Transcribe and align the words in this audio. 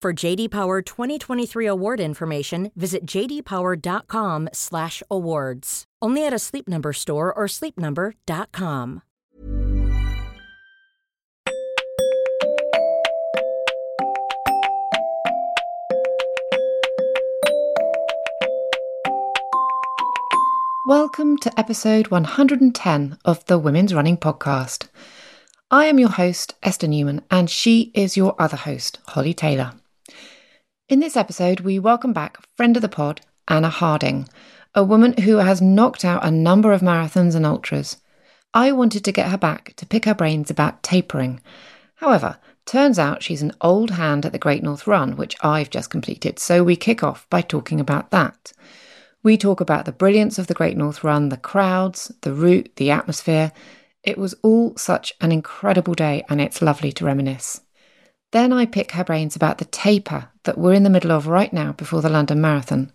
For 0.00 0.14
JD 0.14 0.50
Power 0.50 0.80
2023 0.80 1.66
award 1.66 2.00
information, 2.00 2.72
visit 2.74 3.04
jdpower.com/awards. 3.04 5.84
Only 6.00 6.26
at 6.26 6.32
a 6.32 6.38
Sleep 6.38 6.66
Number 6.66 6.94
store 6.94 7.34
or 7.34 7.44
sleepnumber.com. 7.44 9.02
Welcome 20.86 21.36
to 21.36 21.52
episode 21.60 22.08
110 22.08 23.18
of 23.26 23.44
the 23.44 23.58
Women's 23.58 23.92
Running 23.92 24.16
Podcast. 24.16 24.88
I 25.70 25.84
am 25.84 25.98
your 25.98 26.08
host, 26.08 26.54
Esther 26.62 26.88
Newman, 26.88 27.20
and 27.30 27.50
she 27.50 27.90
is 27.92 28.16
your 28.16 28.34
other 28.38 28.56
host, 28.56 28.98
Holly 29.08 29.34
Taylor. 29.34 29.74
In 30.90 30.98
this 30.98 31.16
episode, 31.16 31.60
we 31.60 31.78
welcome 31.78 32.12
back 32.12 32.36
friend 32.56 32.74
of 32.74 32.82
the 32.82 32.88
pod, 32.88 33.20
Anna 33.46 33.68
Harding, 33.68 34.28
a 34.74 34.82
woman 34.82 35.12
who 35.18 35.36
has 35.36 35.62
knocked 35.62 36.04
out 36.04 36.24
a 36.24 36.32
number 36.32 36.72
of 36.72 36.80
marathons 36.80 37.36
and 37.36 37.46
ultras. 37.46 37.98
I 38.52 38.72
wanted 38.72 39.04
to 39.04 39.12
get 39.12 39.30
her 39.30 39.38
back 39.38 39.74
to 39.76 39.86
pick 39.86 40.04
her 40.04 40.16
brains 40.16 40.50
about 40.50 40.82
tapering. 40.82 41.40
However, 41.94 42.38
turns 42.66 42.98
out 42.98 43.22
she's 43.22 43.40
an 43.40 43.52
old 43.60 43.92
hand 43.92 44.26
at 44.26 44.32
the 44.32 44.38
Great 44.40 44.64
North 44.64 44.88
Run, 44.88 45.16
which 45.16 45.36
I've 45.42 45.70
just 45.70 45.90
completed, 45.90 46.40
so 46.40 46.64
we 46.64 46.74
kick 46.74 47.04
off 47.04 47.24
by 47.30 47.40
talking 47.40 47.78
about 47.78 48.10
that. 48.10 48.52
We 49.22 49.36
talk 49.36 49.60
about 49.60 49.84
the 49.84 49.92
brilliance 49.92 50.40
of 50.40 50.48
the 50.48 50.54
Great 50.54 50.76
North 50.76 51.04
Run, 51.04 51.28
the 51.28 51.36
crowds, 51.36 52.10
the 52.22 52.32
route, 52.32 52.68
the 52.74 52.90
atmosphere. 52.90 53.52
It 54.02 54.18
was 54.18 54.34
all 54.42 54.76
such 54.76 55.14
an 55.20 55.30
incredible 55.30 55.94
day, 55.94 56.24
and 56.28 56.40
it's 56.40 56.60
lovely 56.60 56.90
to 56.90 57.04
reminisce. 57.04 57.60
Then 58.32 58.52
I 58.52 58.66
pick 58.66 58.92
her 58.92 59.04
brains 59.04 59.34
about 59.34 59.58
the 59.58 59.64
taper 59.64 60.28
that 60.44 60.56
we're 60.56 60.74
in 60.74 60.84
the 60.84 60.90
middle 60.90 61.10
of 61.10 61.26
right 61.26 61.52
now 61.52 61.72
before 61.72 62.00
the 62.00 62.08
London 62.08 62.40
Marathon. 62.40 62.92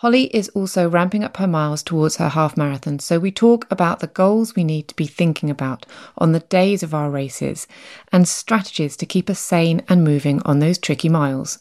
Holly 0.00 0.24
is 0.24 0.50
also 0.50 0.88
ramping 0.88 1.24
up 1.24 1.38
her 1.38 1.46
miles 1.46 1.82
towards 1.82 2.16
her 2.16 2.28
half 2.28 2.54
marathon, 2.54 2.98
so 2.98 3.18
we 3.18 3.30
talk 3.30 3.66
about 3.70 4.00
the 4.00 4.08
goals 4.08 4.54
we 4.54 4.62
need 4.62 4.88
to 4.88 4.96
be 4.96 5.06
thinking 5.06 5.48
about 5.48 5.86
on 6.18 6.32
the 6.32 6.40
days 6.40 6.82
of 6.82 6.92
our 6.92 7.10
races 7.10 7.66
and 8.12 8.28
strategies 8.28 8.94
to 8.98 9.06
keep 9.06 9.30
us 9.30 9.38
sane 9.38 9.82
and 9.88 10.04
moving 10.04 10.42
on 10.42 10.58
those 10.58 10.76
tricky 10.76 11.08
miles. 11.08 11.60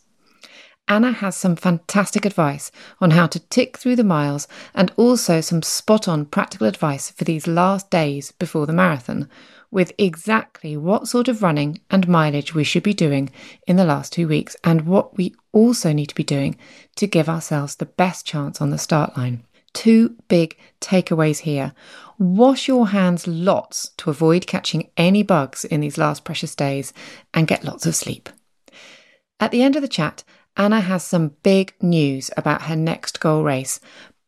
Anna 0.88 1.14
has 1.14 1.38
some 1.38 1.56
fantastic 1.56 2.26
advice 2.26 2.72
on 3.00 3.12
how 3.12 3.26
to 3.26 3.40
tick 3.40 3.78
through 3.78 3.96
the 3.96 4.04
miles 4.04 4.48
and 4.74 4.92
also 4.98 5.40
some 5.40 5.62
spot 5.62 6.08
on 6.08 6.26
practical 6.26 6.68
advice 6.68 7.12
for 7.12 7.24
these 7.24 7.48
last 7.48 7.90
days 7.90 8.34
before 8.34 8.68
the 8.68 8.74
marathon, 8.74 9.30
with 9.76 9.92
exactly 9.98 10.78
what 10.78 11.06
sort 11.06 11.28
of 11.28 11.44
running 11.44 11.78
and 11.92 12.08
mileage 12.08 12.56
we 12.56 12.64
should 12.64 12.82
be 12.82 12.94
doing 12.94 13.30
in 13.68 13.76
the 13.76 13.84
last 13.84 14.14
two 14.14 14.26
weeks 14.26 14.56
and 14.64 14.88
what 14.88 15.18
we 15.18 15.36
also 15.52 15.92
need 15.92 16.06
to 16.06 16.16
be 16.16 16.24
doing 16.24 16.58
to 16.96 17.06
give 17.06 17.28
ourselves 17.28 17.76
the 17.76 17.86
best 17.86 18.26
chance 18.26 18.62
on 18.62 18.70
the 18.70 18.78
start 18.78 19.18
line. 19.18 19.44
Two 19.74 20.16
big 20.30 20.58
takeaways 20.80 21.40
here. 21.40 21.74
Wash 22.18 22.70
your 22.70 22.88
hands 22.88 23.28
lots 23.28 23.90
to 23.98 24.10
avoid 24.10 24.48
catching 24.48 24.90
any 24.96 25.24
bugs 25.24 25.66
in 25.66 25.82
these 25.82 25.98
last 25.98 26.24
precious 26.24 26.56
days 26.56 26.94
and 27.34 27.46
get 27.46 27.66
lots 27.66 27.86
of 27.86 27.96
sleep. 27.96 28.30
At 29.42 29.52
the 29.52 29.62
end 29.62 29.76
of 29.76 29.82
the 29.82 29.90
chat, 29.90 30.24
Anna 30.56 30.80
has 30.80 31.04
some 31.04 31.36
big 31.44 31.74
news 31.82 32.32
about 32.38 32.62
her 32.62 32.78
next 32.78 33.20
goal 33.20 33.44
race. 33.44 33.82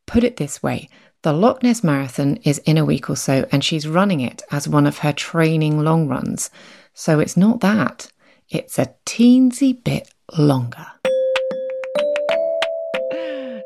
Put 0.07 0.25
it 0.25 0.35
this 0.35 0.61
way 0.61 0.89
the 1.27 1.33
Loch 1.33 1.61
Ness 1.61 1.83
Marathon 1.83 2.37
is 2.43 2.59
in 2.59 2.77
a 2.77 2.85
week 2.85 3.09
or 3.09 3.17
so, 3.17 3.45
and 3.51 3.61
she's 3.61 3.85
running 3.85 4.21
it 4.21 4.43
as 4.49 4.65
one 4.65 4.87
of 4.87 4.99
her 4.99 5.11
training 5.11 5.77
long 5.77 6.07
runs. 6.07 6.49
So 6.93 7.19
it's 7.19 7.35
not 7.35 7.59
that, 7.59 8.09
it's 8.49 8.79
a 8.79 8.93
teensy 9.05 9.83
bit 9.83 10.09
longer. 10.37 10.87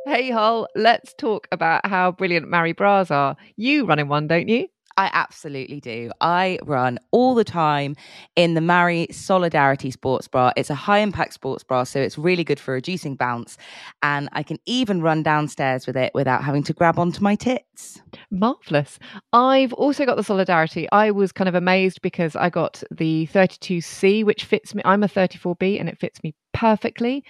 Hey, 0.07 0.31
Hol, 0.31 0.69
let's 0.73 1.13
talk 1.13 1.47
about 1.51 1.85
how 1.85 2.13
brilliant 2.13 2.49
Maaree 2.49 2.73
Bras 2.73 3.11
are. 3.11 3.37
You 3.57 3.85
run 3.85 3.99
in 3.99 4.07
one, 4.07 4.25
don't 4.25 4.49
you? 4.49 4.67
I 4.97 5.09
absolutely 5.13 5.79
do. 5.79 6.11
I 6.21 6.59
run 6.63 6.99
all 7.11 7.35
the 7.35 7.43
time 7.43 7.95
in 8.35 8.53
the 8.53 8.61
Maaree 8.61 9.07
Solidarity 9.11 9.91
Sports 9.91 10.27
Bra. 10.27 10.51
It's 10.55 10.69
a 10.69 10.75
high 10.75 10.99
impact 10.99 11.33
sports 11.33 11.63
bra, 11.63 11.83
so 11.83 11.99
it's 11.99 12.17
really 12.17 12.43
good 12.43 12.59
for 12.59 12.73
reducing 12.73 13.15
bounce. 13.15 13.57
And 14.03 14.29
I 14.33 14.43
can 14.43 14.57
even 14.65 15.01
run 15.01 15.23
downstairs 15.23 15.87
with 15.87 15.97
it 15.97 16.11
without 16.13 16.43
having 16.43 16.63
to 16.63 16.73
grab 16.73 16.99
onto 16.99 17.21
my 17.21 17.35
tits. 17.35 18.01
Marvelous. 18.29 18.99
I've 19.33 19.73
also 19.73 20.05
got 20.05 20.17
the 20.17 20.23
Solidarity. 20.23 20.87
I 20.91 21.11
was 21.11 21.31
kind 21.31 21.47
of 21.47 21.55
amazed 21.55 22.01
because 22.01 22.35
I 22.35 22.49
got 22.49 22.83
the 22.91 23.27
32C, 23.33 24.23
which 24.23 24.45
fits 24.45 24.75
me. 24.75 24.81
I'm 24.85 25.03
a 25.03 25.07
34B 25.07 25.79
and 25.79 25.89
it 25.89 25.97
fits 25.99 26.23
me 26.23 26.33
perfectly. 26.53 27.23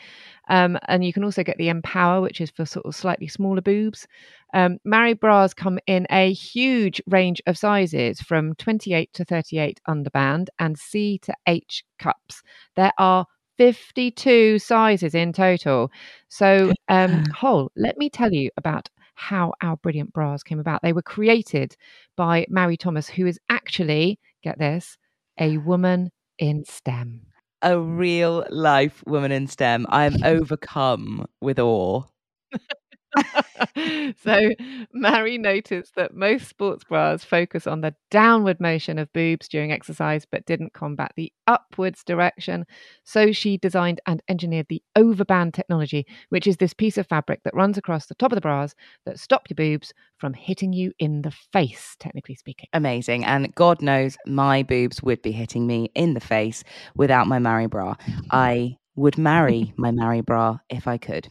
Um, 0.51 0.77
and 0.89 1.03
you 1.03 1.13
can 1.13 1.23
also 1.23 1.43
get 1.43 1.57
the 1.57 1.69
Empower, 1.69 2.19
which 2.19 2.41
is 2.41 2.51
for 2.51 2.65
sort 2.65 2.85
of 2.85 2.93
slightly 2.93 3.27
smaller 3.27 3.61
boobs. 3.61 4.05
Um, 4.53 4.79
Maaree 4.85 5.13
bras 5.13 5.53
come 5.53 5.79
in 5.87 6.05
a 6.11 6.33
huge 6.33 7.01
range 7.07 7.41
of 7.47 7.57
sizes 7.57 8.19
from 8.19 8.53
28 8.55 9.13
to 9.13 9.23
38 9.23 9.79
underband 9.87 10.47
and 10.59 10.77
C 10.77 11.19
to 11.19 11.33
H 11.47 11.85
cups. 11.99 12.43
There 12.75 12.91
are 12.97 13.25
52 13.57 14.59
sizes 14.59 15.15
in 15.15 15.31
total. 15.31 15.89
So, 16.27 16.73
um, 16.89 17.23
Hol, 17.33 17.71
let 17.77 17.97
me 17.97 18.09
tell 18.09 18.33
you 18.33 18.49
about 18.57 18.89
how 19.15 19.53
our 19.61 19.77
brilliant 19.77 20.11
bras 20.11 20.43
came 20.43 20.59
about. 20.59 20.81
They 20.81 20.93
were 20.93 21.01
created 21.01 21.77
by 22.17 22.45
Mary 22.49 22.75
Thomas, 22.75 23.07
who 23.07 23.25
is 23.25 23.39
actually, 23.47 24.19
get 24.43 24.59
this, 24.59 24.97
a 25.39 25.59
woman 25.59 26.11
in 26.37 26.65
STEM 26.65 27.21
a 27.61 27.79
real 27.79 28.45
life 28.49 29.03
woman 29.07 29.31
in 29.31 29.47
STEM. 29.47 29.85
I 29.89 30.05
am 30.05 30.15
overcome 30.23 31.25
with 31.41 31.59
awe. 31.59 32.03
so 34.23 34.49
Mary 34.93 35.37
noticed 35.37 35.95
that 35.95 36.13
most 36.13 36.47
sports 36.47 36.83
bras 36.83 37.23
focus 37.23 37.67
on 37.67 37.81
the 37.81 37.95
downward 38.09 38.59
motion 38.59 38.97
of 38.97 39.11
boobs 39.13 39.47
during 39.47 39.71
exercise 39.71 40.25
but 40.25 40.45
didn't 40.45 40.73
combat 40.73 41.11
the 41.15 41.31
upwards 41.47 42.03
direction. 42.03 42.65
So 43.03 43.31
she 43.31 43.57
designed 43.57 44.01
and 44.07 44.21
engineered 44.29 44.67
the 44.69 44.81
overband 44.95 45.53
technology, 45.53 46.05
which 46.29 46.47
is 46.47 46.57
this 46.57 46.73
piece 46.73 46.97
of 46.97 47.07
fabric 47.07 47.43
that 47.43 47.55
runs 47.55 47.77
across 47.77 48.05
the 48.05 48.15
top 48.15 48.31
of 48.31 48.35
the 48.35 48.41
bras 48.41 48.75
that 49.05 49.19
stop 49.19 49.49
your 49.49 49.55
boobs 49.55 49.93
from 50.17 50.33
hitting 50.33 50.73
you 50.73 50.93
in 50.99 51.21
the 51.21 51.31
face, 51.31 51.95
technically 51.99 52.35
speaking. 52.35 52.67
Amazing. 52.73 53.25
And 53.25 53.53
God 53.55 53.81
knows 53.81 54.17
my 54.25 54.63
boobs 54.63 55.01
would 55.03 55.21
be 55.21 55.31
hitting 55.31 55.67
me 55.67 55.91
in 55.95 56.13
the 56.13 56.19
face 56.19 56.63
without 56.95 57.27
my 57.27 57.39
Maaree 57.39 57.67
bra. 57.67 57.95
I 58.31 58.77
would 58.95 59.17
marry 59.17 59.73
my 59.77 59.91
Maaree 59.91 60.21
bra 60.21 60.59
if 60.69 60.87
I 60.87 60.97
could. 60.97 61.27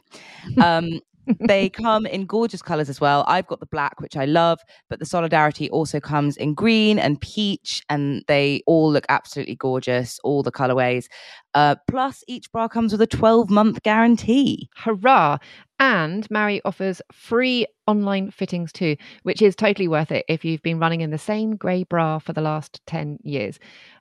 Um, 0.63 1.01
they 1.41 1.69
come 1.69 2.07
in 2.07 2.27
gorgeous 2.27 2.63
colors 2.63 2.89
as 2.89 3.01
well. 3.01 3.25
I've 3.27 3.47
got 3.47 3.61
the 3.61 3.67
black, 3.67 4.01
which 4.01 4.17
I 4.17 4.25
love, 4.25 4.61
but 4.89 4.99
the 4.99 5.07
Solidarity 5.07 5.71
also 5.71 6.01
comes 6.01 6.37
in 6.37 6.55
green 6.55 6.99
and 6.99 7.21
peach, 7.21 7.83
and 7.89 8.25
they 8.29 8.63
all 8.67 8.91
look 8.91 9.07
absolutely 9.09 9.57
gorgeous, 9.57 10.19
all 10.25 10.43
the 10.43 10.53
colorways. 10.53 11.07
Uh, 11.55 11.77
plus, 11.89 12.23
each 12.29 12.51
bra 12.53 12.69
comes 12.69 12.93
with 12.93 13.03
a 13.03 13.07
12 13.07 13.51
month 13.51 13.83
guarantee. 13.83 14.69
Hurrah! 14.77 15.39
And 15.79 16.31
Maaree 16.31 16.61
offers 16.65 17.01
free 17.11 17.67
online 17.87 18.31
fittings 18.31 18.71
too, 18.71 18.97
which 19.23 19.41
is 19.41 19.57
totally 19.57 19.89
worth 19.89 20.13
it 20.13 20.27
if 20.29 20.45
you've 20.45 20.63
been 20.63 20.79
running 20.79 21.01
in 21.01 21.11
the 21.11 21.19
same 21.19 21.57
grey 21.57 21.85
bra 21.85 22.19
for 22.19 22.35
the 22.35 22.43
last 22.43 22.81
10 22.87 23.19
years. 23.23 23.59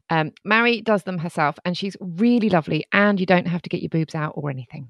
Um, 0.10 0.32
Mary 0.44 0.82
does 0.82 1.04
them 1.04 1.20
herself, 1.20 1.58
and 1.66 1.78
she's 1.78 1.96
really 2.00 2.50
lovely, 2.50 2.86
and 2.92 3.20
you 3.20 3.26
don't 3.26 3.48
have 3.48 3.62
to 3.62 3.70
get 3.70 3.82
your 3.82 3.90
boobs 3.90 4.16
out 4.16 4.34
or 4.36 4.50
anything. 4.50 4.90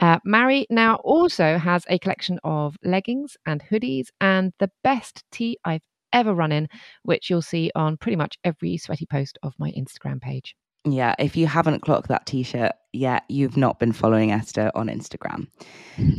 Uh, 0.00 0.18
Maaree 0.24 0.66
now 0.70 0.96
also 0.96 1.58
has 1.58 1.84
a 1.88 1.98
collection 1.98 2.38
of 2.44 2.76
leggings 2.84 3.36
and 3.46 3.62
hoodies 3.62 4.08
and 4.20 4.52
the 4.58 4.70
best 4.84 5.24
tee 5.32 5.58
I've 5.64 5.82
ever 6.12 6.34
run 6.34 6.52
in, 6.52 6.68
which 7.02 7.28
you'll 7.28 7.42
see 7.42 7.70
on 7.74 7.96
pretty 7.96 8.16
much 8.16 8.38
every 8.44 8.76
sweaty 8.76 9.06
post 9.06 9.38
of 9.42 9.54
my 9.58 9.72
Instagram 9.72 10.20
page. 10.20 10.54
Yeah, 10.84 11.14
if 11.18 11.36
you 11.36 11.48
haven't 11.48 11.82
clocked 11.82 12.08
that 12.08 12.24
t-shirt 12.24 12.72
yet, 12.92 13.24
you've 13.28 13.56
not 13.56 13.78
been 13.80 13.92
following 13.92 14.30
Esther 14.30 14.70
on 14.74 14.86
Instagram. 14.86 15.48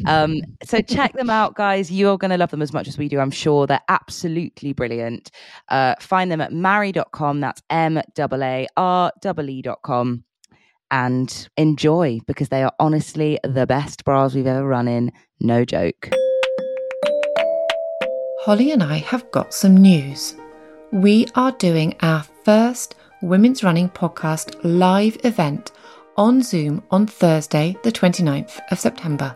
Um, 0.05 0.41
so 0.63 0.81
check 0.87 1.13
them 1.13 1.29
out, 1.29 1.55
guys. 1.55 1.89
You're 1.89 2.17
going 2.17 2.31
to 2.31 2.37
love 2.37 2.51
them 2.51 2.61
as 2.61 2.73
much 2.73 2.87
as 2.87 2.97
we 2.97 3.07
do, 3.07 3.19
I'm 3.19 3.31
sure. 3.31 3.65
They're 3.65 3.79
absolutely 3.87 4.73
brilliant. 4.73 5.31
Uh, 5.69 5.95
find 5.99 6.29
them 6.31 6.41
at 6.41 6.51
maaree.com. 6.51 7.39
That's 7.39 7.61
M-A-A-R-E-E.com 7.69 8.13
and 10.91 11.49
enjoy 11.57 12.19
because 12.27 12.49
they 12.49 12.63
are 12.63 12.73
honestly 12.79 13.39
the 13.43 13.67
best 13.67 14.05
bras 14.05 14.33
we've 14.33 14.47
ever 14.47 14.67
run 14.67 14.87
in. 14.87 15.11
No 15.39 15.65
joke. 15.65 16.09
Holly 18.41 18.71
and 18.71 18.81
I 18.81 18.97
have 18.97 19.29
got 19.31 19.53
some 19.53 19.77
news. 19.77 20.35
We 20.91 21.27
are 21.35 21.51
doing 21.51 21.95
our 22.01 22.23
first 22.43 22.95
Women's 23.21 23.63
Running 23.63 23.89
Podcast 23.89 24.55
live 24.63 25.17
event 25.23 25.71
on 26.17 26.41
Zoom 26.41 26.83
on 26.89 27.05
Thursday, 27.05 27.77
the 27.83 27.91
29th 27.91 28.59
of 28.71 28.79
September. 28.79 29.35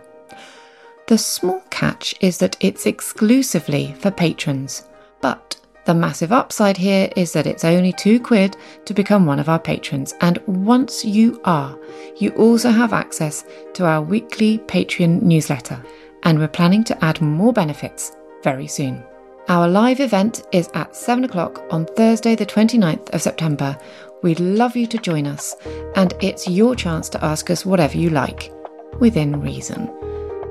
The 1.07 1.17
small 1.17 1.61
catch 1.69 2.15
is 2.21 2.37
that 2.37 2.55
it's 2.59 2.85
exclusively 2.85 3.93
for 3.99 4.09
patrons, 4.09 4.87
but 5.21 5.57
the 5.85 5.93
massive 5.93 6.31
upside 6.31 6.77
here 6.77 7.09
is 7.15 7.33
that 7.33 7.47
it's 7.47 7.65
only 7.65 7.91
two 7.93 8.19
quid 8.19 8.55
to 8.85 8.93
become 8.93 9.25
one 9.25 9.39
of 9.39 9.49
our 9.49 9.59
patrons, 9.59 10.13
and 10.21 10.37
once 10.47 11.03
you 11.03 11.41
are, 11.43 11.77
you 12.17 12.31
also 12.31 12.69
have 12.69 12.93
access 12.93 13.43
to 13.73 13.85
our 13.85 14.01
weekly 14.01 14.59
Patreon 14.59 15.21
newsletter, 15.21 15.83
and 16.23 16.39
we're 16.39 16.47
planning 16.47 16.83
to 16.85 17.03
add 17.03 17.21
more 17.21 17.51
benefits 17.51 18.13
very 18.43 18.67
soon. 18.67 19.03
Our 19.49 19.67
live 19.67 19.99
event 19.99 20.43
is 20.53 20.69
at 20.73 20.95
7 20.95 21.25
o'clock 21.25 21.61
on 21.69 21.85
Thursday, 21.85 22.35
the 22.35 22.45
29th 22.45 23.09
of 23.09 23.21
September. 23.21 23.77
We'd 24.21 24.39
love 24.39 24.77
you 24.77 24.87
to 24.87 24.97
join 24.97 25.27
us, 25.27 25.53
and 25.95 26.13
it's 26.21 26.47
your 26.47 26.75
chance 26.75 27.09
to 27.09 27.25
ask 27.25 27.49
us 27.49 27.65
whatever 27.65 27.97
you 27.97 28.09
like, 28.09 28.53
within 28.99 29.41
reason. 29.41 29.91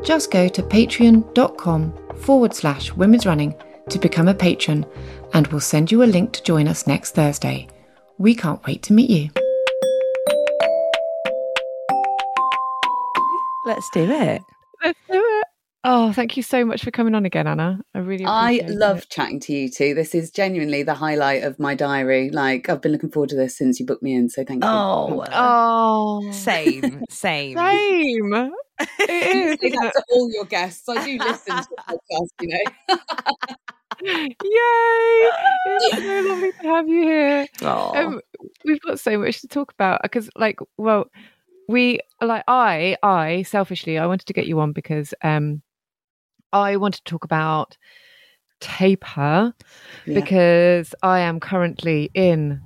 Just 0.04 0.30
go 0.30 0.46
to 0.46 0.62
patreon.com 0.62 1.94
forward 2.16 2.54
slash 2.54 2.92
women's 2.92 3.24
running 3.24 3.54
to 3.88 3.98
become 3.98 4.28
a 4.28 4.34
patron 4.34 4.84
and 5.34 5.46
we'll 5.48 5.60
send 5.60 5.90
you 5.90 6.02
a 6.02 6.04
link 6.04 6.32
to 6.32 6.42
join 6.42 6.68
us 6.68 6.86
next 6.86 7.14
Thursday. 7.14 7.68
We 8.18 8.34
can't 8.34 8.64
wait 8.66 8.82
to 8.84 8.92
meet 8.92 9.10
you. 9.10 9.30
Let's 13.64 13.88
do 13.92 14.10
it. 14.10 14.42
Let's 14.82 14.98
do 15.10 15.14
it. 15.18 15.44
Oh, 15.84 16.12
thank 16.12 16.36
you 16.36 16.42
so 16.44 16.64
much 16.64 16.84
for 16.84 16.92
coming 16.92 17.14
on 17.14 17.24
again, 17.26 17.46
Anna. 17.48 17.80
I 17.94 17.98
really 17.98 18.24
I 18.24 18.60
love 18.68 18.98
it. 18.98 19.08
chatting 19.08 19.40
to 19.40 19.52
you 19.52 19.68
two. 19.68 19.94
This 19.94 20.14
is 20.14 20.30
genuinely 20.30 20.84
the 20.84 20.94
highlight 20.94 21.42
of 21.42 21.58
my 21.58 21.74
diary. 21.74 22.30
Like 22.30 22.68
I've 22.68 22.80
been 22.80 22.92
looking 22.92 23.10
forward 23.10 23.30
to 23.30 23.36
this 23.36 23.56
since 23.58 23.80
you 23.80 23.86
booked 23.86 24.02
me 24.02 24.14
in. 24.14 24.28
So 24.28 24.44
thank 24.44 24.62
you. 24.62 24.70
Oh, 24.70 25.24
Oh, 25.32 26.20
oh. 26.24 26.30
same, 26.32 27.02
same. 27.10 27.56
same. 27.56 28.34
It 28.98 29.10
is. 29.36 29.58
Say 29.60 29.70
that 29.76 29.92
to 29.94 30.02
all 30.12 30.28
your 30.32 30.44
guests. 30.44 30.88
I 30.88 31.04
do 31.04 31.16
listen 31.18 31.56
to 31.56 31.68
the 31.70 31.82
podcast, 31.88 32.28
you 32.40 32.48
know. 32.88 32.96
Yay! 34.02 35.30
It's 35.66 35.96
so 35.96 36.20
lovely 36.28 36.52
to 36.60 36.68
have 36.68 36.88
you 36.88 37.02
here. 37.02 37.46
Um, 37.96 38.20
we've 38.64 38.80
got 38.80 39.00
so 39.00 39.18
much 39.18 39.40
to 39.42 39.48
talk 39.48 39.72
about 39.72 40.00
because, 40.02 40.28
like, 40.36 40.58
well, 40.76 41.06
we 41.68 42.00
like 42.20 42.44
I, 42.48 42.96
I 43.02 43.42
selfishly, 43.42 43.98
I 43.98 44.06
wanted 44.06 44.26
to 44.26 44.32
get 44.32 44.46
you 44.46 44.60
on 44.60 44.72
because 44.72 45.14
um, 45.22 45.62
I 46.52 46.76
wanted 46.76 47.04
to 47.04 47.10
talk 47.10 47.24
about 47.24 47.76
taper 48.60 49.52
Yeah. 50.06 50.14
because 50.14 50.94
I 51.02 51.20
am 51.20 51.40
currently 51.40 52.10
in 52.14 52.60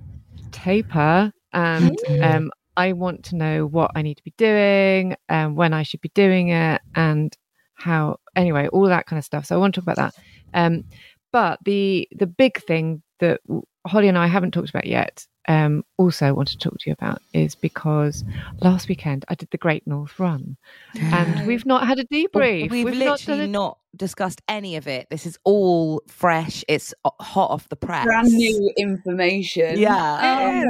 taper 0.52 1.32
and 1.52 1.96
um, 2.20 2.50
I 2.76 2.92
want 2.92 3.24
to 3.26 3.36
know 3.36 3.66
what 3.66 3.92
I 3.94 4.02
need 4.02 4.16
to 4.16 4.24
be 4.24 4.34
doing 4.36 5.16
and 5.28 5.56
when 5.56 5.72
I 5.72 5.82
should 5.82 6.02
be 6.02 6.10
doing 6.14 6.48
it 6.48 6.82
and 6.94 7.34
how 7.74 8.18
anyway 8.34 8.68
all 8.68 8.86
that 8.86 9.06
kind 9.06 9.18
of 9.18 9.24
stuff 9.24 9.46
so 9.46 9.54
I 9.54 9.58
want 9.58 9.74
to 9.74 9.80
talk 9.80 9.90
about 9.90 9.96
that 9.96 10.14
um, 10.54 10.84
but 11.32 11.58
the 11.64 12.08
the 12.16 12.26
big 12.26 12.58
thing 12.62 13.02
that 13.20 13.40
Holly 13.86 14.08
and 14.08 14.18
I 14.18 14.26
haven't 14.26 14.52
talked 14.52 14.70
about 14.70 14.86
yet 14.86 15.26
um, 15.48 15.84
also 15.96 16.34
want 16.34 16.48
to 16.48 16.58
talk 16.58 16.74
to 16.78 16.90
you 16.90 16.92
about 16.92 17.22
is 17.32 17.54
because 17.54 18.24
last 18.60 18.88
weekend 18.88 19.24
I 19.28 19.34
did 19.36 19.48
the 19.50 19.58
Great 19.58 19.86
North 19.86 20.18
Run 20.18 20.56
and 21.00 21.46
we've 21.46 21.64
not 21.64 21.86
had 21.86 21.98
a 22.00 22.04
debrief 22.06 22.68
We've, 22.70 22.84
not 22.84 22.94
literally 22.96 23.16
done 23.26 23.40
a- 23.40 23.46
not 23.46 23.78
discussed 23.94 24.42
any 24.48 24.74
of 24.76 24.88
it. 24.88 25.06
This 25.08 25.24
is 25.24 25.38
all 25.44 26.02
fresh. 26.08 26.64
It's 26.68 26.92
hot 27.04 27.50
off 27.50 27.68
the 27.68 27.76
press. 27.76 28.04
Brand 28.04 28.32
new 28.32 28.72
information. 28.76 29.78
Yeah. 29.78 30.64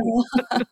Oh. 0.52 0.60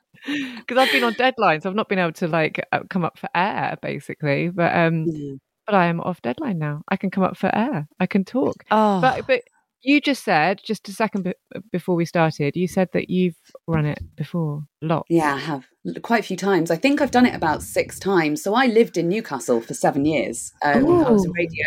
because 0.59 0.79
I've 0.79 0.93
been 0.93 1.05
on 1.05 1.15
deadlines. 1.15 1.63
so 1.63 1.71
I've 1.71 1.77
not 1.77 1.89
been 1.89 1.99
able 1.99 2.13
to 2.13 2.29
like 2.29 2.65
uh, 2.73 2.81
come 2.91 3.05
up 3.05 3.19
for 3.19 3.29
air, 3.35 3.77
basically. 3.83 4.51
But 4.51 4.75
um, 4.77 5.07
Mm. 5.07 5.39
but 5.67 5.75
I 5.75 5.87
am 5.87 6.01
off 6.01 6.21
deadline 6.23 6.59
now. 6.59 6.83
I 6.89 6.97
can 6.97 7.11
come 7.11 7.25
up 7.25 7.37
for 7.39 7.55
air. 7.55 7.89
I 7.99 8.07
can 8.07 8.25
talk. 8.25 8.65
Oh, 8.71 9.01
But 9.01 9.27
but 9.27 9.43
you 9.85 10.01
just 10.01 10.25
said 10.25 10.61
just 10.65 10.89
a 10.89 10.93
second 10.93 11.25
be- 11.25 11.61
before 11.71 11.95
we 11.95 12.05
started, 12.05 12.57
you 12.57 12.67
said 12.67 12.89
that 12.93 13.11
you've 13.11 13.37
run 13.67 13.87
it 13.87 13.99
before. 14.17 14.65
Lots. 14.83 15.07
Yeah, 15.09 15.35
I 15.35 15.39
have 15.39 15.67
quite 16.03 16.21
a 16.21 16.27
few 16.27 16.37
times. 16.37 16.71
I 16.71 16.77
think 16.77 17.01
I've 17.01 17.11
done 17.11 17.27
it 17.27 17.35
about 17.35 17.63
six 17.63 17.99
times. 17.99 18.43
So 18.43 18.55
I 18.55 18.67
lived 18.67 18.97
in 18.97 19.09
Newcastle 19.09 19.61
for 19.61 19.75
seven 19.75 20.05
years. 20.05 20.53
Um, 20.65 20.87
I 20.87 21.11
was 21.11 21.27
a 21.27 21.31
radio 21.31 21.65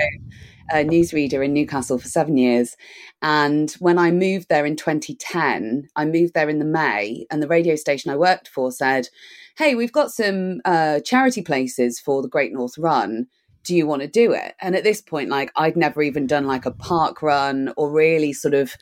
uh, 0.72 0.78
newsreader 0.78 1.44
in 1.44 1.54
Newcastle 1.54 1.98
for 1.98 2.08
seven 2.08 2.38
years. 2.38 2.76
And 3.22 3.72
when 3.80 3.98
I 3.98 4.12
moved 4.12 4.50
there 4.50 4.66
in 4.66 4.76
2010, 4.76 5.88
I 5.96 6.06
moved 6.06 6.34
there 6.34 6.50
in 6.50 6.60
the 6.60 6.66
May, 6.66 7.26
and 7.32 7.42
the 7.42 7.48
radio 7.48 7.76
station 7.76 8.12
I 8.12 8.18
worked 8.18 8.48
for 8.48 8.72
said, 8.72 9.10
Hey, 9.58 9.76
we've 9.76 9.92
got 9.92 10.12
some 10.12 10.62
uh, 10.66 11.00
charity 11.00 11.42
places 11.42 12.00
for 12.00 12.22
the 12.22 12.30
Great 12.30 12.54
North 12.54 12.78
Run. 12.78 13.28
Do 13.68 13.76
you 13.76 13.86
want 13.86 14.02
to 14.02 14.08
do 14.08 14.32
it? 14.32 14.56
And 14.62 14.78
at 14.78 14.86
this 14.86 15.02
point, 15.02 15.30
like 15.30 15.52
I'd 15.58 15.76
never 15.76 16.02
even 16.02 16.26
done 16.26 16.48
like 16.48 16.66
a 16.66 16.72
park 16.72 17.22
run 17.22 17.74
or 17.76 17.92
really 17.92 18.32
sort 18.32 18.54
of 18.54 18.74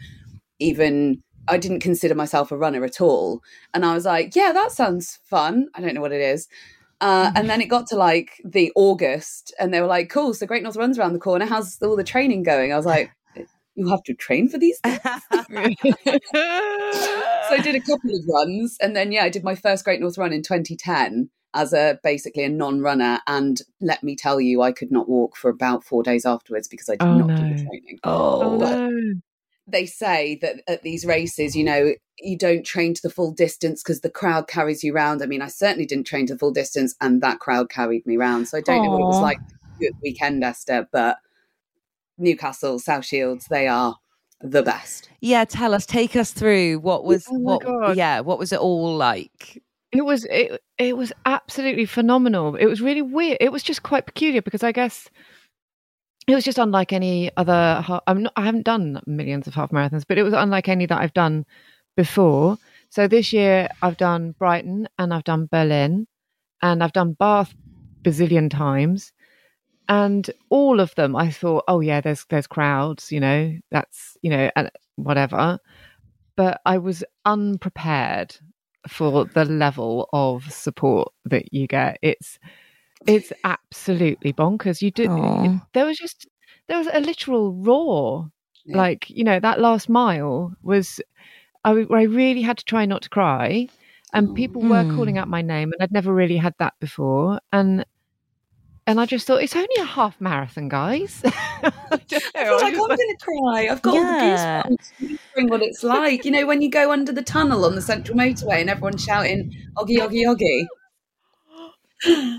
even 0.60 1.24
I 1.48 1.58
didn't 1.58 1.80
consider 1.80 2.13
myself 2.13 2.51
a 2.51 2.58
runner 2.58 2.84
at 2.84 3.01
all. 3.01 3.42
And 3.74 3.84
I 3.84 3.96
was 3.96 4.06
like, 4.06 4.36
yeah, 4.36 4.51
that 4.51 4.72
sounds 4.72 5.18
fun. 5.25 5.70
I 5.74 5.82
don't 5.82 5.96
know 5.96 6.01
what 6.01 6.12
it 6.12 6.22
is. 6.22 6.48
Uh, 7.01 7.32
and 7.36 7.50
then 7.50 7.62
it 7.62 7.65
got 7.65 7.88
to 7.88 7.96
like 7.96 8.39
the 8.46 8.72
August, 8.75 9.54
and 9.60 9.74
they 9.74 9.82
were 9.82 9.88
like, 9.88 10.10
cool, 10.10 10.34
so 10.34 10.46
Great 10.46 10.63
North 10.63 10.77
Run's 10.77 10.98
around 10.98 11.13
the 11.13 11.20
corner. 11.20 11.46
How's 11.46 11.82
all 11.82 11.96
the 11.96 12.04
training 12.04 12.44
going? 12.44 12.72
I 12.72 12.77
was 12.77 12.86
like, 12.86 13.12
you 13.75 13.89
have 13.89 14.04
to 14.04 14.13
train 14.13 14.48
for 14.48 14.58
these 14.58 14.80
so 14.86 14.89
I 17.51 17.60
did 17.62 17.75
a 17.75 17.82
couple 17.82 18.12
of 18.12 18.22
runs, 18.27 18.77
and 18.80 18.96
then, 18.96 19.12
yeah, 19.12 19.24
I 19.24 19.30
did 19.30 19.44
my 19.44 19.56
first 19.56 19.84
Great 19.84 20.00
North 20.00 20.18
Run 20.18 20.32
in 20.32 20.42
2010 20.42 21.30
as 21.55 21.74
a 21.74 22.00
basically 22.03 22.43
a 22.43 22.50
non-runner 22.50 23.19
and 23.27 23.62
let 23.81 24.03
me 24.03 24.15
tell 24.15 24.39
you 24.39 24.62
i 24.62 24.71
could 24.71 24.91
not 24.91 25.09
walk 25.09 25.35
for 25.35 25.50
about 25.50 25.83
four 25.83 26.03
days 26.03 26.25
afterwards 26.25 26.67
because 26.67 26.89
i 26.89 26.93
did 26.93 27.01
Oh, 27.07 27.17
not 27.17 27.29
do 27.29 27.43
the 27.43 27.55
training 27.63 28.00
oh 28.03 28.41
oh, 28.41 28.57
no. 28.57 29.13
they 29.67 29.85
say 29.88 30.38
that 30.43 30.62
at 30.67 30.83
these 30.83 31.05
races, 31.07 31.55
you 31.55 31.63
know, 31.63 31.93
you 32.19 32.38
don't 32.38 32.63
train 32.63 32.93
to 32.93 33.01
the 33.01 33.09
full 33.09 33.31
distance 33.31 33.81
because 33.81 34.01
the 34.01 34.12
crowd 34.12 34.47
carries 34.47 34.83
you 34.83 34.93
round. 34.93 35.24
I 35.24 35.25
mean, 35.25 35.41
I 35.41 35.47
certainly 35.47 35.88
didn't 35.88 36.05
train 36.05 36.27
to 36.27 36.33
the 36.33 36.39
full 36.39 36.51
distance, 36.51 36.93
and 37.01 37.19
that 37.24 37.39
crowd 37.39 37.69
carried 37.71 38.05
me 38.05 38.15
round. 38.15 38.47
So 38.47 38.59
I 38.59 38.62
don't 38.62 38.83
know 38.83 38.91
what 38.91 39.01
it 39.01 39.05
was 39.07 39.21
like 39.24 39.39
this 39.79 39.91
weekend, 40.03 40.43
Esther, 40.43 40.88
but 40.91 41.17
Newcastle, 42.19 42.77
South 42.79 43.05
Shields, 43.05 43.47
they 43.50 43.67
are 43.67 43.97
the 44.39 44.62
best. 44.63 45.09
Yeah, 45.19 45.45
tell 45.45 45.74
us, 45.74 45.85
take 45.88 46.15
us 46.15 46.31
through 46.31 46.79
what 46.79 47.03
was 47.03 47.25
Oh 47.29 47.39
what 47.39 47.63
God. 47.63 47.97
yeah, 47.97 48.19
what 48.19 48.38
was 48.39 48.51
it 48.53 48.59
all 48.59 48.95
like? 48.95 49.63
It 49.96 50.04
was 50.04 50.25
it, 50.25 50.62
it 50.78 50.98
was 50.98 51.14
absolutely 51.25 51.86
phenomenal. 51.86 52.56
It 52.56 52.66
was 52.66 52.82
really 52.82 53.02
weird. 53.02 53.38
It 53.40 53.52
was 53.52 53.64
just 53.64 53.82
quite 53.82 54.06
peculiar 54.06 54.42
because 54.42 54.62
I 54.62 54.74
guess 54.74 55.10
it 56.28 56.36
was 56.36 56.44
just 56.44 56.58
unlike 56.58 56.92
any 56.92 57.32
other. 57.38 58.02
I'm 58.06 58.24
not. 58.24 58.34
I 58.36 58.44
haven't 58.44 58.66
done 58.66 59.02
millions 59.06 59.48
of 59.48 59.54
half 59.54 59.72
marathons, 59.72 60.04
but 60.08 60.18
it 60.18 60.24
was 60.24 60.34
unlike 60.34 60.68
any 60.68 60.86
that 60.86 61.00
I've 61.00 61.14
done 61.14 61.46
before. 61.96 62.58
So 62.90 63.08
this 63.08 63.32
year 63.32 63.70
I've 63.82 63.96
done 63.96 64.36
Brighton 64.38 64.90
and 65.00 65.14
I've 65.14 65.24
done 65.24 65.48
Berlin 65.50 66.08
and 66.62 66.84
I've 66.84 66.94
done 66.94 67.14
Bath 67.14 67.54
bazillion 68.04 68.50
times, 68.50 69.14
and 69.88 70.30
all 70.50 70.82
of 70.82 70.94
them 70.96 71.16
I 71.16 71.32
thought, 71.32 71.64
oh 71.70 71.80
yeah, 71.80 72.02
there's 72.02 72.25
there's 72.30 72.48
crowds, 72.48 73.14
you 73.14 73.22
know, 73.22 73.58
that's 73.72 74.18
you 74.22 74.30
know, 74.30 74.52
and 74.58 74.70
whatever. 74.98 75.60
But 76.36 76.60
I 76.66 76.80
was 76.80 77.02
unprepared 77.24 78.36
for 78.88 79.25
the 79.25 79.46
level 79.46 80.10
of 80.13 80.51
support 80.51 81.12
that 81.25 81.54
you 81.54 81.68
get. 81.68 81.98
It's 82.01 82.39
it's 83.08 83.32
absolutely 83.44 84.34
bonkers. 84.34 84.82
You 84.82 84.92
did 84.92 85.10
Aw. 85.10 85.60
there 85.74 85.86
was 85.86 85.98
just 85.98 86.27
there 86.68 86.77
was 86.77 86.88
a 86.94 87.00
literal 87.00 87.54
roar. 87.54 88.32
Yeah. 88.65 88.77
Like, 88.77 89.10
you 89.10 89.24
know, 89.24 89.39
that 89.39 89.60
last 89.60 89.89
mile 89.89 90.54
was 90.63 91.00
I, 91.63 91.72
I 91.92 92.04
really 92.04 92.42
had 92.42 92.58
to 92.58 92.65
try 92.65 92.86
not 92.86 93.04
to 93.04 93.10
cry. 93.10 93.68
And 94.13 94.34
people 94.36 94.62
were 94.62 94.84
Hmm. 94.84 94.96
calling 94.96 95.18
out 95.18 95.27
my 95.27 95.42
name 95.42 95.72
and 95.74 95.82
I'd 95.84 95.92
never 95.92 96.13
really 96.13 96.38
had 96.38 96.54
that 96.60 96.74
before. 96.80 97.39
And 97.51 97.86
and 98.88 99.00
I 99.00 99.06
just 99.06 99.25
thought 99.27 99.42
it's 99.42 99.56
only 99.56 99.75
a 99.80 99.86
half 99.86 100.20
marathon, 100.22 100.70
guys. 100.70 101.22
I 101.25 101.72
don't 102.08 102.12
know, 102.12 102.30
I 102.36 102.42
I 102.42 102.44
feel 102.46 102.54
was 102.54 102.62
like 102.62 102.74
just 102.74 102.82
I'm 102.84 102.88
going 102.88 102.98
to 102.98 103.18
cry. 103.22 103.68
I've 103.72 103.82
got 103.82 103.94
Yeah. 103.94 104.00
all 104.00 104.06
the 104.70 104.75
goosebumps 104.75 104.92
remembering 105.00 105.50
what 105.50 105.62
it's 105.62 105.84
like. 105.84 106.25
You 106.25 106.32
know, 106.32 106.46
when 106.46 106.62
you 106.62 106.70
go 106.70 106.92
under 106.92 107.12
the 107.12 107.22
tunnel 107.24 107.65
on 107.65 107.75
the 107.75 107.82
central 107.82 108.18
motorway 108.18 108.62
and 108.62 108.70
everyone's 108.70 109.04
shouting, 109.04 109.51
Oggy, 109.77 109.98
Oggy, 109.98 110.25
Oggy. 110.25 110.65
I 112.06 112.36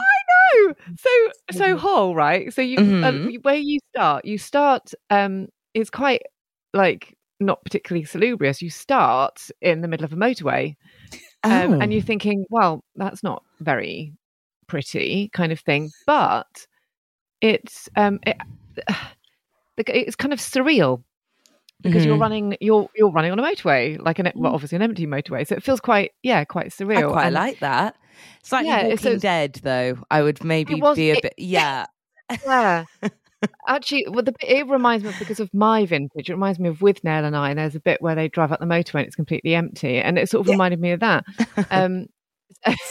know. 0.64 0.74
So 0.98 1.10
so 1.58 1.76
whole, 1.76 2.14
right? 2.14 2.52
So 2.52 2.62
you 2.62 2.78
Mhm. 2.78 3.04
um, 3.04 3.34
where 3.42 3.56
you 3.56 3.78
start, 3.94 4.24
you 4.24 4.38
start. 4.38 4.92
Um, 5.10 5.48
it's 5.74 5.90
quite 5.90 6.22
like 6.72 7.14
not 7.40 7.62
particularly 7.64 8.04
salubrious. 8.04 8.62
You 8.62 8.70
start 8.70 9.50
in 9.60 9.80
the 9.80 9.88
middle 9.88 10.04
of 10.04 10.12
a 10.12 10.16
motorway, 10.16 10.76
um, 11.42 11.72
Oh. 11.74 11.78
and 11.80 11.92
you're 11.92 12.02
thinking, 12.02 12.44
well, 12.50 12.84
that's 12.94 13.22
not 13.22 13.42
very 13.60 14.12
pretty, 14.66 15.30
kind 15.32 15.52
of 15.52 15.60
thing. 15.60 15.90
But 16.06 16.66
it's 17.40 17.88
um, 17.96 18.18
it, 18.26 18.36
it's 19.78 20.16
kind 20.16 20.32
of 20.32 20.38
surreal 20.40 21.02
because 21.82 22.04
you're 22.06 22.16
Mhm. 22.16 22.20
running 22.20 22.56
you're 22.60 22.88
you're 22.96 23.10
running 23.10 23.32
on 23.32 23.38
a 23.38 23.42
motorway 23.42 24.00
like 24.02 24.18
an 24.18 24.32
well 24.34 24.54
obviously 24.54 24.76
an 24.76 24.82
empty 24.82 25.06
motorway 25.06 25.46
so 25.46 25.54
it 25.54 25.62
feels 25.62 25.78
quite 25.78 26.12
yeah 26.22 26.42
quite 26.42 26.68
surreal 26.68 27.10
I 27.10 27.12
quite 27.12 27.26
and- 27.26 27.34
like 27.34 27.58
that. 27.60 27.96
Slightly 28.42 28.68
Yeah, 28.70 28.82
Walking 28.84 28.96
so 28.96 29.18
Dead, 29.18 29.60
though. 29.62 29.98
I 30.10 30.22
would 30.22 30.42
maybe 30.42 30.74
was- 30.80 30.96
be 30.96 31.10
a 31.10 31.16
it- 31.16 31.22
bit. 31.22 31.34
Yeah, 31.36 31.84
Yeah. 32.46 32.84
Actually, 33.68 34.06
well, 34.08 34.22
the, 34.22 34.32
bit- 34.32 34.48
it 34.48 34.66
reminds 34.68 35.04
me 35.04 35.12
because 35.18 35.38
of 35.38 35.52
my 35.52 35.84
vintage. 35.84 36.30
It 36.30 36.32
reminds 36.32 36.58
me 36.58 36.70
of 36.70 36.78
Withnail 36.78 37.24
and 37.24 37.36
I. 37.36 37.50
And 37.50 37.58
there's 37.58 37.74
a 37.74 37.80
bit 37.80 38.00
where 38.00 38.14
they 38.14 38.28
drive 38.28 38.50
up 38.52 38.58
the 38.60 38.64
motorway 38.66 39.00
and 39.00 39.06
it's 39.06 39.14
completely 39.16 39.54
empty, 39.54 39.98
and 39.98 40.18
it 40.18 40.30
sort 40.30 40.40
of 40.40 40.46
Yeah. 40.46 40.54
reminded 40.54 40.80
me 40.80 40.92
of 40.92 41.00
that. 41.00 41.24
Um, 41.70 42.06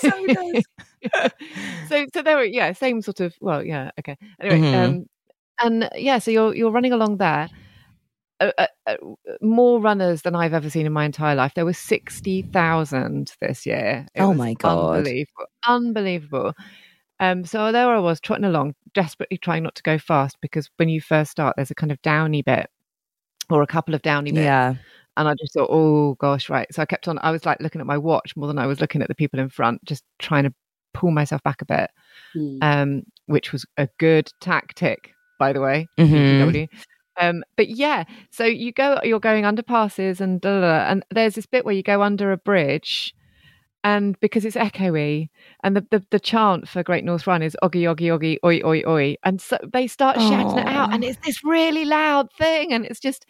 So 0.02 0.12
so, 1.88 2.06
so 2.14 2.22
there, 2.22 2.38
were, 2.38 2.44
yeah, 2.46 2.72
same 2.74 3.02
sort 3.02 3.20
of. 3.20 3.36
Well, 3.42 3.64
yeah, 3.64 3.92
okay. 4.00 4.18
Anyway, 4.40 4.60
Mhm. 4.62 4.86
um, 4.86 5.06
and 5.62 5.90
yeah, 5.96 6.20
so 6.20 6.32
you're 6.32 6.56
you're 6.56 6.72
running 6.72 6.94
along 6.94 7.18
there. 7.18 7.50
Uh, 8.42 8.52
uh, 8.58 8.68
uh, 8.86 8.96
more 9.42 9.80
runners 9.80 10.24
than 10.24 10.36
I've 10.36 10.54
ever 10.54 10.70
seen 10.70 10.86
in 10.86 10.92
my 10.92 11.06
entire 11.06 11.36
life. 11.36 11.54
There 11.56 11.66
were 11.66 11.74
sixty 11.74 12.42
thousand 12.42 13.34
this 13.40 13.66
year. 13.66 14.08
It 14.14 14.22
Oh 14.22 14.34
my 14.34 14.54
God. 14.56 14.98
Unbelievable! 14.98 15.46
Unbelievable. 15.68 16.54
Um, 17.22 17.46
so 17.46 17.72
there 17.72 17.88
I 17.88 18.00
was 18.00 18.20
trotting 18.20 18.44
along, 18.44 18.76
desperately 18.94 19.38
trying 19.38 19.64
not 19.64 19.76
to 19.76 19.84
go 19.84 19.98
fast 19.98 20.38
because 20.42 20.70
when 20.76 20.90
you 20.90 21.00
first 21.00 21.32
start, 21.32 21.56
there's 21.56 21.72
a 21.72 21.76
kind 21.76 21.92
of 21.94 22.02
downy 22.02 22.42
bit 22.42 22.70
or 23.50 23.62
a 23.62 23.68
couple 23.68 23.96
of 23.96 24.02
downy 24.02 24.32
bits. 24.32 24.44
yeah. 24.44 24.76
And 25.18 25.28
I 25.28 25.34
just 25.40 25.54
thought, 25.54 25.70
oh 25.72 26.16
gosh, 26.16 26.50
right. 26.50 26.68
So 26.74 26.82
I 26.82 26.86
kept 26.86 27.08
on, 27.08 27.20
I 27.22 27.32
was 27.32 27.46
like 27.46 27.60
looking 27.62 27.82
at 27.82 27.88
my 27.88 27.98
watch 27.98 28.36
more 28.36 28.48
than 28.48 28.60
I 28.60 28.66
was 28.68 28.82
looking 28.82 29.02
at 29.02 29.08
the 29.08 29.16
people 29.16 29.40
in 29.40 29.50
front, 29.50 29.84
just 29.86 30.04
trying 30.20 30.44
to 30.44 30.54
pull 30.94 31.12
myself 31.12 31.42
back 31.44 31.62
a 31.62 31.66
bit, 31.66 31.90
Hmm. 32.34 32.58
um, 32.62 33.04
which 33.28 33.52
was 33.52 33.66
a 33.78 33.88
good 33.98 34.30
tactic, 34.42 35.14
by 35.40 35.54
the 35.54 35.62
way. 35.62 35.88
Mhm. 35.98 36.68
Um, 37.18 37.44
but 37.56 37.70
yeah, 37.70 38.04
so 38.30 38.44
you 38.44 38.74
go, 38.74 39.00
you're 39.04 39.22
going 39.22 39.46
under 39.46 39.64
passes 39.64 40.20
and 40.20 40.42
da, 40.42 40.60
da, 40.60 40.62
da, 40.62 40.92
and 40.92 41.06
there's 41.12 41.36
this 41.36 41.46
bit 41.46 41.64
where 41.64 41.74
you 41.74 41.84
go 41.84 42.02
under 42.02 42.34
a 42.34 42.38
bridge, 42.38 43.14
and 43.86 44.20
because 44.20 44.44
it's 44.44 44.58
echoey, 44.58 45.30
and 45.64 45.78
the, 45.78 45.86
the 45.92 46.04
the 46.12 46.20
chant 46.20 46.68
for 46.68 46.84
Great 46.84 47.06
North 47.06 47.26
Run 47.26 47.42
is 47.42 47.56
oggy 47.64 47.84
oggy 47.84 48.08
oggy 48.12 48.38
oi 48.44 48.62
oi 48.66 48.84
oi, 48.86 49.16
and 49.24 49.40
so 49.40 49.58
they 49.72 49.88
start 49.88 50.20
shouting 50.20 50.58
it 50.58 50.68
out, 50.68 50.94
and 50.94 51.06
it's 51.06 51.20
this 51.26 51.42
really 51.44 51.86
loud 51.86 52.28
thing, 52.38 52.74
and 52.74 52.86
it's 52.86 53.00
just. 53.00 53.26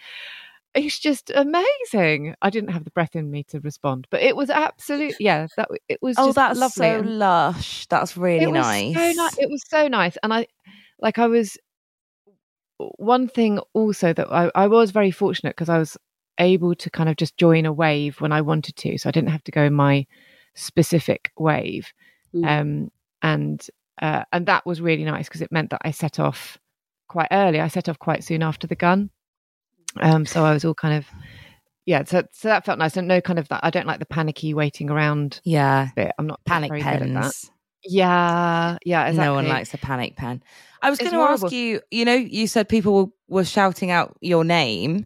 It's 0.76 1.00
just 1.00 1.32
amazing. 1.34 2.36
I 2.42 2.50
didn't 2.50 2.72
have 2.72 2.84
the 2.84 2.92
breath 2.92 3.16
in 3.16 3.32
me 3.32 3.44
to 3.46 3.60
respond, 3.62 4.08
but 4.10 4.22
it 4.22 4.36
was 4.36 4.50
absolute. 4.50 5.16
Yeah, 5.20 5.48
that 5.56 5.70
it 5.88 6.00
was. 6.02 6.16
Oh, 6.20 6.28
just 6.28 6.36
that's 6.36 6.60
lovely. 6.60 6.76
so 6.76 7.00
and- 7.00 7.18
lush. 7.20 7.88
That's 7.88 8.18
really 8.18 8.44
it 8.44 8.52
was 8.52 8.62
nice. 8.66 8.94
So 8.94 9.24
ni- 9.24 9.44
it 9.44 9.50
was 9.50 9.64
so 9.70 9.88
nice, 9.88 10.18
and 10.22 10.34
I 10.34 10.48
like 11.00 11.18
I 11.18 11.28
was. 11.28 11.58
One 12.98 13.30
thing 13.30 13.60
also 13.74 14.12
that 14.12 14.30
I, 14.32 14.52
I 14.54 14.68
was 14.68 14.92
very 14.92 15.12
fortunate 15.12 15.52
because 15.56 15.70
I 15.70 15.78
was 15.78 15.96
able 16.40 16.76
to 16.76 16.90
kind 16.90 17.08
of 17.08 17.16
just 17.16 17.38
join 17.38 17.66
a 17.66 17.72
wave 17.72 18.20
when 18.20 18.34
I 18.34 18.42
wanted 18.42 18.76
to, 18.76 18.98
so 18.98 19.08
I 19.08 19.12
didn't 19.14 19.30
have 19.30 19.46
to 19.46 19.52
go 19.52 19.64
in 19.64 19.74
my 19.74 20.06
specific 20.56 21.32
wave, 21.38 21.94
Mm. 22.34 22.46
um, 22.62 22.92
and 23.22 23.66
uh, 24.02 24.26
and 24.34 24.46
that 24.48 24.66
was 24.66 24.82
really 24.82 25.06
nice 25.06 25.30
because 25.30 25.42
it 25.42 25.54
meant 25.54 25.70
that 25.70 25.82
I 25.86 25.92
set 25.92 26.20
off 26.20 26.58
quite 27.08 27.30
early. 27.32 27.62
I 27.62 27.70
set 27.70 27.88
off 27.88 27.98
quite 27.98 28.26
soon 28.26 28.44
after 28.44 28.68
the 28.68 28.76
gun, 28.76 29.10
um, 30.02 30.26
so 30.26 30.44
I 30.44 30.54
was 30.54 30.66
all 30.66 30.74
kind 30.74 30.98
of 30.98 31.08
yeah. 31.86 32.04
So 32.04 32.24
so 32.32 32.48
that 32.48 32.66
felt 32.66 32.80
nice, 32.80 32.98
and 32.98 33.08
no 33.08 33.22
kind 33.22 33.40
of 33.40 33.48
that. 33.50 33.62
I 33.64 33.70
don't 33.70 33.88
like 33.88 34.00
the 34.00 34.06
panicky 34.06 34.54
waiting 34.54 34.90
around 34.90 35.40
yeah. 35.44 35.90
bit. 35.96 36.12
I'm 36.18 36.28
not 36.28 36.44
Panic 36.46 36.70
very 36.70 36.82
good 36.82 36.88
at 36.88 37.00
that. 37.00 37.22
pens. 37.22 37.52
Yeah, 37.84 38.78
yeah, 38.84 39.08
exactly. 39.08 39.26
No 39.26 39.34
one 39.36 39.48
likes 39.48 39.74
a 39.74 39.78
panic 39.78 40.16
pen. 40.16 40.42
I 40.82 40.90
was 40.90 40.98
going 40.98 41.12
to 41.12 41.20
ask 41.20 41.52
you. 41.52 41.82
You 41.92 42.06
know, 42.06 42.16
you 42.16 42.48
said 42.48 42.68
people 42.68 42.94
were, 42.94 43.12
were 43.28 43.46
shouting 43.46 43.92
out 43.92 44.18
your 44.22 44.44
name. 44.44 45.06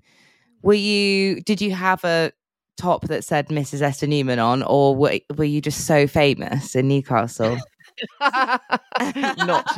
Were 0.61 0.73
you? 0.73 1.41
Did 1.41 1.61
you 1.61 1.71
have 1.71 2.03
a 2.05 2.31
top 2.77 3.07
that 3.07 3.25
said 3.25 3.49
Mrs. 3.49 3.81
Esther 3.81 4.07
Newman 4.07 4.39
on, 4.39 4.63
or 4.63 4.95
were, 4.95 5.19
were 5.35 5.43
you 5.43 5.61
just 5.61 5.85
so 5.85 6.07
famous 6.07 6.75
in 6.75 6.87
Newcastle? 6.87 7.57
not 9.37 9.77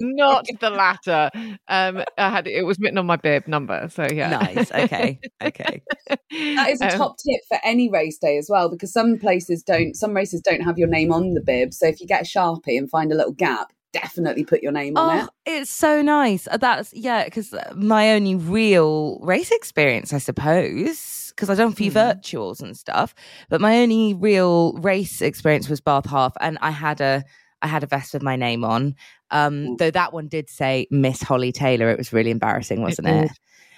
not 0.00 0.46
the 0.60 0.70
latter. 0.70 1.30
Um, 1.68 2.02
I 2.18 2.30
had 2.30 2.46
it 2.46 2.62
was 2.64 2.78
written 2.80 2.98
on 2.98 3.06
my 3.06 3.16
bib 3.16 3.48
number, 3.48 3.88
so 3.90 4.06
yeah. 4.08 4.36
Nice. 4.38 4.70
Okay. 4.72 5.22
Okay. 5.42 5.82
That 6.56 6.70
is 6.70 6.82
a 6.82 6.86
Um, 6.86 6.88
top 6.88 7.16
tip 7.18 7.40
for 7.48 7.58
any 7.64 7.88
race 7.90 8.18
day 8.18 8.36
as 8.38 8.48
well, 8.50 8.68
because 8.70 8.92
some 8.92 9.18
places 9.18 9.62
don't, 9.62 9.94
some 9.94 10.14
races 10.14 10.40
don't 10.42 10.60
have 10.62 10.78
your 10.78 10.88
name 10.88 11.12
on 11.12 11.34
the 11.34 11.40
bib. 11.40 11.72
So 11.72 11.86
if 11.86 12.00
you 12.00 12.06
get 12.06 12.22
a 12.22 12.24
sharpie 12.24 12.76
and 12.78 12.90
find 12.90 13.12
a 13.12 13.14
little 13.14 13.32
gap, 13.32 13.72
definitely 13.92 14.44
put 14.44 14.62
your 14.62 14.72
name 14.72 14.96
on 14.96 15.08
Oh, 15.08 15.10
it. 15.10 15.30
it's 15.46 15.70
so 15.70 16.02
nice. 16.02 16.48
Uh, 16.48 16.56
That's 16.56 16.92
yeah, 16.94 17.24
because 17.24 17.54
my 17.76 18.12
only 18.12 18.34
real 18.34 19.18
race 19.22 19.50
experience, 19.52 20.12
I 20.12 20.18
suppose, 20.18 21.32
because 21.34 21.48
I've 21.48 21.58
done 21.58 21.72
a 21.72 21.76
few 21.76 21.92
Mhm. 21.92 21.94
virtuals 21.94 22.60
and 22.60 22.76
stuff, 22.76 23.14
but 23.48 23.60
my 23.60 23.78
only 23.80 24.14
real 24.14 24.72
race 24.74 25.22
experience 25.22 25.68
was 25.68 25.80
Bath 25.80 26.06
Half, 26.10 26.32
and 26.40 26.58
I 26.60 26.70
had 26.72 27.00
a 27.00 27.24
I 27.62 27.66
had 27.66 27.82
a 27.82 27.86
vest 27.86 28.14
with 28.14 28.22
my 28.22 28.36
name 28.36 28.64
on. 28.64 28.94
Um, 29.30 29.76
though 29.76 29.90
that 29.90 30.12
one 30.12 30.28
did 30.28 30.48
say 30.50 30.86
Miss 30.90 31.22
Holly 31.22 31.52
Taylor. 31.52 31.90
It 31.90 31.98
was 31.98 32.12
really 32.12 32.30
embarrassing, 32.30 32.80
wasn't 32.82 33.08
it? 33.08 33.30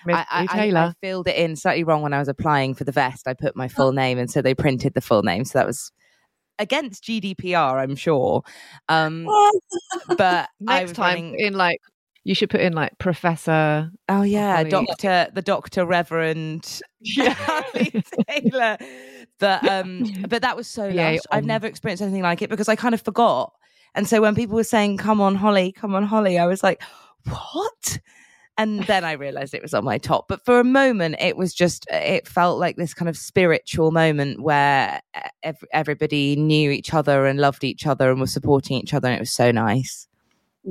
Miss 0.07 0.17
I, 0.17 0.27
I, 0.31 0.41
Lee 0.43 0.49
I- 0.51 0.57
Taylor. 0.57 0.81
I 0.81 0.93
filled 1.07 1.29
it 1.29 1.37
in 1.37 1.57
slightly 1.57 1.85
wrong 1.85 2.03
when 2.03 2.13
I 2.13 2.19
was 2.19 2.29
applying 2.29 2.75
for 2.75 2.85
the 2.85 2.93
vest. 2.93 3.27
I 3.29 3.35
put 3.35 3.55
my 3.57 3.69
full 3.69 3.93
name, 3.93 4.19
and 4.19 4.31
so 4.31 4.43
they 4.43 4.55
printed 4.55 4.95
the 4.95 5.01
full 5.01 5.23
name. 5.23 5.45
So 5.45 5.59
that 5.59 5.67
was 5.67 5.93
against 6.59 7.05
GDPR, 7.05 7.83
I'm 7.83 7.97
sure. 7.97 8.43
Um, 8.89 9.29
but 10.17 10.49
Next 10.61 10.93
time, 10.95 11.15
running- 11.15 11.37
in 11.39 11.55
like 11.55 11.79
you 12.25 12.35
should 12.37 12.51
put 12.51 12.61
in 12.61 12.73
like 12.73 12.97
Professor. 12.99 13.91
Oh 14.09 14.23
yeah, 14.23 14.57
Holly. 14.59 14.71
Doctor 14.71 15.29
the 15.35 15.43
Doctor 15.43 15.85
Reverend 15.85 16.81
Holly 17.19 18.03
Taylor. 18.29 18.77
But 19.41 19.69
um 19.69 20.05
but 20.29 20.43
that 20.43 20.57
was 20.57 20.69
so 20.69 20.87
Yeah, 20.87 21.11
lush. 21.13 21.21
I've 21.33 21.43
um, 21.43 21.47
never 21.49 21.67
experienced 21.67 22.03
anything 22.03 22.23
like 22.23 22.43
it 22.43 22.49
because 22.51 22.69
I 22.69 22.77
kind 22.77 22.95
of 22.95 23.03
forgot. 23.03 23.53
And 23.95 24.09
so 24.09 24.21
when 24.21 24.35
people 24.35 24.55
were 24.57 24.65
saying, 24.65 24.97
Come 24.99 25.21
on, 25.21 25.35
Holly, 25.35 25.73
come 25.73 25.95
on, 25.95 26.05
Holly, 26.05 26.39
I 26.39 26.47
was 26.47 26.63
like, 26.63 26.83
What? 27.29 27.99
And 28.59 28.83
then 28.85 29.03
I 29.03 29.13
realized 29.13 29.55
it 29.55 29.63
was 29.63 29.73
on 29.73 29.85
my 29.85 29.97
top. 29.97 30.29
But 30.29 30.45
for 30.45 30.61
a 30.61 30.65
moment, 30.65 31.17
it 31.19 31.39
was 31.39 31.55
just, 31.55 31.87
it 31.91 32.29
felt 32.29 32.59
like 32.59 32.77
this 32.77 32.93
kind 32.93 33.09
of 33.09 33.17
spiritual 33.17 33.93
moment 33.93 34.43
where 34.43 35.01
ev- 35.43 35.65
everybody 35.73 36.37
knew 36.37 36.71
each 36.71 36.93
other 36.93 37.25
and 37.25 37.41
loved 37.41 37.65
each 37.65 37.87
other 37.87 38.11
and 38.11 38.21
was 38.21 38.31
supporting 38.33 38.77
each 38.77 38.93
other. 38.93 39.09
And 39.09 39.17
it 39.17 39.21
was 39.21 39.31
so 39.31 39.51
nice. 39.53 40.07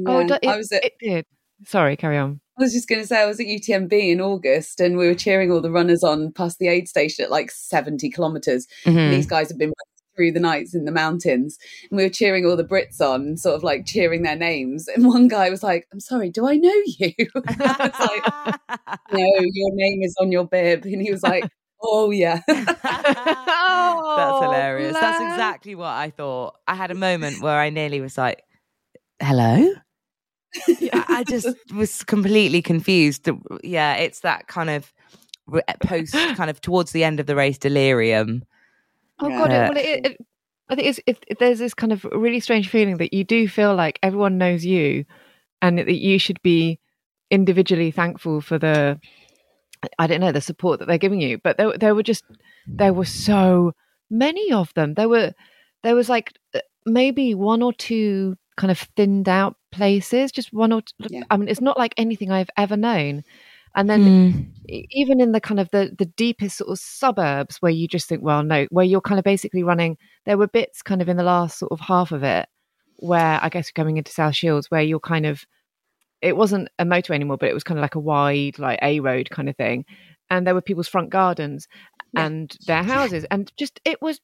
Oh, 0.06 0.20
Yeah. 0.20 0.38
it, 0.42 0.48
I 0.48 0.58
was 0.58 0.72
at 0.72 0.86
it 0.86 0.94
did. 1.02 1.26
Sorry, 1.66 1.98
carry 1.98 2.18
on. 2.20 2.40
I 2.60 2.62
was 2.64 2.72
just 2.74 2.88
going 2.88 3.02
to 3.02 3.08
say, 3.08 3.20
I 3.20 3.26
was 3.26 3.40
at 3.40 3.48
UTMB 3.48 3.92
in 3.94 4.22
August 4.22 4.80
and 4.80 4.96
we 4.96 5.08
were 5.08 5.16
cheering 5.16 5.52
all 5.52 5.62
the 5.62 5.72
runners 5.72 6.04
on 6.04 6.32
past 6.34 6.60
the 6.60 6.68
aid 6.68 6.88
station 6.88 7.26
at 7.26 7.32
like 7.32 7.50
70 7.50 8.12
kilometers. 8.12 8.68
Mhm. 8.86 9.10
These 9.10 9.26
guys 9.26 9.50
have 9.50 9.58
been 9.58 9.70
running 9.70 9.91
through 10.16 10.32
the 10.32 10.40
nights 10.40 10.76
in 10.76 10.86
the 10.86 10.92
mountains 10.92 11.58
and 11.90 11.98
we 11.98 12.04
were 12.04 12.10
cheering 12.10 12.46
all 12.46 12.56
the 12.58 12.64
Brits 12.64 13.00
on, 13.02 13.38
sort 13.38 13.56
of 13.56 13.64
like 13.64 13.86
cheering 13.86 14.24
their 14.24 14.36
names. 14.36 14.88
And 14.88 15.06
one 15.06 15.28
guy 15.28 15.50
was 15.50 15.64
like, 15.64 15.88
I'm 15.92 16.00
sorry, 16.00 16.30
do 16.30 16.48
I 16.48 16.56
know 16.58 16.82
you? 16.86 17.14
I 17.48 17.92
was 18.00 18.70
like, 18.80 19.00
no, 19.14 19.26
your 19.40 19.76
name 19.76 20.02
is 20.04 20.16
on 20.20 20.32
your 20.32 20.46
bib. 20.46 20.86
And 20.86 21.02
he 21.02 21.12
was 21.12 21.24
like, 21.24 21.50
oh, 21.82 22.12
yeah. 22.12 22.42
That's 22.48 22.80
Oh, 22.84 24.40
hilarious. 24.42 24.94
That's 24.94 25.22
exactly 25.22 25.76
what 25.76 25.88
I 25.88 26.10
thought. 26.10 26.56
I 26.68 26.76
had 26.76 26.92
a 26.92 26.96
moment 26.96 27.42
where 27.42 27.60
I 27.60 27.70
nearly 27.70 28.02
was 28.02 28.18
like, 28.18 28.44
hello? 29.22 29.74
I 30.92 31.24
just 31.28 31.48
was 31.74 32.04
completely 32.04 32.62
confused. 32.62 33.30
Yeah, 33.64 33.96
it's 33.96 34.20
that 34.22 34.48
kind 34.48 34.70
of 34.70 34.94
post, 35.84 36.14
kind 36.14 36.50
of 36.50 36.62
towards 36.62 36.92
the 36.92 37.04
end 37.04 37.20
of 37.20 37.26
the 37.26 37.36
race 37.36 37.58
delirium. 37.58 38.44
Oh 39.22 39.30
Yeah. 39.30 39.38
god! 39.38 39.52
It, 39.52 39.70
well, 39.70 39.78
it, 39.78 40.06
it, 40.06 40.18
I 40.70 40.76
think 40.76 40.88
it's 40.88 41.00
it, 41.06 41.40
there's 41.40 41.60
this 41.60 41.74
kind 41.74 41.92
of 41.92 42.04
really 42.06 42.40
strange 42.40 42.70
feeling 42.70 42.98
that 42.98 43.14
you 43.14 43.24
do 43.24 43.48
feel 43.48 43.76
like 43.76 44.00
everyone 44.02 44.38
knows 44.38 44.66
you, 44.66 45.06
and 45.62 45.78
that 45.78 45.92
you 45.92 46.18
should 46.20 46.42
be 46.42 46.80
individually 47.30 47.92
thankful 47.92 48.42
for 48.42 48.58
the, 48.60 49.00
I 49.98 50.08
don't 50.08 50.20
know, 50.22 50.32
the 50.32 50.42
support 50.42 50.80
that 50.80 50.88
they're 50.88 50.98
giving 50.98 51.22
you. 51.22 51.38
But 51.44 51.58
there, 51.58 51.78
there 51.78 51.96
were 51.96 52.04
just 52.04 52.24
there 52.68 52.94
were 52.94 53.06
so 53.06 53.74
many 54.10 54.52
of 54.52 54.74
them. 54.74 54.94
There 54.96 55.10
were 55.10 55.34
there 55.84 55.96
was 55.96 56.10
like 56.10 56.34
uh, 56.54 56.60
maybe 56.86 57.34
one 57.36 57.62
or 57.62 57.74
two 57.74 58.38
kind 58.58 58.72
of 58.72 58.80
thinned 58.96 59.30
out 59.30 59.56
places, 59.72 60.32
just 60.32 60.52
one 60.54 60.72
or. 60.72 60.82
T- 60.82 60.94
Yeah. 61.10 61.24
I 61.30 61.38
mean, 61.38 61.48
it's 61.50 61.62
not 61.62 61.78
like 61.78 61.94
anything 61.98 62.32
I've 62.32 62.50
ever 62.58 62.78
known. 62.78 63.24
And 63.76 63.90
then 63.90 64.02
Mm. 64.02 64.48
even 64.90 65.20
in 65.22 65.32
the 65.32 65.42
kind 65.42 65.60
of 65.60 65.70
the 65.72 65.94
the 65.98 66.06
deepest 66.06 66.58
sort 66.58 66.70
of 66.70 66.80
suburbs 66.80 67.58
where 67.62 67.72
you 67.72 67.88
just 67.88 68.08
think 68.08 68.22
well 68.24 68.44
no 68.44 68.66
where 68.70 68.86
you're 68.86 69.02
kind 69.02 69.20
of 69.20 69.24
basically 69.26 69.64
running 69.64 69.98
there 70.26 70.38
were 70.38 70.48
bits 70.48 70.82
kind 70.82 71.02
of 71.02 71.10
in 71.10 71.18
the 71.18 71.24
last 71.24 71.58
sort 71.58 71.72
of 71.72 71.80
half 71.80 72.12
of 72.12 72.24
it 72.24 72.48
where 72.98 73.40
i 73.42 73.50
guess 73.50 73.72
coming 73.72 73.98
into 73.98 74.12
south 74.12 74.36
shields 74.36 74.70
where 74.70 74.82
you're 74.82 75.00
kind 75.00 75.26
of 75.26 75.46
it 76.22 76.38
wasn't 76.38 76.70
a 76.80 76.86
motorway 76.86 77.16
anymore 77.16 77.38
but 77.38 77.50
it 77.50 77.54
was 77.54 77.64
kind 77.64 77.78
of 77.80 77.82
like 77.82 77.96
a 77.96 78.00
wide 78.00 78.58
like 78.60 78.80
a 78.82 79.00
road 79.00 79.30
kind 79.30 79.50
of 79.50 79.58
thing 79.58 79.84
and 80.30 80.46
there 80.46 80.54
were 80.54 80.62
people's 80.62 80.88
front 80.88 81.10
gardens 81.10 81.68
Yeah. 82.14 82.28
and 82.28 82.56
their 82.68 82.84
houses 82.84 83.26
and 83.32 83.52
just 83.58 83.82
it 83.84 84.02
was 84.02 84.22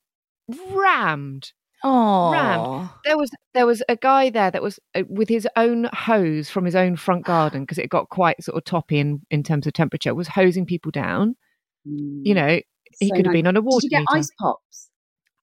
rammed 0.74 1.52
Oh, 1.84 2.90
there 3.06 3.18
was 3.18 3.30
there 3.54 3.66
was 3.66 3.84
a 3.90 3.96
guy 3.96 4.30
there 4.30 4.52
that 4.52 4.62
was 4.62 4.80
uh, 4.96 5.04
with 5.10 5.30
his 5.30 5.48
own 5.56 5.86
hose 5.94 6.50
from 6.50 6.66
his 6.66 6.76
own 6.76 6.96
front 6.96 7.26
garden 7.26 7.62
because 7.64 7.78
it 7.78 7.90
got 7.90 8.10
quite 8.10 8.44
sort 8.44 8.58
of 8.58 8.64
toppy 8.66 9.00
in 9.00 9.22
in 9.32 9.44
terms 9.44 9.68
of 9.68 9.74
temperature 9.74 10.14
was 10.16 10.28
hosing 10.28 10.66
people 10.66 10.92
down 10.92 11.36
you 12.24 12.34
know 12.34 12.60
he 13.00 13.10
So 13.10 13.16
could 13.16 13.26
have 13.26 13.32
nice. 13.32 13.34
been 13.34 13.48
on 13.48 13.58
a 13.58 13.62
water 13.62 13.82
Did 13.82 13.92
you 13.92 13.98
get 14.00 14.02
meter. 14.14 14.18
ice 14.18 14.32
pops? 14.40 14.90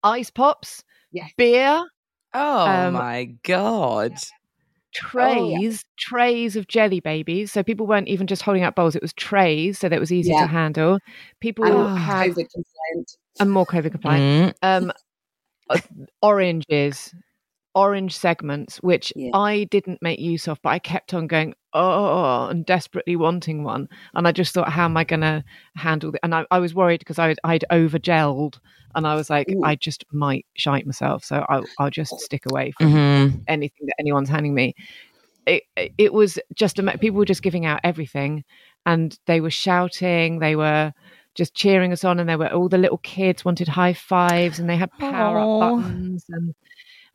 ice 0.03 0.31
pops 0.31 0.85
Yes. 1.13 1.33
beer 1.37 1.85
oh 2.35 2.67
Um, 2.67 2.95
my 2.95 3.25
god! 3.45 4.15
trays 4.95 5.85
trays 5.99 6.57
of 6.57 6.69
jelly 6.69 7.01
babies 7.01 7.53
so 7.53 7.63
people 7.63 7.87
weren't 7.87 8.09
even 8.09 8.27
just 8.29 8.43
holding 8.43 8.63
up 8.63 8.77
bowls 8.77 8.95
it 8.95 9.03
was 9.03 9.13
trays 9.15 9.79
so 9.79 9.89
that 9.89 9.99
was 10.01 10.13
easy 10.13 10.33
Yeah. 10.33 10.47
to 10.47 10.47
handle 10.47 11.01
people 11.41 11.65
And 11.67 11.99
had 11.99 12.29
COVID 12.29 12.47
compliant. 12.55 13.17
and 13.41 13.51
more 13.51 13.67
covid 13.67 13.91
compliant 13.91 14.25
Mm. 14.29 14.55
um 14.63 14.93
oranges 16.23 17.15
orange 17.77 18.17
segments 18.17 18.77
which 18.79 19.13
Yeah. 19.17 19.31
i 19.35 19.65
didn't 19.65 20.01
make 20.01 20.21
use 20.21 20.47
of 20.47 20.61
but 20.63 20.69
i 20.71 20.79
kept 20.79 21.13
on 21.13 21.27
going 21.27 21.55
oh 21.73 22.47
and 22.47 22.65
desperately 22.65 23.17
wanting 23.17 23.65
one 23.65 23.89
and 24.15 24.29
i 24.29 24.33
just 24.33 24.55
thought 24.55 24.69
how 24.69 24.85
am 24.85 24.97
i 24.97 25.03
going 25.03 25.23
to 25.23 25.43
handle 25.75 26.11
it 26.15 26.21
and 26.23 26.33
I, 26.35 26.47
I 26.53 26.61
was 26.61 26.73
worried 26.73 27.01
because 27.01 27.19
I, 27.19 27.35
i'd 27.43 27.65
over 27.71 27.99
gelled 27.99 28.59
and 28.95 29.09
i 29.09 29.17
was 29.17 29.29
like 29.29 29.49
Ooh. 29.51 29.65
i 29.65 29.75
just 29.75 30.05
might 30.13 30.47
shite 30.55 30.87
myself 30.87 31.25
so 31.25 31.45
I'll, 31.49 31.65
I'll 31.81 31.91
just 31.91 32.17
stick 32.21 32.47
away 32.47 32.71
from 32.79 32.93
Mhm. 32.93 33.43
anything 33.49 33.87
that 33.87 33.97
anyone's 33.99 34.29
handing 34.29 34.55
me 34.55 34.75
it, 35.47 35.65
it 35.99 36.13
was 36.15 36.39
just 36.55 36.79
ama- 36.79 36.97
people 36.99 37.19
were 37.19 37.25
just 37.27 37.43
giving 37.43 37.67
out 37.67 37.81
everything 37.83 38.45
and 38.87 39.19
they 39.27 39.41
were 39.41 39.51
shouting 39.51 40.39
they 40.39 40.55
were 40.55 40.93
just 41.35 41.55
cheering 41.55 41.93
us 41.93 42.05
on 42.05 42.19
and 42.21 42.29
there 42.29 42.39
were 42.39 42.53
all 42.53 42.69
the 42.69 42.79
little 42.79 42.99
kids 42.99 43.45
wanted 43.45 43.69
high 43.69 43.93
fives 43.93 44.59
and 44.59 44.69
they 44.69 44.77
had 44.77 44.91
power 44.99 45.39
Aw. 45.39 45.63
up 45.77 45.83
buttons 45.83 46.25
and 46.29 46.55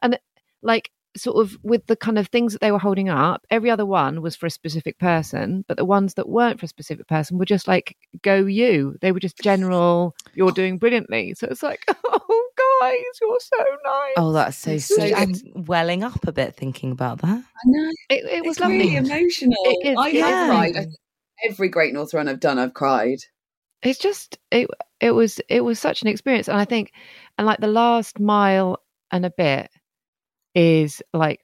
and 0.01 0.19
like 0.61 0.91
sort 1.17 1.37
of 1.43 1.57
with 1.63 1.85
the 1.87 1.95
kind 1.95 2.19
of 2.19 2.27
things 2.27 2.53
that 2.53 2.61
they 2.61 2.71
were 2.71 2.77
holding 2.79 3.09
up 3.09 3.45
every 3.49 3.71
other 3.71 3.85
one 3.85 4.21
was 4.21 4.35
for 4.35 4.45
a 4.45 4.51
specific 4.51 4.99
person 4.99 5.65
but 5.67 5.75
the 5.77 5.85
ones 5.85 6.13
that 6.13 6.29
weren't 6.29 6.59
for 6.59 6.65
a 6.65 6.69
specific 6.69 7.07
person 7.07 7.37
were 7.37 7.45
just 7.45 7.67
like 7.67 7.97
go 8.21 8.35
you 8.45 8.95
they 9.01 9.11
were 9.11 9.19
just 9.19 9.37
general 9.41 10.15
you're 10.35 10.51
doing 10.51 10.77
brilliantly 10.77 11.33
so 11.33 11.47
it's 11.49 11.63
like 11.63 11.83
oh 12.05 12.49
guys 12.81 12.93
you're 13.21 13.39
so 13.39 13.57
nice 13.83 14.13
Oh, 14.17 14.31
that's 14.33 14.57
so 14.57 14.71
It's 14.71 14.87
sweet. 14.93 15.09
so 15.09 15.15
I'm 15.15 15.33
welling 15.65 16.03
up 16.03 16.27
a 16.27 16.31
bit 16.31 16.55
thinking 16.55 16.91
about 16.91 17.21
that. 17.21 17.27
I 17.37 17.61
know. 17.65 17.89
it, 18.09 18.25
it 18.25 18.45
was 18.45 18.57
it's 18.57 18.59
lovely 18.59 18.77
really 18.79 18.95
emotional. 18.97 19.57
It 19.65 19.87
is, 19.91 19.97
I 19.97 20.07
yeah. 20.09 20.27
have 20.27 20.49
cried. 20.73 20.87
Every 21.49 21.69
Great 21.69 21.93
North 21.93 22.13
Run 22.13 22.27
I've 22.27 22.39
done, 22.39 22.59
I've 22.59 22.73
cried. 22.73 23.19
It's 23.83 23.99
just 23.99 24.37
it 24.51 24.67
it 24.99 25.11
was 25.11 25.39
it 25.49 25.61
was 25.61 25.79
such 25.79 26.01
an 26.01 26.07
experience 26.07 26.47
and 26.49 26.57
i 26.57 26.65
think 26.65 26.91
and 27.37 27.47
like 27.47 27.59
the 27.59 27.67
last 27.67 28.19
mile 28.19 28.81
and 29.11 29.25
a 29.25 29.29
bit 29.31 29.69
is 30.55 31.01
like 31.13 31.41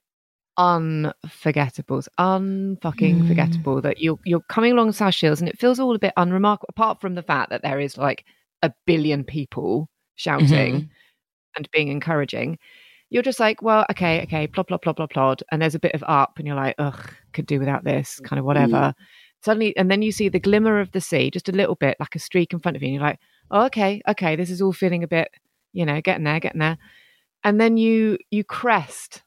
unforgettable 0.58 1.98
it's 1.98 2.08
unfucking 2.18 3.18
Mm. 3.18 3.26
forgettable 3.26 3.80
that 3.82 4.00
you're 4.00 4.18
you're 4.24 4.40
coming 4.48 4.72
along 4.72 4.92
south 4.92 5.14
shields 5.14 5.40
and 5.40 5.48
it 5.48 5.58
feels 5.58 5.78
all 5.78 5.94
a 5.94 5.98
bit 5.98 6.12
unremarkable 6.16 6.66
apart 6.70 7.00
from 7.00 7.14
the 7.14 7.22
fact 7.22 7.50
that 7.50 7.62
there 7.62 7.78
is 7.80 7.98
like 7.98 8.24
a 8.62 8.72
billion 8.86 9.22
people 9.24 9.88
shouting 10.16 10.88
and 11.56 11.68
being 11.72 11.88
encouraging. 11.88 12.58
You're 13.10 13.22
just 13.22 13.40
like 13.40 13.62
well 13.62 13.86
okay 13.90 14.22
okay 14.24 14.46
plod 14.46 14.66
plod 14.68 14.82
plod 14.82 14.96
plod 14.96 15.10
plod 15.10 15.42
and 15.52 15.62
there's 15.62 15.74
a 15.76 15.78
bit 15.80 15.94
of 15.94 16.02
up 16.06 16.38
and 16.38 16.46
you're 16.46 16.56
like 16.56 16.74
ugh 16.78 17.10
could 17.32 17.46
do 17.46 17.58
without 17.60 17.84
this 17.84 18.20
kind 18.20 18.38
of 18.40 18.44
whatever 18.46 18.94
suddenly 19.42 19.76
and 19.76 19.90
then 19.90 20.02
you 20.02 20.12
see 20.12 20.28
the 20.28 20.40
glimmer 20.40 20.80
of 20.80 20.90
the 20.92 21.00
sea 21.00 21.30
just 21.30 21.48
a 21.48 21.52
little 21.52 21.74
bit 21.76 21.96
like 22.00 22.14
a 22.14 22.18
streak 22.18 22.52
in 22.52 22.58
front 22.58 22.76
of 22.76 22.82
you 22.82 22.86
and 22.88 22.94
you're 22.94 23.02
like 23.02 23.20
oh, 23.50 23.64
okay 23.66 24.02
okay 24.08 24.34
this 24.36 24.50
is 24.50 24.60
all 24.60 24.72
feeling 24.72 25.02
a 25.04 25.08
bit 25.08 25.28
you 25.72 25.84
know 25.86 26.00
getting 26.00 26.24
there 26.24 26.40
getting 26.40 26.60
there. 26.60 26.78
And 27.44 27.60
then 27.60 27.76
you 27.76 28.18
you 28.30 28.42
crest 28.42 29.22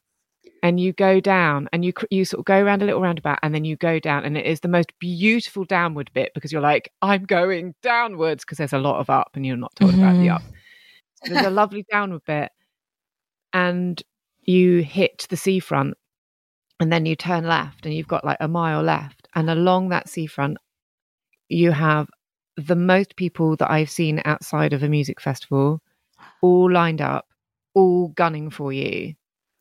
and 0.62 0.78
you 0.80 0.92
go 0.92 1.22
down 1.22 1.70
and 1.72 1.86
you 1.86 1.94
you 2.10 2.26
sort 2.26 2.40
of 2.40 2.46
go 2.46 2.62
around 2.62 2.82
a 2.82 2.86
little 2.86 3.02
roundabout 3.02 3.40
and 3.44 3.56
then 3.56 3.64
you 3.64 3.78
go 3.78 3.98
down 4.00 4.26
and 4.26 4.38
it 4.38 4.46
is 4.46 4.60
the 4.60 4.68
most 4.68 4.92
beautiful 5.00 5.64
downward 5.64 6.10
bit 6.14 6.34
because 6.34 6.52
you're 6.52 6.62
like 6.62 6.92
i'm 7.02 7.24
going 7.24 7.74
downwards 7.82 8.44
because 8.44 8.58
there's 8.58 8.74
a 8.74 8.78
lot 8.80 9.00
of 9.00 9.10
up 9.10 9.30
and 9.36 9.46
you're 9.46 9.56
not 9.56 9.74
told 9.76 9.94
about 9.94 10.18
the 10.18 10.28
Mhm. 10.28 10.36
up. 10.36 10.42
So 11.24 11.34
there's 11.34 11.46
a 11.46 11.50
lovely 11.50 11.86
downward 11.90 12.24
bit 12.26 12.52
and 13.54 14.02
you 14.42 14.80
hit 14.84 15.28
the 15.30 15.38
seafront 15.38 15.96
and 16.80 16.92
then 16.92 17.06
you 17.06 17.16
turn 17.16 17.46
left 17.46 17.86
and 17.86 17.94
you've 17.94 18.08
got 18.08 18.26
like 18.26 18.38
a 18.40 18.48
mile 18.48 18.82
left 18.82 19.19
and 19.36 19.50
along 19.50 19.90
that 19.90 20.10
seafront 20.10 20.58
you 21.50 21.72
have 21.72 22.08
the 22.58 22.76
most 22.76 23.16
people 23.16 23.56
that 23.58 23.72
i've 23.72 23.90
seen 23.90 24.22
outside 24.26 24.74
of 24.74 24.84
a 24.84 24.90
music 24.90 25.22
festival 25.22 25.82
all 26.42 26.72
lined 26.72 27.02
up 27.02 27.28
all 27.76 28.10
gunning 28.10 28.50
for 28.50 28.74
you 28.74 29.14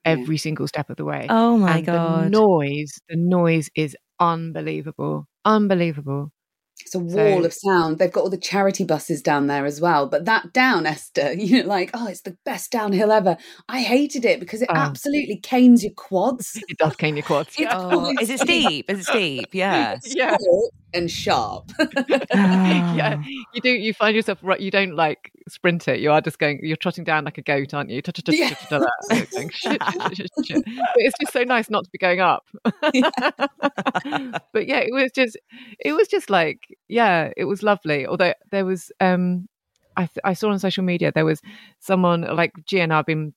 every 0.05 0.39
single 0.39 0.67
step 0.69 0.91
of 0.91 0.97
the 0.97 1.05
way. 1.05 1.31
Oh 1.31 1.59
my 1.59 1.81
and 1.81 1.87
god! 1.87 2.33
the 2.33 2.39
noise 2.39 2.93
the 3.09 3.17
noise 3.17 3.71
is 3.77 3.97
unbelievable 4.21 5.27
unbelievable 5.45 6.33
It's 6.89 6.95
a 6.95 6.99
wall 6.99 7.41
So- 7.41 7.45
of 7.45 7.53
sound. 7.53 7.99
They've 7.99 8.11
got 8.13 8.23
all 8.25 8.31
the 8.31 8.39
charity 8.39 8.85
buses 8.85 9.21
down 9.23 9.47
there 9.47 9.67
as 9.67 9.81
well. 9.81 10.07
But 10.09 10.25
that 10.25 10.53
down, 10.53 10.87
Esther, 10.87 11.33
you 11.39 11.63
know, 11.63 11.69
like, 11.69 11.91
oh, 11.95 12.07
it's 12.09 12.23
the 12.23 12.37
best 12.45 12.71
downhill 12.71 13.13
ever. 13.13 13.37
I 13.69 13.81
hated 13.81 14.25
it 14.25 14.41
because 14.41 14.63
it 14.63 14.69
Oh. 14.71 14.75
absolutely 14.77 15.37
canes 15.37 15.85
your 15.85 15.93
quads. 15.95 16.61
it 16.69 16.79
does 16.79 16.97
cane 16.97 17.17
your 17.17 17.25
quads 17.25 17.49
It's 17.59 17.61
yeah. 17.61 17.71
Oh, 17.75 18.15
is 18.21 18.31
it 18.31 18.41
steep? 18.49 18.89
Is 18.91 19.01
it 19.01 19.05
steep? 19.07 19.49
Yeah. 19.53 19.99
yeah 20.07 20.37
Short 20.43 20.73
and 20.95 21.11
sharp. 21.11 21.71
yeah, 22.35 23.23
you 23.55 23.61
do. 23.61 23.71
You 23.71 23.95
find 23.95 24.15
yourself 24.15 24.39
right. 24.43 24.61
You 24.61 24.71
don't 24.71 24.95
like 24.95 25.33
sprint 25.49 25.89
it. 25.89 26.01
You 26.01 26.13
are 26.13 26.21
just 26.21 26.39
going. 26.39 26.61
You're 26.63 26.77
trotting 26.77 27.05
down 27.05 27.25
like 27.25 27.39
a 27.39 27.43
goat, 27.43 27.75
aren't 27.75 27.91
you? 27.91 28.03
Yeah. 28.29 28.55
It's 30.97 31.19
just 31.21 31.33
so 31.33 31.43
nice 31.45 31.71
not 31.71 31.85
to 31.85 31.91
be 31.91 31.99
going 31.99 32.21
up. 32.21 32.45
but 32.63 34.67
yeah, 34.67 34.81
it 34.81 34.93
was 34.93 35.11
just. 35.15 35.37
It 35.79 35.93
was 35.93 36.09
just 36.09 36.31
like 36.31 36.61
yeah, 36.89 37.31
it 37.37 37.45
was 37.45 37.63
lovely. 37.63 38.07
Although 38.07 38.35
there 38.51 38.65
was, 38.65 38.91
um, 39.01 39.49
I 39.97 40.07
th- 40.07 40.19
I 40.25 40.33
saw 40.33 40.51
on 40.51 40.59
social 40.59 40.85
media 40.85 41.13
there 41.13 41.25
was 41.25 41.41
someone 41.81 42.23
like 42.23 42.53
G 42.65 42.81
and 42.81 42.93
I've 42.93 43.07
been 43.07 43.35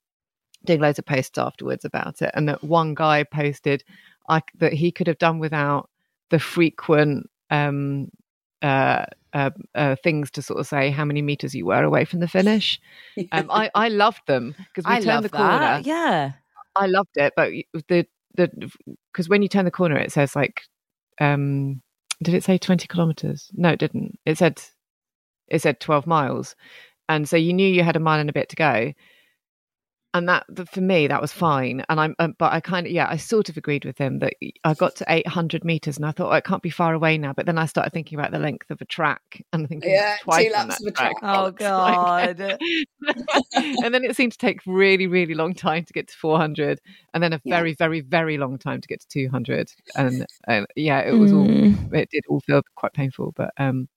doing 0.64 0.80
loads 0.80 1.00
of 1.00 1.06
posts 1.06 1.38
afterwards 1.38 1.86
about 1.86 2.22
it, 2.22 2.32
and 2.34 2.48
that 2.50 2.64
one 2.64 2.94
guy 2.94 3.24
posted 3.24 3.84
I, 4.30 4.42
that 4.60 4.74
he 4.74 4.92
could 4.92 5.08
have 5.08 5.18
done 5.18 5.40
without 5.40 5.90
the 6.30 6.40
frequent 6.40 7.30
um, 7.52 8.10
uh, 8.62 9.06
uh, 9.34 9.52
uh, 9.76 9.96
things 10.04 10.32
to 10.32 10.42
sort 10.42 10.60
of 10.60 10.68
say 10.68 10.90
how 10.90 11.06
many 11.06 11.22
meters 11.22 11.54
you 11.54 11.66
were 11.66 11.84
away 11.84 12.06
from 12.06 12.20
the 12.20 12.28
finish. 12.28 12.80
Um, 13.32 13.50
I, 13.52 13.70
I 13.76 13.88
loved 13.90 14.22
them 14.28 14.56
because 14.58 14.90
we 14.90 14.96
I 14.96 15.02
turned 15.02 15.26
the 15.26 15.30
corner. 15.30 15.60
that. 15.60 15.86
Yeah. 15.86 16.34
I 16.76 16.86
loved 16.88 17.16
it, 17.16 17.34
but 17.36 17.52
the 17.90 18.08
the 18.36 18.72
because 19.12 19.28
when 19.28 19.42
you 19.42 19.50
turn 19.50 19.66
the 19.66 19.72
corner, 19.72 19.98
it 19.98 20.12
says 20.12 20.36
like 20.36 20.62
um, 21.20 21.82
did 22.24 22.34
it 22.34 22.44
say 22.44 22.58
20 22.58 22.88
kilometers? 22.88 23.50
No, 23.54 23.70
it 23.70 23.80
didn't. 23.80 24.18
It 24.26 24.38
said 24.38 24.62
it 25.48 25.62
said 25.62 25.80
12 25.80 26.08
miles. 26.08 26.56
And 27.10 27.28
so 27.28 27.36
you 27.36 27.52
knew 27.52 27.68
you 27.68 27.84
had 27.84 27.98
a 27.98 28.00
mile 28.00 28.20
and 28.20 28.30
a 28.30 28.34
bit 28.34 28.50
to 28.50 28.56
go. 28.56 28.94
And 30.14 30.28
that 30.28 30.46
for 30.70 30.82
me 30.82 31.08
that 31.08 31.22
was 31.22 31.32
fine. 31.32 31.86
And 31.88 31.98
I'm 32.00 32.16
um, 32.20 32.36
but 32.38 32.52
I 32.52 32.60
kind 32.60 32.86
of 32.86 32.92
yeah, 32.92 33.08
I 33.10 33.16
sort 33.16 33.48
of 33.48 33.56
agreed 33.56 33.86
with 33.86 33.98
him 33.98 34.20
that 34.20 34.34
I 34.66 34.74
got 34.74 34.96
to 34.98 35.06
800 35.08 35.64
meters 35.64 35.96
and 35.96 36.06
I 36.06 36.12
thought 36.12 36.32
oh, 36.32 36.36
it 36.36 36.44
can't 36.44 36.62
be 36.62 36.70
far 36.70 36.94
away 36.94 37.18
now, 37.18 37.32
but 37.32 37.46
then 37.46 37.58
I 37.58 37.66
started 37.66 37.94
thinking 37.94 38.20
about 38.20 38.32
the 38.32 38.40
length 38.40 38.70
of 38.72 38.82
a 38.82 38.86
track 38.86 39.42
and 39.54 39.70
thinking 39.70 39.92
Yeah, 39.92 40.18
twice 40.22 40.46
two 40.46 40.52
laps 40.52 40.82
of 40.82 40.88
a 40.88 40.92
track. 40.92 41.16
Oh 41.24 41.44
Like- 41.60 42.38
God. 42.38 42.58
and 43.84 43.94
then 43.94 44.04
it 44.04 44.16
seemed 44.18 44.34
to 44.34 44.38
take 44.38 44.60
really, 44.66 45.08
really 45.08 45.34
long 45.34 45.54
time 45.54 45.84
to 45.86 45.94
get 45.94 46.08
to 46.10 46.18
400, 46.18 46.80
and 47.14 47.24
then 47.24 47.34
a 47.34 47.42
Yeah. 47.44 47.58
very, 47.58 47.74
very, 47.74 48.02
very 48.02 48.38
long 48.38 48.58
time 48.58 48.82
to 48.82 48.88
get 48.88 49.00
to 49.02 49.08
200. 49.08 49.72
And, 49.96 50.26
and 50.48 50.68
yeah, 50.76 51.00
it 51.02 51.14
was 51.14 51.32
all 51.32 51.48
Mm. 51.48 51.94
it 51.94 52.10
did 52.10 52.24
all 52.30 52.42
feel 52.42 52.62
quite 52.76 52.94
painful, 52.94 53.34
but 53.36 53.52
um, 53.58 53.88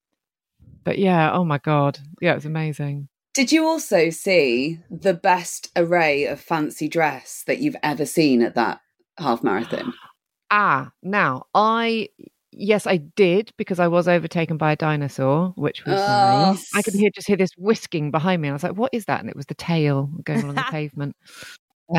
but 0.84 0.98
yeah, 0.98 1.32
oh 1.32 1.44
my 1.44 1.58
god, 1.58 1.98
yeah, 2.20 2.32
it 2.32 2.36
was 2.36 2.46
amazing. 2.46 3.08
Did 3.34 3.50
you 3.50 3.66
also 3.66 4.10
see 4.10 4.78
the 4.90 5.12
best 5.14 5.70
array 5.76 6.24
of 6.26 6.40
fancy 6.40 6.88
dress 6.88 7.42
that 7.48 7.58
you've 7.58 7.76
ever 7.82 8.06
seen 8.06 8.42
at 8.42 8.54
that 8.54 8.80
half 9.18 9.42
marathon? 9.42 9.92
Ah, 10.50 10.92
now 11.02 11.44
I 11.54 12.10
yes, 12.52 12.86
I 12.86 12.98
did 12.98 13.50
because 13.56 13.80
I 13.80 13.88
was 13.88 14.06
overtaken 14.06 14.56
by 14.56 14.70
a 14.70 14.76
dinosaur, 14.76 15.52
which 15.56 15.84
was 15.84 15.96
nice. 15.96 16.70
I 16.76 16.82
could 16.82 16.94
hear 16.94 17.10
just 17.12 17.26
hear 17.26 17.36
this 17.36 17.50
whisking 17.56 18.12
behind 18.12 18.40
me. 18.40 18.46
And 18.46 18.52
I 18.52 18.56
was 18.56 18.62
like, 18.62 18.76
"What 18.76 18.90
is 18.92 19.06
that?" 19.06 19.18
And 19.20 19.28
it 19.28 19.34
was 19.34 19.46
the 19.46 19.54
tail 19.54 20.10
going 20.22 20.42
along 20.42 20.54
the 20.54 20.62
pavement. 20.70 21.16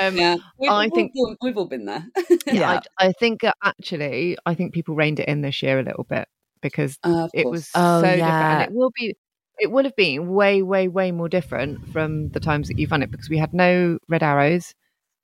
um, 0.00 0.16
yeah, 0.16 0.36
we've, 0.58 0.70
I 0.70 0.84
we've 0.86 0.92
think- 0.92 1.12
all, 1.14 1.36
we've 1.42 1.56
all 1.56 1.66
been 1.68 1.84
there. 1.84 2.04
yeah, 2.46 2.70
I, 2.70 2.80
I 3.08 3.12
think 3.12 3.44
uh, 3.44 3.52
actually, 3.62 4.36
I 4.46 4.54
think 4.54 4.74
people 4.74 4.96
reined 4.96 5.20
it 5.20 5.28
in 5.28 5.42
this 5.42 5.62
year 5.62 5.78
a 5.78 5.82
little 5.84 6.04
bit 6.04 6.26
because 6.62 6.98
Uh, 7.02 7.28
it 7.32 7.48
was 7.50 7.68
Oh, 7.74 8.00
so 8.00 8.16
different, 8.22 8.50
and 8.52 8.60
it 8.62 8.72
will 8.72 8.90
be. 8.96 9.14
It 9.60 9.72
would 9.72 9.84
have 9.86 9.96
been 9.96 10.28
way, 10.28 10.62
way, 10.62 10.86
way 10.88 11.10
more 11.12 11.28
different 11.28 11.84
from 11.86 12.30
the 12.30 12.40
times 12.40 12.68
that 12.68 12.78
you've 12.78 12.92
run 12.92 13.02
it 13.02 13.10
because 13.10 13.28
we 13.28 13.38
had 13.38 13.52
no 13.52 13.98
red 14.08 14.22
arrows, 14.22 14.74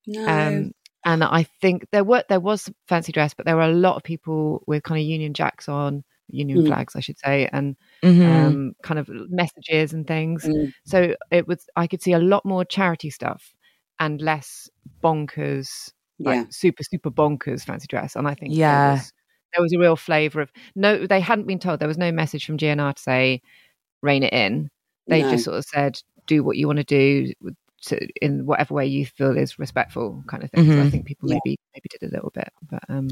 no. 0.07 0.23
um, 0.27 0.73
and 1.05 1.23
I 1.25 1.45
think 1.61 1.87
there 1.93 2.05
were 2.05 2.25
there 2.29 2.41
was 2.41 2.71
fancy 2.89 3.13
dress, 3.13 3.35
but 3.35 3.47
there 3.47 3.57
were 3.57 3.63
a 3.63 3.73
lot 3.75 3.97
of 3.97 4.03
people 4.05 4.63
with 4.67 4.83
kind 4.85 5.01
of 5.01 5.07
Union 5.07 5.35
Jacks 5.35 5.69
on, 5.69 6.05
Union 6.31 6.61
Mm. 6.61 6.67
flags, 6.67 6.97
I 6.97 7.01
should 7.01 7.19
say, 7.19 7.49
and 7.53 7.77
Mhm. 8.03 8.57
um, 8.57 8.75
kind 8.83 8.99
of 8.99 9.09
messages 9.31 9.93
and 9.93 10.07
things. 10.07 10.45
Mm. 10.49 10.73
So 10.87 11.15
it 11.31 11.47
was 11.49 11.67
I 11.77 11.87
could 11.87 12.03
see 12.03 12.13
a 12.13 12.19
lot 12.19 12.45
more 12.47 12.65
charity 12.65 13.11
stuff 13.11 13.55
and 14.01 14.21
less 14.23 14.69
bonkers 15.03 15.91
like 16.25 16.41
super 16.51 16.83
super 16.85 17.11
bonkers 17.11 17.65
fancy 17.65 17.87
dress 17.89 18.17
and 18.17 18.29
i 18.29 18.35
think 18.35 18.55
Yeah. 18.55 18.95
was, 18.95 19.13
there 19.55 19.63
was 19.63 19.73
a 19.73 19.79
real 19.79 19.97
flavor 19.97 20.41
of 20.41 20.51
no 20.75 21.07
they 21.07 21.21
hadn't 21.21 21.47
been 21.47 21.59
told 21.59 21.79
there 21.81 21.89
was 21.89 21.99
no 21.99 22.11
message 22.13 22.45
from 22.45 22.57
gnr 22.59 22.95
to 22.95 23.03
say 23.03 23.41
rein 24.03 24.23
it 24.23 24.33
in 24.33 24.69
they 25.07 25.23
No. 25.23 25.31
just 25.31 25.45
sort 25.45 25.57
of 25.59 25.65
said 25.65 25.99
do 26.27 26.43
what 26.43 26.57
you 26.57 26.67
want 26.67 26.79
to 26.79 26.85
do 26.85 27.33
to, 27.87 27.99
in 28.23 28.47
whatever 28.47 28.73
way 28.75 28.87
you 28.87 29.05
feel 29.05 29.37
is 29.37 29.59
respectful 29.59 30.23
kind 30.27 30.43
of 30.43 30.51
thing 30.51 30.65
so 30.67 30.73
i 30.73 30.85
Mhm. 30.85 30.91
think 30.91 31.07
people 31.07 31.29
Yeah. 31.31 31.39
maybe 31.45 31.59
maybe 31.75 31.87
did 31.91 32.03
a 32.03 32.13
little 32.15 32.31
bit 32.35 32.49
but 32.71 32.83
um 32.89 33.09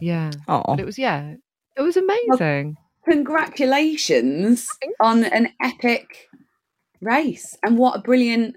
yeah 0.00 0.30
Aw. 0.48 0.62
but 0.74 0.80
it 0.80 0.86
was 0.86 0.98
yeah 0.98 1.34
it 1.76 1.80
was 1.82 1.96
amazing 1.96 2.76
congratulations 3.08 4.66
on 5.00 5.24
an 5.24 5.48
epic 5.62 6.28
race, 7.00 7.56
and 7.62 7.76
what 7.76 7.96
a 7.96 8.00
brilliant 8.00 8.56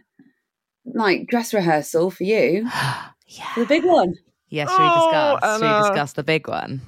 like 0.85 1.27
dress 1.27 1.53
rehearsal 1.53 2.09
for 2.11 2.23
you 2.23 2.63
yeah. 3.27 3.53
for 3.53 3.59
the 3.61 3.65
big 3.65 3.83
one. 3.83 4.13
Yes, 4.49 4.69
should 4.69 4.79
we 4.79 4.85
Oh. 4.87 5.37
Should 5.43 5.61
we 5.61 5.67
Anna. 5.67 5.79
discuss 5.89 6.13
the 6.13 6.23
big 6.23 6.47
one? 6.47 6.81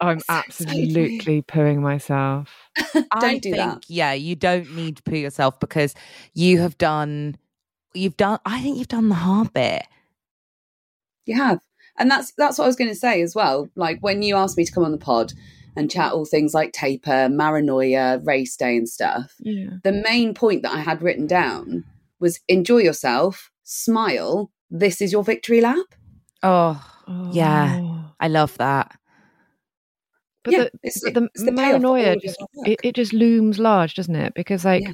I'm 0.00 0.20
So 0.28 0.34
excited. 0.38 0.48
absolutely 0.48 1.42
pooing 1.42 1.78
myself 1.80 2.54
Don't 2.94 3.06
I 3.12 3.38
do 3.38 3.50
think, 3.50 3.56
that. 3.56 3.84
yeah, 3.88 4.12
you 4.12 4.36
don't 4.36 4.74
need 4.76 4.96
to 4.98 5.02
put 5.02 5.18
yourself 5.18 5.58
because 5.58 5.94
you 6.34 6.60
have 6.60 6.78
done, 6.78 7.36
you've 7.92 8.16
done, 8.16 8.38
I 8.46 8.60
think 8.62 8.78
you've 8.78 8.86
done 8.86 9.08
the 9.08 9.16
hard 9.16 9.52
bit. 9.52 9.82
You 11.26 11.36
have. 11.36 11.58
And 11.98 12.08
that's 12.10 12.32
that's 12.38 12.56
what 12.58 12.64
I 12.64 12.68
was 12.68 12.76
going 12.76 12.90
to 12.90 12.94
say 12.94 13.20
as 13.22 13.34
well. 13.34 13.68
Like 13.74 13.98
when 14.00 14.22
you 14.22 14.36
asked 14.36 14.56
me 14.56 14.64
to 14.64 14.70
come 14.72 14.84
on 14.84 14.92
the 14.92 14.98
pod 14.98 15.32
and 15.76 15.90
chat 15.90 16.12
all 16.12 16.24
things 16.24 16.54
like 16.54 16.72
taper, 16.72 17.28
maranoia, 17.28 18.24
race 18.24 18.56
day 18.56 18.76
and 18.76 18.88
stuff, 18.88 19.34
yeah 19.40 19.70
the 19.82 19.92
main 19.92 20.32
point 20.34 20.62
that 20.62 20.72
I 20.74 20.80
had 20.80 21.02
written 21.02 21.26
down 21.26 21.84
was 22.20 22.38
enjoy 22.48 22.78
yourself, 22.78 23.50
smile, 23.64 24.52
this 24.70 25.00
is 25.00 25.10
your 25.10 25.24
victory 25.24 25.60
lap. 25.60 25.86
Oh, 26.44 26.80
Yeah. 27.32 27.78
Oh. 27.80 28.04
I 28.20 28.28
love 28.28 28.56
that. 28.58 28.97
But 30.50 30.52
Yeah, 30.52 30.58
the, 30.64 30.66
it's- 30.82 31.00
but 31.04 31.14
the, 31.14 31.22
it's 31.34 31.44
the 31.44 31.52
payoff 31.52 31.80
for 31.82 31.86
all 31.88 31.94
paranoia 31.94 32.16
just 32.16 32.36
it, 32.64 32.80
it 32.82 32.94
just 32.94 33.12
looms 33.12 33.58
large, 33.58 33.94
doesn't 33.94 34.14
it? 34.16 34.32
Because 34.34 34.64
like, 34.64 34.82
Yeah. 34.82 34.92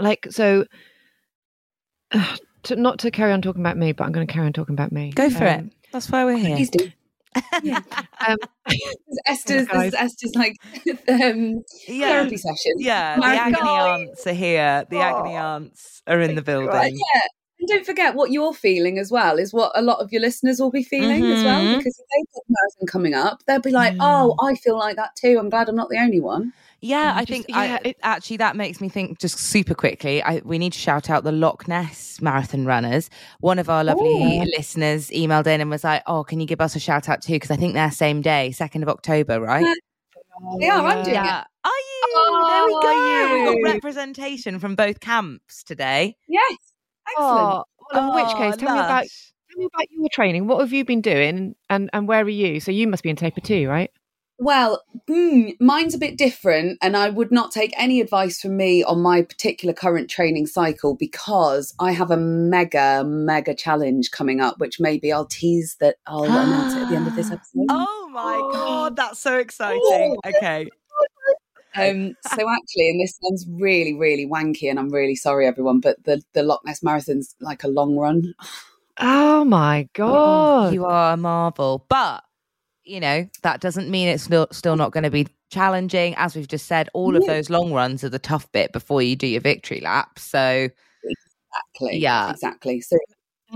like 0.00 0.26
so, 0.30 0.64
to, 2.64 2.76
not 2.76 2.98
to 3.00 3.10
carry 3.10 3.32
on 3.32 3.42
talking 3.42 3.62
about 3.62 3.76
me, 3.76 3.92
but 3.92 4.04
I'm 4.04 4.12
going 4.12 4.26
to 4.26 4.32
carry 4.32 4.46
on 4.46 4.52
talking 4.52 4.74
about 4.74 4.92
me. 4.92 5.10
Go 5.12 5.30
for 5.30 5.46
Um, 5.46 5.66
it. 5.66 5.72
That's 5.92 6.10
why 6.10 6.24
we're 6.24 6.36
here. 6.38 6.56
Please 6.56 6.70
do. 6.70 6.90
Um, 8.26 8.36
Esther's, 9.26 9.68
is 9.68 9.94
Esther's 9.94 10.34
like 10.34 10.56
um, 11.08 11.62
yeah. 11.86 12.08
therapy 12.08 12.36
session. 12.36 12.72
Yeah, 12.78 13.16
the 13.20 13.24
agony 13.24 13.56
God. 13.62 14.00
aunts 14.00 14.26
are 14.26 14.32
here. 14.32 14.84
The 14.90 14.98
agony 15.00 15.36
aunts 15.36 16.02
are 16.08 16.20
in 16.20 16.34
the 16.34 16.42
building. 16.42 16.96
Yeah. 16.96 17.20
And 17.60 17.68
don't 17.68 17.84
forget 17.84 18.14
what 18.14 18.30
you're 18.32 18.54
feeling 18.54 18.98
as 18.98 19.12
well 19.12 19.38
is 19.38 19.52
what 19.52 19.70
a 19.74 19.82
lot 19.82 19.98
of 20.00 20.10
your 20.10 20.22
listeners 20.22 20.58
will 20.60 20.70
be 20.70 20.82
feeling 20.82 21.24
as 21.26 21.44
well. 21.44 21.60
Mhm. 21.60 21.76
Because 21.76 21.98
if 21.98 22.06
they've 22.10 22.32
got 22.34 22.40
a 22.40 22.48
marathon 22.48 22.86
coming 22.86 23.12
up, 23.14 23.42
they'll 23.46 23.60
be 23.60 23.70
like, 23.70 23.94
oh, 24.00 24.34
I 24.42 24.54
feel 24.54 24.78
like 24.78 24.96
that 24.96 25.14
too. 25.14 25.36
I'm 25.38 25.50
glad 25.50 25.68
I'm 25.68 25.76
not 25.76 25.90
the 25.90 25.98
only 25.98 26.20
one. 26.20 26.54
Yeah, 26.80 27.12
I 27.14 27.18
I 27.18 27.24
just- 27.26 27.30
think 27.30 27.46
yeah, 27.50 27.78
I, 27.84 27.88
it- 27.88 27.98
actually 28.02 28.38
that 28.38 28.56
makes 28.56 28.80
me 28.80 28.88
think 28.88 29.18
just 29.18 29.38
super 29.38 29.74
quickly. 29.74 30.22
I, 30.22 30.40
we 30.42 30.56
need 30.56 30.72
to 30.72 30.78
shout 30.78 31.10
out 31.10 31.22
the 31.22 31.32
Loch 31.32 31.68
Ness 31.68 32.18
marathon 32.22 32.64
runners. 32.64 33.10
One 33.40 33.58
of 33.58 33.68
our 33.68 33.84
lovely 33.84 34.38
Ooh. 34.40 34.44
listeners 34.56 35.10
emailed 35.10 35.46
in 35.46 35.60
and 35.60 35.68
was 35.68 35.84
like, 35.84 36.02
"Oh, 36.06 36.24
can 36.24 36.40
you 36.40 36.46
give 36.46 36.62
us 36.62 36.74
a 36.74 36.80
shout 36.80 37.10
out 37.10 37.20
too? 37.20 37.34
Because 37.34 37.50
I 37.50 37.56
think 37.56 37.74
they're 37.74 37.90
same 37.90 38.22
day, 38.22 38.52
second 38.52 38.82
of 38.82 38.88
October, 38.88 39.38
right?" 39.38 39.66
Yeah. 39.66 39.74
They 40.58 40.68
are, 40.70 40.86
I'm 40.86 41.04
doing 41.04 41.16
it. 41.16 41.20
Are 41.20 41.44
you? 41.64 42.02
Oh, 42.14 42.46
there 42.48 42.64
we 42.64 42.72
go. 42.72 43.52
We 43.52 43.58
you? 43.58 43.62
got 43.64 43.74
representation 43.74 44.58
from 44.58 44.74
both 44.74 45.00
camps 45.00 45.62
today. 45.62 46.16
Yes. 46.26 46.56
Excellent. 47.12 47.40
oh, 47.40 47.64
well, 47.92 48.08
in 48.08 48.14
which 48.14 48.34
Oh, 48.34 48.38
case, 48.38 48.56
tell 48.56 48.72
me 48.74 48.80
about 48.80 49.04
tell 49.50 49.58
me 49.58 49.68
about 49.72 49.90
your 49.90 50.08
training. 50.12 50.46
What 50.46 50.60
have 50.60 50.72
you 50.72 50.84
been 50.84 51.00
doing, 51.00 51.54
and 51.68 51.90
and 51.92 52.08
where 52.08 52.22
are 52.22 52.28
you? 52.28 52.60
So 52.60 52.70
you 52.70 52.86
must 52.86 53.02
be 53.02 53.10
in 53.10 53.16
taper 53.16 53.40
too, 53.40 53.68
right? 53.68 53.90
Well, 54.42 54.82
mm, 55.06 55.54
mine's 55.60 55.94
a 55.94 55.98
bit 55.98 56.16
different, 56.16 56.78
and 56.80 56.96
I 56.96 57.10
would 57.10 57.30
not 57.30 57.52
take 57.52 57.74
any 57.76 58.00
advice 58.00 58.40
from 58.40 58.56
me 58.56 58.82
on 58.82 59.02
my 59.02 59.20
particular 59.20 59.74
current 59.74 60.08
training 60.08 60.46
cycle 60.46 60.94
because 60.94 61.74
I 61.78 61.92
have 61.92 62.10
a 62.10 62.16
mega, 62.16 63.04
mega 63.04 63.54
challenge 63.54 64.10
coming 64.10 64.40
up, 64.40 64.58
which 64.58 64.80
maybe 64.80 65.12
I'll 65.12 65.26
tease 65.26 65.76
that 65.80 65.96
I'll 66.06 66.24
announce 66.24 66.74
it 66.74 66.82
at 66.84 66.88
the 66.88 66.96
end 66.96 67.06
of 67.06 67.14
this 67.16 67.26
episode. 67.32 67.66
Oh 67.68 68.08
my 68.14 68.50
god, 68.54 68.96
that's 68.96 69.18
so 69.18 69.36
exciting. 69.36 70.16
Okay. 70.26 70.70
Um, 71.76 72.14
so 72.26 72.32
actually, 72.50 72.90
and 72.90 73.00
this 73.00 73.16
sounds 73.22 73.46
really, 73.48 73.94
really 73.94 74.26
wanky, 74.26 74.68
and 74.68 74.78
I'm 74.78 74.90
really 74.90 75.14
sorry, 75.14 75.46
everyone, 75.46 75.80
but 75.80 76.02
the 76.04 76.20
the 76.34 76.42
Loch 76.42 76.60
Ness 76.64 76.82
Marathon's 76.82 77.34
like 77.40 77.62
a 77.64 77.68
long 77.68 77.96
run. 77.96 78.34
Oh 78.98 79.44
my 79.44 79.88
god! 79.94 80.74
You 80.74 80.84
are 80.84 81.14
a 81.14 81.16
marvel. 81.16 81.86
But, 81.88 82.22
you 82.84 82.98
know, 83.00 83.28
that 83.42 83.60
doesn't 83.60 83.88
mean 83.88 84.08
it's 84.08 84.24
still, 84.24 84.48
still 84.50 84.76
not 84.76 84.90
going 84.92 85.04
to 85.04 85.10
be 85.10 85.28
challenging. 85.50 86.14
As 86.16 86.34
we've 86.36 86.48
just 86.48 86.66
said, 86.66 86.88
all 86.92 87.16
of 87.16 87.22
Yeah. 87.26 87.34
those 87.34 87.48
long 87.50 87.72
runs 87.72 88.02
are 88.04 88.08
the 88.10 88.18
tough 88.18 88.50
bit 88.52 88.72
before 88.72 89.00
you 89.00 89.14
do 89.16 89.26
your 89.28 89.40
victory 89.40 89.80
lap. 89.80 90.18
So, 90.18 90.68
Exactly. 91.72 91.98
Yeah. 91.98 92.30
Exactly. 92.30 92.80
So 92.80 92.96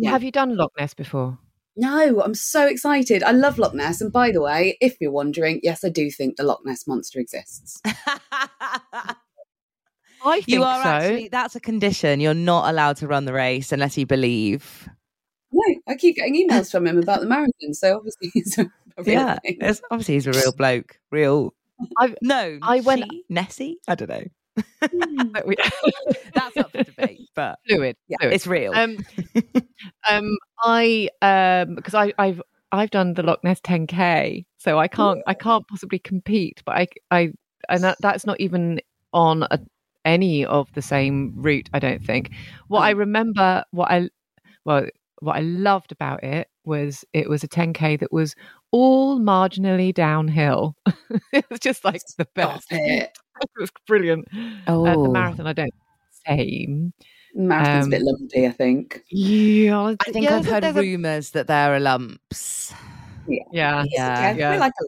yeah. 0.01 0.11
Have 0.11 0.23
you 0.25 0.31
done 0.33 0.57
Loch 0.57 0.73
Ness 0.79 0.95
before? 0.95 1.39
No, 1.77 2.21
I'm 2.23 2.35
so 2.35 2.67
excited. 2.67 3.23
I 3.23 3.33
love 3.33 3.59
Loch 3.59 3.75
Ness, 3.75 4.01
and 4.01 4.13
by 4.13 4.31
the 4.31 4.41
way, 4.41 4.77
if 4.81 4.97
you're 5.01 5.11
wondering, 5.11 5.61
yes, 5.63 5.85
I 5.85 5.89
do 5.89 6.11
think 6.11 6.37
the 6.37 6.45
Loch 6.45 6.61
Ness 6.65 6.87
monster 6.87 7.19
exists. 7.21 7.81
I 10.27 10.37
think 10.37 10.49
you 10.49 10.63
are 10.63 10.83
so. 10.83 10.89
actually, 10.89 11.29
that's 11.29 11.55
a 11.55 11.61
condition. 11.61 12.19
You're 12.21 12.33
not 12.35 12.71
allowed 12.71 12.97
to 12.99 13.07
run 13.07 13.25
the 13.27 13.33
race 13.35 13.73
unless 13.73 13.99
you 13.99 14.07
believe. 14.07 14.89
No, 15.53 15.75
I 15.87 15.97
keep 15.97 16.17
getting 16.17 16.49
emails 16.49 16.71
from 16.71 16.87
him 16.87 16.99
about 16.99 17.21
the 17.21 17.27
marathon, 17.27 17.75
so 17.75 17.97
obviously 17.97 18.31
he's 18.33 18.59
a, 18.59 18.63
a 18.97 19.03
real 19.03 19.15
Yeah. 19.15 19.39
thing. 19.41 19.59
It's, 19.61 19.83
obviously, 19.91 20.15
he's 20.15 20.27
a 20.27 20.33
real 20.33 20.53
bloke. 20.53 20.99
Real. 21.11 21.53
I've- 21.99 22.17
no, 22.23 22.59
I 22.63 22.81
went- 22.81 23.05
she? 23.11 23.25
Nessie? 23.29 23.79
I 23.87 23.95
don't 23.95 24.09
know. 24.09 24.25
That's 26.35 26.57
up 26.57 26.73
for 26.73 26.83
debate, 26.85 27.29
but 27.35 27.59
fluid. 27.69 27.97
Yeah, 28.09 28.17
fluid. 28.21 28.35
it's 28.35 28.47
real. 28.47 28.75
um, 28.75 28.99
um, 30.09 30.37
I 30.63 31.09
um, 31.23 31.75
because 31.75 31.95
I 31.95 32.13
I've 32.19 32.41
I've 32.73 32.91
done 32.91 33.15
the 33.15 33.23
Loch 33.23 33.43
Ness 33.45 33.61
10k, 33.61 34.45
so 34.59 34.79
I 34.79 34.89
can't 34.89 35.21
I 35.27 35.35
can't 35.35 35.67
possibly 35.69 35.99
compete. 35.99 36.63
But 36.65 36.77
I 36.77 36.89
I 37.11 37.33
and 37.69 37.83
that, 37.85 37.97
that's 38.01 38.27
not 38.27 38.41
even 38.41 38.81
on 39.13 39.45
a, 39.45 39.59
any 40.05 40.45
of 40.45 40.73
the 40.75 40.83
same 40.83 41.33
route. 41.37 41.69
I 41.73 41.79
don't 41.79 42.05
think. 42.05 42.31
What 42.69 42.81
I 42.81 42.93
Oh. 42.93 42.97
remember, 42.97 43.65
what 43.71 43.91
I 43.91 44.09
well, 44.65 44.87
what 45.21 45.37
I 45.37 45.41
loved 45.41 45.93
about 45.93 46.23
it 46.25 46.49
was 46.65 47.05
it 47.13 47.29
was 47.29 47.45
a 47.45 47.49
10k 47.49 48.01
that 48.01 48.13
was 48.13 48.35
all 48.71 49.19
marginally 49.21 49.93
downhill. 49.95 50.75
it 51.33 51.45
was 51.51 51.61
just 51.61 51.85
like 51.85 52.03
the 52.19 52.27
best. 52.35 52.67
it. 52.71 53.17
it 53.43 53.49
was 53.59 53.71
brilliant. 53.87 54.27
Oh, 54.67 54.87
Uh, 54.87 55.03
the 55.03 55.09
marathon, 55.11 55.47
I 55.47 55.53
don't 55.53 55.75
same. 56.27 56.93
Marathon's 57.35 57.87
Um, 57.87 57.93
a 57.93 57.97
bit 57.97 58.03
lumpy, 58.03 58.47
I 58.47 58.51
think. 58.51 59.03
Yeah, 59.11 59.95
I 60.01 60.11
think 60.13 60.25
yeah, 60.25 60.37
I've 60.37 60.47
heard 60.47 60.63
there's 60.63 60.77
a- 60.77 60.81
rumours 60.81 61.31
that 61.33 61.47
there 61.49 61.75
are 61.75 61.81
lumps. 61.81 62.73
Yeah, 63.27 63.43
Yeah, 63.53 63.85
Okay, 64.31 64.39
yeah. 64.39 64.51
I 64.53 64.57
like 64.59 64.73
a 64.81 64.85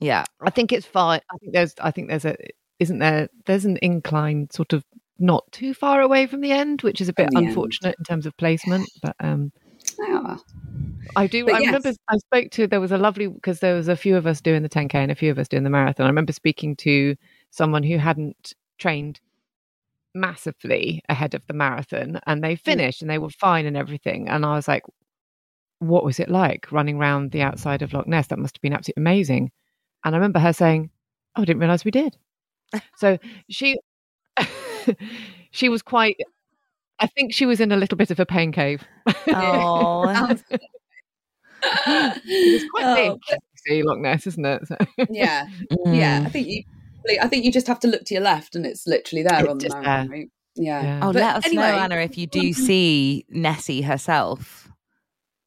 yeah. 0.00 0.24
I 0.40 0.50
think 0.50 0.72
it's 0.72 0.86
fine. 0.86 1.20
I 1.30 1.36
think 1.38 1.52
there's. 1.52 1.74
I 1.80 1.90
think 1.90 2.08
there's 2.08 2.24
a. 2.24 2.34
Isn't 2.78 2.98
there? 3.00 3.28
There's 3.46 3.64
an 3.66 3.78
incline, 3.82 4.48
sort 4.50 4.72
of 4.72 4.84
not 5.18 5.50
too 5.52 5.74
far 5.74 6.00
away 6.00 6.26
from 6.26 6.40
the 6.40 6.52
end, 6.52 6.80
which 6.82 7.00
is 7.02 7.08
a 7.10 7.12
bit 7.12 7.26
From 7.26 7.34
the 7.34 7.38
end. 7.40 7.48
unfortunate 7.48 7.96
in 7.98 8.04
terms 8.04 8.24
of 8.24 8.34
placement. 8.38 8.88
But 9.02 9.16
um, 9.20 9.52
Ah, 10.00 10.38
I 11.16 11.26
do. 11.26 11.44
But 11.44 11.54
I 11.54 11.58
remember. 11.60 11.92
I 12.08 12.16
spoke 12.18 12.50
to. 12.52 12.66
There 12.66 12.80
was 12.80 12.92
a 12.92 12.98
lovely 12.98 13.26
because 13.26 13.60
there 13.60 13.74
was 13.74 13.88
a 13.88 13.96
few 13.96 14.16
of 14.16 14.26
us 14.26 14.40
doing 14.40 14.62
the 14.62 14.68
10k 14.70 14.94
and 14.94 15.10
a 15.10 15.14
few 15.14 15.30
of 15.30 15.38
us 15.38 15.48
doing 15.48 15.64
the 15.64 15.70
marathon. 15.70 16.06
I 16.06 16.08
remember 16.08 16.32
speaking 16.32 16.76
to 16.76 17.16
someone 17.50 17.82
who 17.82 17.98
hadn't 17.98 18.54
trained 18.78 19.20
massively 20.14 21.02
ahead 21.08 21.34
of 21.34 21.46
the 21.46 21.52
marathon, 21.54 22.20
and 22.26 22.42
they 22.42 22.56
finished 22.56 23.00
and 23.02 23.10
they 23.10 23.18
were 23.18 23.30
fine 23.30 23.66
and 23.66 23.76
everything. 23.76 24.28
And 24.28 24.44
I 24.44 24.54
was 24.56 24.66
like, 24.68 24.82
"What 25.78 26.04
was 26.04 26.18
it 26.20 26.28
like 26.28 26.70
running 26.72 26.96
around 26.98 27.30
the 27.30 27.42
outside 27.42 27.82
of 27.82 27.92
Loch 27.92 28.06
Ness? 28.08 28.26
That 28.28 28.38
must 28.38 28.56
have 28.56 28.62
been 28.62 28.72
absolutely 28.72 29.02
amazing." 29.02 29.52
And 30.04 30.14
I 30.14 30.18
remember 30.18 30.38
her 30.40 30.52
saying, 30.52 30.90
"Oh, 31.36 31.42
I 31.42 31.44
didn't 31.44 31.60
realize 31.60 31.84
we 31.84 31.90
did." 31.90 32.16
so 32.96 33.18
she 33.48 33.78
she 35.50 35.68
was 35.68 35.82
quite. 35.82 36.16
I 36.98 37.06
think 37.06 37.32
she 37.32 37.46
was 37.46 37.60
in 37.60 37.72
a 37.72 37.76
little 37.76 37.96
bit 37.96 38.10
of 38.10 38.20
a 38.20 38.26
pain 38.26 38.52
cave. 38.52 38.82
Oh, 39.28 40.34
It's 41.62 42.70
quite 42.70 42.84
Oh, 42.84 43.18
big. 43.28 43.38
See 43.66 43.82
Loch 43.82 43.98
Ness, 43.98 44.26
isn't 44.26 44.44
it? 44.44 44.66
So- 44.66 44.76
yeah, 45.10 45.46
yeah. 45.86 46.20
Mm. 46.22 46.26
I 46.26 46.28
think 46.30 46.48
you. 46.48 46.62
I 47.20 47.28
think 47.28 47.44
you 47.44 47.52
just 47.52 47.66
have 47.66 47.80
to 47.80 47.88
look 47.88 48.04
to 48.04 48.14
your 48.14 48.22
left, 48.22 48.54
and 48.56 48.64
it's 48.66 48.86
literally 48.86 49.22
there 49.22 49.40
It's 49.40 49.48
on 49.48 49.58
the 49.58 49.64
just 49.64 49.76
marathon 49.76 50.08
there. 50.08 50.18
route. 50.18 50.30
Yeah. 50.56 50.82
Yeah. 50.82 51.00
Oh, 51.02 51.12
But 51.12 51.22
let 51.22 51.36
us 51.36 51.46
anyway- 51.46 51.62
know, 51.62 51.78
Anna, 51.78 51.96
if 51.96 52.18
you 52.18 52.26
do 52.26 52.52
see 52.52 53.24
Nessie 53.28 53.82
herself. 53.82 54.68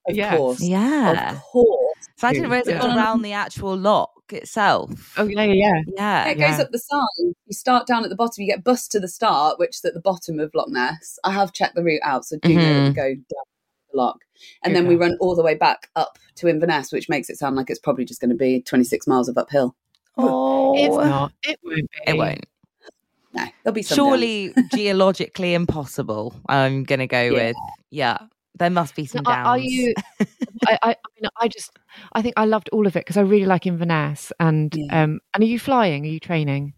Of 0.08 0.16
Yes. 0.16 0.36
course. 0.38 0.62
Yeah. 0.62 1.32
Of 1.36 1.42
course. 1.42 1.96
So 2.18 2.28
I 2.28 2.34
didn't 2.34 2.50
realize 2.50 2.68
it 2.68 2.76
Yeah. 2.76 2.82
got 2.82 2.98
around 2.98 3.22
the 3.22 3.32
actual 3.34 3.76
loch 3.78 4.10
itself. 4.32 5.14
Oh 5.18 5.26
yeah, 5.28 5.44
yeah, 5.44 5.54
yeah. 5.54 5.74
yeah. 5.88 6.26
Yeah, 6.26 6.32
it 6.32 6.38
yeah. 6.38 6.52
goes 6.52 6.60
up 6.60 6.72
the 6.72 6.80
side. 6.80 7.00
You 7.46 7.54
start 7.54 7.88
down 7.88 8.04
at 8.04 8.10
the 8.10 8.16
bottom. 8.16 8.42
You 8.42 8.48
get 8.48 8.64
bus 8.64 8.88
to 8.90 9.00
the 9.00 9.08
start, 9.08 9.60
which 9.60 9.76
is 9.78 9.86
at 9.86 9.94
the 9.94 10.02
bottom 10.02 10.40
of 10.40 10.52
Loch 10.54 10.70
Ness. 10.70 11.20
I 11.24 11.32
have 11.32 11.54
checked 11.54 11.76
the 11.76 11.84
route 11.84 12.02
out, 12.04 12.26
so 12.26 12.38
do 12.42 12.54
know 12.54 12.62
that 12.62 12.84
we 12.84 12.90
Mhm. 12.90 12.96
go 12.96 13.14
down 13.14 13.46
the 13.92 13.98
loch, 13.98 14.20
and 14.64 14.74
Good 14.74 14.80
then 14.84 14.88
we 14.90 14.96
run 14.96 15.16
all 15.22 15.36
the 15.36 15.44
way 15.44 15.56
back 15.56 15.90
up 15.96 16.18
to 16.36 16.48
Inverness, 16.48 16.92
which 16.92 17.08
makes 17.10 17.30
it 17.30 17.38
sound 17.38 17.56
like 17.56 17.70
it's 17.70 17.80
probably 17.80 18.06
just 18.06 18.20
going 18.20 18.32
to 18.32 18.36
be 18.36 18.62
26 18.62 19.06
miles 19.08 19.30
of 19.30 19.38
uphill. 19.38 19.76
Oh, 20.18 20.74
It's 20.76 20.96
not. 21.10 21.32
It 21.44 21.60
won't 21.64 21.78
be. 21.78 21.88
It 22.08 22.18
won't. 22.18 22.46
No, 23.34 23.46
there'll 23.64 23.74
be 23.74 23.82
some. 23.82 23.96
Surely 23.96 24.54
geologically 24.74 25.54
impossible. 25.54 26.36
I'm 26.48 26.84
going 26.84 27.00
to 27.00 27.08
go 27.08 27.22
Yeah. 27.22 27.32
with. 27.32 27.56
Yeah. 27.90 28.18
There 28.60 28.70
must 28.70 28.96
be 28.96 29.06
some 29.08 29.24
No, 29.24 29.32
downs. 29.32 29.48
are, 29.48 29.52
are 29.52 29.58
you? 29.58 29.94
I, 30.68 30.78
I, 30.84 30.90
I 30.92 30.96
mean, 31.20 31.30
I 31.42 31.48
just, 31.48 31.72
I 32.14 32.22
think 32.22 32.36
I 32.38 32.46
loved 32.46 32.70
all 32.72 32.86
of 32.86 32.96
it 32.96 33.00
because 33.00 33.18
I 33.18 33.22
really 33.22 33.48
like 33.48 33.66
Inverness. 33.66 34.32
And 34.40 34.74
Yeah. 34.76 35.04
um, 35.04 35.20
and 35.34 35.44
are 35.44 35.48
you 35.48 35.58
flying? 35.58 36.04
Are 36.06 36.10
you 36.10 36.20
training? 36.20 36.74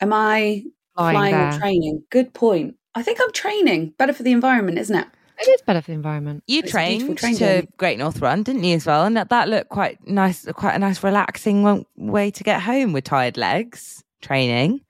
Am 0.00 0.12
I 0.12 0.62
Flying, 0.94 1.16
flying 1.16 1.34
or 1.34 1.58
training? 1.58 2.04
Good 2.10 2.32
point. 2.34 2.76
I 2.94 3.02
think 3.02 3.18
I'm 3.20 3.32
training. 3.32 3.94
Better 3.98 4.12
for 4.12 4.22
the 4.22 4.32
environment, 4.32 4.78
isn't 4.78 4.96
it? 4.96 5.08
It 5.40 5.48
is 5.48 5.62
better 5.62 5.80
for 5.80 5.88
the 5.88 5.94
environment. 5.94 6.42
You 6.46 6.60
It's 6.60 6.70
trained 6.70 7.16
train 7.16 7.36
to. 7.36 7.66
Great 7.76 7.98
North 7.98 8.20
Run, 8.20 8.42
didn't 8.42 8.64
you, 8.64 8.74
as 8.76 8.86
well? 8.86 9.04
And 9.04 9.16
that, 9.16 9.28
that 9.28 9.48
looked 9.48 9.68
quite 9.68 10.04
nice, 10.06 10.46
quite 10.54 10.74
a 10.74 10.78
nice, 10.78 11.02
relaxing 11.02 11.86
way 11.96 12.30
to 12.30 12.44
get 12.44 12.62
home 12.62 12.92
with 12.92 13.04
tired 13.04 13.36
legs. 13.36 14.02
Training. 14.20 14.80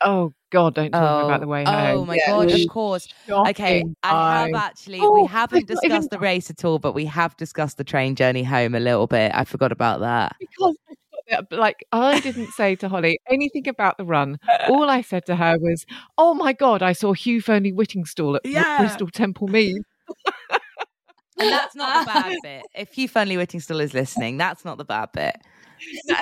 Oh 0.00 0.32
God, 0.50 0.74
don't 0.74 0.90
talk 0.90 1.24
about 1.24 1.40
the 1.40 1.46
oh. 1.46 1.48
way 1.48 1.64
oh 1.66 1.70
home. 1.70 1.98
oh 1.98 2.04
my 2.04 2.14
Yeah, 2.16 2.26
god! 2.28 2.50
Of 2.50 2.68
course. 2.68 3.08
Okay, 3.28 3.84
I 4.02 4.42
have 4.42 4.50
oh, 4.52 4.56
actually. 4.56 5.00
Oh, 5.00 5.22
we 5.22 5.26
haven't 5.26 5.56
I've 5.56 5.62
even- 5.62 5.76
discussed 5.76 6.10
the 6.10 6.18
race 6.18 6.50
at 6.50 6.64
all, 6.64 6.78
but 6.78 6.92
we 6.92 7.04
have 7.06 7.36
discussed 7.36 7.76
the 7.78 7.84
train 7.84 8.14
journey 8.14 8.42
home 8.44 8.74
a 8.74 8.80
little 8.80 9.06
bit. 9.06 9.32
I 9.34 9.44
forgot 9.44 9.72
about 9.72 10.00
that. 10.00 10.36
because 10.38 10.76
I 10.88 10.93
forgot 11.28 11.52
like 11.52 11.84
I 11.92 12.20
didn't 12.20 12.52
say 12.52 12.76
to 12.76 12.88
Holly 12.88 13.18
anything 13.30 13.68
about 13.68 13.98
the 13.98 14.04
run. 14.04 14.38
All 14.68 14.88
I 14.90 15.00
said 15.00 15.26
to 15.26 15.36
her 15.36 15.56
was, 15.58 15.84
"Oh 16.18 16.34
my 16.34 16.52
God, 16.52 16.82
I 16.82 16.92
saw 16.92 17.12
Hugh 17.12 17.42
Fearnley-Whittingstall 17.42 18.36
at 18.36 18.46
Yeah. 18.46 18.78
Bristol 18.78 19.08
Temple 19.08 19.48
Mead." 19.48 19.76
And 21.36 21.50
that's 21.50 21.74
not 21.74 22.06
the 22.06 22.12
bad 22.12 22.36
bit. 22.42 22.62
If 22.76 22.92
Hugh 22.92 23.08
Fearnley-Whittingstall 23.08 23.80
is 23.82 23.92
listening, 23.92 24.36
that's 24.36 24.64
not 24.64 24.78
the 24.78 24.84
bad 24.84 25.08
bit. 25.12 25.36
no, 26.06 26.14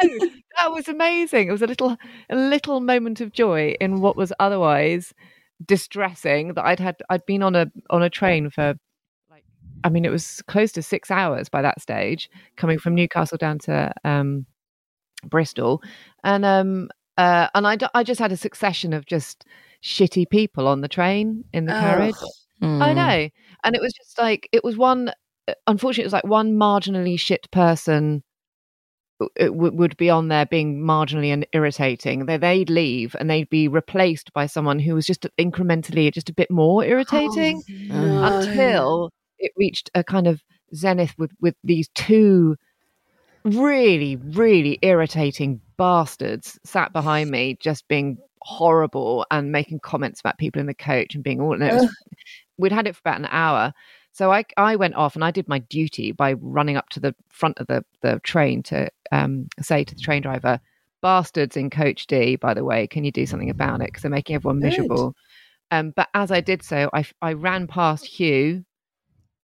that 0.59 0.73
was 0.73 0.89
amazing. 0.89 1.49
It 1.49 1.53
was 1.53 1.63
a 1.63 1.67
little 1.67 1.97
a 2.31 2.37
little 2.37 2.81
moment 2.81 3.21
of 3.21 3.33
joy 3.33 3.75
in 3.81 4.01
what 4.01 4.17
was 4.17 4.33
otherwise 4.41 5.13
distressing 5.65 6.55
that 6.55 6.65
I'd 6.65 6.81
had 6.81 6.97
I'd 7.11 7.25
been 7.27 7.43
on 7.43 7.55
a 7.55 7.67
on 7.91 8.03
a 8.03 8.11
train 8.11 8.51
for 8.51 8.75
like 9.31 9.45
I 9.85 9.91
mean 9.91 10.05
it 10.05 10.11
was 10.11 10.43
close 10.49 10.73
to 10.73 10.83
6 10.83 11.11
hours 11.11 11.49
by 11.49 11.63
that 11.63 11.81
stage 11.81 12.29
coming 12.57 12.79
from 12.79 12.95
Newcastle 12.95 13.39
down 13.39 13.59
to 13.61 13.93
um 14.05 14.47
Bristol 15.29 15.83
and 16.25 16.45
um 16.45 16.89
uh 17.19 17.49
and 17.55 17.67
I, 17.67 17.77
d- 17.77 17.87
I 17.95 18.03
just 18.03 18.21
had 18.21 18.33
a 18.33 18.37
succession 18.37 18.93
of 18.93 19.07
just 19.07 19.45
shitty 19.83 20.29
people 20.31 20.67
on 20.69 20.81
the 20.81 20.89
train 20.89 21.45
in 21.53 21.67
the 21.67 21.73
carriage 21.75 22.15
Ugh. 22.23 22.29
I 22.63 22.93
Mm. 22.93 22.97
know. 22.97 23.29
And 23.65 23.75
it 23.75 23.83
was 23.83 23.93
just 23.93 24.19
like, 24.19 24.49
it 24.53 24.63
was 24.63 24.77
one, 24.77 25.11
uh, 25.49 25.55
unfortunately, 25.67 26.05
it 26.05 26.07
was 26.07 26.13
like 26.13 26.25
one 26.25 26.55
marginally 26.55 27.19
shit 27.19 27.51
person 27.51 28.23
it 29.37 29.47
w- 29.51 29.73
would 29.73 29.97
be 29.97 30.11
on 30.11 30.29
there 30.29 30.47
being 30.47 30.81
marginally 30.81 31.33
and 31.33 31.47
irritating. 31.53 32.27
They, 32.27 32.37
they'd 32.37 32.71
leave 32.71 33.15
and 33.19 33.29
they'd 33.31 33.49
be 33.51 33.69
replaced 33.69 34.33
by 34.33 34.47
someone 34.47 34.79
who 34.79 34.95
was 34.95 35.07
just 35.07 35.27
incrementally 35.39 36.13
just 36.13 36.29
a 36.29 36.35
bit 36.35 36.51
more 36.51 36.85
irritating 36.85 37.63
Oh, 37.91 37.95
no. 37.95 38.25
until 38.25 39.11
it 39.39 39.53
reached 39.57 39.91
a 39.95 40.03
kind 40.05 40.27
of 40.27 40.43
zenith 40.75 41.15
with, 41.19 41.33
with 41.41 41.55
these 41.63 41.89
two 41.95 42.57
really, 43.45 44.17
really 44.17 44.79
irritating 44.83 45.61
bastards 45.77 46.59
sat 46.65 46.93
behind 46.93 47.31
me, 47.31 47.57
just 47.61 47.89
being 47.89 48.19
horrible 48.41 49.25
and 49.31 49.53
making 49.53 49.81
comments 49.81 50.21
about 50.21 50.39
people 50.39 50.61
in 50.61 50.67
the 50.67 50.75
coach 50.75 51.15
and 51.15 51.25
being 51.25 51.41
all. 51.41 51.53
And 51.53 51.63
was, 51.63 51.97
we'd 52.59 52.73
had 52.73 52.87
it 52.87 52.97
for 52.97 53.01
about 53.05 53.21
an 53.21 53.29
hour. 53.31 53.73
So 54.13 54.31
I, 54.31 54.45
I 54.57 54.77
went 54.77 54.95
off 54.95 55.15
and 55.15 55.25
I 55.25 55.31
did 55.31 55.49
my 55.49 55.59
duty 55.59 56.13
by 56.13 56.35
running 56.35 56.77
up 56.77 56.89
to 56.91 57.01
the 57.01 57.15
front 57.31 57.59
of 57.59 57.67
the, 57.67 57.85
the 58.03 58.21
train 58.25 58.63
to 58.65 58.91
um, 59.11 59.49
say 59.61 59.85
to 59.85 59.95
the 59.95 60.01
train 60.01 60.23
driver, 60.23 60.61
bastards 61.01 61.57
in 61.57 61.71
coach 61.71 62.07
D, 62.07 62.37
by 62.37 62.55
the 62.55 62.65
way, 62.65 62.87
can 62.87 63.05
you 63.05 63.11
do 63.11 63.27
something 63.27 63.51
about 63.51 63.81
it? 63.81 63.87
Because 63.87 64.03
they're 64.03 64.11
making 64.11 64.37
everyone 64.37 64.61
miserable. 64.61 65.15
Um, 65.71 65.93
but 65.97 66.09
as 66.15 66.31
I 66.31 66.41
did 66.41 66.63
so, 66.63 66.91
I, 66.93 67.05
I 67.23 67.33
ran 67.33 67.67
past 67.67 68.05
Hugh 68.05 68.65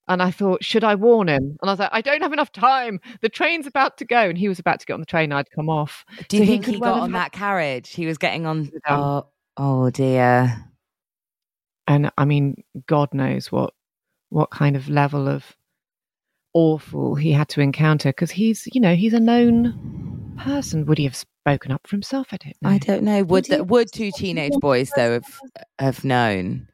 and 0.07 0.21
I 0.23 0.31
thought, 0.31 0.63
should 0.63 0.83
I 0.83 0.95
warn 0.95 1.27
him? 1.27 1.57
And 1.61 1.69
I 1.69 1.73
was 1.73 1.79
like, 1.79 1.89
I 1.91 2.01
don't 2.01 2.21
have 2.21 2.33
enough 2.33 2.51
time. 2.51 2.99
The 3.21 3.29
train's 3.29 3.67
about 3.67 3.97
to 3.97 4.05
go. 4.05 4.21
And 4.29 4.37
he 4.37 4.47
was 4.47 4.59
about 4.59 4.79
to 4.79 4.85
get 4.85 4.93
on 4.93 4.99
the 4.99 5.05
train. 5.05 5.31
I'd 5.31 5.51
come 5.51 5.69
off. 5.69 6.05
Do 6.29 6.37
you 6.37 6.43
So 6.43 6.45
he 6.45 6.51
think 6.53 6.65
he, 6.65 6.71
could 6.73 6.81
well 6.81 6.95
got 6.95 7.01
on 7.03 7.11
had- 7.11 7.19
that 7.19 7.31
carriage? 7.33 7.89
He 7.89 8.05
was 8.05 8.17
getting 8.17 8.45
on. 8.45 8.71
Oh, 8.87 9.27
oh 9.57 9.89
dear. 9.89 10.63
And 11.87 12.11
I 12.17 12.25
mean, 12.25 12.63
God 12.87 13.13
knows 13.13 13.51
what 13.51 13.73
what 14.29 14.49
kind 14.49 14.75
of 14.75 14.89
level 14.89 15.27
of 15.27 15.55
awful 16.53 17.15
he 17.15 17.31
had 17.31 17.47
to 17.49 17.61
encounter 17.61 18.09
because 18.09 18.31
he's, 18.31 18.67
you 18.73 18.81
know, 18.81 18.95
he's 18.95 19.13
a 19.13 19.19
known 19.19 20.35
person. 20.43 20.85
Would 20.85 20.97
he 20.97 21.03
have 21.05 21.15
spoken 21.15 21.71
up 21.71 21.87
for 21.87 21.95
himself? 21.95 22.27
I 22.31 22.37
don't 22.37 22.55
know. 22.61 22.69
I 22.69 22.77
don't 22.77 23.03
know. 23.03 23.23
Would 23.23 23.47
he- 23.47 23.55
the, 23.55 23.63
would 23.63 23.91
two 23.93 24.11
teenage 24.17 24.53
boys 24.59 24.89
though 24.95 25.13
have 25.13 25.39
have 25.79 26.03
known? 26.03 26.67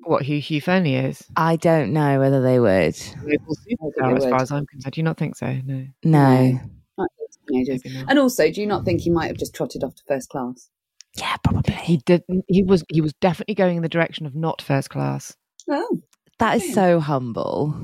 What 0.00 0.22
Hugh 0.22 0.40
Hugh 0.40 0.62
Fearnley 0.62 1.04
is. 1.04 1.24
I 1.36 1.56
don't 1.56 1.92
know 1.92 2.18
whether 2.20 2.40
they 2.40 2.60
would. 2.60 2.96
Global 3.20 3.56
superstar, 3.56 4.16
as 4.16 4.24
far 4.24 4.40
as 4.42 4.52
I'm 4.52 4.66
concerned. 4.66 4.92
Do 4.92 5.00
you 5.00 5.04
not 5.04 5.16
think 5.18 5.36
so? 5.36 5.46
No. 5.64 5.86
No. 6.04 6.60
Not 6.96 7.10
those 7.18 7.38
teenagers. 7.48 7.82
Maybe 7.84 7.98
not. 7.98 8.10
And 8.10 8.18
also, 8.18 8.50
do 8.50 8.60
you 8.60 8.66
not 8.66 8.84
think 8.84 9.00
he 9.00 9.10
might 9.10 9.26
have 9.26 9.36
just 9.36 9.54
trotted 9.54 9.82
off 9.82 9.94
to 9.96 10.02
first 10.06 10.28
class? 10.28 10.70
Yeah, 11.16 11.36
probably. 11.42 11.74
He 11.74 11.96
did. 11.98 12.22
He 12.46 12.62
was. 12.62 12.84
He 12.90 13.00
was 13.00 13.12
definitely 13.14 13.54
going 13.54 13.76
in 13.76 13.82
the 13.82 13.88
direction 13.88 14.24
of 14.24 14.34
not 14.34 14.62
first 14.62 14.90
class. 14.90 15.36
Oh, 15.68 16.00
That 16.38 16.56
is 16.62 16.72
so 16.74 17.00
humble. 17.00 17.74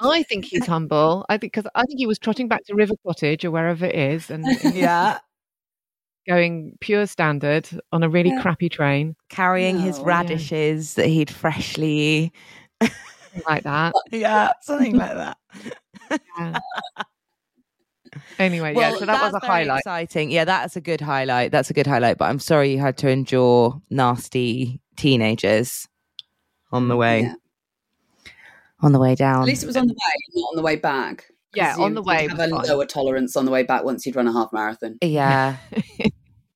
I 0.00 0.22
think 0.24 0.44
he's 0.44 0.66
humble. 0.66 1.24
I 1.28 1.38
think 1.38 1.54
because 1.54 1.70
I 1.74 1.84
think 1.84 1.98
he 1.98 2.06
was 2.06 2.18
trotting 2.18 2.48
back 2.48 2.64
to 2.66 2.74
River 2.74 2.94
Cottage 3.06 3.44
or 3.44 3.50
wherever 3.50 3.86
it 3.86 3.94
is, 3.94 4.30
and, 4.30 4.44
and 4.44 4.74
Yeah. 4.74 5.18
Going 6.26 6.76
pure 6.80 7.06
standard 7.06 7.68
on 7.92 8.02
a 8.02 8.08
really 8.08 8.30
Yeah. 8.30 8.42
crappy 8.42 8.68
train 8.68 9.16
Carrying 9.28 9.78
his 9.78 9.98
oh, 9.98 10.02
No. 10.02 10.06
radishes 10.06 10.94
that 10.94 11.06
he'd 11.06 11.30
freshly. 11.30 12.32
like 13.48 13.64
that. 13.64 13.92
Yeah, 14.10 14.52
something 14.62 14.96
like 14.96 15.14
that. 15.14 15.36
Yeah. 16.38 16.58
anyway, 18.38 18.74
yeah. 18.76 18.94
So 18.96 19.06
that 19.06 19.22
was 19.22 19.34
a 19.34 19.40
very 19.40 19.64
highlight. 19.64 19.80
Exciting. 19.80 20.30
Yeah, 20.30 20.44
that's 20.44 20.76
a 20.76 20.80
good 20.80 21.00
highlight. 21.00 21.50
That's 21.50 21.70
a 21.70 21.74
good 21.74 21.86
highlight. 21.86 22.18
But 22.18 22.26
I'm 22.26 22.38
sorry 22.38 22.70
you 22.70 22.78
had 22.78 22.96
to 22.98 23.08
endure 23.08 23.80
nasty 23.90 24.80
teenagers 24.96 25.88
on 26.70 26.88
the 26.88 26.94
mm, 26.94 26.98
way. 26.98 27.20
Yeah. 27.22 27.34
on 28.80 28.92
the 28.92 29.00
way 29.00 29.14
down. 29.14 29.42
At 29.42 29.48
least 29.48 29.62
it 29.62 29.66
was 29.66 29.76
on 29.76 29.86
the 29.86 29.94
way, 29.94 30.16
not 30.34 30.48
on 30.50 30.56
the 30.56 30.62
way 30.62 30.76
back. 30.76 31.24
Yeah, 31.54 31.76
on 31.78 31.94
the 31.94 32.02
way. 32.02 32.28
Have 32.28 32.38
a 32.38 32.46
lower 32.46 32.86
tolerance 32.86 33.36
on 33.36 33.44
the 33.44 33.50
way 33.50 33.62
back 33.62 33.84
once 33.84 34.06
you'd 34.06 34.16
run 34.16 34.28
a 34.28 34.32
half 34.32 34.52
marathon. 34.52 34.98
Yeah. 35.00 35.56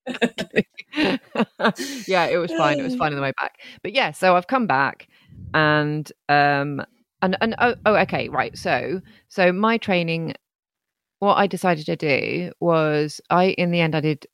yeah, 2.06 2.26
it 2.26 2.40
was 2.40 2.52
fine. 2.52 2.80
It 2.80 2.82
was 2.82 2.96
fine 2.96 3.12
on 3.12 3.16
the 3.16 3.22
way 3.22 3.32
back. 3.36 3.58
But 3.82 3.94
yeah, 3.94 4.12
so 4.12 4.36
I've 4.36 4.46
come 4.46 4.66
back 4.66 5.08
and 5.54 6.10
um 6.28 6.82
and 7.22 7.36
and 7.40 7.54
oh, 7.58 7.74
oh 7.84 7.96
okay, 7.96 8.28
right. 8.28 8.56
So 8.56 9.00
so 9.28 9.52
my 9.52 9.78
training 9.78 10.34
what 11.18 11.34
I 11.34 11.46
decided 11.46 11.86
to 11.86 11.96
do 11.96 12.52
was 12.60 13.20
I 13.30 13.50
in 13.50 13.70
the 13.70 13.80
end 13.80 13.94
I 13.94 14.00
did 14.00 14.26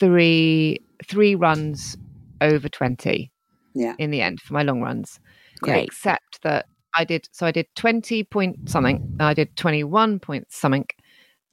three 0.00 0.80
three 1.04 1.34
runs 1.34 1.96
over 2.40 2.68
20 2.68 3.30
yeah 3.74 3.94
in 3.98 4.10
the 4.10 4.20
end 4.20 4.40
for 4.40 4.54
my 4.54 4.62
long 4.62 4.80
runs 4.80 5.18
Great. 5.60 5.84
except 5.84 6.42
that 6.42 6.66
I 6.96 7.04
did 7.04 7.28
so 7.32 7.46
I 7.46 7.50
did 7.50 7.66
20 7.74 8.24
point 8.24 8.68
something 8.68 9.16
I 9.20 9.34
did 9.34 9.56
21 9.56 10.20
point 10.20 10.46
something 10.50 10.86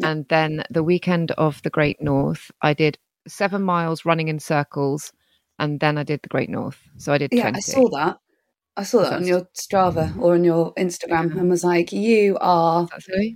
and 0.04 0.26
then 0.30 0.64
the 0.70 0.84
weekend 0.84 1.32
of 1.32 1.62
the 1.64 1.70
Great 1.70 2.02
North 2.02 2.52
I 2.62 2.74
did 2.74 2.98
7 3.28 3.62
miles 3.62 4.06
running 4.06 4.28
in 4.28 4.40
circles 4.40 5.14
and 5.60 5.80
then 5.80 5.98
I 5.98 6.04
did 6.04 6.22
the 6.24 6.30
Great 6.30 6.50
North 6.50 6.80
so 6.98 7.14
I 7.14 7.18
did 7.18 7.34
yeah 7.34 7.52
20 7.52 7.58
I 7.58 7.60
saw 7.60 7.90
that. 7.90 8.20
I 8.78 8.84
saw 8.84 9.02
that 9.02 9.14
on 9.14 9.28
your 9.28 9.42
Strava 9.54 10.18
or 10.18 10.34
on 10.34 10.46
your 10.46 10.74
Instagram 10.76 11.38
and 11.38 11.50
was 11.50 11.64
like, 11.64 11.92
you 11.92 12.38
are 12.40 12.88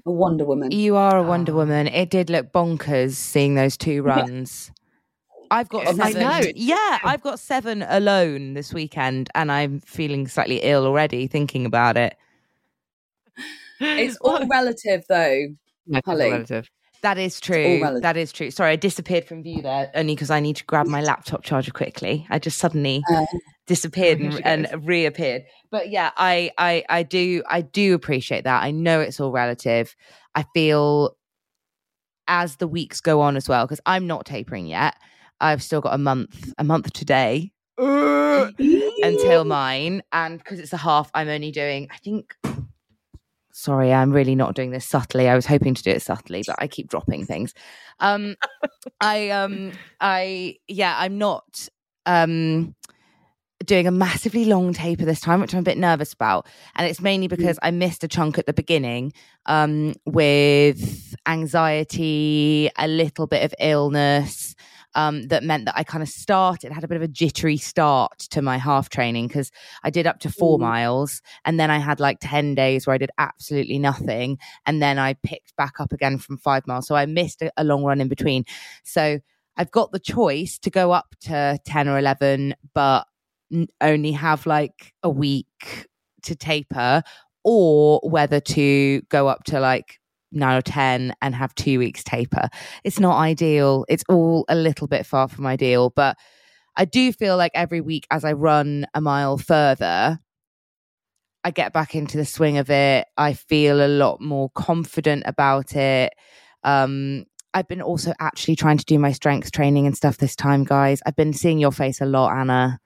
a 0.06 0.12
Wonder 0.12 0.46
Woman. 0.46 0.72
You 0.72 0.96
are 0.96 1.18
a 1.18 1.24
ah. 1.24 1.28
Wonder 1.28 1.54
Woman. 1.54 1.88
It 1.88 2.10
did 2.10 2.30
look 2.30 2.54
bonkers 2.54 3.16
seeing 3.16 3.56
those 3.56 3.76
two 3.76 4.02
runs. 4.12 4.72
I've 5.52 5.70
got 5.70 5.88
I 5.88 5.94
seven. 6.12 6.22
know. 6.22 6.42
Yeah, 6.56 7.00
I've 7.04 7.22
got 7.22 7.40
seven 7.40 7.84
alone 7.88 8.54
this 8.54 8.74
weekend, 8.74 9.30
and 9.36 9.52
I'm 9.52 9.80
feeling 9.82 10.28
slightly 10.28 10.58
ill 10.64 10.86
already 10.86 11.28
thinking 11.28 11.66
about 11.66 11.98
it. 11.98 12.16
It's 13.80 14.18
all 14.18 14.46
relative, 14.48 15.04
though. 15.10 15.48
No, 15.88 16.00
all 16.06 16.18
relative. 16.18 16.70
That 17.02 17.18
is 17.18 17.40
true. 17.40 18.00
That 18.02 18.18
is 18.18 18.32
true. 18.32 18.50
Sorry, 18.50 18.72
I 18.72 18.76
disappeared 18.78 19.26
from 19.26 19.44
view 19.44 19.62
there 19.62 19.92
only 19.94 20.16
because 20.16 20.32
I 20.32 20.40
need 20.40 20.56
to 20.56 20.66
grab 20.66 20.88
my 20.88 21.02
laptop 21.02 21.44
charger 21.44 21.72
quickly. 21.72 22.26
I 22.30 22.40
just 22.40 22.58
suddenly 22.58 23.04
Uh, 23.12 23.26
disappeared 23.68 24.20
and, 24.20 24.44
and 24.46 24.88
reappeared. 24.88 25.44
But 25.70 25.90
yeah, 25.90 26.12
I, 26.18 26.52
I 26.58 26.84
I 26.90 27.04
do 27.04 27.44
I 27.48 27.62
do 27.62 27.94
appreciate 27.94 28.46
that. 28.46 28.64
I 28.64 28.72
know 28.72 29.02
it's 29.02 29.20
all 29.20 29.32
relative. 29.32 29.96
I 30.34 30.46
feel 30.54 31.16
as 32.28 32.56
the 32.56 32.68
weeks 32.68 33.02
go 33.02 33.22
on 33.22 33.38
as 33.38 33.48
well 33.48 33.66
because 33.66 33.82
I'm 33.86 34.08
not 34.08 34.26
tapering 34.26 34.66
yet. 34.66 34.96
I've 35.40 35.64
still 35.64 35.82
got 35.82 35.94
a 35.94 35.98
month 35.98 36.54
a 36.58 36.64
month 36.64 36.94
today 36.94 37.52
until 37.78 39.46
mine, 39.46 40.02
and 40.12 40.38
because 40.40 40.60
it's 40.60 40.74
a 40.74 40.78
half, 40.78 41.10
I'm 41.14 41.30
only 41.30 41.52
doing 41.52 41.88
I 41.92 41.98
think. 41.98 42.36
Sorry, 43.52 43.94
I'm 43.94 44.12
really 44.12 44.36
not 44.36 44.54
doing 44.54 44.72
this 44.72 44.86
subtly. 44.86 45.30
I 45.30 45.36
was 45.36 45.46
hoping 45.46 45.74
to 45.76 45.82
do 45.82 45.90
it 45.90 46.02
subtly, 46.02 46.44
but 46.46 46.58
I 46.60 46.68
keep 46.68 46.90
dropping 46.90 47.26
things. 47.26 47.54
Um, 48.00 48.36
I 49.02 49.30
um 49.30 49.72
I 50.02 50.58
yeah, 50.68 50.96
I'm 50.98 51.18
not 51.18 51.70
um 52.06 52.76
doing 53.66 53.88
a 53.88 53.92
massively 53.92 54.46
long 54.46 54.74
taper 54.74 55.06
this 55.06 55.22
time, 55.22 55.40
which 55.42 55.54
I'm 55.54 55.60
a 55.60 55.64
bit 55.64 55.78
nervous 55.78 56.14
about. 56.14 56.48
And 56.76 56.88
it's 56.88 57.02
mainly 57.02 57.28
because 57.28 57.58
I 57.62 57.72
missed 57.72 58.04
a 58.04 58.08
chunk 58.08 58.38
at 58.38 58.46
the 58.46 58.54
beginning 58.54 59.14
um, 59.46 59.96
with 60.06 61.16
anxiety, 61.26 62.70
a 62.78 62.88
little 62.88 63.28
bit 63.28 63.44
of 63.44 63.54
illness. 63.60 64.55
Um, 64.96 65.28
that 65.28 65.44
meant 65.44 65.66
that 65.66 65.76
I 65.78 65.84
kind 65.84 66.02
of 66.02 66.08
started, 66.10 66.72
had 66.72 66.84
a 66.84 66.88
bit 66.88 66.96
of 66.96 67.02
a 67.02 67.08
jittery 67.08 67.58
start 67.58 68.18
to 68.32 68.42
my 68.42 68.58
half 68.58 68.90
training 68.90 69.28
because 69.28 69.52
I 69.84 69.90
did 69.90 70.08
up 70.08 70.20
to 70.22 70.32
four 70.32 70.58
Mm. 70.58 70.62
miles 70.62 71.22
and 71.44 71.60
then 71.60 71.70
I 71.70 71.80
had 71.80 72.00
like 72.00 72.18
10 72.22 72.56
days 72.56 72.88
where 72.88 72.94
I 72.94 72.98
did 72.98 73.12
absolutely 73.18 73.78
nothing. 73.78 74.40
And 74.66 74.82
then 74.82 74.98
I 74.98 75.16
picked 75.16 75.56
back 75.58 75.80
up 75.80 75.92
again 75.92 76.18
from 76.18 76.38
five 76.38 76.66
miles. 76.66 76.88
So 76.88 76.96
I 76.96 77.06
missed 77.06 77.42
a, 77.42 77.52
a 77.58 77.64
long 77.64 77.84
run 77.84 78.00
in 78.00 78.08
between. 78.08 78.46
So 78.84 79.20
I've 79.58 79.72
got 79.72 79.92
the 79.92 80.00
choice 80.00 80.58
to 80.60 80.70
go 80.70 80.92
up 80.92 81.16
to 81.22 81.60
10 81.66 81.88
or 81.90 81.98
11, 82.00 82.56
but 82.74 83.06
n- 83.54 83.68
only 83.82 84.14
have 84.14 84.46
like 84.46 84.94
a 85.04 85.10
week 85.10 85.88
to 86.24 86.36
taper, 86.36 87.04
or 87.44 88.00
whether 88.04 88.40
to 88.40 89.02
go 89.10 89.28
up 89.28 89.44
to 89.46 89.60
like 89.60 90.00
nine 90.36 90.58
or 90.58 90.62
10 90.62 91.14
and 91.22 91.36
have 91.36 91.56
two 91.56 91.80
weeks 91.80 92.04
taper. 92.04 92.50
It's 92.84 93.00
not 93.00 93.18
ideal. 93.18 93.86
It's 93.88 94.04
all 94.10 94.46
a 94.50 94.56
little 94.56 94.88
bit 94.88 95.06
far 95.06 95.28
from 95.28 95.46
ideal, 95.46 95.92
but 95.96 96.18
I 96.76 96.86
do 96.86 97.12
feel 97.12 97.38
like 97.38 97.52
every 97.56 97.82
week 97.82 98.06
as 98.12 98.26
I 98.26 98.34
run 98.34 98.86
a 98.94 99.02
mile 99.02 99.38
further, 99.38 100.20
I 101.44 101.52
get 101.52 101.74
back 101.74 101.96
into 101.96 102.18
the 102.18 102.26
swing 102.26 102.58
of 102.58 102.70
it. 102.70 103.08
I 103.18 103.34
feel 103.34 103.86
a 103.86 103.88
lot 103.88 104.20
more 104.20 104.50
confident 104.56 105.24
about 105.26 105.76
it. 105.76 106.14
Um, 106.64 107.26
I've 107.54 107.68
been 107.68 107.82
also 107.82 108.14
actually 108.20 108.58
trying 108.58 108.78
to 108.78 108.86
do 108.86 109.00
my 109.00 109.14
strength 109.14 109.52
training 109.52 109.86
and 109.86 109.96
stuff 109.96 110.18
this 110.18 110.36
time, 110.36 110.66
guys. 110.66 111.02
I've 111.06 111.16
been 111.16 111.34
seeing 111.34 111.60
your 111.60 111.72
face 111.72 112.02
a 112.02 112.06
lot, 112.06 112.36
Anna. 112.36 112.80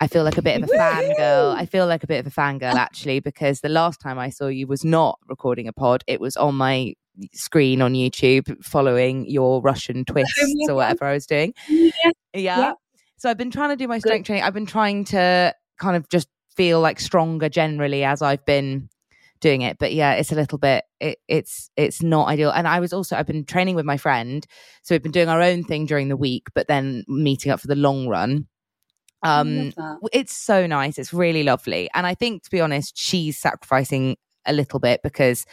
I 0.00 0.06
feel 0.06 0.22
like 0.22 0.38
a 0.38 0.42
bit 0.42 0.62
of 0.62 0.70
a 0.70 0.72
fangirl. 0.72 1.54
I 1.54 1.66
feel 1.66 1.86
like 1.86 2.04
a 2.04 2.06
bit 2.06 2.20
of 2.24 2.26
a 2.26 2.34
fangirl 2.34 2.74
actually, 2.74 3.20
because 3.20 3.60
the 3.60 3.68
last 3.68 4.00
time 4.00 4.18
I 4.18 4.30
saw 4.30 4.46
you 4.46 4.66
was 4.66 4.84
not 4.84 5.18
recording 5.28 5.66
a 5.66 5.72
pod. 5.72 6.04
It 6.06 6.20
was 6.20 6.36
on 6.36 6.54
my 6.54 6.94
screen 7.32 7.82
on 7.82 7.94
YouTube 7.94 8.64
following 8.64 9.28
your 9.28 9.60
Russian 9.60 10.04
twists 10.06 10.68
or 10.68 10.76
whatever 10.76 11.04
I 11.04 11.14
was 11.14 11.26
doing. 11.26 11.52
Yeah. 11.68 12.10
Yeah. 12.34 12.72
So 13.16 13.28
I've 13.28 13.36
been 13.36 13.50
trying 13.50 13.70
to 13.70 13.76
do 13.76 13.88
my 13.88 13.98
strength 13.98 14.26
training. 14.26 14.44
I've 14.44 14.54
been 14.54 14.66
trying 14.66 15.04
to 15.06 15.52
kind 15.80 15.96
of 15.96 16.08
just 16.08 16.28
feel 16.56 16.80
like 16.80 17.00
stronger 17.00 17.48
generally 17.48 18.04
as 18.04 18.22
I've 18.22 18.44
been 18.44 18.88
doing 19.40 19.62
it. 19.62 19.78
But 19.78 19.92
yeah, 19.92 20.12
it's 20.12 20.32
a 20.32 20.36
little 20.36 20.58
bit 20.58 20.84
it, 21.00 21.18
it's 21.26 21.70
it's 21.76 22.02
not 22.02 22.28
ideal. 22.28 22.50
And 22.50 22.68
I 22.68 22.80
was 22.80 22.92
also 22.92 23.16
I've 23.16 23.26
been 23.26 23.44
training 23.44 23.74
with 23.74 23.84
my 23.84 23.96
friend, 23.96 24.46
so 24.82 24.94
we've 24.94 25.02
been 25.02 25.12
doing 25.12 25.28
our 25.28 25.42
own 25.42 25.64
thing 25.64 25.86
during 25.86 26.08
the 26.08 26.16
week, 26.16 26.48
but 26.54 26.68
then 26.68 27.04
meeting 27.08 27.50
up 27.50 27.60
for 27.60 27.66
the 27.68 27.76
long 27.76 28.08
run. 28.08 28.46
Um, 29.22 29.56
love 29.56 29.74
that. 29.74 29.94
w- 30.00 30.08
it's 30.12 30.36
so 30.36 30.66
nice. 30.66 30.98
It's 30.98 31.12
really 31.12 31.42
lovely. 31.42 31.90
And 31.94 32.06
I 32.06 32.14
think, 32.14 32.44
to 32.44 32.50
be 32.50 32.60
honest, 32.60 32.96
she's 32.96 33.38
sacrificing 33.38 34.16
a 34.46 34.52
little 34.52 34.78
bit 34.78 35.00
because 35.02 35.44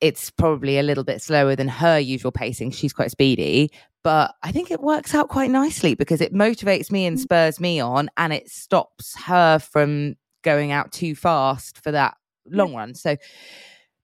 it's 0.00 0.30
probably 0.30 0.78
a 0.78 0.82
little 0.82 1.04
bit 1.04 1.20
slower 1.20 1.56
than 1.56 1.68
her 1.68 1.98
usual 1.98 2.32
pacing. 2.32 2.70
She's 2.70 2.92
quite 2.92 3.10
speedy, 3.10 3.70
but 4.04 4.34
I 4.42 4.52
think 4.52 4.70
it 4.70 4.80
works 4.80 5.14
out 5.14 5.28
quite 5.28 5.50
nicely 5.50 5.94
because 5.94 6.20
it 6.20 6.32
motivates 6.32 6.90
me 6.90 7.04
and 7.04 7.18
spurs 7.18 7.58
me 7.58 7.80
on 7.80 8.08
and 8.16 8.32
it 8.32 8.48
stops 8.48 9.16
her 9.22 9.58
from 9.58 10.14
going 10.42 10.70
out 10.72 10.92
too 10.92 11.14
fast 11.14 11.82
for 11.82 11.90
that 11.90 12.16
long 12.46 12.74
run. 12.74 12.94
So, 12.94 13.16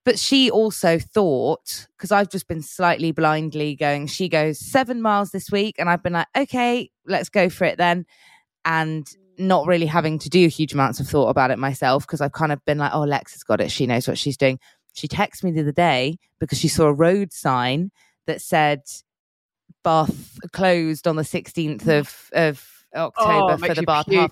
but 0.03 0.19
she 0.19 0.51
also 0.51 0.99
thought, 0.99 1.87
because 1.97 2.11
I've 2.11 2.29
just 2.29 2.47
been 2.47 2.61
slightly 2.61 3.11
blindly 3.11 3.75
going, 3.75 4.07
she 4.07 4.29
goes 4.29 4.59
seven 4.59 5.01
miles 5.01 5.31
this 5.31 5.49
week. 5.49 5.75
And 5.79 5.89
I've 5.89 6.03
been 6.03 6.13
like, 6.13 6.27
okay, 6.37 6.91
let's 7.07 7.29
go 7.29 7.49
for 7.49 7.63
it 7.63 7.77
then. 7.77 8.05
And 8.65 9.07
not 9.37 9.67
really 9.67 9.85
having 9.85 10.17
to 10.19 10.29
do 10.29 10.47
huge 10.47 10.73
amounts 10.73 10.99
of 10.99 11.07
thought 11.07 11.27
about 11.29 11.51
it 11.51 11.59
myself 11.59 12.05
because 12.07 12.21
I've 12.21 12.31
kind 12.31 12.51
of 12.51 12.63
been 12.65 12.77
like, 12.77 12.91
oh, 12.93 13.01
Lex 13.03 13.33
has 13.33 13.43
got 13.43 13.61
it. 13.61 13.69
She 13.69 13.85
knows 13.85 14.07
what 14.07 14.17
she's 14.17 14.37
doing. 14.37 14.59
She 14.93 15.07
texted 15.07 15.43
me 15.43 15.51
the 15.51 15.61
other 15.61 15.71
day 15.73 16.17
because 16.39 16.57
she 16.57 16.69
saw 16.69 16.85
a 16.85 16.93
road 16.93 17.33
sign 17.33 17.91
that 18.27 18.41
said 18.41 18.81
Bath 19.83 20.39
closed 20.53 21.07
on 21.07 21.15
the 21.15 21.23
16th 21.23 21.87
of, 21.87 22.29
of 22.33 22.65
October 22.95 23.53
Oh, 23.53 23.57
for 23.57 23.73
the 23.73 23.83
Bath 23.83 24.07
puke. 24.07 24.19
half. 24.19 24.31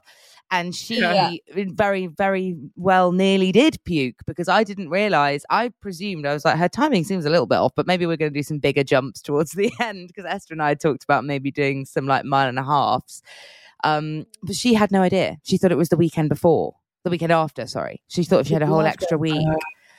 And 0.51 0.73
she 0.75 0.99
Yeah. 0.99 1.31
very, 1.55 2.07
very 2.07 2.55
well 2.75 3.11
nearly 3.11 3.51
did 3.51 3.83
puke 3.85 4.21
because 4.25 4.47
I 4.47 4.63
didn't 4.63 4.89
realize. 4.89 5.45
I 5.49 5.69
presumed, 5.81 6.25
I 6.25 6.33
was 6.33 6.45
like, 6.45 6.57
her 6.57 6.69
timing 6.69 7.03
seems 7.03 7.25
a 7.25 7.29
little 7.29 7.45
bit 7.47 7.57
off, 7.57 7.73
but 7.75 7.87
maybe 7.87 8.05
we're 8.05 8.17
going 8.17 8.31
to 8.31 8.39
do 8.39 8.43
some 8.43 8.59
bigger 8.59 8.83
jumps 8.83 9.21
towards 9.21 9.51
the 9.53 9.71
end 9.79 10.07
because 10.07 10.25
Esther 10.25 10.53
and 10.53 10.61
I 10.61 10.75
talked 10.75 11.03
about 11.03 11.25
maybe 11.25 11.51
doing 11.51 11.85
some 11.85 12.05
like 12.07 12.23
mile 12.23 12.47
and 12.47 12.59
a 12.59 12.63
halves. 12.63 13.21
Um, 13.83 14.25
but 14.41 14.55
she 14.55 14.73
had 14.73 14.91
no 14.91 15.01
idea. 15.01 15.37
She 15.43 15.57
thought 15.57 15.71
it 15.71 15.77
was 15.77 15.89
the 15.89 15.97
weekend 15.97 16.29
before, 16.29 16.75
the 17.03 17.09
weekend 17.09 17.31
after, 17.31 17.67
sorry. 17.67 18.01
She 18.07 18.23
thought 18.23 18.47
she 18.47 18.53
had 18.53 18.63
a 18.63 18.67
whole 18.67 18.81
extra 18.81 19.17
week. 19.17 19.45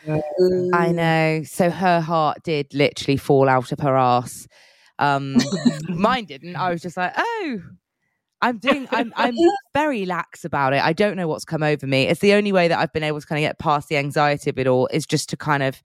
I 0.09 0.93
know. 0.93 1.43
So 1.45 1.71
her 1.71 2.01
heart 2.01 2.43
did 2.43 2.73
literally 2.75 3.17
fall 3.17 3.49
out 3.49 3.73
of 3.73 3.81
her 3.81 3.97
ass. 3.97 4.47
Um, 4.99 5.37
mine 5.89 6.25
didn't. 6.25 6.57
I 6.57 6.71
was 6.71 6.83
just 6.83 6.97
like, 6.97 7.13
oh, 7.17 7.61
I'm 8.41 8.59
doing. 8.59 8.87
I'm 8.91 9.13
I'm 9.17 9.35
very 9.75 10.05
lax 10.05 10.45
about 10.45 10.75
it. 10.75 10.83
I 10.83 10.93
don't 10.93 11.17
know 11.17 11.27
what's 11.27 11.45
come 11.45 11.63
over 11.63 11.87
me. 11.87 12.05
It's 12.05 12.21
the 12.21 12.35
only 12.35 12.53
way 12.53 12.69
that 12.69 12.79
I've 12.79 12.93
been 12.93 13.03
able 13.03 13.21
to 13.21 13.27
kind 13.27 13.43
of 13.43 13.49
get 13.49 13.59
past 13.59 13.89
the 13.89 13.97
anxiety 13.97 14.51
of 14.51 14.59
it 14.59 14.67
all 14.67 14.89
is 14.93 15.07
just 15.07 15.31
to 15.31 15.37
kind 15.37 15.63
of 15.63 15.83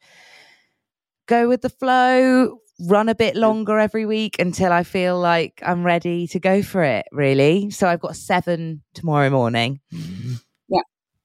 go 1.28 1.48
with 1.48 1.62
the 1.62 1.70
flow, 1.70 2.60
run 2.88 3.10
a 3.10 3.16
bit 3.16 3.36
longer 3.36 3.78
every 3.80 4.06
week 4.06 4.40
until 4.40 4.72
I 4.72 4.84
feel 4.84 5.20
like 5.20 5.62
I'm 5.66 5.84
ready 5.84 6.28
to 6.28 6.40
go 6.40 6.62
for 6.62 6.84
it. 6.84 7.06
Really. 7.12 7.70
So 7.72 7.88
I've 7.88 8.00
got 8.00 8.16
seven 8.16 8.84
tomorrow 8.94 9.30
morning. 9.30 9.82
Mm-hmm. 9.94 10.34
Yeah. 10.70 10.82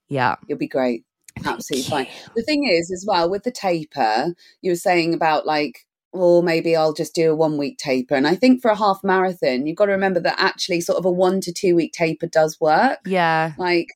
Yeah. 0.09 0.36
You'll 0.48 0.59
be 0.59 0.68
great. 0.68 1.05
Absolutely 1.44 1.88
fine. 1.90 2.07
The 2.36 2.42
thing 2.42 2.68
is, 2.68 2.92
as 2.92 3.05
well, 3.07 3.28
with 3.28 3.42
the 3.42 3.50
taper, 3.50 4.34
you 4.61 4.72
were 4.72 4.76
saying 4.76 5.14
about 5.14 5.46
like, 5.46 5.80
well, 6.12 6.42
maybe 6.42 6.76
I'll 6.76 6.92
just 6.92 7.14
do 7.14 7.32
a 7.32 7.34
one 7.34 7.59
week 7.59 7.76
taper. 7.76 8.14
And 8.14 8.26
I 8.26 8.36
think 8.36 8.62
for 8.62 8.70
a 8.70 8.76
half 8.76 9.00
marathon, 9.02 9.66
you've 9.66 9.76
got 9.76 9.86
to 9.86 9.92
remember 9.92 10.20
that 10.20 10.38
actually, 10.38 10.80
sort 10.80 10.98
of 10.98 11.05
a 11.05 11.11
one 11.11 11.40
to 11.40 11.52
two 11.52 11.74
week 11.74 11.92
taper 11.92 12.28
does 12.28 12.61
work. 12.61 13.00
Yeah. 13.05 13.52
Like, 13.59 13.88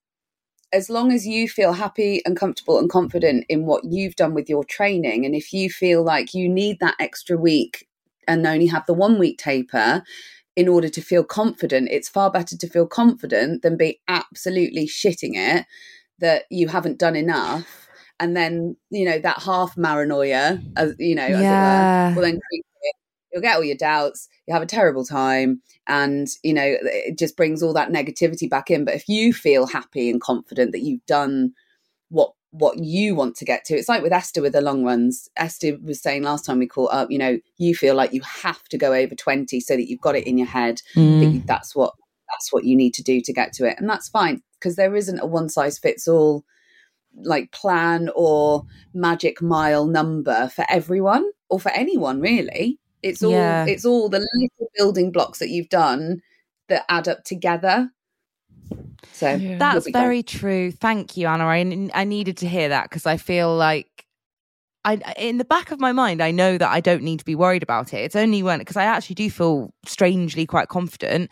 as 0.72 0.90
long 0.90 1.12
as 1.12 1.26
you 1.26 1.48
feel 1.48 1.72
happy 1.72 2.22
and 2.24 2.36
comfortable 2.36 2.78
and 2.78 2.90
confident 2.90 3.44
in 3.48 3.64
what 3.64 3.84
you've 3.84 4.16
done 4.16 4.34
with 4.34 4.48
your 4.48 4.64
training, 4.64 5.24
and 5.24 5.34
if 5.34 5.52
you 5.52 5.70
feel 5.70 6.02
like 6.02 6.34
you 6.34 6.48
need 6.48 6.78
that 6.80 6.96
extra 6.98 7.36
week 7.36 7.88
and 8.26 8.46
only 8.46 8.66
have 8.66 8.84
the 8.86 8.94
one 8.94 9.18
week 9.18 9.38
taper 9.38 10.02
in 10.56 10.68
order 10.68 10.88
to 10.88 11.00
feel 11.00 11.24
confident, 11.24 11.88
it's 11.90 12.08
far 12.08 12.30
better 12.30 12.56
to 12.56 12.68
feel 12.68 12.86
confident 12.86 13.62
than 13.62 13.76
be 13.76 14.00
absolutely 14.08 14.86
shitting 14.86 15.32
it 15.34 15.64
that 16.18 16.44
you 16.50 16.68
haven't 16.68 16.98
done 16.98 17.16
enough. 17.16 17.88
And 18.20 18.36
then, 18.36 18.76
you 18.90 19.04
know, 19.04 19.20
that 19.20 19.42
half 19.42 19.76
paranoia, 19.76 20.60
as 20.76 20.90
uh, 20.90 20.94
you 20.98 21.14
know, 21.14 21.26
Yeah. 21.26 21.38
as 21.38 21.50
it 21.50 21.60
were, 21.60 22.14
will 22.16 22.22
then 22.22 22.40
creep. 22.50 22.64
You'll 23.32 23.42
get 23.42 23.56
all 23.56 23.64
your 23.64 23.76
doubts, 23.76 24.28
you 24.46 24.54
have 24.54 24.62
a 24.62 24.66
terrible 24.66 25.04
time, 25.04 25.60
and 25.86 26.26
you 26.42 26.54
know, 26.54 26.76
it 26.82 27.18
just 27.18 27.36
brings 27.36 27.62
all 27.62 27.74
that 27.74 27.90
negativity 27.90 28.48
back 28.48 28.70
in. 28.70 28.84
But 28.84 28.94
if 28.94 29.08
you 29.08 29.32
feel 29.32 29.66
happy 29.66 30.10
and 30.10 30.20
confident 30.20 30.72
that 30.72 30.82
you've 30.82 31.04
done 31.06 31.52
what 32.08 32.32
what 32.50 32.78
you 32.78 33.14
want 33.14 33.36
to 33.36 33.44
get 33.44 33.64
to. 33.66 33.74
It's 33.74 33.90
like 33.90 34.02
with 34.02 34.12
Esther 34.12 34.40
with 34.40 34.54
the 34.54 34.62
long 34.62 34.82
runs. 34.82 35.28
Esther 35.36 35.76
was 35.82 36.00
saying 36.00 36.22
last 36.22 36.46
time 36.46 36.58
we 36.58 36.66
caught 36.66 36.92
up, 36.94 37.10
you 37.10 37.18
know, 37.18 37.38
you 37.58 37.74
feel 37.74 37.94
like 37.94 38.14
you 38.14 38.22
have 38.22 38.64
to 38.68 38.78
go 38.78 38.94
over 38.94 39.14
20 39.14 39.60
so 39.60 39.76
that 39.76 39.88
you've 39.88 40.00
got 40.00 40.16
it 40.16 40.26
in 40.26 40.38
your 40.38 40.46
head 40.46 40.80
that 40.94 41.00
Mm. 41.00 41.34
you, 41.34 41.42
that's 41.46 41.76
what 41.76 41.94
that's 42.30 42.52
what 42.52 42.64
you 42.64 42.76
need 42.76 42.94
to 42.94 43.02
do 43.02 43.20
to 43.20 43.32
get 43.32 43.52
to 43.54 43.66
it. 43.66 43.76
And 43.78 43.88
that's 43.88 44.08
fine 44.08 44.42
because 44.58 44.76
there 44.76 44.96
isn't 44.96 45.18
a 45.18 45.26
one 45.26 45.48
size 45.48 45.78
fits 45.78 46.08
all 46.08 46.44
like 47.22 47.52
plan 47.52 48.10
or 48.14 48.64
magic 48.94 49.42
mile 49.42 49.86
number 49.86 50.48
for 50.48 50.64
everyone 50.68 51.24
or 51.50 51.58
for 51.60 51.70
anyone 51.72 52.20
really. 52.20 52.78
It's 53.02 53.22
all 53.22 53.30
Yeah. 53.32 53.66
it's 53.66 53.84
all 53.84 54.08
the 54.08 54.18
little 54.34 54.70
building 54.76 55.12
blocks 55.12 55.38
that 55.38 55.48
you've 55.48 55.68
done 55.68 56.22
that 56.68 56.84
add 56.88 57.08
up 57.08 57.24
together. 57.24 57.90
So 59.12 59.36
Yeah. 59.36 59.58
That's 59.58 59.88
very 59.90 60.22
true. 60.22 60.70
Thank 60.70 61.16
you, 61.16 61.26
Anna. 61.26 61.46
I, 61.46 61.90
I 61.94 62.04
needed 62.04 62.36
to 62.38 62.48
hear 62.48 62.68
that 62.68 62.84
because 62.84 63.06
I 63.06 63.16
feel 63.16 63.54
like 63.56 64.06
I, 64.84 64.94
in 65.18 65.38
the 65.38 65.44
back 65.44 65.70
of 65.70 65.80
my 65.80 65.92
mind, 65.92 66.22
I 66.22 66.30
know 66.30 66.56
that 66.56 66.70
I 66.70 66.80
don't 66.80 67.02
need 67.02 67.18
to 67.18 67.24
be 67.24 67.34
worried 67.34 67.62
about 67.62 67.92
it. 67.92 67.98
It's 67.98 68.16
only 68.16 68.42
when 68.42 68.58
because 68.58 68.76
I 68.76 68.84
actually 68.84 69.14
do 69.14 69.28
feel 69.28 69.72
strangely 69.84 70.46
quite 70.46 70.68
confident. 70.68 71.30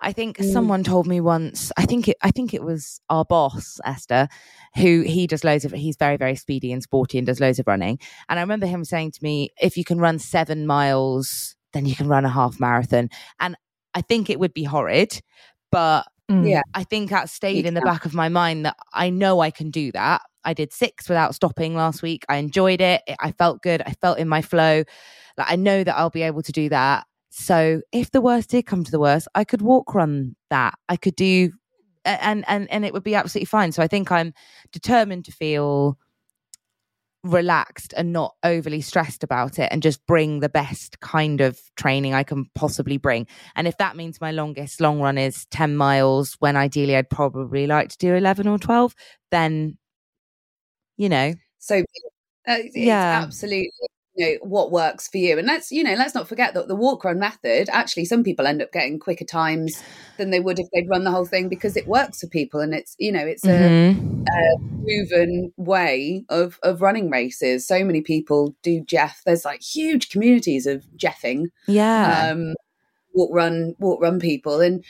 I 0.00 0.12
think 0.12 0.38
Mm. 0.38 0.52
someone 0.52 0.84
told 0.84 1.06
me 1.06 1.20
once. 1.20 1.72
I 1.76 1.84
think 1.86 2.08
it. 2.08 2.16
I 2.22 2.30
think 2.30 2.54
it 2.54 2.62
was 2.62 3.00
our 3.10 3.24
boss 3.24 3.80
Esther, 3.84 4.28
who 4.76 5.02
he 5.02 5.26
does 5.26 5.44
loads 5.44 5.64
of. 5.64 5.72
He's 5.72 5.96
very 5.96 6.16
very 6.16 6.36
speedy 6.36 6.72
and 6.72 6.82
sporty 6.82 7.18
and 7.18 7.26
does 7.26 7.40
loads 7.40 7.58
of 7.58 7.66
running. 7.66 7.98
And 8.28 8.38
I 8.38 8.42
remember 8.42 8.66
him 8.66 8.84
saying 8.84 9.12
to 9.12 9.20
me, 9.22 9.50
"If 9.60 9.76
you 9.76 9.84
can 9.84 9.98
run 9.98 10.18
seven 10.18 10.66
miles, 10.66 11.56
then 11.72 11.84
you 11.86 11.94
can 11.96 12.08
run 12.08 12.24
a 12.24 12.28
half 12.30 12.60
marathon." 12.60 13.10
And 13.40 13.56
I 13.94 14.02
think 14.02 14.30
it 14.30 14.38
would 14.38 14.54
be 14.54 14.64
horrid, 14.64 15.20
but 15.72 16.06
Mm. 16.30 16.46
Yeah. 16.46 16.60
I 16.74 16.84
think 16.84 17.08
that 17.08 17.30
stayed 17.30 17.64
in 17.64 17.72
the 17.72 17.80
back 17.80 18.04
of 18.04 18.12
my 18.12 18.28
mind 18.28 18.66
that 18.66 18.76
I 18.92 19.08
know 19.08 19.40
I 19.40 19.50
can 19.50 19.70
do 19.70 19.90
that. 19.92 20.20
I 20.44 20.52
did 20.52 20.74
six 20.74 21.08
without 21.08 21.34
stopping 21.34 21.74
last 21.74 22.02
week. 22.02 22.26
I 22.28 22.36
enjoyed 22.36 22.82
it. 22.82 23.00
I 23.18 23.32
felt 23.32 23.62
good. 23.62 23.80
I 23.80 23.92
felt 24.02 24.18
in 24.18 24.28
my 24.28 24.42
flow. 24.42 24.84
Like 25.38 25.50
I 25.50 25.56
know 25.56 25.82
that 25.82 25.96
I'll 25.96 26.10
be 26.10 26.20
able 26.22 26.42
to 26.42 26.52
do 26.52 26.68
that. 26.68 27.06
So 27.30 27.82
if 27.92 28.10
the 28.10 28.20
worst 28.20 28.50
did 28.50 28.66
come 28.66 28.84
to 28.84 28.90
the 28.90 29.00
worst, 29.00 29.28
I 29.34 29.44
could 29.44 29.62
walk 29.62 29.94
run 29.94 30.36
that. 30.50 30.74
I 30.88 30.96
could 30.96 31.16
do 31.16 31.52
and 32.04 32.44
and 32.48 32.70
and 32.70 32.84
it 32.84 32.92
would 32.92 33.02
be 33.04 33.14
absolutely 33.14 33.46
fine. 33.46 33.72
So 33.72 33.82
I 33.82 33.88
think 33.88 34.10
I'm 34.10 34.32
determined 34.72 35.24
to 35.26 35.32
feel 35.32 35.98
relaxed 37.24 37.92
and 37.96 38.12
not 38.12 38.34
overly 38.44 38.80
stressed 38.80 39.24
about 39.24 39.58
it 39.58 39.68
and 39.72 39.82
just 39.82 40.06
bring 40.06 40.38
the 40.40 40.48
best 40.48 41.00
kind 41.00 41.40
of 41.40 41.58
training 41.76 42.14
I 42.14 42.22
can 42.22 42.46
possibly 42.54 42.96
bring. 42.96 43.26
And 43.56 43.66
if 43.66 43.76
that 43.78 43.96
means 43.96 44.20
my 44.20 44.30
longest 44.30 44.80
long 44.80 45.00
run 45.00 45.18
is 45.18 45.44
10 45.46 45.76
miles 45.76 46.36
when 46.38 46.56
ideally 46.56 46.96
I'd 46.96 47.10
probably 47.10 47.66
like 47.66 47.90
to 47.90 47.98
do 47.98 48.14
11 48.14 48.46
or 48.46 48.58
12, 48.58 48.94
then 49.30 49.76
you 50.96 51.08
know, 51.08 51.34
So 51.58 51.82
uh, 52.46 52.56
Yeah. 52.74 53.22
absolutely 53.24 53.70
you 54.18 54.26
know 54.26 54.38
what 54.42 54.72
works 54.72 55.08
for 55.08 55.18
you, 55.18 55.38
and 55.38 55.46
let's 55.46 55.70
you 55.70 55.84
know 55.84 55.94
let's 55.94 56.14
not 56.14 56.28
forget 56.28 56.54
that 56.54 56.68
the 56.68 56.74
walk 56.74 57.04
run 57.04 57.18
method. 57.18 57.68
Actually, 57.70 58.04
some 58.04 58.24
people 58.24 58.46
end 58.46 58.60
up 58.60 58.72
getting 58.72 58.98
quicker 58.98 59.24
times 59.24 59.82
than 60.16 60.30
they 60.30 60.40
would 60.40 60.58
if 60.58 60.66
they'd 60.72 60.88
run 60.88 61.04
the 61.04 61.10
whole 61.10 61.24
thing 61.24 61.48
because 61.48 61.76
it 61.76 61.86
works 61.86 62.20
for 62.20 62.26
people, 62.26 62.60
and 62.60 62.74
it's 62.74 62.96
you 62.98 63.12
know 63.12 63.24
it's 63.24 63.44
a 63.44 63.94
mhm. 63.94 64.24
proven 64.84 65.52
way 65.56 66.24
of 66.28 66.58
of 66.62 66.82
running 66.82 67.10
races. 67.10 67.66
So 67.66 67.84
many 67.84 68.00
people 68.00 68.56
do 68.62 68.82
Jeff. 68.84 69.22
There's 69.24 69.44
like 69.44 69.62
huge 69.62 70.10
communities 70.10 70.66
of 70.66 70.84
Jeffing 70.96 71.46
yeah. 71.66 72.30
um, 72.32 72.54
walk 73.14 73.30
run 73.32 73.74
walk 73.78 74.00
run 74.00 74.18
people 74.18 74.60
and 74.60 74.84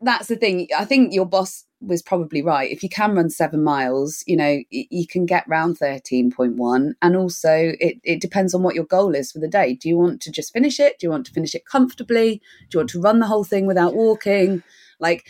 that's 0.00 0.28
the 0.28 0.36
thing 0.36 0.68
i 0.76 0.84
think 0.84 1.12
your 1.12 1.26
boss 1.26 1.64
was 1.80 2.02
probably 2.02 2.42
right. 2.42 2.70
If 2.70 2.82
you 2.82 2.88
can 2.88 3.14
run 3.14 3.30
seven 3.30 3.62
miles 3.62 4.22
you 4.26 4.36
know 4.36 4.60
you 4.70 5.06
can 5.06 5.26
get 5.26 5.48
round 5.48 5.78
13.1 5.78 6.94
and 7.02 7.16
also 7.16 7.72
it, 7.80 7.98
it 8.04 8.20
depends 8.20 8.54
on 8.54 8.62
what 8.62 8.74
your 8.74 8.84
goal 8.84 9.14
is 9.14 9.32
for 9.32 9.38
the 9.38 9.48
day. 9.48 9.74
Do 9.74 9.88
you 9.88 9.96
want 9.98 10.20
to 10.22 10.30
just 10.32 10.52
finish 10.52 10.78
it? 10.80 10.98
Do 10.98 11.06
you 11.06 11.10
want 11.10 11.26
to 11.26 11.32
finish 11.32 11.54
it 11.54 11.66
comfortably? 11.66 12.40
Do 12.70 12.76
you 12.76 12.80
want 12.80 12.90
to 12.90 13.00
run 13.00 13.20
the 13.20 13.26
whole 13.26 13.44
thing 13.44 13.66
without 13.66 13.94
walking? 13.94 14.62
Like 15.00 15.26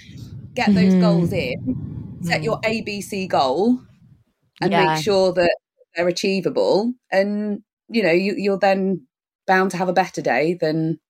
get 0.57 0.75
those 0.75 0.95
Mhm. 0.95 1.01
goals 1.01 1.33
in 1.33 1.55
set 2.23 2.43
your 2.45 2.61
abc 2.67 3.29
goal 3.29 3.81
and 4.61 4.73
Yeah. 4.73 4.85
make 4.87 5.03
sure 5.03 5.33
that 5.35 5.57
they're 5.97 6.09
achievable. 6.09 6.95
And 7.13 7.63
you 7.89 8.03
know 8.03 8.13
you, 8.13 8.35
you're 8.37 8.59
then 8.59 9.07
bound 9.47 9.71
to 9.73 9.77
have 9.79 9.89
a 9.89 9.93
better 9.95 10.23
day 10.23 10.55
than 10.55 11.01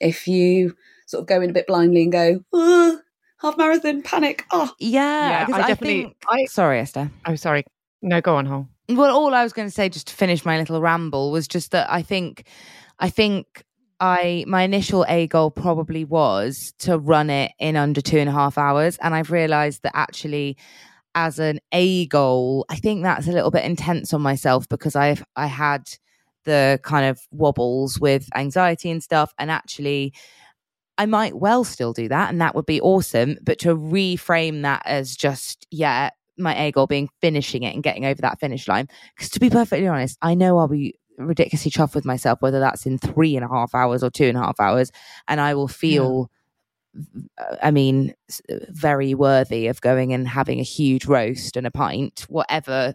if 0.00 0.28
you 0.28 0.76
sort 1.06 1.22
of 1.22 1.26
go 1.28 1.40
in 1.40 1.50
a 1.50 1.54
bit 1.54 1.66
blindly 1.66 2.02
and 2.04 2.12
go 2.12 2.44
"Ah, 2.54 2.98
half 3.40 3.56
marathon 3.58 4.02
panic 4.02 4.44
oh 4.50 4.70
yeah, 4.78 5.30
Yeah, 5.30 5.46
'cause 5.46 5.54
I 5.54 5.58
I, 5.58 5.66
definitely- 5.68 6.02
think 6.02 6.16
I- 6.28 6.44
Sorry, 6.46 6.78
Esther. 6.80 7.10
Oh, 7.26 7.34
sorry. 7.36 7.64
No, 8.02 8.20
go 8.20 8.36
on, 8.36 8.46
Hol. 8.46 8.66
well 8.88 9.14
all 9.14 9.34
i 9.34 9.42
was 9.44 9.52
going 9.52 9.68
to 9.68 9.72
say 9.74 9.88
just 9.88 10.08
to 10.08 10.14
finish 10.14 10.44
my 10.44 10.58
little 10.58 10.80
ramble 10.80 11.30
was 11.30 11.46
just 11.46 11.70
that 11.70 11.86
i 11.92 12.02
think 12.02 12.46
i 12.98 13.08
think 13.08 13.62
i 14.00 14.44
my 14.48 14.62
initial 14.62 15.04
a 15.08 15.26
goal 15.28 15.50
probably 15.50 16.04
was 16.04 16.72
to 16.78 16.98
run 16.98 17.30
it 17.30 17.52
in 17.60 17.76
under 17.76 18.00
two 18.00 18.18
and 18.18 18.28
a 18.28 18.32
half 18.32 18.58
hours 18.58 18.96
and 19.02 19.14
i've 19.14 19.30
realized 19.30 19.82
that 19.82 19.92
actually 19.94 20.56
as 21.14 21.38
an 21.38 21.60
a 21.72 22.06
goal 22.06 22.64
i 22.68 22.74
think 22.76 23.02
that's 23.04 23.28
a 23.28 23.32
little 23.32 23.50
bit 23.52 23.64
intense 23.64 24.12
on 24.12 24.22
myself 24.22 24.68
because 24.68 24.96
i've 24.96 25.22
i 25.36 25.46
had 25.46 25.82
the 26.44 26.80
kind 26.82 27.04
of 27.06 27.20
wobbles 27.30 28.00
with 28.00 28.28
anxiety 28.34 28.90
and 28.90 29.02
stuff 29.04 29.32
and 29.38 29.50
actually 29.52 30.12
I 31.00 31.06
might 31.06 31.38
well 31.38 31.64
still 31.64 31.94
do 31.94 32.08
that, 32.08 32.28
and 32.28 32.42
that 32.42 32.54
would 32.54 32.66
be 32.66 32.78
awesome. 32.78 33.38
But 33.40 33.58
to 33.60 33.74
reframe 33.74 34.60
that 34.62 34.82
as 34.84 35.16
just, 35.16 35.66
yeah, 35.70 36.10
my 36.36 36.54
A 36.54 36.72
goal 36.72 36.86
being 36.86 37.08
finishing 37.22 37.62
it 37.62 37.74
and 37.74 37.82
getting 37.82 38.04
over 38.04 38.20
that 38.20 38.38
finish 38.38 38.68
line. 38.68 38.86
Because 39.16 39.30
to 39.30 39.40
be 39.40 39.48
perfectly 39.48 39.88
honest, 39.88 40.18
I 40.20 40.34
know 40.34 40.58
I'll 40.58 40.68
be 40.68 40.98
ridiculously 41.16 41.70
chuffed 41.70 41.94
with 41.94 42.04
myself, 42.04 42.42
whether 42.42 42.60
that's 42.60 42.84
in 42.84 42.98
three 42.98 43.34
and 43.34 43.46
a 43.46 43.48
half 43.48 43.74
hours 43.74 44.02
or 44.02 44.10
two 44.10 44.26
and 44.26 44.36
a 44.36 44.42
half 44.42 44.60
hours, 44.60 44.92
and 45.26 45.40
I 45.40 45.54
will 45.54 45.68
feel. 45.68 46.30
uh, 47.38 47.56
I 47.62 47.70
mean, 47.70 48.12
very 48.68 49.14
worthy 49.14 49.68
of 49.68 49.80
going 49.80 50.12
and 50.12 50.28
having 50.28 50.60
a 50.60 50.64
huge 50.64 51.06
roast 51.06 51.56
and 51.56 51.66
a 51.66 51.70
pint, 51.70 52.26
whatever, 52.28 52.92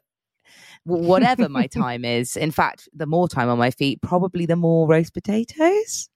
whatever 0.84 1.50
my 1.50 1.66
time 1.82 2.06
is. 2.06 2.38
In 2.38 2.52
fact, 2.52 2.88
the 2.94 3.08
more 3.08 3.28
time 3.28 3.50
on 3.50 3.58
my 3.58 3.72
feet, 3.72 4.00
probably 4.04 4.46
the 4.46 4.56
more 4.56 4.88
roast 4.88 5.16
potatoes. 5.16 6.08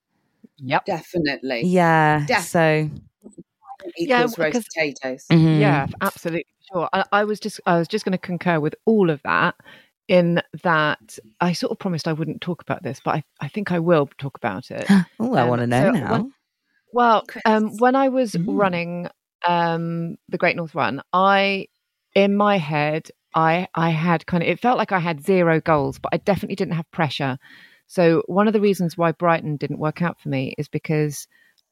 Yep. 0.62 0.84
definitely 0.84 1.62
Yeah. 1.64 2.24
Def- 2.26 2.44
So 2.44 2.90
Yeah, 3.96 4.20
roast 4.22 4.36
because- 4.36 4.64
potatoes 4.74 5.24
mhm. 5.30 5.58
Yeah, 5.60 5.86
absolutely 6.00 6.46
sure. 6.72 6.88
I, 6.92 7.04
I 7.12 7.24
was 7.24 7.40
just 7.40 7.60
I 7.66 7.78
was 7.78 7.88
just 7.88 8.04
going 8.04 8.12
to 8.12 8.18
concur 8.18 8.60
with 8.60 8.74
all 8.86 9.10
of 9.10 9.20
that. 9.22 9.54
In 10.08 10.42
that, 10.64 11.18
I 11.40 11.52
sort 11.52 11.70
of 11.70 11.78
promised 11.78 12.08
I 12.08 12.12
wouldn't 12.12 12.40
talk 12.40 12.62
about 12.62 12.82
this, 12.82 13.00
but 13.04 13.14
I, 13.14 13.24
I 13.40 13.46
think 13.46 13.70
I 13.70 13.78
will 13.78 14.08
talk 14.18 14.36
about 14.36 14.70
it. 14.72 14.84
Oh, 15.20 15.34
I 15.36 15.42
Um, 15.42 15.48
want 15.48 15.60
to 15.60 15.66
know 15.68 15.84
so 15.84 15.90
now. 15.92 16.10
when- 16.12 16.32
Well, 16.92 17.24
um, 17.44 17.70
when 17.78 17.94
I 17.94 18.08
was 18.08 18.32
Mm. 18.32 18.58
running 18.58 19.08
um, 19.46 20.16
the 20.28 20.36
Great 20.36 20.56
North 20.56 20.74
Run, 20.74 21.00
I, 21.12 21.68
in 22.14 22.36
my 22.36 22.58
head, 22.58 23.08
I 23.34 23.68
I 23.74 23.90
had 23.90 24.26
kind 24.26 24.42
of 24.42 24.48
it 24.48 24.58
felt 24.60 24.76
like 24.78 24.90
I 24.92 24.98
had 24.98 25.24
zero 25.24 25.60
goals, 25.60 25.98
but 26.00 26.10
I 26.12 26.16
definitely 26.18 26.56
didn't 26.56 26.74
have 26.74 26.90
pressure. 26.90 27.38
So 27.90 28.22
one 28.26 28.46
of 28.46 28.52
the 28.52 28.60
reasons 28.60 28.96
why 28.96 29.10
Brighton 29.10 29.56
didn't 29.56 29.80
work 29.80 30.00
out 30.00 30.20
for 30.20 30.28
me 30.28 30.54
is 30.56 30.68
because 30.68 31.26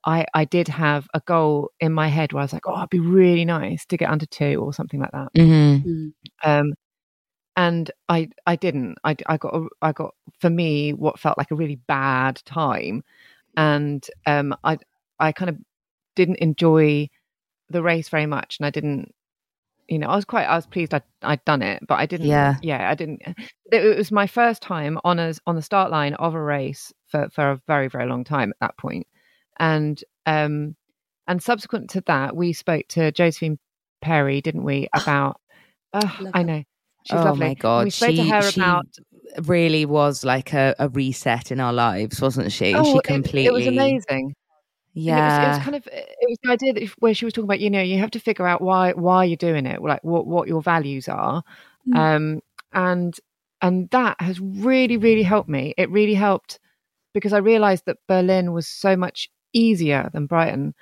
I 0.04 0.26
I 0.34 0.44
did 0.46 0.66
have 0.66 1.06
a 1.14 1.20
goal 1.20 1.70
in 1.78 1.92
my 1.92 2.08
head 2.08 2.32
where 2.32 2.40
I 2.40 2.44
was 2.44 2.52
like, 2.52 2.66
oh, 2.66 2.76
it'd 2.78 2.90
be 2.90 2.98
really 2.98 3.44
nice 3.44 3.86
to 3.86 3.96
get 3.96 4.10
under 4.10 4.26
two 4.26 4.60
or 4.60 4.74
something 4.74 4.98
like 4.98 5.12
that. 5.12 5.32
Mhm. 5.36 5.84
Mm. 5.84 6.12
Um, 6.42 6.74
and 7.56 7.90
I 8.08 8.30
I 8.46 8.56
didn't. 8.56 8.98
I 9.04 9.16
I 9.26 9.36
got 9.36 9.54
a, 9.54 9.68
I 9.80 9.92
got 9.92 10.14
for 10.40 10.50
me 10.50 10.92
what 10.92 11.20
felt 11.20 11.38
like 11.38 11.52
a 11.52 11.56
really 11.56 11.76
bad 11.88 12.42
time, 12.44 13.04
and 13.56 14.04
um 14.26 14.56
I 14.64 14.78
I 15.20 15.32
kind 15.32 15.50
of 15.50 15.58
didn't 16.16 16.38
enjoy 16.38 17.08
the 17.70 17.82
race 17.82 18.08
very 18.08 18.26
much, 18.26 18.58
and 18.58 18.66
I 18.66 18.70
didn't. 18.70 19.14
You 19.88 19.98
know, 19.98 20.08
I 20.08 20.16
was 20.16 20.24
quite. 20.24 20.44
I 20.44 20.54
was 20.56 20.66
pleased 20.66 20.92
I'd, 20.92 21.02
I'd 21.22 21.44
done 21.46 21.62
it, 21.62 21.82
but 21.86 21.98
I 21.98 22.06
didn't. 22.06 22.26
Yeah. 22.26 22.56
yeah, 22.62 22.90
I 22.90 22.94
didn't. 22.94 23.22
It 23.72 23.96
was 23.96 24.12
my 24.12 24.26
first 24.26 24.60
time 24.62 24.98
on 25.04 25.18
a 25.18 25.32
on 25.46 25.56
the 25.56 25.62
start 25.62 25.90
line 25.90 26.14
of 26.14 26.34
a 26.34 26.40
race 26.42 26.92
for 27.06 27.28
for 27.30 27.50
a 27.52 27.60
very 27.66 27.88
very 27.88 28.06
long 28.06 28.22
time 28.24 28.50
at 28.50 28.56
that 28.60 28.76
point, 28.76 29.06
and 29.58 30.02
um, 30.26 30.76
and 31.26 31.42
subsequent 31.42 31.90
to 31.90 32.02
that, 32.02 32.36
we 32.36 32.52
spoke 32.52 32.86
to 32.88 33.10
Josephine 33.12 33.58
Perry, 34.02 34.40
didn't 34.40 34.64
we, 34.64 34.88
about 34.94 35.40
Uh, 35.92 36.08
I 36.34 36.42
know. 36.42 36.62
She's 37.04 37.18
oh 37.18 37.24
lovely. 37.24 37.40
my 37.46 37.46
And 37.52 37.58
god, 37.58 37.84
we 37.84 37.90
spoke 37.90 38.10
she, 38.10 38.16
to 38.16 38.24
her 38.24 38.42
she 38.42 38.60
about 38.60 38.86
really 39.44 39.86
was 39.86 40.24
like 40.24 40.52
a, 40.52 40.74
a 40.78 40.88
reset 40.90 41.50
in 41.50 41.60
our 41.60 41.72
lives, 41.72 42.20
wasn't 42.20 42.52
she? 42.52 42.74
oh, 42.74 42.84
she 42.84 42.98
it- 42.98 43.04
completely. 43.04 43.46
it, 43.46 43.52
was 43.52 43.66
amazing. 43.66 44.34
Yeah. 45.00 45.44
It 45.44 45.48
was, 45.48 45.56
it 45.56 45.58
was 45.58 45.64
kind 45.64 45.76
of 45.76 45.86
it 45.92 46.28
was 46.28 46.38
the 46.42 46.50
idea 46.50 46.72
that 46.74 46.88
where 46.98 47.14
she 47.14 47.24
was 47.24 47.34
talking 47.34 47.44
about, 47.46 47.60
you 47.60 47.70
know, 47.70 47.82
you 47.82 47.98
have 47.98 48.10
to 48.12 48.20
figure 48.20 48.46
out 48.46 48.60
why 48.60 48.92
why 48.92 49.24
you're 49.24 49.36
doing 49.36 49.66
it, 49.66 49.80
like 49.82 50.02
what 50.04 50.26
what 50.26 50.48
your 50.48 50.62
values 50.62 51.08
are, 51.08 51.42
Mm. 51.88 51.96
um, 51.96 52.40
and 52.72 53.18
and 53.62 53.88
that 53.90 54.16
has 54.20 54.40
really 54.40 54.96
really 54.96 55.22
helped 55.22 55.48
me. 55.48 55.74
It 55.78 55.90
really 55.90 56.14
helped 56.14 56.58
because 57.14 57.32
I 57.32 57.38
realised 57.38 57.84
that 57.86 57.98
Berlin 58.08 58.52
was 58.52 58.66
so 58.68 58.96
much 58.96 59.30
easier 59.54 60.10
than 60.12 60.26
Brighton, 60.26 60.74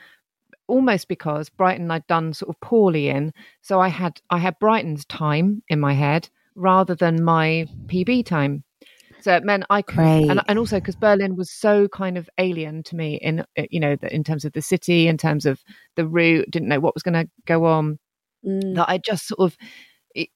almost 0.69 1.09
because 1.09 1.49
Brighton 1.51 1.91
I'd 1.91 2.07
done 2.07 2.33
sort 2.35 2.51
of 2.51 2.61
poorly 2.61 3.09
in, 3.09 3.33
so 3.63 3.81
I 3.81 3.89
had 3.89 4.21
I 4.31 4.39
had 4.39 4.59
Brighton's 4.59 5.05
time 5.07 5.63
in 5.69 5.81
my 5.81 5.93
head 5.95 6.29
rather 6.55 6.95
than 6.95 7.23
my 7.23 7.67
PB 7.87 8.25
time. 8.27 8.65
So 9.27 9.35
it 9.35 9.43
meant 9.43 9.65
I 9.71 9.83
could, 9.83 9.99
and, 9.99 10.41
and 10.47 10.57
also 10.57 10.77
because 10.79 10.95
Berlin 10.95 11.35
was 11.35 11.51
so 11.51 11.89
kind 11.89 12.17
of 12.17 12.31
alien 12.39 12.85
to 12.85 12.95
me 12.95 13.17
in 13.17 13.41
uh, 13.41 13.65
you 13.71 13.81
know 13.81 13.97
in 14.13 14.23
terms 14.23 14.45
of 14.45 14.53
the 14.53 14.63
city, 14.63 15.09
in 15.09 15.19
terms 15.19 15.47
of 15.47 15.65
the 15.97 16.07
route, 16.07 16.49
didn't 16.49 16.69
know 16.69 16.79
what 16.79 16.95
was 16.95 17.03
going 17.03 17.15
to 17.27 17.29
go 17.45 17.65
on. 17.65 17.99
Mm. 18.47 18.77
That 18.77 18.89
I 18.89 18.99
just 18.99 19.27
sort 19.27 19.41
of, 19.41 19.57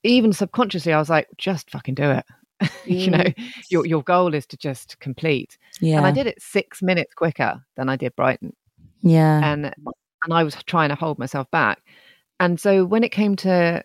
even 0.02 0.32
subconsciously, 0.32 0.92
I 0.92 0.98
was 0.98 1.08
like, 1.08 1.28
just 1.38 1.70
fucking 1.70 1.94
do 1.94 2.10
it. 2.10 2.24
you 2.84 3.12
know, 3.12 3.22
your 3.70 3.86
your 3.86 4.02
goal 4.02 4.34
is 4.34 4.44
to 4.46 4.56
just 4.56 4.98
complete. 4.98 5.56
yeah. 5.80 5.98
And 5.98 6.04
I 6.04 6.10
did 6.10 6.26
it 6.26 6.42
six 6.42 6.82
minutes 6.82 7.14
quicker 7.14 7.62
than 7.76 7.88
I 7.88 7.94
did 7.94 8.16
Brighton, 8.16 8.56
Yeah. 9.02 9.40
and 9.52 9.66
and 10.24 10.34
I 10.34 10.42
was 10.42 10.56
trying 10.66 10.88
to 10.88 10.96
hold 10.96 11.20
myself 11.20 11.48
back. 11.52 11.80
And 12.40 12.58
so 12.58 12.84
when 12.84 13.04
it 13.04 13.10
came 13.12 13.36
to 13.36 13.84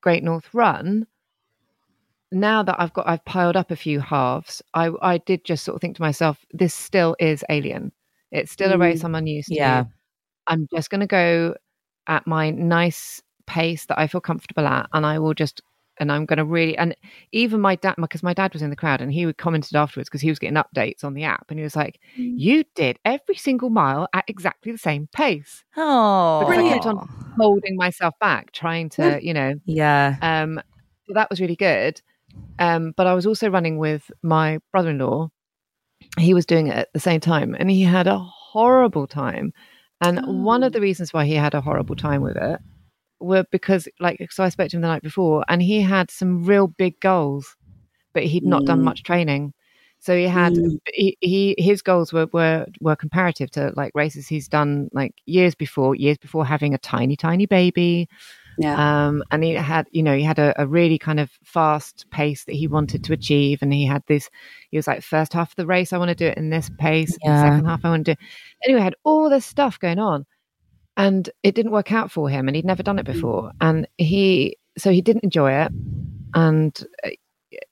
Great 0.00 0.22
North 0.22 0.48
Run, 0.54 1.08
now 2.34 2.62
that 2.62 2.76
I've 2.78 2.92
got 2.92 3.08
I've 3.08 3.24
piled 3.24 3.56
up 3.56 3.70
a 3.70 3.76
few 3.76 4.00
halves, 4.00 4.62
I 4.74 4.90
I 5.02 5.18
did 5.18 5.44
just 5.44 5.64
sort 5.64 5.76
of 5.76 5.80
think 5.80 5.96
to 5.96 6.02
myself, 6.02 6.44
this 6.52 6.74
still 6.74 7.16
is 7.20 7.44
alien. 7.48 7.92
It's 8.32 8.50
still 8.52 8.72
a 8.72 8.78
race 8.78 9.04
I'm 9.04 9.14
unused 9.14 9.48
Yeah. 9.50 9.82
to. 9.84 9.88
I'm 10.48 10.68
just 10.74 10.90
going 10.90 11.00
to 11.00 11.06
go 11.06 11.54
at 12.08 12.26
my 12.26 12.50
nice 12.50 13.22
pace 13.46 13.86
that 13.86 13.98
I 13.98 14.06
feel 14.08 14.20
comfortable 14.20 14.66
at, 14.66 14.88
and 14.92 15.06
I 15.06 15.18
will 15.18 15.34
just 15.34 15.62
and 16.00 16.10
I'm 16.10 16.26
going 16.26 16.38
to 16.38 16.44
really 16.44 16.76
and 16.76 16.96
even 17.30 17.60
my 17.60 17.76
dad 17.76 17.94
because 17.96 18.22
my 18.24 18.34
dad 18.34 18.52
was 18.52 18.62
in 18.62 18.70
the 18.70 18.76
crowd 18.76 19.00
and 19.00 19.12
he 19.12 19.26
would 19.26 19.38
commented 19.38 19.76
afterwards 19.76 20.08
because 20.08 20.20
he 20.22 20.28
was 20.28 20.40
getting 20.40 20.56
updates 20.56 21.04
on 21.04 21.14
the 21.14 21.22
app 21.24 21.46
and 21.50 21.58
he 21.58 21.62
was 21.62 21.76
like, 21.76 22.00
"You 22.16 22.64
did 22.74 22.98
every 23.04 23.36
single 23.36 23.70
mile 23.70 24.08
at 24.12 24.24
exactly 24.28 24.72
the 24.72 24.78
same 24.78 25.08
pace." 25.12 25.64
Oh. 25.76 26.44
I 26.48 26.68
kept 26.68 26.86
on 26.86 26.98
holding 27.38 27.76
myself 27.76 28.14
back, 28.20 28.50
trying 28.52 28.88
to, 28.90 29.18
you 29.22 29.32
know, 29.34 29.54
Yeah. 29.66 30.16
um, 30.20 30.60
so 31.06 31.12
that 31.14 31.30
was 31.30 31.40
really 31.40 31.56
good. 31.56 32.00
Um, 32.58 32.92
but 32.96 33.06
I 33.06 33.14
was 33.14 33.26
also 33.26 33.50
running 33.50 33.78
with 33.78 34.10
my 34.22 34.58
brother 34.72 34.90
in 34.90 34.98
law. 34.98 35.30
He 36.18 36.34
was 36.34 36.46
doing 36.46 36.68
it 36.68 36.76
at 36.76 36.92
the 36.92 37.00
same 37.00 37.20
time 37.20 37.56
and 37.58 37.70
he 37.70 37.82
had 37.82 38.06
a 38.06 38.18
horrible 38.18 39.06
time. 39.06 39.52
And 40.00 40.20
one 40.26 40.62
of 40.62 40.72
the 40.72 40.80
reasons 40.80 41.12
why 41.12 41.24
he 41.24 41.34
had 41.34 41.54
a 41.54 41.60
horrible 41.60 41.96
time 41.96 42.22
with 42.22 42.36
it 42.36 42.60
were 43.20 43.44
because, 43.50 43.88
like, 44.00 44.30
so 44.30 44.44
I 44.44 44.48
spoke 44.50 44.68
to 44.70 44.76
him 44.76 44.82
the 44.82 44.88
night 44.88 45.02
before 45.02 45.44
and 45.48 45.62
he 45.62 45.80
had 45.80 46.10
some 46.10 46.44
real 46.44 46.68
big 46.68 47.00
goals, 47.00 47.56
but 48.12 48.24
he'd 48.24 48.44
not 48.44 48.64
done 48.66 48.80
Mm. 48.80 48.84
much 48.84 49.02
training. 49.02 49.52
So 50.00 50.16
he 50.16 50.24
had 50.24 50.52
Mm. 50.54 50.78
he, 50.92 51.16
he 51.20 51.54
his 51.58 51.80
goals 51.82 52.12
were, 52.12 52.26
were 52.32 52.66
were 52.80 52.96
comparative 52.96 53.50
to 53.52 53.72
like 53.76 53.92
races 53.94 54.28
he's 54.28 54.48
done 54.48 54.88
like 54.92 55.14
years 55.26 55.54
before, 55.54 55.94
years 55.94 56.18
before 56.18 56.44
having 56.44 56.74
a 56.74 56.78
tiny 56.78 57.16
tiny 57.16 57.46
baby, 57.46 58.08
Yeah. 58.58 59.06
um, 59.06 59.22
and 59.30 59.42
he 59.42 59.52
had, 59.52 59.86
you 59.90 60.02
know, 60.02 60.16
he 60.16 60.22
had 60.22 60.38
a, 60.38 60.60
a 60.60 60.66
really 60.66 60.98
kind 60.98 61.20
of 61.20 61.30
fast 61.44 62.06
pace 62.10 62.44
that 62.44 62.54
he 62.54 62.66
wanted 62.66 63.04
to 63.04 63.12
achieve. 63.12 63.60
And 63.62 63.72
he 63.72 63.86
had 63.86 64.02
this, 64.06 64.30
he 64.70 64.78
was 64.78 64.86
like, 64.86 65.02
first 65.02 65.32
half 65.32 65.50
of 65.50 65.56
the 65.56 65.66
race, 65.66 65.92
I 65.92 65.98
want 65.98 66.10
to 66.10 66.14
do 66.14 66.26
it 66.26 66.38
in 66.38 66.50
this 66.50 66.70
pace. 66.78 67.16
Yeah. 67.22 67.42
Second 67.42 67.66
half, 67.66 67.84
I 67.84 67.90
want 67.90 68.06
to 68.06 68.14
do. 68.14 68.20
Anyway, 68.64 68.80
had 68.80 68.96
all 69.04 69.28
this 69.30 69.46
stuff 69.46 69.78
going 69.78 69.98
on, 69.98 70.26
and 70.96 71.28
it 71.42 71.54
didn't 71.54 71.72
work 71.72 71.92
out 71.92 72.10
for 72.10 72.28
him, 72.28 72.48
and 72.48 72.54
he'd 72.56 72.64
never 72.64 72.82
done 72.82 72.98
it 72.98 73.06
before, 73.06 73.50
and 73.60 73.88
he, 73.98 74.56
so 74.78 74.90
he 74.90 75.02
didn't 75.02 75.24
enjoy 75.24 75.52
it, 75.52 75.72
and 76.34 76.86
uh, 77.04 77.10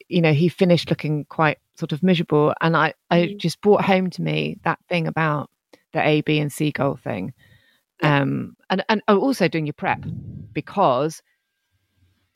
you 0.09 0.21
know, 0.21 0.33
he 0.33 0.49
finished 0.49 0.91
looking 0.91 1.25
quite 1.25 1.59
sort 1.77 1.93
of 1.93 2.03
miserable. 2.03 2.53
And 2.61 2.77
I, 2.77 2.95
I 3.11 3.35
just 3.39 3.61
brought 3.61 3.85
home 3.85 4.11
to 4.11 4.23
me 4.23 4.59
that 4.65 4.79
thing 4.89 5.07
about 5.07 5.51
the 5.93 6.07
A, 6.07 6.21
B, 6.21 6.39
and 6.39 6.53
C 6.53 6.71
goal 6.71 6.97
thing 6.97 7.33
um, 8.03 8.57
and 8.71 8.85
and 8.89 9.03
oh, 9.09 9.19
also 9.19 9.49
doing 9.49 9.67
your 9.67 9.73
prep 9.75 10.05
because 10.53 11.23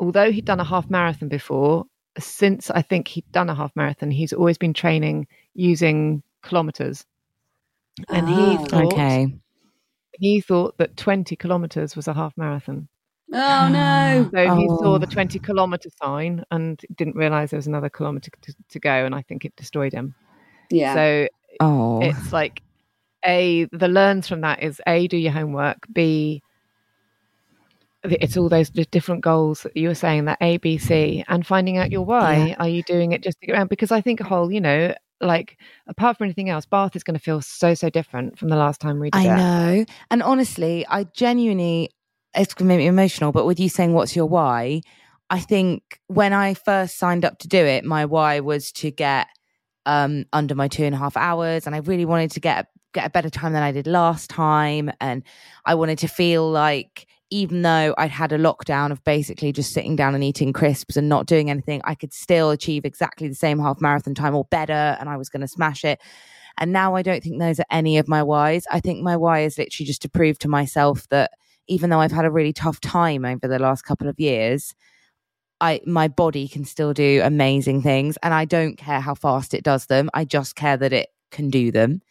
although 0.00 0.30
he'd 0.30 0.44
done 0.44 0.60
a 0.60 0.64
half 0.64 0.88
marathon 0.90 1.28
before, 1.28 1.84
since 2.18 2.70
I 2.70 2.82
think 2.82 3.08
he'd 3.08 3.30
done 3.32 3.50
a 3.50 3.54
half 3.54 3.74
marathon, 3.76 4.10
he's 4.10 4.32
always 4.32 4.58
been 4.58 4.74
training 4.74 5.26
using 5.54 6.22
kilometers, 6.42 7.04
and 8.08 8.28
he 8.28 8.34
Ah. 8.34 8.64
thought 8.64 8.92
Okay. 8.92 9.34
he 10.18 10.40
thought 10.40 10.78
that 10.78 10.96
twenty 10.96 11.36
kilometers 11.36 11.96
was 11.96 12.08
a 12.08 12.14
half 12.14 12.36
marathon. 12.36 12.88
Oh 13.32 13.68
no. 13.68 14.30
So 14.32 14.54
he 14.56 14.68
saw 14.68 14.94
Oh. 14.94 14.98
the 14.98 15.06
twenty 15.06 15.38
kilometer 15.38 15.88
sign 16.00 16.44
and 16.50 16.80
didn't 16.94 17.16
realize 17.16 17.50
there 17.50 17.58
was 17.58 17.66
another 17.66 17.88
kilometer 17.90 18.30
to, 18.42 18.54
to 18.70 18.78
go, 18.78 19.04
and 19.04 19.14
I 19.14 19.22
think 19.22 19.44
it 19.44 19.56
destroyed 19.56 19.92
him. 19.92 20.14
Yeah. 20.70 20.94
So 20.94 21.28
Oh. 21.60 22.00
it's 22.02 22.32
like 22.32 22.62
a 23.26 23.66
the 23.72 23.88
learns 23.88 24.28
from 24.28 24.40
that 24.40 24.62
is 24.62 24.80
a 24.86 25.06
do 25.08 25.16
your 25.16 25.32
homework 25.32 25.78
b 25.92 26.42
it's 28.04 28.36
all 28.36 28.48
those 28.48 28.70
different 28.70 29.20
goals 29.22 29.62
that 29.62 29.76
you 29.76 29.88
were 29.88 29.94
saying 29.94 30.26
that 30.26 30.38
a 30.40 30.58
b 30.58 30.78
c 30.78 31.24
and 31.28 31.46
finding 31.46 31.76
out 31.76 31.90
your 31.90 32.04
why 32.04 32.54
are 32.58 32.68
you 32.68 32.82
doing 32.84 33.12
it 33.12 33.22
just 33.22 33.40
to 33.40 33.46
get 33.46 33.54
around 33.54 33.68
because 33.68 33.90
i 33.90 34.00
think 34.00 34.20
Hol 34.20 34.52
you 34.52 34.60
know 34.60 34.94
like 35.20 35.58
apart 35.86 36.16
from 36.16 36.26
anything 36.26 36.50
else 36.50 36.66
bath 36.66 36.94
is 36.94 37.02
going 37.02 37.14
to 37.14 37.22
feel 37.22 37.40
so 37.40 37.74
so 37.74 37.90
different 37.90 38.38
from 38.38 38.48
the 38.48 38.56
last 38.56 38.80
time 38.80 39.00
we 39.00 39.10
did 39.10 39.24
it. 39.24 39.28
I 39.28 39.34
it 39.34 39.36
know. 39.36 39.84
And 40.10 40.22
honestly, 40.22 40.86
I 40.88 41.04
genuinely, 41.04 41.90
it's 42.34 42.54
going 42.54 42.68
to 42.68 42.74
make 42.74 42.78
me 42.78 42.86
emotional, 42.86 43.32
but 43.32 43.46
with 43.46 43.58
you 43.58 43.68
saying, 43.68 43.92
what's 43.94 44.14
your 44.14 44.26
why? 44.26 44.82
I 45.30 45.40
think 45.40 46.00
when 46.06 46.32
I 46.32 46.54
first 46.54 46.98
signed 46.98 47.24
up 47.24 47.38
to 47.40 47.48
do 47.48 47.58
it, 47.58 47.84
my 47.84 48.04
why 48.04 48.40
was 48.40 48.70
to 48.72 48.90
get 48.90 49.26
um, 49.86 50.26
under 50.32 50.54
my 50.54 50.68
two 50.68 50.84
and 50.84 50.94
a 50.94 50.98
half 50.98 51.16
hours. 51.16 51.66
And 51.66 51.74
I 51.74 51.78
really 51.78 52.04
wanted 52.04 52.32
to 52.32 52.40
get, 52.40 52.68
get 52.96 53.06
a 53.06 53.10
better 53.10 53.30
time 53.30 53.52
than 53.52 53.62
I 53.62 53.70
did 53.70 53.86
last 53.86 54.28
time. 54.30 54.90
And 55.00 55.22
I 55.64 55.74
wanted 55.74 55.98
to 55.98 56.08
feel 56.08 56.50
like, 56.50 57.06
even 57.30 57.62
though 57.62 57.94
I'd 57.98 58.10
had 58.10 58.32
a 58.32 58.38
lockdown 58.38 58.90
of 58.90 59.02
basically 59.04 59.52
just 59.52 59.72
sitting 59.72 59.96
down 59.96 60.14
and 60.14 60.24
eating 60.24 60.52
crisps 60.52 60.96
and 60.96 61.08
not 61.08 61.26
doing 61.26 61.50
anything, 61.50 61.82
I 61.84 61.94
could 61.94 62.12
still 62.12 62.50
achieve 62.50 62.84
exactly 62.84 63.28
the 63.28 63.34
same 63.34 63.58
half 63.58 63.80
marathon 63.80 64.14
time 64.14 64.34
or 64.34 64.44
better. 64.44 64.96
And 64.98 65.08
I 65.08 65.16
was 65.16 65.28
going 65.28 65.42
to 65.42 65.48
smash 65.48 65.84
it. 65.84 66.00
And 66.58 66.72
now 66.72 66.94
I 66.94 67.02
don't 67.02 67.22
think 67.22 67.38
those 67.38 67.60
are 67.60 67.66
any 67.70 67.98
of 67.98 68.08
my 68.08 68.22
whys. 68.22 68.64
I 68.70 68.80
think 68.80 69.02
my 69.02 69.16
why 69.16 69.40
is 69.40 69.58
literally 69.58 69.86
just 69.86 70.02
to 70.02 70.08
prove 70.08 70.38
to 70.38 70.48
myself 70.48 71.06
that 71.08 71.32
even 71.68 71.90
though 71.90 72.00
I've 72.00 72.12
had 72.12 72.24
a 72.24 72.30
really 72.30 72.52
tough 72.52 72.80
time 72.80 73.24
over 73.24 73.46
the 73.46 73.58
last 73.58 73.82
couple 73.82 74.08
of 74.08 74.18
years, 74.18 74.74
I 75.60 75.80
my 75.84 76.08
body 76.08 76.48
can 76.48 76.64
still 76.64 76.92
do 76.92 77.20
amazing 77.24 77.82
things 77.82 78.16
and 78.22 78.32
I 78.32 78.44
don't 78.44 78.76
care 78.76 79.00
how 79.00 79.14
fast 79.14 79.52
it 79.52 79.64
does 79.64 79.86
them. 79.86 80.10
I 80.14 80.24
just 80.24 80.54
care 80.54 80.76
that 80.76 80.92
it 80.92 81.08
can 81.30 81.50
do 81.50 81.70
them. 81.70 82.02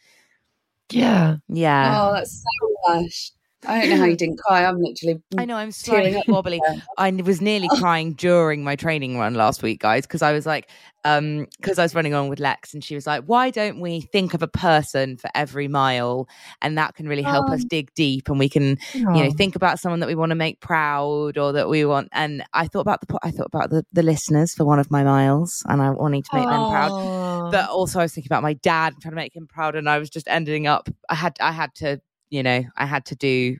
Yeah 0.90 1.36
Yeah. 1.48 2.00
Oh, 2.00 2.12
that's 2.14 2.42
so 2.42 2.74
lush. 2.88 3.32
I 3.66 3.80
don't 3.80 3.90
know 3.90 3.96
how 3.98 4.04
you 4.04 4.16
didn't 4.24 4.38
cry. 4.38 4.64
I'm 4.64 4.80
literally. 4.80 5.22
I 5.38 5.44
know 5.44 5.56
I'm 5.56 5.70
slightly 5.72 6.22
wobbly. 6.28 6.60
I 6.98 7.10
was 7.10 7.40
nearly 7.40 7.68
crying 7.78 8.12
during 8.14 8.62
my 8.64 8.76
training 8.76 9.18
run 9.18 9.34
last 9.34 9.62
week, 9.62 9.80
guys, 9.80 10.02
because 10.06 10.22
I 10.22 10.32
was 10.32 10.44
like, 10.46 10.68
um, 11.04 11.46
because 11.60 11.78
I 11.78 11.82
was 11.82 11.94
running 11.94 12.14
on 12.14 12.28
with 12.28 12.40
Lex, 12.40 12.74
and 12.74 12.82
she 12.82 12.94
was 12.94 13.06
like, 13.06 13.24
"Why 13.24 13.50
don't 13.50 13.80
we 13.80 14.00
think 14.00 14.34
of 14.34 14.42
a 14.42 14.48
person 14.48 15.16
for 15.16 15.30
every 15.34 15.68
mile, 15.68 16.28
and 16.60 16.76
that 16.78 16.94
can 16.94 17.08
really 17.08 17.22
help 17.22 17.48
us 17.48 17.64
dig 17.64 17.92
deep, 17.94 18.28
and 18.28 18.38
we 18.38 18.48
can, 18.48 18.76
you 18.92 19.04
know, 19.04 19.22
Oh. 19.26 19.30
think 19.32 19.54
about 19.56 19.78
someone 19.78 20.00
that 20.00 20.08
we 20.08 20.14
want 20.16 20.30
to 20.30 20.36
make 20.36 20.60
proud, 20.60 21.38
or 21.38 21.52
that 21.52 21.68
we 21.68 21.84
want." 21.84 22.08
And 22.12 22.42
I 22.52 22.66
thought 22.66 22.80
about 22.80 23.06
the, 23.06 23.18
I 23.22 23.30
thought 23.30 23.46
about 23.46 23.70
the 23.70 23.84
the 23.92 24.02
listeners 24.02 24.52
for 24.52 24.64
one 24.64 24.78
of 24.78 24.90
my 24.90 25.04
miles, 25.04 25.62
and 25.68 25.80
I 25.80 25.90
wanting 25.90 26.22
to 26.22 26.28
make 26.34 26.44
them 26.46 26.70
proud. 26.70 26.90
Oh. 26.92 27.50
But 27.52 27.68
also, 27.70 28.00
I 28.00 28.02
was 28.02 28.12
thinking 28.14 28.28
about 28.28 28.42
my 28.42 28.54
dad 28.54 28.92
and 28.94 29.00
trying 29.02 29.12
to 29.12 29.16
make 29.16 29.34
him 29.36 29.46
proud, 29.46 29.76
and 29.76 29.88
I 29.88 29.98
was 29.98 30.10
just 30.10 30.26
ending 30.28 30.66
up. 30.66 30.88
I 31.08 31.14
had, 31.14 31.36
I 31.40 31.52
had 31.52 31.72
to, 31.76 32.00
you 32.30 32.42
know, 32.42 32.62
I 32.76 32.86
had 32.86 33.04
to 33.06 33.14
do 33.16 33.56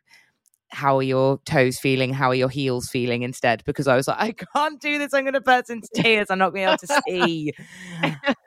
how 0.71 0.99
are 0.99 1.03
your 1.03 1.39
toes 1.47 1.79
feeling? 1.79 2.13
How 2.13 2.31
are 2.31 2.35
your 2.35 2.49
heels 2.49 2.89
feeling 2.89 3.23
instead? 3.23 3.63
Because 3.65 3.87
I 3.87 3.95
was 3.95 4.09
like, 4.09 4.19
I 4.19 4.33
can't 4.33 4.81
do 4.81 4.99
this. 4.99 5.15
I'm 5.15 5.23
going 5.23 5.35
to 5.35 5.41
burst 5.41 5.71
into 5.71 5.89
tears. 5.95 6.27
I'm 6.29 6.39
not 6.39 6.51
going 6.53 6.67
to 6.67 6.71
be 6.71 6.73
able 6.73 6.79
to 6.79 7.03
see. 7.09 7.53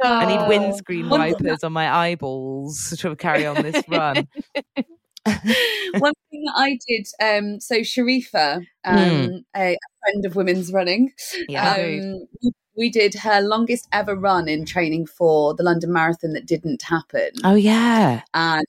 I 0.03 0.25
need 0.25 0.39
Oh. 0.41 0.47
windscreen 0.49 1.07
wipers 1.09 1.63
on 1.63 1.71
my 1.71 1.89
eyeballs 1.89 2.93
to 2.99 3.15
carry 3.15 3.45
on 3.45 3.63
this 3.63 3.81
run. 3.87 4.27
One 5.25 6.13
thing 6.29 6.43
that 6.45 6.53
I 6.55 6.77
did, 6.87 7.07
um, 7.21 7.59
so 7.59 7.77
Sharifa, 7.79 8.57
um, 8.85 8.95
Mm. 8.95 9.43
a, 9.55 9.77
friend 10.05 10.25
of 10.25 10.35
women's 10.35 10.71
running, 10.73 11.11
Yeah. 11.47 11.73
um, 11.73 12.27
we 12.77 12.89
did 12.89 13.13
her 13.15 13.41
longest 13.41 13.87
ever 13.91 14.15
run 14.15 14.47
in 14.47 14.65
training 14.65 15.05
for 15.07 15.53
the 15.53 15.63
London 15.63 15.91
Marathon 15.91 16.33
that 16.33 16.45
didn't 16.45 16.81
happen. 16.83 17.31
oh 17.43 17.55
yeah. 17.55 18.21
And 18.33 18.65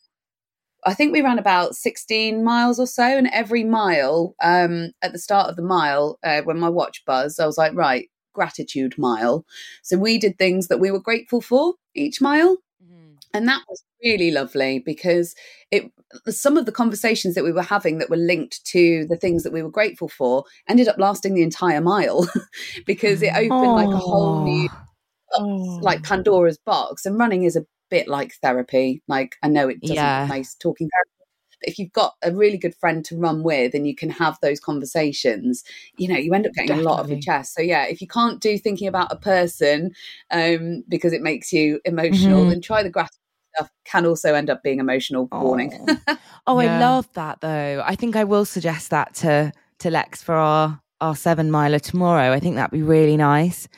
I 0.84 0.94
think 0.94 1.12
we 1.12 1.22
ran 1.22 1.38
about 1.38 1.76
16 1.76 2.42
miles 2.42 2.78
or 2.78 2.86
so. 2.86 3.04
And 3.04 3.28
every 3.32 3.64
mile, 3.64 4.34
um, 4.42 4.92
at 5.02 5.12
the 5.12 5.18
start 5.18 5.48
of 5.48 5.56
the 5.56 5.62
mile, 5.62 6.18
uh, 6.22 6.42
when 6.42 6.58
my 6.58 6.68
watch 6.68 7.04
buzzed, 7.04 7.40
I 7.40 7.46
was 7.46 7.58
like, 7.58 7.74
right, 7.74 8.08
gratitude 8.34 8.96
mile. 8.96 9.44
So 9.82 9.98
we 9.98 10.18
did 10.18 10.38
things 10.38 10.68
that 10.68 10.78
we 10.78 10.90
were 10.90 11.00
grateful 11.00 11.40
for 11.40 11.74
each 11.94 12.20
mile. 12.20 12.56
Mm-hmm. 12.82 13.14
And 13.34 13.48
that 13.48 13.62
was 13.68 13.82
really 14.02 14.30
lovely 14.30 14.78
because 14.78 15.34
it 15.70 15.90
some 16.28 16.56
of 16.56 16.66
the 16.66 16.72
conversations 16.72 17.34
that 17.34 17.44
we 17.44 17.52
were 17.52 17.62
having 17.62 17.98
that 17.98 18.10
were 18.10 18.16
linked 18.16 18.64
to 18.64 19.06
the 19.08 19.16
things 19.16 19.44
that 19.44 19.52
we 19.52 19.62
were 19.62 19.70
grateful 19.70 20.08
for 20.08 20.44
ended 20.68 20.88
up 20.88 20.98
lasting 20.98 21.34
the 21.34 21.42
entire 21.42 21.80
mile 21.80 22.28
because 22.86 23.22
it 23.22 23.32
opened 23.32 23.50
Aww. 23.50 23.74
like 23.74 23.94
a 23.94 23.96
whole 23.96 24.42
new 24.42 24.68
box, 25.30 25.84
like 25.84 26.02
Pandora's 26.02 26.58
box 26.58 27.06
and 27.06 27.18
running 27.18 27.44
is 27.44 27.54
a 27.54 27.64
bit 27.90 28.08
like 28.08 28.34
therapy 28.42 29.02
like 29.08 29.36
I 29.42 29.48
know 29.48 29.68
it 29.68 29.80
doesn't 29.80 29.96
yeah. 29.96 30.26
nice 30.28 30.54
talking 30.54 30.88
therapy 30.88 31.20
if 31.62 31.78
you've 31.78 31.92
got 31.92 32.14
a 32.22 32.32
really 32.32 32.56
good 32.56 32.74
friend 32.74 33.04
to 33.04 33.16
run 33.16 33.42
with 33.42 33.74
and 33.74 33.86
you 33.86 33.94
can 33.94 34.10
have 34.10 34.38
those 34.40 34.60
conversations, 34.60 35.64
you 35.96 36.08
know, 36.08 36.16
you 36.16 36.32
end 36.32 36.46
up 36.46 36.52
getting 36.54 36.68
Definitely. 36.68 36.86
a 36.86 36.88
lot 36.88 37.00
off 37.00 37.10
your 37.10 37.20
chest. 37.20 37.54
So 37.54 37.62
yeah, 37.62 37.84
if 37.84 38.00
you 38.00 38.06
can't 38.06 38.40
do 38.40 38.58
thinking 38.58 38.88
about 38.88 39.12
a 39.12 39.16
person 39.16 39.92
um, 40.30 40.84
because 40.88 41.12
it 41.12 41.22
makes 41.22 41.52
you 41.52 41.80
emotional, 41.84 42.40
mm-hmm. 42.40 42.50
then 42.50 42.60
try 42.60 42.82
the 42.82 42.90
gratitude 42.90 43.16
stuff 43.54 43.70
can 43.84 44.06
also 44.06 44.34
end 44.34 44.48
up 44.48 44.62
being 44.62 44.78
emotional 44.78 45.28
oh. 45.32 45.42
warning. 45.42 45.86
oh, 46.46 46.60
yeah. 46.60 46.76
I 46.76 46.80
love 46.80 47.12
that 47.14 47.40
though. 47.40 47.82
I 47.84 47.94
think 47.96 48.16
I 48.16 48.24
will 48.24 48.44
suggest 48.44 48.90
that 48.90 49.14
to 49.16 49.52
to 49.80 49.90
Lex 49.90 50.22
for 50.22 50.34
our 50.34 50.80
our 51.00 51.16
seven 51.16 51.50
miler 51.50 51.78
tomorrow. 51.78 52.32
I 52.32 52.40
think 52.40 52.56
that'd 52.56 52.70
be 52.70 52.82
really 52.82 53.16
nice. 53.16 53.68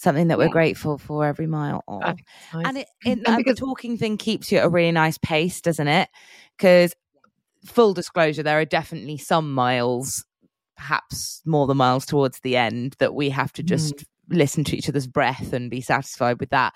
Something 0.00 0.28
that 0.28 0.38
we're 0.38 0.44
yeah. 0.44 0.50
grateful 0.52 0.96
for 0.96 1.26
every 1.26 1.46
mile. 1.46 1.84
Oh. 1.86 1.98
Nice. 1.98 2.16
And 2.54 2.78
it, 2.78 2.88
it 3.04 3.18
and 3.26 3.36
because- 3.36 3.56
the 3.56 3.60
talking 3.66 3.98
thing 3.98 4.16
keeps 4.16 4.50
you 4.50 4.56
at 4.56 4.64
a 4.64 4.68
really 4.70 4.92
nice 4.92 5.18
pace, 5.18 5.60
doesn't 5.60 5.88
it? 5.88 6.08
Because 6.56 6.94
full 7.66 7.92
disclosure, 7.92 8.42
there 8.42 8.58
are 8.58 8.64
definitely 8.64 9.18
some 9.18 9.52
miles, 9.52 10.24
perhaps 10.74 11.42
more 11.44 11.66
than 11.66 11.76
miles 11.76 12.06
towards 12.06 12.40
the 12.40 12.56
end, 12.56 12.96
that 12.98 13.14
we 13.14 13.28
have 13.28 13.52
to 13.52 13.62
just 13.62 13.96
mm. 13.96 14.04
listen 14.30 14.64
to 14.64 14.76
each 14.78 14.88
other's 14.88 15.06
breath 15.06 15.52
and 15.52 15.70
be 15.70 15.82
satisfied 15.82 16.40
with 16.40 16.48
that. 16.48 16.72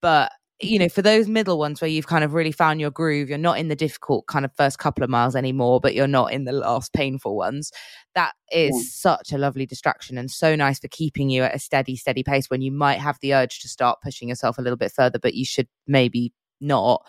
But 0.00 0.30
you 0.60 0.78
know, 0.78 0.88
for 0.88 1.02
those 1.02 1.28
middle 1.28 1.58
ones 1.58 1.80
where 1.80 1.88
you've 1.88 2.08
kind 2.08 2.24
of 2.24 2.34
really 2.34 2.50
found 2.50 2.80
your 2.80 2.90
groove, 2.90 3.28
you're 3.28 3.38
not 3.38 3.58
in 3.58 3.68
the 3.68 3.76
difficult 3.76 4.26
kind 4.26 4.44
of 4.44 4.52
first 4.56 4.78
couple 4.78 5.04
of 5.04 5.10
miles 5.10 5.36
anymore, 5.36 5.80
but 5.80 5.94
you're 5.94 6.08
not 6.08 6.32
in 6.32 6.44
the 6.44 6.52
last 6.52 6.92
painful 6.92 7.36
ones. 7.36 7.70
That 8.14 8.32
is 8.50 8.72
yeah. 8.74 8.82
such 9.16 9.32
a 9.32 9.38
lovely 9.38 9.66
distraction 9.66 10.18
and 10.18 10.30
so 10.30 10.56
nice 10.56 10.80
for 10.80 10.88
keeping 10.88 11.30
you 11.30 11.44
at 11.44 11.54
a 11.54 11.60
steady, 11.60 11.94
steady 11.94 12.24
pace 12.24 12.50
when 12.50 12.60
you 12.60 12.72
might 12.72 12.98
have 12.98 13.18
the 13.20 13.34
urge 13.34 13.60
to 13.60 13.68
start 13.68 14.00
pushing 14.02 14.28
yourself 14.28 14.58
a 14.58 14.62
little 14.62 14.76
bit 14.76 14.90
further, 14.90 15.20
but 15.20 15.34
you 15.34 15.44
should 15.44 15.68
maybe 15.86 16.32
not 16.60 17.06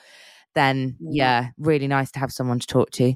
then 0.53 0.97
yeah, 0.99 1.49
really 1.57 1.87
nice 1.87 2.11
to 2.11 2.19
have 2.19 2.31
someone 2.31 2.59
to 2.59 2.67
talk 2.67 2.91
to. 2.91 3.13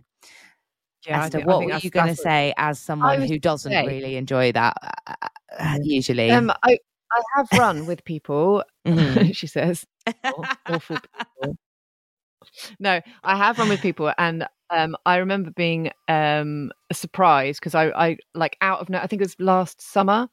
Yeah, 1.05 1.25
Esther, 1.25 1.41
what 1.41 1.65
were 1.65 1.77
you 1.77 1.89
going 1.89 2.07
to 2.07 2.15
say 2.15 2.53
as 2.57 2.79
someone 2.79 3.21
who 3.23 3.37
doesn't 3.37 3.71
say, 3.71 3.85
really 3.85 4.15
enjoy 4.15 4.53
that 4.53 4.77
uh, 4.81 5.13
uh, 5.21 5.27
uh 5.59 5.77
usually? 5.83 6.31
Um, 6.31 6.51
I 6.63 6.77
I 7.13 7.21
have 7.35 7.47
run 7.57 7.85
with 7.85 8.03
people. 8.03 8.63
Mm-hmm. 8.85 9.31
she 9.31 9.47
says, 9.47 9.85
awful 10.67 10.97
people. 10.97 11.57
No, 12.77 12.99
I 13.23 13.37
have 13.37 13.57
run 13.57 13.69
with 13.69 13.81
people, 13.81 14.11
and 14.17 14.45
um, 14.69 14.97
I 15.05 15.17
remember 15.17 15.51
being 15.51 15.91
um, 16.09 16.71
surprised 16.91 17.59
because 17.59 17.73
I, 17.73 17.87
I 17.89 18.17
like 18.35 18.57
out 18.59 18.79
of 18.79 18.89
no, 18.89 18.99
I 18.99 19.07
think 19.07 19.21
it 19.21 19.25
was 19.25 19.35
last 19.39 19.81
summer, 19.81 20.27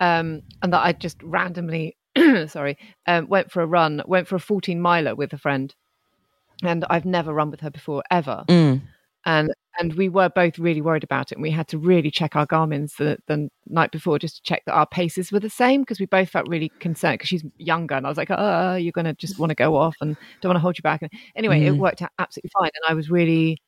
um, 0.00 0.42
and 0.62 0.72
that 0.72 0.84
I 0.84 0.92
just 0.92 1.22
randomly, 1.22 1.96
sorry, 2.48 2.76
um, 3.06 3.28
went 3.28 3.52
for 3.52 3.62
a 3.62 3.66
run, 3.66 4.02
went 4.06 4.26
for 4.26 4.34
a 4.34 4.40
fourteen 4.40 4.80
miler 4.80 5.14
with 5.14 5.32
a 5.32 5.38
friend, 5.38 5.72
and 6.62 6.84
I've 6.90 7.04
never 7.06 7.32
run 7.32 7.50
with 7.50 7.60
her 7.60 7.70
before 7.70 8.02
ever. 8.10 8.44
Mm. 8.48 8.82
And 9.26 9.52
and 9.78 9.92
we 9.94 10.08
were 10.08 10.30
both 10.30 10.58
really 10.58 10.80
worried 10.80 11.04
about 11.04 11.30
it, 11.30 11.34
and 11.34 11.42
we 11.42 11.50
had 11.50 11.68
to 11.68 11.78
really 11.78 12.10
check 12.10 12.34
our 12.34 12.46
Garmin's 12.46 12.94
the, 12.94 13.18
the 13.26 13.50
night 13.66 13.90
before 13.90 14.18
just 14.18 14.36
to 14.36 14.42
check 14.42 14.62
that 14.64 14.72
our 14.72 14.86
paces 14.86 15.30
were 15.30 15.40
the 15.40 15.50
same 15.50 15.82
because 15.82 16.00
we 16.00 16.06
both 16.06 16.30
felt 16.30 16.48
really 16.48 16.70
concerned 16.80 17.14
because 17.14 17.28
she's 17.28 17.44
younger, 17.58 17.94
and 17.94 18.06
I 18.06 18.08
was 18.08 18.16
like, 18.16 18.30
"Oh, 18.30 18.76
you're 18.76 18.92
going 18.92 19.04
to 19.04 19.12
just 19.14 19.38
want 19.38 19.50
to 19.50 19.56
go 19.56 19.76
off 19.76 19.96
and 20.00 20.16
don't 20.40 20.50
want 20.50 20.56
to 20.56 20.62
hold 20.62 20.78
you 20.78 20.82
back." 20.82 21.02
And 21.02 21.10
anyway, 21.34 21.60
mm. 21.60 21.66
it 21.66 21.72
worked 21.72 22.00
out 22.02 22.10
absolutely 22.18 22.50
fine, 22.58 22.70
and 22.74 22.84
I 22.90 22.94
was 22.94 23.10
really 23.10 23.58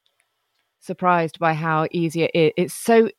surprised 0.80 1.38
by 1.38 1.54
how 1.54 1.86
easy 1.90 2.22
it 2.22 2.30
is. 2.32 2.52
It's 2.56 2.74
so 2.74 3.11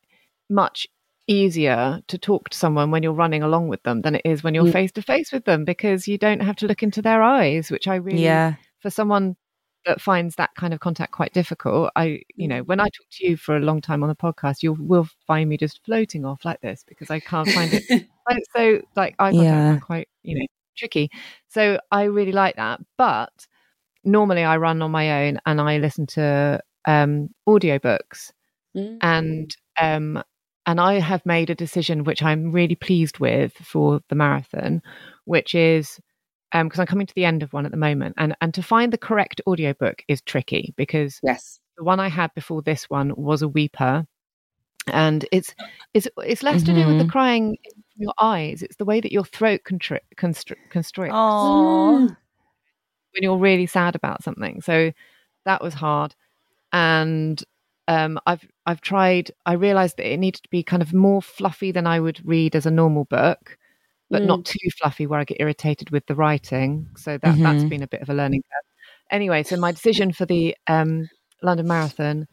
much 0.48 0.88
easier 1.26 2.00
to 2.08 2.18
talk 2.18 2.48
to 2.48 2.58
someone 2.58 2.90
when 2.90 3.04
you're 3.04 3.12
running 3.12 3.42
along 3.42 3.68
with 3.68 3.82
them 3.84 4.02
than 4.02 4.16
it 4.16 4.22
is 4.24 4.42
when 4.42 4.52
you're 4.52 4.66
face 4.72 4.90
to 4.90 5.02
face 5.02 5.30
with 5.30 5.44
them 5.44 5.64
because 5.64 6.08
you 6.08 6.18
don't 6.18 6.40
have 6.40 6.56
to 6.56 6.66
look 6.66 6.82
into 6.82 7.00
their 7.00 7.22
eyes, 7.22 7.70
which 7.70 7.86
I 7.86 7.96
really, 7.96 8.24
yeah. 8.24 8.54
for 8.80 8.90
someone 8.90 9.36
that 9.86 10.00
finds 10.00 10.36
that 10.36 10.50
kind 10.56 10.74
of 10.74 10.80
contact 10.80 11.12
quite 11.12 11.32
difficult, 11.32 11.90
I, 11.96 12.22
you 12.36 12.48
know, 12.48 12.62
when 12.62 12.80
I 12.80 12.84
talk 12.84 13.06
to 13.12 13.26
you 13.26 13.36
for 13.36 13.56
a 13.56 13.60
long 13.60 13.80
time 13.80 14.02
on 14.02 14.08
the 14.08 14.14
podcast, 14.14 14.62
you 14.62 14.74
will 14.74 15.08
find 15.26 15.48
me 15.48 15.56
just 15.56 15.84
floating 15.84 16.24
off 16.24 16.44
like 16.44 16.60
this 16.60 16.84
because 16.86 17.10
I 17.10 17.20
can't 17.20 17.48
find 17.48 17.72
it. 17.72 18.06
so, 18.56 18.82
like, 18.96 19.14
I 19.18 19.30
yeah. 19.30 19.78
quite, 19.78 20.08
you 20.22 20.38
know, 20.38 20.46
tricky. 20.76 21.10
So 21.48 21.80
I 21.90 22.04
really 22.04 22.32
like 22.32 22.56
that. 22.56 22.80
But 22.98 23.46
normally 24.04 24.44
I 24.44 24.56
run 24.56 24.82
on 24.82 24.90
my 24.90 25.26
own 25.26 25.38
and 25.46 25.60
I 25.60 25.78
listen 25.78 26.06
to 26.08 26.60
um, 26.86 27.30
audiobooks. 27.48 28.32
Mm. 28.76 28.98
And 29.02 29.56
um, 29.80 30.22
and 30.66 30.80
I 30.80 31.00
have 31.00 31.24
made 31.26 31.50
a 31.50 31.54
decision 31.54 32.04
which 32.04 32.22
I'm 32.22 32.52
really 32.52 32.76
pleased 32.76 33.18
with 33.18 33.52
for 33.54 34.00
the 34.08 34.14
marathon, 34.14 34.82
which 35.24 35.54
is 35.54 35.98
because 36.52 36.78
um, 36.78 36.82
I'm 36.82 36.86
coming 36.86 37.06
to 37.06 37.14
the 37.14 37.24
end 37.24 37.42
of 37.42 37.52
one 37.52 37.64
at 37.64 37.70
the 37.70 37.76
moment, 37.76 38.14
and 38.18 38.34
and 38.40 38.52
to 38.54 38.62
find 38.62 38.92
the 38.92 38.98
correct 38.98 39.40
audiobook 39.46 40.02
is 40.08 40.20
tricky 40.22 40.74
because 40.76 41.20
yes, 41.22 41.60
the 41.76 41.84
one 41.84 42.00
I 42.00 42.08
had 42.08 42.34
before 42.34 42.62
this 42.62 42.90
one 42.90 43.12
was 43.16 43.42
a 43.42 43.48
weeper, 43.48 44.06
and 44.88 45.24
it's 45.32 45.54
it's 45.94 46.08
it's 46.18 46.42
less 46.42 46.62
mm-hmm. 46.62 46.74
to 46.74 46.82
do 46.82 46.86
with 46.88 46.98
the 46.98 47.04
mm-hmm. 47.04 47.10
crying 47.10 47.58
in 47.64 47.82
your 48.02 48.14
eyes; 48.20 48.62
it's 48.62 48.76
the 48.76 48.84
way 48.84 49.00
that 49.00 49.12
your 49.12 49.24
throat 49.24 49.60
contri- 49.64 50.00
constri- 50.16 50.56
constricts 50.70 51.14
mm. 51.14 52.08
when 52.08 53.22
you're 53.22 53.38
really 53.38 53.66
sad 53.66 53.94
about 53.94 54.24
something. 54.24 54.60
So 54.60 54.92
that 55.44 55.62
was 55.62 55.74
hard, 55.74 56.16
and 56.72 57.42
um, 57.86 58.18
I've 58.26 58.46
I've 58.66 58.80
tried. 58.80 59.30
I 59.46 59.52
realised 59.52 59.98
that 59.98 60.12
it 60.12 60.18
needed 60.18 60.42
to 60.42 60.50
be 60.50 60.64
kind 60.64 60.82
of 60.82 60.92
more 60.92 61.22
fluffy 61.22 61.70
than 61.70 61.86
I 61.86 62.00
would 62.00 62.20
read 62.26 62.56
as 62.56 62.66
a 62.66 62.70
normal 62.70 63.04
book 63.04 63.56
but 64.10 64.22
mm. 64.22 64.26
not 64.26 64.44
too 64.44 64.58
fluffy 64.78 65.06
where 65.06 65.20
I 65.20 65.24
get 65.24 65.40
irritated 65.40 65.90
with 65.90 66.04
the 66.06 66.14
writing. 66.14 66.88
So 66.96 67.12
that 67.12 67.22
mm-hmm. 67.22 67.42
that's 67.42 67.64
been 67.64 67.82
a 67.82 67.86
bit 67.86 68.02
of 68.02 68.10
a 68.10 68.14
learning 68.14 68.42
curve. 68.42 68.70
Anyway, 69.10 69.42
so 69.44 69.56
my 69.56 69.72
decision 69.72 70.12
for 70.12 70.26
the 70.26 70.56
um, 70.66 71.08
London 71.42 71.66
Marathon 71.66 72.26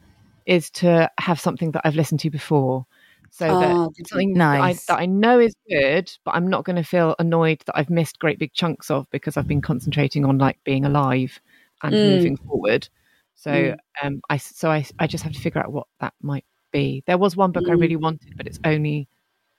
is 0.44 0.70
to 0.70 1.10
have 1.18 1.40
something 1.40 1.72
that 1.72 1.82
I've 1.84 1.94
listened 1.94 2.20
to 2.20 2.30
before. 2.30 2.86
So 3.30 3.46
oh, 3.46 3.92
that 3.96 4.08
something 4.08 4.32
nice. 4.32 4.86
that, 4.86 4.94
I, 4.94 4.96
that 4.96 5.02
I 5.02 5.06
know 5.06 5.38
is 5.38 5.54
good, 5.68 6.10
but 6.24 6.34
I'm 6.34 6.48
not 6.48 6.64
going 6.64 6.76
to 6.76 6.82
feel 6.82 7.14
annoyed 7.18 7.62
that 7.66 7.76
I've 7.76 7.90
missed 7.90 8.18
great 8.18 8.38
big 8.38 8.52
chunks 8.54 8.90
of 8.90 9.06
because 9.10 9.36
I've 9.36 9.46
been 9.46 9.60
concentrating 9.60 10.24
on 10.24 10.38
like 10.38 10.58
being 10.64 10.84
alive 10.84 11.38
and 11.82 11.94
mm. 11.94 12.16
moving 12.16 12.36
forward. 12.36 12.88
So 13.34 13.50
mm. 13.50 13.76
um, 14.02 14.20
I 14.30 14.38
so 14.38 14.70
I 14.70 14.84
I 14.98 15.06
just 15.06 15.24
have 15.24 15.34
to 15.34 15.40
figure 15.40 15.60
out 15.60 15.72
what 15.72 15.86
that 16.00 16.14
might 16.22 16.46
be. 16.72 17.04
There 17.06 17.18
was 17.18 17.36
one 17.36 17.52
book 17.52 17.64
mm. 17.64 17.70
I 17.70 17.74
really 17.74 17.96
wanted, 17.96 18.36
but 18.36 18.46
it's 18.46 18.58
only 18.64 19.08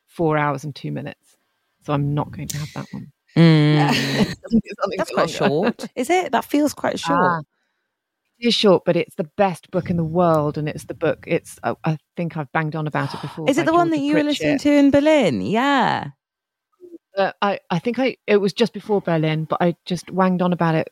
four 0.07 0.37
hours 0.37 0.63
and 0.63 0.75
two 0.75 0.91
minutes 0.91 1.37
so 1.83 1.93
I'm 1.93 2.13
not 2.13 2.31
going 2.31 2.47
to 2.49 2.57
have 2.57 2.73
that 2.73 2.85
one. 2.91 3.11
Mm. 3.35 4.35
That's 4.97 5.11
quite 5.11 5.29
short, 5.41 5.87
is 5.95 6.09
it? 6.09 6.31
That 6.31 6.45
feels 6.45 6.73
quite 6.73 6.99
short. 6.99 7.19
Ah, 7.19 7.41
it 8.39 8.47
is 8.47 8.55
short, 8.55 8.83
but 8.85 8.95
it's 8.95 9.15
the 9.15 9.29
best 9.37 9.69
book 9.71 9.89
in 9.89 9.97
the 9.97 10.03
world, 10.03 10.57
and 10.57 10.67
it's 10.67 10.85
the 10.85 10.93
book. 10.93 11.25
It's 11.27 11.59
I, 11.63 11.75
I 11.83 11.97
think 12.15 12.37
I've 12.37 12.51
banged 12.51 12.75
on 12.75 12.87
about 12.87 13.13
it 13.13 13.21
before. 13.21 13.49
Is 13.49 13.57
it 13.57 13.65
the 13.65 13.73
one 13.73 13.89
that 13.91 13.99
you 13.99 14.13
Pritchett. 14.13 14.25
were 14.25 14.29
listening 14.29 14.59
to 14.59 14.71
in 14.71 14.91
Berlin? 14.91 15.41
Yeah. 15.41 16.09
Uh, 17.17 17.31
I 17.41 17.59
I 17.69 17.79
think 17.79 17.99
I 17.99 18.17
it 18.27 18.37
was 18.37 18.53
just 18.53 18.73
before 18.73 19.01
Berlin, 19.01 19.45
but 19.45 19.61
I 19.61 19.75
just 19.85 20.09
wanged 20.09 20.41
on 20.41 20.53
about 20.53 20.75
it. 20.75 20.91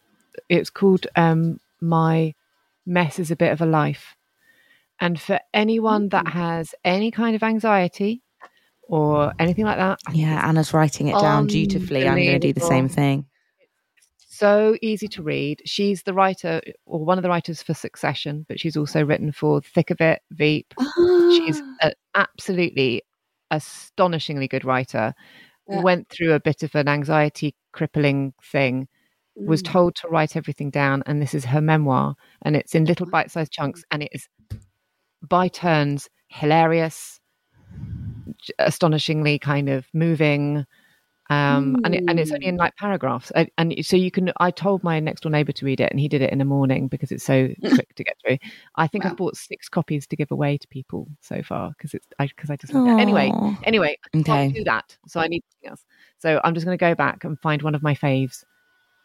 It's 0.50 0.70
called 0.70 1.08
um, 1.16 1.60
"My 1.82 2.34
Mess 2.86 3.18
Is 3.18 3.32
a 3.32 3.36
Bit 3.36 3.52
of 3.52 3.62
a 3.62 3.66
Life," 3.66 4.16
and 5.00 5.20
for 5.20 5.40
anyone 5.54 6.10
that 6.10 6.26
mm-hmm. 6.26 6.38
has 6.38 6.76
any 6.84 7.12
kind 7.12 7.36
of 7.36 7.44
anxiety 7.44 8.22
or 8.88 9.34
anything 9.40 9.66
like 9.66 9.78
that. 9.78 10.00
Yeah, 10.14 10.48
Anna's 10.48 10.74
writing 10.74 11.08
it 11.08 11.20
down 11.20 11.48
dutifully. 11.48 12.08
I'm 12.08 12.16
going 12.16 12.40
to 12.40 12.40
do 12.40 12.54
the 12.54 12.62
same 12.62 12.90
thing. 12.90 13.26
So 14.30 14.78
easy 14.84 15.08
to 15.08 15.24
read. 15.24 15.64
She's 15.66 16.04
the 16.04 16.14
writer 16.14 16.62
or 16.86 17.04
one 17.04 17.18
of 17.18 17.24
the 17.24 17.30
writers 17.30 17.64
for 17.64 17.74
Succession, 17.74 18.46
but 18.48 18.60
she's 18.60 18.78
also 18.78 19.04
written 19.04 19.32
for 19.32 19.62
Thick 19.62 19.90
of 19.90 20.00
It, 20.00 20.22
Veep. 20.32 20.74
She's 21.32 21.60
an 21.82 21.94
absolutely 22.14 23.02
astonishingly 23.50 24.48
good 24.48 24.64
writer. 24.64 25.16
Yeah. 25.68 25.82
Went 25.82 26.08
through 26.10 26.34
a 26.34 26.40
bit 26.40 26.62
of 26.64 26.76
an 26.76 26.88
anxiety 26.88 27.56
crippling 27.74 28.34
thing, 28.42 28.88
mm. 29.38 29.48
was 29.48 29.62
told 29.62 29.96
to 29.96 30.08
write 30.08 30.38
everything 30.38 30.70
down, 30.70 31.04
and 31.08 31.22
this 31.22 31.34
is 31.34 31.44
her 31.44 31.60
memoir, 31.60 32.16
and 32.44 32.56
it's 32.56 32.76
in 32.76 32.86
little 32.86 33.08
bite 33.08 33.32
sized 33.32 33.52
chunks, 33.52 33.84
and 33.92 34.04
it 34.04 34.10
is 34.14 34.30
by 35.28 35.48
turns 35.48 36.10
hilarious, 36.30 37.20
astonishingly 38.60 39.40
kind 39.40 39.70
of 39.70 39.86
moving 39.94 40.66
um, 41.30 41.76
and 41.84 41.96
it, 41.96 42.04
and 42.08 42.20
it's 42.20 42.32
only 42.32 42.48
in 42.48 42.56
Mm. 42.56 42.60
like 42.60 42.76
paragraphs, 42.78 43.32
and, 43.32 43.52
and 43.58 43.86
so 43.86 43.98
you 43.98 44.12
can. 44.12 44.32
I 44.38 44.50
told 44.50 44.82
my 44.84 45.02
next 45.02 45.22
door 45.22 45.32
neighbour 45.32 45.52
to 45.52 45.66
read 45.66 45.82
it, 45.82 45.92
and 45.92 46.00
he 46.00 46.08
did 46.08 46.22
it 46.22 46.32
in 46.32 46.38
the 46.40 46.46
morning 46.46 46.88
because 46.88 47.12
it's 47.12 47.26
so 47.26 47.50
quick 47.74 47.94
to 47.96 48.04
get 48.06 48.16
through. 48.26 48.38
I 48.76 48.88
think 48.88 49.04
Wow. 49.04 49.12
I've 49.12 49.18
bought 49.18 49.36
six 49.36 49.68
copies 49.68 50.08
to 50.08 50.16
give 50.16 50.32
away 50.32 50.58
to 50.58 50.68
people 50.70 51.06
so 51.20 51.44
far 51.44 51.72
because 51.72 51.94
it's 51.94 52.08
I 52.18 52.28
because 52.28 52.50
I 52.50 52.56
just 52.56 52.74
love 52.74 52.86
it. 52.88 53.02
anyway. 53.02 53.30
Anyway, 53.64 53.98
I 54.14 54.18
Okay. 54.20 54.24
can't 54.24 54.54
do 54.56 54.64
that, 54.64 54.98
so 55.08 55.20
I 55.20 55.28
need 55.28 55.44
something 55.52 55.70
else. 55.72 55.84
So 56.20 56.40
I'm 56.46 56.54
just 56.54 56.66
going 56.66 56.78
to 56.78 56.82
go 56.86 56.96
back 56.96 57.26
and 57.26 57.38
find 57.42 57.62
one 57.62 57.76
of 57.76 57.84
my 57.84 57.94
faves. 57.94 58.46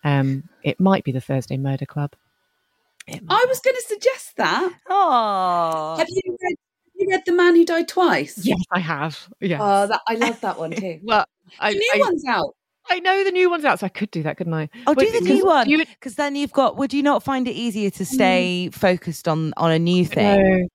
Um, 0.05 0.45
it 0.63 0.79
might 0.79 1.03
be 1.03 1.11
the 1.11 1.21
Thursday 1.21 1.57
Murder 1.57 1.87
Club. 1.87 2.13
I 3.09 3.47
was 3.49 3.59
going 3.61 3.75
to 3.77 3.85
suggest 3.89 4.37
that. 4.37 4.73
Aw. 4.89 5.97
Have 5.99 6.09
you 6.09 6.37
read? 6.41 6.57
Have 7.03 7.09
you 7.09 7.17
read 7.17 7.23
The 7.27 7.33
Man 7.33 7.57
Who 7.57 7.65
Died 7.65 7.89
Twice? 7.89 8.39
Yes, 8.45 8.61
I 8.71 8.79
have. 8.81 9.29
Yeah. 9.41 9.59
Oh, 9.61 9.87
that 9.87 10.01
I 10.09 10.15
love 10.15 10.41
that 10.41 10.59
one 10.59 10.71
too. 10.71 11.01
well, 11.05 11.25
I, 11.59 11.73
the 11.73 11.79
new 11.79 11.93
I, 11.95 11.99
one's 11.99 12.25
out. 12.27 12.55
I 12.91 12.99
know 13.01 13.25
the 13.25 13.31
new 13.31 13.49
one's 13.51 13.65
out, 13.65 13.81
so 13.81 13.87
I 13.87 13.91
could 13.91 14.11
do 14.11 14.23
that, 14.25 14.37
couldn't 14.37 14.55
I? 14.55 14.69
Oh, 14.87 14.95
But 14.95 15.07
do 15.07 15.13
the 15.13 15.21
because 15.21 15.29
new 15.39 15.45
one 15.47 15.69
you- 15.69 15.79
because 15.85 16.17
then 16.17 16.35
you've 16.35 16.53
got. 16.53 16.77
Would 16.77 16.93
you 16.93 17.03
not 17.03 17.23
find 17.23 17.47
it 17.47 17.53
easier 17.53 17.91
to 17.91 18.05
stay 18.05 18.71
focused 18.71 19.29
on 19.29 19.53
on 19.57 19.71
a 19.71 19.79
new 19.79 20.05
thing? 20.05 20.43
No. 20.43 20.69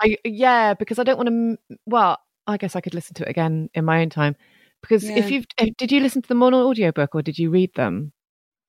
I 0.00 0.16
yeah, 0.24 0.74
because 0.74 0.98
I 0.98 1.04
don't 1.04 1.16
want 1.16 1.28
to. 1.28 1.76
Well, 1.86 2.18
I 2.46 2.56
guess 2.56 2.76
I 2.76 2.80
could 2.80 2.94
listen 2.94 3.14
to 3.14 3.24
it 3.24 3.28
again 3.30 3.68
in 3.74 3.84
my 3.84 4.00
own 4.00 4.10
time. 4.10 4.36
Because 4.80 5.04
Yeah. 5.04 5.16
if 5.18 5.30
you've 5.30 5.46
eh, 5.58 5.70
did 5.76 5.90
you 5.92 6.00
listen 6.00 6.22
to 6.22 6.28
them 6.28 6.42
on 6.42 6.54
audiobook 6.54 7.14
or 7.14 7.22
did 7.22 7.38
you 7.38 7.50
read 7.50 7.74
them? 7.74 8.12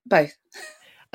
Both. 0.06 0.36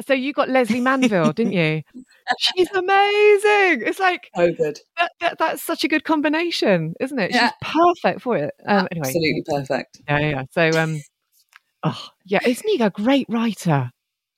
So 0.06 0.14
you 0.14 0.32
got 0.32 0.48
Lesley 0.48 0.80
Manville, 0.80 1.32
didn't 1.32 1.52
you? 1.52 1.82
She's 2.38 2.70
amazing. 2.70 3.82
It's 3.86 4.00
like 4.00 4.30
Oh, 4.36 4.50
good. 4.52 4.80
that, 4.98 5.12
that, 5.20 5.38
that's 5.38 5.62
such 5.62 5.84
a 5.84 5.88
good 5.88 6.04
combination, 6.04 6.94
isn't 7.00 7.18
it? 7.18 7.30
Yeah. 7.30 7.50
She's 7.62 7.72
perfect 7.74 8.22
for 8.22 8.36
it. 8.36 8.54
Um, 8.66 8.88
anyway, 8.90 9.08
Absolutely 9.08 9.42
perfect. 9.46 10.00
yeah, 10.08 10.18
yeah. 10.18 10.42
So 10.50 10.78
um, 10.78 11.00
oh 11.84 12.08
yeah, 12.24 12.40
isn't 12.44 12.68
he 12.68 12.82
a 12.82 12.90
great 12.90 13.26
writer? 13.28 13.90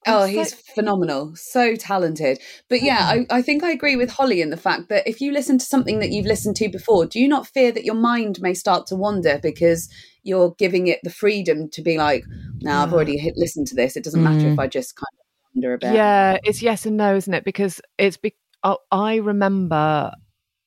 Oh, 0.09 0.25
he's 0.25 0.53
phenomenal. 0.53 1.33
So 1.35 1.75
talented. 1.75 2.39
But 2.69 2.81
yeah, 2.81 2.99
I, 3.01 3.25
I 3.29 3.41
think 3.41 3.61
I 3.63 3.71
agree 3.71 3.97
with 3.97 4.09
Holly 4.11 4.41
in 4.41 4.51
the 4.51 4.57
fact 4.57 4.87
that 4.87 5.05
if 5.05 5.19
you 5.19 5.33
listen 5.33 5.57
to 5.57 5.65
something 5.65 5.99
that 5.99 6.11
you've 6.11 6.25
listened 6.25 6.55
to 6.57 6.69
before, 6.69 7.05
do 7.05 7.19
you 7.19 7.27
not 7.27 7.45
fear 7.47 7.73
that 7.73 7.83
your 7.83 7.95
mind 7.95 8.39
may 8.39 8.53
start 8.53 8.87
to 8.87 8.95
wander 8.95 9.37
because 9.43 9.89
you're 10.23 10.55
giving 10.57 10.87
it 10.87 10.99
the 11.03 11.09
freedom 11.09 11.67
to 11.71 11.81
be 11.81 11.97
like, 11.97 12.23
now 12.61 12.83
I've 12.83 12.93
already 12.93 13.17
hit, 13.17 13.33
listened 13.35 13.67
to 13.67 13.75
this. 13.75 13.97
It 13.97 14.03
doesn't 14.05 14.23
matter 14.23 14.47
if 14.47 14.55
Mm. 14.55 14.59
I 14.59 14.67
just 14.67 14.95
kind 14.95 15.07
of 15.19 15.26
wander 15.57 15.73
a 15.73 15.77
bit. 15.77 15.93
Yeah, 15.93 16.37
it's 16.43 16.61
yes 16.61 16.85
and 16.85 16.97
no, 16.97 17.15
isn't 17.15 17.33
it? 17.33 17.43
Because 17.43 17.81
it's 17.97 18.17
be- 18.17 18.35
oh, 18.63 18.77
I 18.91 19.15
remember 19.17 20.11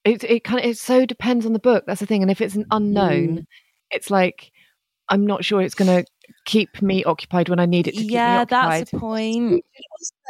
it. 0.04 0.24
It 0.24 0.44
kind 0.44 0.60
of 0.60 0.66
it 0.70 0.78
so 0.78 1.06
depends 1.06 1.46
on 1.46 1.52
the 1.52 1.58
book. 1.58 1.84
That's 1.86 2.00
the 2.00 2.06
thing. 2.06 2.22
And 2.22 2.30
if 2.30 2.40
it's 2.40 2.54
an 2.56 2.66
unknown, 2.70 3.28
Mm. 3.38 3.46
it's 3.90 4.10
like 4.10 4.50
I'm 5.08 5.26
not 5.26 5.44
sure 5.44 5.60
it's 5.60 5.74
going 5.74 6.04
to 6.04 6.08
keep 6.46 6.80
me 6.82 7.02
occupied 7.02 7.48
when 7.48 7.58
I 7.58 7.66
need 7.66 7.88
it 7.88 7.94
to 7.94 8.00
keep 8.02 8.12
Yeah, 8.12 8.36
me 8.36 8.42
occupied. 8.42 8.80
that's 8.82 8.90
the 8.92 8.98
point. 9.00 9.64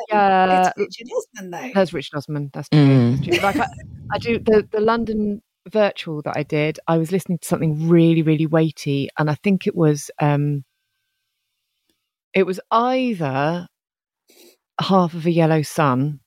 Yeah. 0.08 0.72
It's 0.74 0.98
Richard 0.98 1.08
Osman, 1.14 1.50
though. 1.50 1.70
There's 1.74 1.92
Richard 1.92 2.16
Osman. 2.16 2.50
That's 2.54 2.68
true. 2.70 2.80
Mm. 2.80 3.16
That's 3.26 3.26
true. 3.38 3.46
Like 3.46 3.56
I, 3.56 3.66
I 4.14 4.18
do 4.18 4.38
the 4.38 4.66
the 4.70 4.80
London 4.80 5.42
virtual 5.68 6.22
that 6.22 6.36
I 6.36 6.42
did. 6.42 6.78
I 6.88 6.96
was 6.96 7.12
listening 7.12 7.38
to 7.38 7.46
something 7.48 7.88
really 7.88 8.22
really 8.22 8.46
weighty, 8.46 9.10
and 9.18 9.30
I 9.30 9.34
think 9.34 9.66
it 9.66 9.76
was 9.76 10.10
um, 10.20 10.64
it 12.32 12.44
was 12.44 12.58
either 12.70 13.66
half 14.80 15.14
of 15.14 15.26
a 15.26 15.30
yellow 15.30 15.62
sun, 15.62 16.20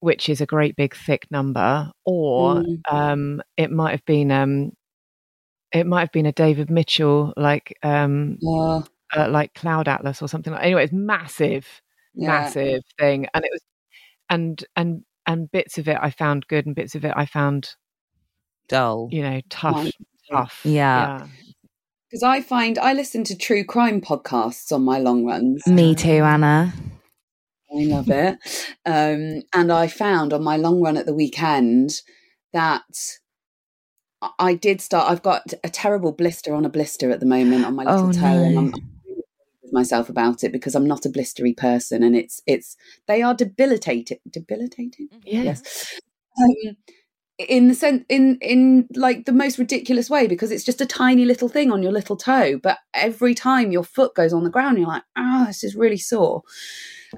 which 0.00 0.28
is 0.28 0.40
a 0.40 0.46
great 0.46 0.76
big 0.76 0.94
thick 0.94 1.26
number, 1.30 1.90
or 2.04 2.56
Mm. 2.56 2.80
um, 2.90 3.42
it 3.56 3.70
might 3.70 3.92
have 3.92 4.04
been 4.04 4.30
um, 4.30 4.72
it 5.72 5.86
might 5.86 6.00
have 6.00 6.12
been 6.12 6.26
a 6.26 6.32
David 6.32 6.70
Mitchell 6.70 7.32
like 7.36 7.76
um, 7.82 8.38
Yeah, 8.40 8.82
uh, 9.16 9.28
like 9.28 9.54
Cloud 9.54 9.88
Atlas 9.88 10.22
or 10.22 10.28
something. 10.28 10.52
like 10.52 10.62
Anyway, 10.62 10.84
it's 10.84 10.92
massive 10.92 11.66
yeah. 12.14 12.28
massive 12.28 12.82
thing 12.98 13.26
and 13.34 13.44
it 13.44 13.50
was 13.52 13.60
and 14.30 14.64
and 14.76 15.02
and 15.26 15.50
bits 15.50 15.78
of 15.78 15.88
it 15.88 15.98
i 16.00 16.10
found 16.10 16.46
good 16.46 16.64
and 16.64 16.76
bits 16.76 16.94
of 16.94 17.04
it 17.04 17.12
i 17.16 17.26
found 17.26 17.74
Dull. 18.68 19.08
you 19.10 19.20
know 19.22 19.40
tough 19.50 19.74
Right. 19.84 19.94
tough 20.30 20.60
Yeah. 20.64 21.26
Because 22.08 22.22
I 22.22 22.40
find 22.40 22.78
I 22.78 22.92
listen 22.92 23.24
to 23.24 23.36
true 23.36 23.64
crime 23.64 24.00
podcasts 24.00 24.70
on 24.70 24.84
my 24.84 24.98
long 25.00 25.24
runs. 25.24 25.66
Me 25.66 25.96
too, 25.96 26.22
Anna. 26.22 26.72
I 27.76 27.84
love 27.84 28.08
it. 28.10 28.38
Um, 28.86 29.42
and 29.52 29.72
I 29.72 29.86
found 29.88 30.32
on 30.32 30.42
my 30.44 30.56
long 30.56 30.80
run 30.80 30.96
at 30.96 31.06
the 31.06 31.14
weekend 31.14 32.00
that 32.52 32.82
I- 34.38 34.54
did 34.54 34.80
start. 34.80 35.10
I've 35.10 35.22
got 35.22 35.52
a 35.62 35.68
terrible 35.68 36.12
blister 36.12 36.54
on 36.54 36.64
a 36.64 36.68
blister 36.70 37.10
at 37.10 37.20
the 37.20 37.26
moment 37.26 37.64
on 37.64 37.74
my 37.74 37.84
little 37.84 38.08
Oh, 38.08 38.12
toe, 38.12 38.42
and. 38.42 38.58
I'm 38.58 38.72
with 39.62 39.72
myself 39.72 40.08
about 40.08 40.44
it 40.44 40.52
because 40.52 40.74
I'm 40.74 40.86
not 40.86 41.04
a 41.06 41.10
blistery 41.10 41.56
person, 41.56 42.02
and 42.02 42.14
it's 42.16 42.40
it's 42.46 42.76
they 43.08 43.22
are 43.22 43.34
debilitating. 43.34 44.18
Debilitating. 44.30 45.08
yeah 45.24 45.42
Yes. 45.42 46.00
Um, 46.38 46.76
in 47.38 47.66
the 47.68 47.74
sense 47.74 48.04
in 48.08 48.38
in 48.40 48.86
like 48.94 49.24
the 49.24 49.32
most 49.32 49.58
ridiculous 49.58 50.08
way 50.08 50.26
because 50.28 50.52
it's 50.52 50.62
just 50.64 50.80
a 50.80 50.86
tiny 50.86 51.24
little 51.24 51.48
thing 51.48 51.72
on 51.72 51.82
your 51.82 51.90
little 51.90 52.16
toe 52.16 52.58
but 52.62 52.78
every 52.94 53.34
time 53.34 53.72
your 53.72 53.82
foot 53.82 54.14
goes 54.14 54.32
on 54.32 54.44
the 54.44 54.50
ground 54.50 54.78
you're 54.78 54.86
like 54.86 55.02
ah 55.16 55.44
this 55.48 55.64
is 55.64 55.74
really 55.74 55.96
sore 55.98 56.42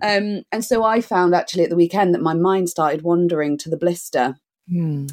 um 0.02 0.42
and 0.52 0.64
so 0.64 0.84
i 0.84 1.00
found 1.00 1.34
actually 1.34 1.64
at 1.64 1.70
the 1.70 1.76
weekend 1.76 2.14
that 2.14 2.22
my 2.22 2.34
mind 2.34 2.68
started 2.68 3.02
wandering 3.02 3.56
to 3.58 3.68
the 3.70 3.76
blister 3.76 4.36
Hmm. 4.68 5.06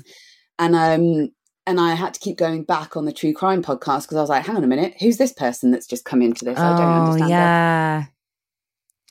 and 0.57 0.75
um 0.75 1.31
and 1.65 1.79
I 1.79 1.93
had 1.93 2.13
to 2.13 2.19
keep 2.19 2.37
going 2.37 2.63
back 2.63 2.97
on 2.97 3.05
the 3.05 3.13
true 3.13 3.33
crime 3.33 3.63
podcast 3.63 4.03
because 4.03 4.17
I 4.17 4.21
was 4.21 4.29
like, 4.29 4.45
hang 4.45 4.57
on 4.57 4.63
a 4.63 4.67
minute, 4.67 4.95
who's 4.99 5.17
this 5.17 5.33
person 5.33 5.71
that's 5.71 5.87
just 5.87 6.05
come 6.05 6.21
into 6.21 6.45
this? 6.45 6.59
I 6.59 6.77
don't 6.77 6.81
oh, 6.81 7.01
understand. 7.03 7.23
it." 7.23 7.29
yeah. 7.29 8.03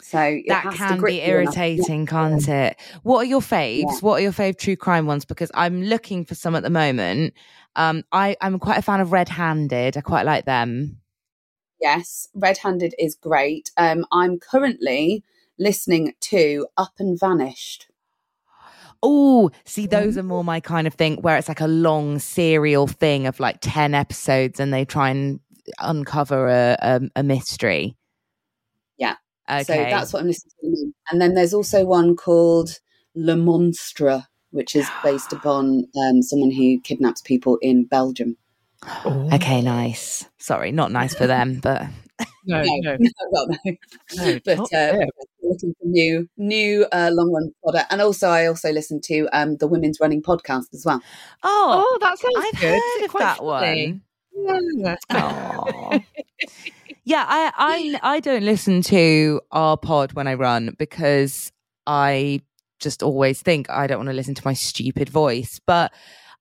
So 0.03 0.39
that 0.49 0.75
can 0.75 1.01
be 1.01 1.23
irritating, 1.23 2.05
can't 2.05 2.47
it? 2.47 2.77
What 3.03 3.19
are 3.19 3.25
your 3.25 3.41
faves? 3.41 3.85
Yeah. 3.87 3.99
What 4.01 4.21
are 4.21 4.23
your 4.23 4.33
fave 4.33 4.59
true 4.59 4.77
crime 4.77 5.07
ones? 5.07 5.25
Because 5.25 5.51
I'm 5.55 5.83
looking 5.85 6.27
for 6.27 6.35
some 6.35 6.55
at 6.55 6.63
the 6.63 6.71
moment. 6.71 7.33
Um, 7.77 8.05
I, 8.13 8.37
I'm 8.43 8.59
quite 8.59 8.77
a 8.77 8.83
fan 8.83 9.01
of 9.01 9.13
Red 9.13 9.31
Handed. 9.31 9.97
I 9.97 10.03
quite 10.03 10.27
like 10.27 10.45
them. 10.45 10.99
Yes, 11.81 12.29
Red 12.35 12.59
Handed 12.59 12.95
is 12.99 13.15
great. 13.15 13.71
Um, 13.79 14.05
I'm 14.13 14.39
currently 14.39 15.25
listening 15.59 16.15
to 16.21 16.67
Up 16.77 16.93
and 16.99 17.19
Vanished. 17.19 17.89
Oh, 19.03 19.51
see, 19.65 19.87
those 19.87 20.17
are 20.17 20.23
more 20.23 20.45
my 20.45 20.61
kind 20.61 20.87
of 20.87 20.95
thing 20.95 21.17
where 21.17 21.37
it's 21.37 21.49
like 21.49 21.61
a 21.61 21.67
long 21.67 22.21
serial 22.21 22.87
thing 22.87 23.27
of 23.27 23.41
like 23.41 23.59
10 23.61 23.95
episodes 23.95 24.61
and 24.61 24.73
they 24.73 24.85
try 24.85 25.11
and 25.11 25.41
uncover 25.81 26.49
a, 26.49 26.77
a, 26.81 27.01
a 27.17 27.23
mystery. 27.25 27.97
Yeah. 28.99 29.17
Okay. 29.51 29.65
So 29.65 29.75
that's 29.75 30.13
what 30.13 30.21
I'm 30.21 30.29
listening 30.29 30.53
to. 30.63 30.93
And 31.11 31.21
then 31.21 31.35
there's 31.35 31.53
also 31.53 31.85
one 31.85 32.15
called 32.15 32.79
Le 33.17 33.35
Monstre, 33.35 34.25
which 34.51 34.77
is 34.77 34.89
based 35.03 35.33
upon 35.33 35.87
um, 35.97 36.23
someone 36.23 36.53
who 36.53 36.81
kidnaps 36.81 37.23
people 37.23 37.59
in 37.61 37.85
Belgium. 37.85 38.37
okay, 39.05 39.63
nice. 39.63 40.27
Sorry, 40.39 40.71
not 40.71 40.93
nice 40.93 41.15
for 41.15 41.27
them, 41.27 41.59
but 41.61 41.87
no 42.45 42.63
no 42.63 42.97
well, 43.31 43.47
no. 43.65 43.77
no 44.17 44.41
but 44.45 44.75
uh, 44.75 45.07
looking 45.43 45.75
for 45.79 45.87
new, 45.87 46.29
new 46.37 46.87
uh, 46.93 47.11
long 47.13 47.33
run 47.33 47.53
product. 47.63 47.93
And 47.93 48.01
also, 48.01 48.29
I 48.29 48.47
also 48.47 48.71
listen 48.71 49.01
to 49.03 49.29
um, 49.33 49.57
the 49.57 49.67
Women's 49.67 49.99
Running 50.01 50.23
podcast 50.23 50.73
as 50.73 50.85
well. 50.85 51.01
oh, 51.43 51.85
oh 51.87 51.99
that 52.01 52.19
sounds 52.19 52.35
I've 52.37 52.61
good 52.61 52.75
Is 52.75 52.83
heard 52.83 53.05
of 53.05 53.13
that 53.19 53.37
funny? 53.39 54.03
one. 54.35 54.97
Yeah. 55.11 55.99
Yeah, 57.05 57.25
I, 57.27 57.99
I 58.03 58.15
I 58.15 58.21
don't 58.21 58.45
listen 58.45 58.81
to 58.83 59.41
our 59.51 59.77
pod 59.77 60.13
when 60.13 60.29
I 60.29 60.35
run 60.35 60.77
because 60.79 61.51
I 61.85 62.43
just 62.79 63.03
always 63.03 63.43
think 63.43 63.69
I 63.69 63.89
don't 63.89 63.99
want 63.99 64.11
to 64.11 64.15
listen 64.15 64.37
to 64.37 64.43
my 64.45 64.53
stupid 64.53 65.09
voice. 65.09 65.61
But 65.67 65.93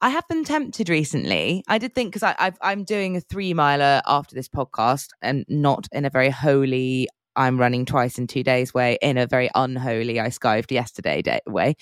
I 0.01 0.09
have 0.09 0.27
been 0.27 0.43
tempted 0.43 0.89
recently. 0.89 1.63
I 1.67 1.77
did 1.77 1.93
think 1.93 2.13
because 2.13 2.35
I've 2.39 2.57
I'm 2.61 2.83
doing 2.83 3.17
a 3.17 3.21
three 3.21 3.53
miler 3.53 4.01
after 4.07 4.33
this 4.33 4.47
podcast, 4.47 5.09
and 5.21 5.45
not 5.47 5.87
in 5.91 6.05
a 6.05 6.09
very 6.09 6.29
holy. 6.31 7.07
I'm 7.35 7.57
running 7.57 7.85
twice 7.85 8.17
in 8.17 8.27
two 8.27 8.43
days 8.43 8.73
way, 8.73 8.97
in 9.01 9.17
a 9.17 9.25
very 9.25 9.49
unholy. 9.55 10.19
I 10.19 10.27
skived 10.27 10.71
yesterday 10.71 11.21
day 11.21 11.39
way, 11.47 11.75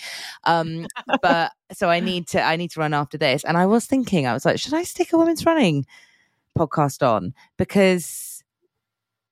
um, 0.43 0.85
but 1.21 1.53
so 1.71 1.89
I 1.89 2.01
need 2.01 2.27
to 2.29 2.41
I 2.41 2.57
need 2.57 2.71
to 2.71 2.81
run 2.81 2.93
after 2.93 3.17
this. 3.17 3.45
And 3.45 3.57
I 3.57 3.65
was 3.65 3.85
thinking, 3.85 4.27
I 4.27 4.33
was 4.33 4.45
like, 4.45 4.59
should 4.59 4.73
I 4.73 4.83
stick 4.83 5.13
a 5.13 5.17
women's 5.17 5.45
running 5.45 5.85
podcast 6.57 7.07
on? 7.07 7.33
Because 7.57 8.43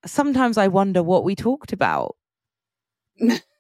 sometimes 0.06 0.58
I 0.58 0.70
wonder 0.70 1.04
what 1.04 1.26
we 1.26 1.36
talked 1.36 1.74
about. 1.74 2.16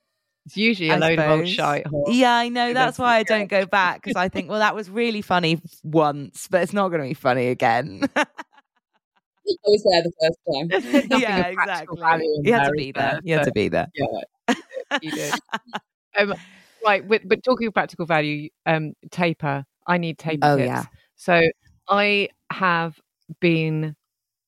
it's 0.47 0.55
usually 0.57 0.89
a 0.89 0.95
I 0.95 0.99
load 0.99 1.19
of 1.19 1.29
old 1.29 1.39
suppose. 1.41 1.53
shite 1.53 1.85
Yeah, 2.07 2.33
I 2.33 2.47
know. 2.49 2.73
That's 2.73 2.97
why 2.97 3.17
I 3.17 3.23
don't 3.23 3.49
go 3.49 3.65
back 3.65 4.01
because 4.01 4.15
I 4.15 4.29
think, 4.29 4.49
well, 4.49 4.59
that 4.59 4.73
was 4.73 4.89
really 4.89 5.21
funny 5.21 5.61
once, 5.83 6.47
but 6.49 6.63
it's 6.63 6.71
not 6.73 6.87
going 6.87 7.01
to 7.01 7.07
be 7.07 7.13
funny 7.13 7.47
again. 7.47 8.09
I 8.15 8.25
was 9.65 9.83
there 9.83 10.03
the 10.03 10.11
first 10.21 10.39
time. 11.03 11.09
Yeah, 11.19 11.47
exactly. 11.47 11.99
value 12.01 12.33
in 12.39 12.45
You 12.45 12.53
had 12.53 12.63
to 12.65 12.71
be 12.71 12.87
is 12.87 12.93
there. 12.95 13.19
You 13.23 13.33
had 13.35 13.43
to 13.43 13.51
be 13.51 13.67
there. 13.69 13.87
yeah 13.93 14.55
you 15.01 15.11
did 15.11 15.33
um, 16.19 16.33
right 16.83 17.05
with, 17.05 17.21
but 17.25 17.43
talking 17.43 17.67
of 17.67 17.73
practical 17.73 18.05
value 18.05 18.49
um 18.65 18.93
taper 19.11 19.65
i 19.85 19.97
need 19.97 20.17
taper 20.17 20.47
Oh, 20.47 20.55
tips 20.55 20.65
yeah. 20.67 20.83
so 21.17 21.41
i 21.89 22.29
have 22.51 22.97
been 23.41 23.95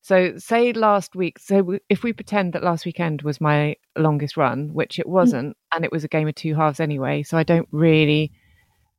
So, 0.02 0.38
say 0.38 0.72
last 0.74 1.16
week, 1.16 1.40
so 1.40 1.78
if 1.90 2.04
we 2.04 2.14
pretend 2.14 2.54
that 2.54 2.64
last 2.64 2.86
weekend 2.86 3.22
was 3.22 3.42
my 3.42 3.76
longest 3.98 4.38
run, 4.38 4.74
which 4.74 4.98
it 4.98 5.08
wasn't, 5.08 5.58
and 5.74 5.84
it 5.84 5.92
was 5.92 6.04
a 6.04 6.08
game 6.08 6.28
of 6.28 6.36
two 6.36 6.56
halves 6.56 6.80
anyway, 6.80 7.22
so 7.24 7.38
I 7.38 7.44
don't 7.44 7.68
really, 7.72 8.32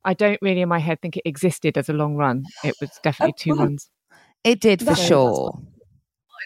I 0.05 0.13
don't 0.13 0.39
really 0.41 0.61
in 0.61 0.69
my 0.69 0.79
head 0.79 1.01
think 1.01 1.17
it 1.17 1.23
existed 1.25 1.77
as 1.77 1.89
a 1.89 1.93
long 1.93 2.15
run. 2.15 2.43
It 2.63 2.75
was 2.79 2.91
definitely 3.03 3.33
two 3.37 3.51
well, 3.51 3.59
runs. 3.65 3.89
It 4.43 4.61
did 4.61 4.79
for 4.79 4.85
That's- 4.85 5.07
sure. 5.07 5.59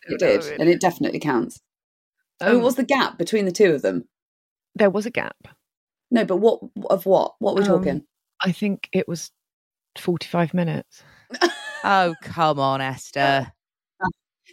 It 0.08 0.20
did, 0.20 0.60
and 0.60 0.70
it 0.70 0.80
definitely 0.80 1.20
counts. 1.20 1.62
oh, 2.42 2.58
Um, 2.58 2.62
what's 2.64 2.76
the 2.76 2.84
gap 2.84 3.18
between 3.18 3.46
the 3.46 3.52
two 3.52 3.74
of 3.74 3.82
them? 3.82 4.08
There 4.76 4.90
was 4.90 5.06
a 5.06 5.12
gap. 5.12 5.36
No, 6.12 6.24
but 6.26 6.38
what 6.38 6.60
of 6.90 7.06
what? 7.06 7.34
What 7.40 7.56
we're 7.56 7.62
Um, 7.64 7.68
talking? 7.68 8.04
I 8.42 8.52
think 8.52 8.88
it 8.94 9.08
was 9.08 9.32
45 9.98 10.54
minutes. 10.54 11.04
Oh, 11.88 12.16
come 12.24 12.60
on, 12.60 12.82
Esther. 12.82 13.52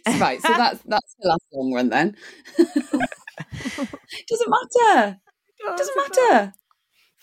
right, 0.19 0.41
so 0.41 0.49
that's 0.49 0.81
that's 0.85 1.15
the 1.19 1.29
last 1.29 1.43
long 1.53 1.73
run 1.73 1.89
then. 1.89 2.15
Doesn't 2.57 4.49
matter. 4.49 5.17
It 5.59 5.77
Doesn't 5.77 5.97
matter. 5.97 6.53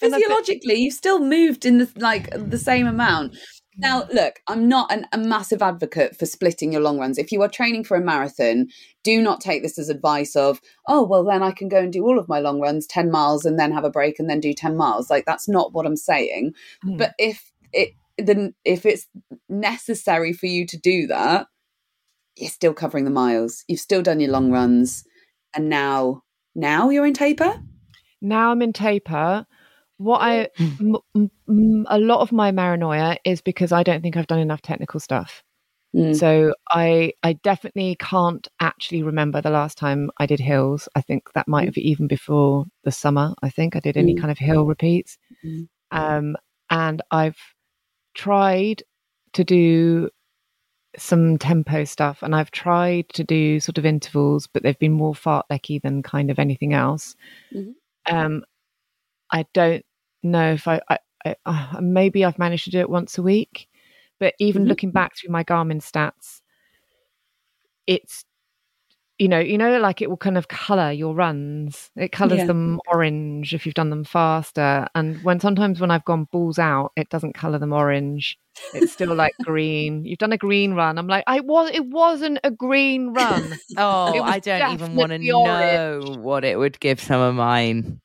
And 0.03 0.15
I 0.15 0.19
thi- 0.19 0.25
Physiologically, 0.25 0.75
you've 0.77 0.95
still 0.95 1.19
moved 1.19 1.67
in 1.67 1.79
the 1.79 1.91
like 1.97 2.31
the 2.33 2.59
same 2.59 2.87
amount. 2.87 3.37
Now, 3.77 4.07
look, 4.13 4.41
I'm 4.47 4.69
not 4.69 4.93
an, 4.93 5.07
a 5.13 5.19
massive 5.19 5.63
advocate 5.63 6.17
for 6.17 6.27
splitting 6.27 6.73
your 6.73 6.83
long 6.83 6.99
runs. 6.99 7.19
If 7.19 7.33
you 7.33 7.41
are 7.43 7.49
training 7.49 7.85
for 7.85 7.97
a 7.97 8.01
marathon, 8.01 8.69
do 9.05 9.23
not 9.23 9.41
take 9.41 9.63
this 9.63 9.79
as 9.79 9.89
advice 9.89 10.37
of, 10.37 10.61
oh, 10.87 11.03
well, 11.03 11.25
then 11.25 11.43
I 11.43 11.53
can 11.53 11.69
go 11.69 11.79
and 11.79 11.93
do 11.93 12.05
all 12.05 12.19
of 12.19 12.29
my 12.29 12.41
long 12.41 12.61
runs, 12.61 12.87
10 12.87 13.11
miles, 13.11 13.47
and 13.47 13.59
then 13.59 13.73
have 13.73 13.85
a 13.85 13.91
break 13.91 14.19
and 14.19 14.29
then 14.29 14.41
do 14.41 14.53
10 14.53 14.77
miles. 14.77 15.09
Like, 15.09 15.25
that's 15.25 15.49
not 15.49 15.73
what 15.73 15.87
I'm 15.87 15.97
saying. 15.97 16.53
Hmm. 16.83 16.97
But 16.97 17.15
if 17.19 17.53
it 17.73 17.95
then 18.19 18.55
if 18.65 18.85
it's 18.85 19.07
necessary 19.49 20.33
for 20.33 20.47
you 20.47 20.67
to 20.67 20.77
do 20.77 21.07
that, 21.07 21.47
you're 22.41 22.51
still 22.51 22.75
covering 22.75 23.05
the 23.05 23.11
miles. 23.11 23.65
You've 23.69 23.81
still 23.81 24.03
done 24.03 24.21
your 24.21 24.31
long 24.31 24.51
runs, 24.51 25.05
and 25.55 25.69
now 25.69 26.23
now 26.55 26.91
you're 26.91 27.07
in 27.07 27.15
taper. 27.15 27.53
now 28.21 28.51
I'm 28.51 28.63
in 28.63 28.73
taper. 28.73 29.47
What 29.99 30.19
I, 30.23 30.49
m- 30.81 30.97
m- 31.15 31.87
a 31.89 31.99
lot 31.99 32.21
of 32.21 32.33
my 32.33 32.51
paranoia 32.53 33.17
is 33.25 33.43
because 33.43 33.71
I 33.71 33.83
don't 33.83 34.01
think 34.03 34.17
I've 34.17 34.27
done 34.27 34.39
enough 34.41 34.63
technical 34.63 34.99
stuff. 35.01 35.43
Mm. 35.95 36.17
So 36.17 36.55
I, 36.71 37.13
I 37.23 37.35
definitely 37.35 37.97
can't 38.01 38.47
actually 38.61 39.03
remember 39.03 39.41
the 39.43 39.51
last 39.51 39.77
time 39.77 40.11
I 40.19 40.25
did 40.27 40.41
hills. 40.41 40.89
I 40.95 41.03
think 41.03 41.33
that 41.35 41.49
might 41.49 41.67
have 41.67 41.77
even 41.77 42.07
before 42.07 42.65
the 42.85 42.93
summer. 42.93 43.35
I 43.43 43.51
think 43.51 43.77
I 43.77 43.81
did 43.81 43.97
any 43.99 44.15
Mm. 44.15 44.21
kind 44.21 44.31
of 44.31 44.39
hill 44.39 44.65
repeats. 44.65 45.19
Mm. 45.45 45.69
Um, 45.91 46.37
and 46.71 47.03
I've 47.11 47.37
tried 48.15 48.83
to 49.35 49.45
do 49.45 50.09
some 50.99 51.39
tempo 51.39 51.85
stuff 51.85 52.23
and 52.23 52.35
I've 52.35 52.51
tried 52.51 53.09
to 53.11 53.25
do 53.25 53.61
sort 53.61 53.79
of 53.79 53.87
intervals, 53.87 54.47
but 54.47 54.63
they've 54.63 54.79
been 54.79 54.93
more 54.93 55.15
fartlecky 55.15 55.81
than 55.81 56.03
kind 56.03 56.31
of 56.31 56.39
anything 56.39 56.75
else. 56.75 57.17
Mhm. 57.53 57.75
Um, 58.11 58.45
I 59.33 59.47
don't 59.55 59.85
know 60.23 60.53
if 60.55 60.69
I, 60.69 60.81
I, 60.89 60.99
I 61.27 61.37
uh, 61.47 61.81
maybe 61.81 62.25
I've 62.25 62.39
managed 62.39 62.65
to 62.65 62.71
do 62.71 62.81
it 62.81 62.91
once 62.91 63.19
a 63.19 63.23
week, 63.23 63.69
but 64.21 64.35
even 64.41 64.65
Mhm. 64.65 64.69
looking 64.69 64.93
back 64.93 65.17
through 65.17 65.33
my 65.33 65.45
Garmin 65.45 65.81
stats, 65.83 66.43
it's 67.87 68.25
you 69.21 69.29
know, 69.29 69.39
you 69.39 69.59
know, 69.59 69.79
like 69.79 70.01
it 70.01 70.09
will 70.09 70.17
kind 70.17 70.39
of 70.39 70.49
color 70.49 70.91
your 70.91 71.15
runs. 71.15 71.91
It 71.95 72.11
colors 72.11 72.39
Yeah. 72.39 72.47
them 72.47 72.81
orange 72.89 73.53
if 73.53 73.67
you've 73.67 73.75
done 73.75 73.91
them 73.91 74.03
faster. 74.03 74.87
And 74.95 75.23
when 75.23 75.41
sometimes 75.41 75.79
when 75.79 75.91
I've 75.91 76.07
gone 76.07 76.25
balls 76.33 76.59
out, 76.59 76.93
it 76.97 77.11
doesn't 77.11 77.35
color 77.35 77.59
them 77.59 77.75
orange. 77.75 78.39
It's 78.73 78.91
still 78.91 79.15
like 79.15 79.35
green. 79.45 80.07
You've 80.07 80.19
done 80.21 80.33
a 80.33 80.39
green 80.39 80.73
run. 80.73 80.97
I'm 80.97 81.07
like, 81.07 81.25
I 81.27 81.41
was. 81.41 81.71
It 81.75 81.85
wasn't 81.85 82.39
a 82.45 82.51
green 82.51 83.09
run. 83.11 83.61
Oh, 83.77 84.23
I 84.23 84.39
don't 84.39 84.73
even 84.73 84.97
want 84.97 85.13
to 85.13 85.19
know 85.19 86.17
what 86.23 86.43
it 86.43 86.59
would 86.59 86.81
give 86.81 86.99
some 86.99 87.21
of 87.21 87.35
mine. 87.35 88.01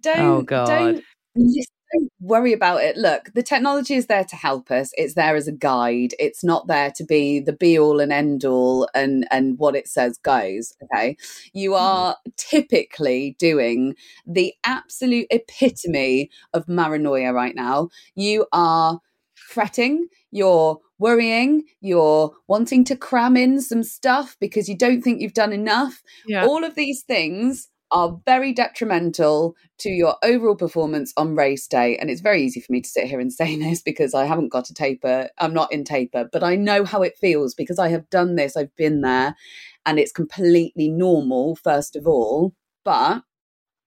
don't 0.00 0.20
Oh, 0.20 0.42
God. 0.42 0.68
don't 0.68 1.04
listen, 1.34 1.71
don't 1.92 2.10
worry 2.20 2.52
about 2.52 2.82
it. 2.82 2.96
Look 2.96 3.32
the 3.34 3.42
technology 3.42 3.94
is 3.94 4.06
there 4.06 4.24
to 4.24 4.36
help 4.36 4.70
us. 4.70 4.90
It's 4.94 5.14
there 5.14 5.36
as 5.36 5.48
a 5.48 5.52
guide. 5.52 6.14
It's 6.18 6.44
not 6.44 6.66
there 6.66 6.92
to 6.96 7.04
be 7.04 7.40
the 7.40 7.52
be 7.52 7.78
all 7.78 8.00
and 8.00 8.12
end 8.12 8.44
all 8.44 8.88
and 8.94 9.26
and 9.30 9.58
what 9.58 9.76
it 9.76 9.88
says 9.88 10.18
goes 10.18 10.74
okay? 10.82 11.16
You 11.52 11.72
mm-hmm. 11.72 11.84
are 11.84 12.16
typically 12.36 13.36
doing 13.38 13.94
the 14.26 14.54
absolute 14.64 15.26
epitome 15.30 16.30
of 16.52 16.66
paranoia 16.66 17.32
right 17.32 17.54
now. 17.54 17.88
You 18.14 18.46
are 18.52 19.00
fretting 19.34 20.06
you're 20.30 20.78
worrying 20.98 21.64
you're 21.80 22.32
wanting 22.48 22.84
to 22.84 22.96
cram 22.96 23.36
in 23.36 23.60
some 23.60 23.82
stuff 23.82 24.36
because 24.40 24.68
you 24.68 24.76
don't 24.76 25.02
think 25.02 25.20
you've 25.20 25.34
done 25.34 25.52
enough. 25.52 26.02
Yeah. 26.26 26.46
all 26.46 26.64
of 26.64 26.74
these 26.74 27.02
things 27.02 27.68
are 27.92 28.18
very 28.24 28.52
detrimental 28.52 29.54
to 29.78 29.90
your 29.90 30.16
overall 30.24 30.56
performance 30.56 31.12
on 31.16 31.36
race 31.36 31.66
day. 31.66 31.96
And 31.98 32.10
it's 32.10 32.22
very 32.22 32.42
easy 32.42 32.60
for 32.60 32.72
me 32.72 32.80
to 32.80 32.88
sit 32.88 33.06
here 33.06 33.20
and 33.20 33.32
say 33.32 33.56
this 33.56 33.82
because 33.82 34.14
I 34.14 34.24
haven't 34.24 34.48
got 34.48 34.70
a 34.70 34.74
taper. 34.74 35.28
I'm 35.38 35.54
not 35.54 35.72
in 35.72 35.84
taper, 35.84 36.28
but 36.32 36.42
I 36.42 36.56
know 36.56 36.84
how 36.84 37.02
it 37.02 37.18
feels 37.18 37.54
because 37.54 37.78
I 37.78 37.88
have 37.88 38.08
done 38.10 38.34
this. 38.34 38.56
I've 38.56 38.74
been 38.76 39.02
there 39.02 39.36
and 39.84 39.98
it's 39.98 40.12
completely 40.12 40.88
normal, 40.88 41.56
first 41.56 41.94
of 41.94 42.06
all. 42.06 42.54
But 42.84 43.22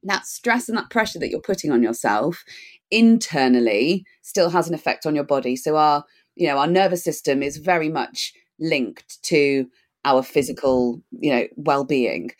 that 0.03 0.27
stress 0.27 0.69
and 0.69 0.77
that 0.77 0.91
pressure 0.91 1.19
that 1.19 1.29
you're 1.29 1.41
putting 1.41 1.71
on 1.71 1.81
yourself 1.81 2.43
internally 2.91 4.05
still 4.21 4.51
has 4.51 4.67
an 4.67 4.75
effect 4.75 5.05
on 5.05 5.15
your 5.15 5.23
body. 5.23 5.55
So 5.55 5.77
our, 5.77 6.03
you 6.35 6.47
know, 6.47 6.59
our 6.59 6.67
nervous 6.67 7.03
system 7.03 7.41
is 7.41 7.57
very 7.57 7.89
much 7.89 8.33
linked 8.59 9.21
to 9.23 9.67
our 10.05 10.23
physical, 10.23 11.01
you 11.11 11.33
know, 11.33 11.47
well-being. 11.57 12.31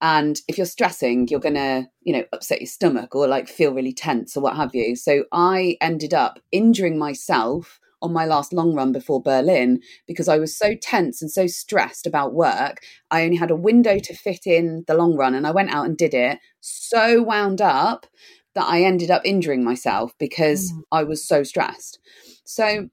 And 0.00 0.40
if 0.46 0.58
you're 0.58 0.66
stressing, 0.66 1.28
you're 1.28 1.40
going 1.40 1.54
to, 1.54 1.88
you 2.02 2.12
know, 2.12 2.24
upset 2.32 2.60
your 2.60 2.68
stomach 2.68 3.14
or 3.14 3.26
like 3.26 3.48
feel 3.48 3.72
really 3.72 3.94
tense 3.94 4.36
or 4.36 4.42
what 4.42 4.56
have 4.56 4.74
you. 4.74 4.94
So 4.94 5.24
I 5.32 5.76
ended 5.80 6.14
up 6.14 6.38
injuring 6.52 6.98
myself 6.98 7.80
on 8.02 8.12
my 8.12 8.26
last 8.26 8.52
long 8.52 8.74
run 8.74 8.92
before 8.92 9.22
Berlin 9.22 9.80
because 10.06 10.28
I 10.28 10.38
was 10.38 10.56
so 10.56 10.74
tense 10.74 11.22
and 11.22 11.30
so 11.30 11.46
stressed 11.46 12.06
about 12.06 12.34
work. 12.34 12.80
I 13.10 13.24
only 13.24 13.36
had 13.36 13.50
a 13.50 13.56
window 13.56 13.98
to 13.98 14.14
fit 14.14 14.46
in 14.46 14.84
the 14.86 14.94
long 14.94 15.16
run 15.16 15.34
and 15.34 15.46
I 15.46 15.50
went 15.52 15.74
out 15.74 15.86
and 15.86 15.96
did 15.96 16.12
it 16.12 16.38
so 16.60 17.22
wound 17.22 17.62
up 17.62 18.06
that 18.54 18.66
I 18.66 18.82
ended 18.82 19.10
up 19.10 19.22
injuring 19.24 19.64
myself 19.64 20.12
because 20.18 20.70
mm. 20.70 20.82
I 20.92 21.02
was 21.02 21.26
so 21.26 21.42
stressed. 21.42 21.98
So 22.44 22.90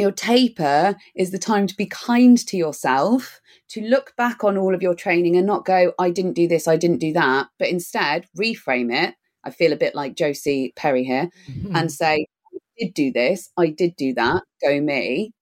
your 0.00 0.12
taper 0.12 0.96
is 1.14 1.30
the 1.30 1.38
time 1.38 1.66
to 1.66 1.76
be 1.76 1.86
kind 1.86 2.38
to 2.46 2.56
yourself, 2.56 3.40
to 3.68 3.80
look 3.82 4.14
back 4.16 4.42
on 4.42 4.58
all 4.58 4.74
of 4.74 4.82
your 4.82 4.94
training 4.94 5.36
and 5.36 5.46
not 5.46 5.64
go, 5.64 5.92
I 5.98 6.10
didn't 6.10 6.34
do 6.34 6.48
this, 6.48 6.66
I 6.66 6.76
didn't 6.76 6.98
do 6.98 7.12
that, 7.12 7.48
but 7.58 7.68
instead 7.68 8.26
reframe 8.36 8.92
it. 8.92 9.14
I 9.44 9.50
feel 9.50 9.72
a 9.72 9.76
bit 9.76 9.94
like 9.94 10.16
Josie 10.16 10.72
Perry 10.76 11.04
here 11.04 11.30
mm-hmm. 11.48 11.74
and 11.74 11.90
say, 11.90 12.26
I 12.52 12.58
did 12.78 12.94
do 12.94 13.12
this, 13.12 13.50
I 13.56 13.68
did 13.68 13.94
do 13.96 14.12
that, 14.14 14.42
go 14.62 14.80
me. 14.80 15.32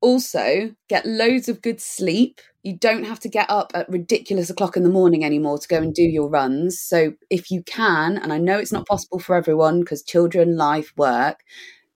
Also, 0.00 0.74
get 0.90 1.06
loads 1.06 1.48
of 1.48 1.62
good 1.62 1.80
sleep. 1.80 2.42
You 2.62 2.76
don't 2.76 3.04
have 3.04 3.20
to 3.20 3.28
get 3.28 3.48
up 3.48 3.72
at 3.74 3.88
ridiculous 3.88 4.50
o'clock 4.50 4.76
in 4.76 4.82
the 4.82 4.90
morning 4.90 5.24
anymore 5.24 5.58
to 5.58 5.66
go 5.66 5.78
and 5.78 5.94
do 5.94 6.02
your 6.02 6.28
runs. 6.28 6.78
So, 6.78 7.14
if 7.30 7.50
you 7.50 7.62
can, 7.62 8.18
and 8.18 8.30
I 8.30 8.36
know 8.36 8.58
it's 8.58 8.72
not 8.72 8.86
possible 8.86 9.18
for 9.18 9.34
everyone 9.34 9.80
because 9.80 10.02
children, 10.02 10.58
life, 10.58 10.92
work, 10.98 11.40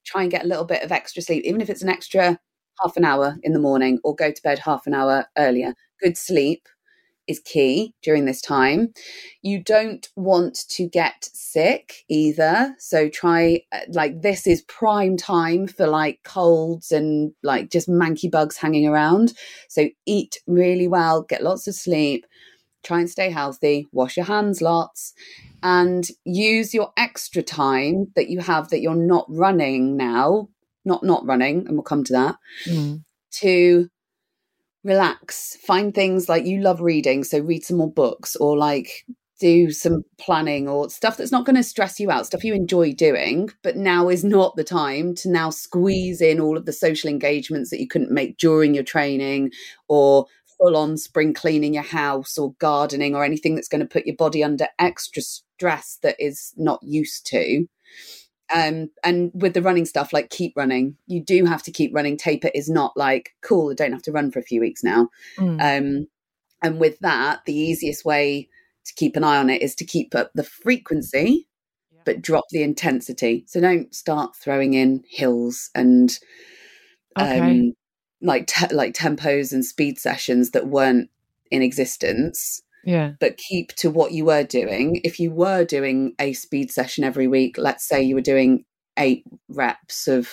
try 0.08 0.22
and 0.22 0.30
get 0.30 0.44
a 0.44 0.48
little 0.48 0.64
bit 0.64 0.82
of 0.82 0.92
extra 0.92 1.22
sleep, 1.22 1.44
even 1.44 1.60
if 1.60 1.70
it's 1.70 1.82
an 1.82 1.88
extra 1.88 2.38
half 2.82 2.96
an 2.96 3.04
hour 3.04 3.36
in 3.42 3.52
the 3.52 3.58
morning 3.58 3.98
or 4.04 4.14
go 4.14 4.30
to 4.30 4.42
bed 4.42 4.58
half 4.58 4.86
an 4.86 4.94
hour 4.94 5.26
earlier. 5.36 5.74
Good 6.00 6.16
sleep 6.16 6.68
is 7.26 7.40
key 7.40 7.94
during 8.02 8.24
this 8.24 8.40
time. 8.40 8.92
You 9.42 9.62
don't 9.62 10.08
want 10.16 10.58
to 10.70 10.88
get 10.88 11.28
sick 11.32 12.04
either. 12.08 12.74
So 12.78 13.08
try, 13.08 13.60
uh, 13.70 13.80
like, 13.90 14.22
this 14.22 14.46
is 14.46 14.62
prime 14.62 15.16
time 15.16 15.66
for 15.66 15.86
like 15.86 16.20
colds 16.24 16.90
and 16.90 17.32
like 17.42 17.70
just 17.70 17.88
manky 17.88 18.30
bugs 18.30 18.56
hanging 18.56 18.88
around. 18.88 19.34
So 19.68 19.88
eat 20.06 20.38
really 20.46 20.88
well, 20.88 21.22
get 21.22 21.42
lots 21.42 21.68
of 21.68 21.74
sleep, 21.74 22.24
try 22.84 23.00
and 23.00 23.10
stay 23.10 23.30
healthy, 23.30 23.86
wash 23.92 24.16
your 24.16 24.26
hands 24.26 24.62
lots 24.62 25.12
and 25.62 26.08
use 26.24 26.72
your 26.72 26.92
extra 26.96 27.42
time 27.42 28.06
that 28.14 28.28
you 28.28 28.40
have 28.40 28.68
that 28.70 28.80
you're 28.80 28.94
not 28.94 29.26
running 29.28 29.96
now, 29.96 30.48
not 30.84 31.02
not 31.02 31.26
running, 31.26 31.66
and 31.66 31.72
we'll 31.72 31.82
come 31.82 32.04
to 32.04 32.12
that, 32.12 32.36
Mm. 32.66 33.02
to 33.40 33.88
relax. 34.84 35.56
Find 35.66 35.94
things 35.94 36.28
like 36.28 36.46
you 36.46 36.60
love 36.60 36.80
reading, 36.80 37.24
so 37.24 37.40
read 37.40 37.64
some 37.64 37.78
more 37.78 37.92
books 37.92 38.36
or 38.36 38.56
like 38.56 39.04
do 39.40 39.70
some 39.70 40.02
planning 40.18 40.68
or 40.68 40.90
stuff 40.90 41.16
that's 41.16 41.30
not 41.30 41.44
going 41.44 41.54
to 41.54 41.62
stress 41.62 42.00
you 42.00 42.10
out, 42.10 42.26
stuff 42.26 42.42
you 42.42 42.54
enjoy 42.54 42.92
doing, 42.92 43.48
but 43.62 43.76
now 43.76 44.08
is 44.08 44.24
not 44.24 44.56
the 44.56 44.64
time 44.64 45.14
to 45.14 45.30
now 45.30 45.48
squeeze 45.48 46.20
in 46.20 46.40
all 46.40 46.56
of 46.56 46.66
the 46.66 46.72
social 46.72 47.08
engagements 47.08 47.70
that 47.70 47.80
you 47.80 47.86
couldn't 47.86 48.10
make 48.10 48.36
during 48.38 48.74
your 48.74 48.82
training 48.82 49.52
or 49.88 50.26
full 50.58 50.76
on 50.76 50.96
spring 50.96 51.32
cleaning 51.32 51.74
your 51.74 51.82
house 51.82 52.36
or 52.36 52.54
gardening 52.54 53.14
or 53.14 53.24
anything 53.24 53.54
that's 53.54 53.68
going 53.68 53.80
to 53.80 53.86
put 53.86 54.06
your 54.06 54.16
body 54.16 54.42
under 54.42 54.66
extra 54.78 55.22
stress 55.22 55.98
that 56.02 56.16
is 56.18 56.52
not 56.56 56.80
used 56.82 57.26
to. 57.26 57.66
Um, 58.52 58.88
and 59.04 59.30
with 59.34 59.54
the 59.54 59.62
running 59.62 59.84
stuff, 59.84 60.12
like 60.12 60.30
keep 60.30 60.54
running. 60.56 60.96
You 61.06 61.22
do 61.22 61.44
have 61.44 61.62
to 61.64 61.70
keep 61.70 61.94
running. 61.94 62.16
Taper 62.16 62.50
is 62.54 62.68
not 62.68 62.96
like 62.96 63.34
cool. 63.42 63.70
I 63.70 63.74
don't 63.74 63.92
have 63.92 64.02
to 64.02 64.12
run 64.12 64.30
for 64.30 64.38
a 64.38 64.44
few 64.44 64.60
weeks 64.60 64.82
now. 64.82 65.08
Mm. 65.38 65.60
Um, 65.60 66.06
and 66.62 66.80
with 66.80 66.98
that, 67.00 67.40
the 67.44 67.54
easiest 67.54 68.04
way 68.04 68.48
to 68.84 68.94
keep 68.94 69.16
an 69.16 69.24
eye 69.24 69.36
on 69.36 69.50
it 69.50 69.62
is 69.62 69.74
to 69.76 69.84
keep 69.84 70.14
up 70.14 70.30
the 70.34 70.44
frequency, 70.44 71.46
but 72.04 72.22
drop 72.22 72.44
the 72.50 72.62
intensity. 72.62 73.44
So 73.46 73.60
don't 73.60 73.94
start 73.94 74.34
throwing 74.34 74.74
in 74.74 75.04
hills 75.08 75.70
and 75.74 76.18
Okay. 77.18 77.38
um, 77.38 77.72
like 78.20 78.46
te- 78.46 78.74
like 78.74 78.94
tempos 78.94 79.52
and 79.52 79.64
speed 79.64 79.98
sessions 79.98 80.50
that 80.50 80.66
weren't 80.66 81.10
in 81.50 81.62
existence 81.62 82.62
yeah. 82.88 83.12
but 83.20 83.36
keep 83.36 83.74
to 83.74 83.90
what 83.90 84.12
you 84.12 84.24
were 84.24 84.44
doing. 84.44 85.00
If 85.04 85.20
you 85.20 85.30
were 85.30 85.64
doing 85.64 86.14
a 86.18 86.32
speed 86.32 86.70
session 86.70 87.04
every 87.04 87.28
week, 87.28 87.58
let's 87.58 87.86
say 87.86 88.02
you 88.02 88.14
were 88.14 88.20
doing 88.20 88.64
eight 88.96 89.24
reps 89.48 90.08
of 90.08 90.30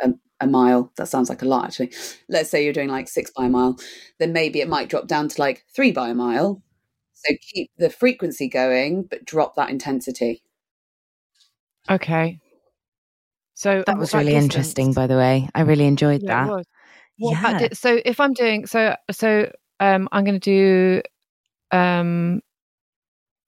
a, 0.00 0.10
a 0.40 0.46
mile, 0.46 0.92
that 0.96 1.08
sounds 1.08 1.28
like 1.28 1.42
a 1.42 1.46
lot 1.46 1.64
actually. 1.64 1.92
Let's 2.28 2.48
say 2.48 2.62
you're 2.62 2.72
doing 2.72 2.90
like 2.90 3.08
six 3.08 3.30
by 3.30 3.46
a 3.46 3.48
mile, 3.48 3.76
then 4.20 4.32
maybe 4.32 4.60
it 4.60 4.68
might 4.68 4.88
drop 4.88 5.08
down 5.08 5.28
to 5.28 5.40
like 5.40 5.64
three 5.74 5.90
by 5.90 6.10
a 6.10 6.14
mile. 6.14 6.62
So 7.12 7.34
keep 7.40 7.70
the 7.76 7.90
frequency 7.90 8.48
going, 8.48 9.04
but 9.04 9.24
drop 9.24 9.56
that 9.56 9.70
intensity. 9.70 10.42
Okay. 11.90 12.38
So 13.54 13.82
That 13.86 13.98
was 13.98 14.12
what 14.12 14.20
about 14.20 14.28
really 14.28 14.38
interesting, 14.38 14.92
by 14.92 15.06
the 15.06 15.16
way. 15.16 15.48
I 15.54 15.62
really 15.62 15.86
enjoyed 15.86 16.22
Yeah, 16.22 16.44
it 16.44 16.48
that. 16.48 16.66
What 17.18 17.38
Yeah. 17.42 17.68
so 17.72 18.00
if 18.04 18.18
I'm 18.20 18.32
doing 18.32 18.66
so 18.66 18.96
so 19.10 19.50
um 19.80 20.08
I'm 20.12 20.24
going 20.24 20.40
to 20.40 21.00
do 21.00 21.02
um 21.76 22.40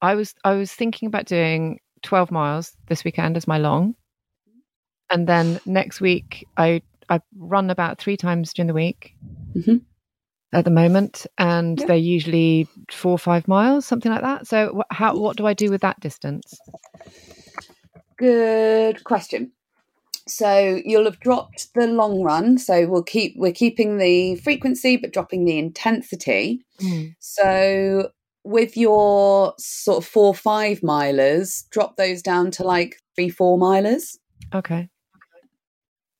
I 0.01 0.15
was 0.15 0.33
I 0.43 0.53
was 0.53 0.71
thinking 0.71 1.07
about 1.07 1.25
doing 1.25 1.79
12 2.03 2.31
miles 2.31 2.75
this 2.87 3.03
weekend 3.03 3.35
as 3.37 3.47
my 3.47 3.57
long. 3.57 3.95
And 5.09 5.27
then 5.27 5.59
next 5.65 5.99
week 6.01 6.45
I 6.57 6.81
I 7.09 7.21
run 7.37 7.69
about 7.69 7.97
3 7.99 8.17
times 8.17 8.53
during 8.53 8.67
the 8.67 8.73
week. 8.73 9.15
Mhm. 9.55 9.81
At 10.53 10.63
the 10.65 10.71
moment 10.71 11.25
and 11.37 11.77
Yeah. 11.79 11.87
they're 11.87 11.95
usually 11.97 12.67
4 12.91 13.11
or 13.13 13.17
5 13.17 13.47
miles 13.47 13.85
something 13.85 14.11
like 14.11 14.21
that. 14.21 14.47
So 14.47 14.81
wh- 14.81 14.93
how 14.95 15.17
what 15.17 15.35
do 15.37 15.45
I 15.47 15.53
do 15.53 15.69
with 15.71 15.81
that 15.81 15.99
distance? 15.99 16.57
Good 18.17 19.03
question. 19.03 19.51
So 20.27 20.81
you'll 20.83 21.05
have 21.05 21.19
dropped 21.19 21.73
the 21.73 21.87
long 21.87 22.21
run. 22.21 22.57
So 22.57 22.87
we'll 22.87 23.03
keep 23.03 23.35
we're 23.37 23.51
keeping 23.51 23.97
the 23.97 24.35
frequency 24.37 24.97
but 24.97 25.13
dropping 25.13 25.45
the 25.45 25.57
intensity. 25.57 26.65
Mm. 26.81 27.15
So 27.19 28.11
with 28.43 28.77
your 28.77 29.53
sort 29.57 29.97
of 29.97 30.05
four 30.05 30.33
five 30.33 30.81
milers, 30.81 31.67
drop 31.69 31.97
those 31.97 32.21
down 32.21 32.51
to 32.51 32.63
like 32.63 32.97
three 33.15 33.29
four 33.29 33.57
milers. 33.57 34.17
Okay. 34.53 34.89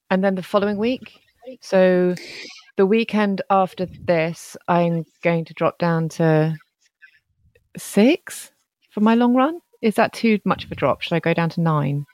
And 0.10 0.24
then 0.24 0.36
the 0.36 0.44
following 0.44 0.78
week. 0.78 1.20
So 1.62 2.16
the 2.78 2.86
weekend 2.86 3.42
after 3.50 3.88
this, 4.06 4.58
I'm 4.68 5.06
going 5.24 5.46
to 5.46 5.54
drop 5.54 5.78
down 5.80 6.10
to 6.10 6.56
six 7.78 8.52
for 8.92 9.02
my 9.02 9.16
long 9.16 9.36
run. 9.36 9.60
Is 9.82 9.96
that 9.96 10.14
too 10.14 10.40
much 10.46 10.66
of 10.66 10.72
a 10.72 10.76
drop? 10.76 11.02
Should 11.02 11.16
I 11.16 11.20
go 11.20 11.34
down 11.34 11.50
to 11.52 11.62
nine? 11.62 12.06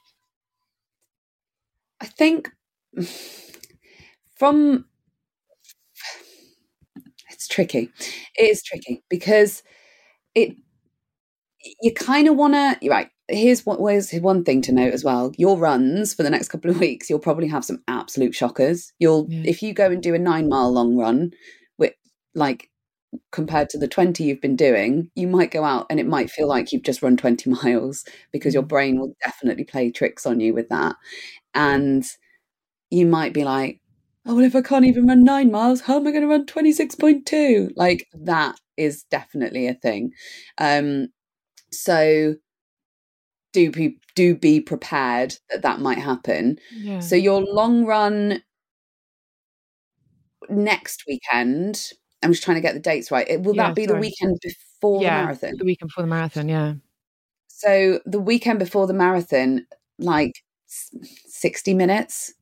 I 2.00 2.06
think 2.06 2.50
from 4.36 4.86
it's 7.30 7.48
tricky. 7.48 7.90
It 8.36 8.50
is 8.50 8.62
tricky 8.62 9.02
because 9.08 9.62
it 10.34 10.56
you 11.80 11.92
kind 11.92 12.28
of 12.28 12.36
want 12.36 12.54
to 12.54 12.88
right. 12.88 13.08
Here's 13.28 13.64
what 13.64 13.80
was 13.80 14.12
one 14.12 14.44
thing 14.44 14.60
to 14.62 14.72
note 14.72 14.92
as 14.92 15.02
well. 15.02 15.32
Your 15.38 15.56
runs 15.56 16.12
for 16.12 16.22
the 16.22 16.30
next 16.30 16.48
couple 16.48 16.70
of 16.70 16.78
weeks, 16.86 17.08
you'll 17.08 17.18
probably 17.18 17.48
have 17.48 17.64
some 17.64 17.82
absolute 17.88 18.34
shockers. 18.34 18.92
You'll 18.98 19.26
Yeah. 19.30 19.42
if 19.46 19.62
you 19.62 19.72
go 19.72 19.90
and 19.90 20.02
do 20.02 20.14
a 20.14 20.18
nine 20.18 20.48
mile 20.48 20.70
long 20.72 20.96
run, 20.96 21.32
with 21.78 21.94
like 22.34 22.70
compared 23.32 23.70
to 23.70 23.78
the 23.78 23.88
20 23.88 24.24
you've 24.24 24.40
been 24.40 24.56
doing, 24.56 25.10
you 25.14 25.26
might 25.26 25.50
go 25.50 25.64
out 25.64 25.86
and 25.88 26.00
it 26.00 26.06
might 26.06 26.30
feel 26.30 26.48
like 26.48 26.72
you've 26.72 26.82
just 26.82 27.02
run 27.02 27.16
20 27.16 27.50
miles 27.64 28.04
because 28.32 28.54
your 28.54 28.62
mm. 28.62 28.68
brain 28.68 29.00
will 29.00 29.14
definitely 29.24 29.64
play 29.64 29.90
tricks 29.90 30.26
on 30.26 30.40
you 30.40 30.52
with 30.52 30.68
that. 30.68 30.96
And 31.54 32.04
you 32.90 33.06
might 33.06 33.32
be 33.32 33.44
like, 33.44 33.80
oh, 34.26 34.34
well, 34.36 34.44
if 34.44 34.56
I 34.56 34.62
can't 34.62 34.84
even 34.84 35.06
run 35.06 35.24
nine 35.24 35.50
miles, 35.50 35.82
how 35.82 35.96
am 35.96 36.06
I 36.06 36.10
going 36.10 36.22
to 36.22 36.28
run 36.28 36.46
26.2? 36.46 37.70
Like 37.76 38.06
that 38.14 38.56
is 38.76 39.04
definitely 39.10 39.68
a 39.68 39.74
thing. 39.74 40.12
Um, 40.58 41.08
so 41.70 42.34
do 43.52 43.70
be, 43.70 43.98
do 44.14 44.34
be 44.34 44.60
prepared 44.60 45.36
that 45.50 45.62
that 45.62 45.80
might 45.80 45.98
happen. 45.98 46.58
Yeah. 46.72 47.00
So 47.00 47.16
your 47.16 47.40
long 47.42 47.84
run 47.84 48.42
next 50.48 51.04
weekend, 51.06 51.92
I'm 52.22 52.32
just 52.32 52.42
trying 52.42 52.56
to 52.56 52.60
get 52.60 52.74
the 52.74 52.80
dates 52.80 53.10
right. 53.10 53.28
It, 53.28 53.42
will 53.42 53.54
Yeah, 53.54 53.68
that 53.68 53.74
be 53.74 53.84
sorry. 53.84 53.96
the 53.96 54.00
weekend 54.00 54.38
before 54.42 55.02
yeah, 55.02 55.20
the 55.20 55.26
marathon? 55.26 55.54
the 55.58 55.64
weekend 55.64 55.88
before 55.88 56.02
the 56.02 56.08
marathon. 56.08 56.48
Yeah. 56.48 56.74
So 57.48 58.00
the 58.04 58.20
weekend 58.20 58.58
before 58.58 58.86
the 58.86 58.94
marathon, 58.94 59.66
like 59.98 60.32
60 61.26 61.74
minutes, 61.74 62.34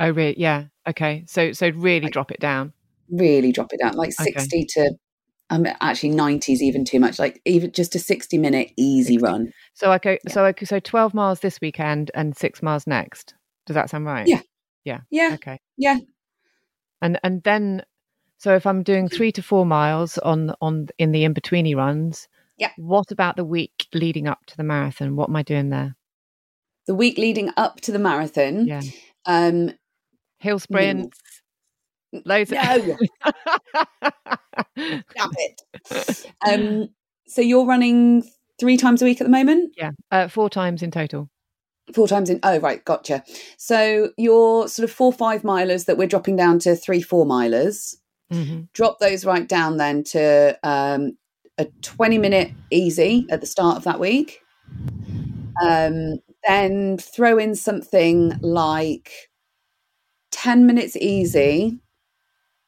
Oh, 0.00 0.10
really? 0.10 0.38
Yeah. 0.38 0.66
Okay. 0.88 1.24
So, 1.26 1.50
so 1.52 1.70
really 1.70 2.02
Like- 2.02 2.12
drop 2.12 2.30
it 2.30 2.38
down. 2.40 2.72
really 3.10 3.50
drop 3.50 3.72
it 3.72 3.80
down, 3.80 3.94
like 3.94 4.12
Okay. 4.20 4.30
60 4.32 4.64
to, 4.74 4.92
um, 5.50 5.66
actually 5.80 6.10
90 6.10 6.52
is 6.52 6.62
even 6.62 6.84
too 6.84 7.00
much, 7.00 7.18
like 7.18 7.40
even 7.44 7.72
just 7.72 7.96
a 7.96 7.98
60 7.98 8.38
minute 8.38 8.70
easy 8.76 9.14
60. 9.14 9.24
run. 9.24 9.52
So 9.74 9.90
I 9.90 9.98
go. 9.98 10.12
Yeah. 10.12 10.32
So 10.32 10.44
I 10.44 10.52
go. 10.52 10.64
So 10.66 10.78
twelve 10.78 11.14
miles 11.14 11.40
this 11.40 11.60
weekend 11.60 12.10
and 12.14 12.36
six 12.36 12.62
miles 12.62 12.86
next. 12.86 13.34
Does 13.66 13.74
that 13.74 13.90
sound 13.90 14.04
right? 14.06 14.26
Yeah. 14.28 14.40
Yeah. 14.84 15.00
Yeah. 15.10 15.30
Okay. 15.34 15.58
Yeah. 15.76 15.98
And 17.02 17.18
and 17.24 17.42
then, 17.42 17.82
so 18.36 18.54
if 18.54 18.66
I'm 18.66 18.82
doing 18.84 19.08
three 19.08 19.32
to 19.32 19.42
four 19.42 19.64
miles 19.66 20.18
on 20.18 20.54
on 20.60 20.88
in 20.98 21.10
the 21.12 21.24
in 21.24 21.34
betweeny 21.34 21.74
runs, 21.74 22.28
Yeah. 22.58 22.70
What 22.76 23.10
about 23.10 23.34
the 23.36 23.44
week 23.44 23.86
leading 23.94 24.28
up 24.28 24.44
to 24.46 24.56
the 24.56 24.64
marathon? 24.64 25.16
What 25.16 25.28
am 25.28 25.36
I 25.36 25.42
doing 25.42 25.70
there? 25.70 25.96
The 26.88 26.94
week 26.94 27.16
leading 27.18 27.50
up 27.56 27.80
to 27.82 27.92
the 27.92 27.98
marathon, 28.00 28.66
Yeah. 28.66 28.80
um, 29.26 29.72
Hill 30.40 30.58
sprints. 30.58 31.20
Loads. 32.24 32.50
no, 32.50 32.60
Of- 32.60 33.32
stop 35.10 35.32
it. 35.36 35.62
Um, 36.46 36.88
so 37.26 37.40
you're 37.42 37.66
running 37.66 38.24
three 38.58 38.76
times 38.76 39.02
a 39.02 39.04
week 39.04 39.20
at 39.20 39.24
the 39.24 39.30
moment? 39.30 39.74
yeah. 39.76 39.90
Uh, 40.10 40.28
four 40.28 40.48
times 40.50 40.82
in 40.82 40.90
total. 40.90 41.28
Four 41.94 42.08
times 42.08 42.28
in. 42.30 42.40
Oh, 42.42 42.58
right, 42.60 42.84
gotcha. 42.84 43.22
So 43.56 44.10
your 44.16 44.68
sort 44.68 44.84
of 44.88 44.90
four 44.94 45.12
five 45.12 45.42
milers 45.42 45.86
that 45.86 45.96
we're 45.98 46.08
dropping 46.08 46.36
down 46.36 46.58
to 46.60 46.74
three 46.76 47.00
four 47.02 47.24
milers. 47.26 47.94
hmm 48.30 48.62
Drop 48.74 48.98
those 48.98 49.24
right 49.24 49.46
down 49.48 49.76
then 49.78 50.04
to 50.04 50.58
um, 50.62 51.16
a 51.58 51.66
twenty 51.82 52.18
minute 52.18 52.52
easy 52.70 53.26
at 53.30 53.40
the 53.40 53.46
start 53.46 53.76
of 53.78 53.84
that 53.84 54.00
week. 54.00 54.40
Um, 55.62 56.18
then 56.48 56.98
throw 56.98 57.38
in 57.38 57.54
something 57.54 58.32
like 58.40 59.12
ten 60.30 60.66
minutes 60.66 60.96
easy, 60.96 61.78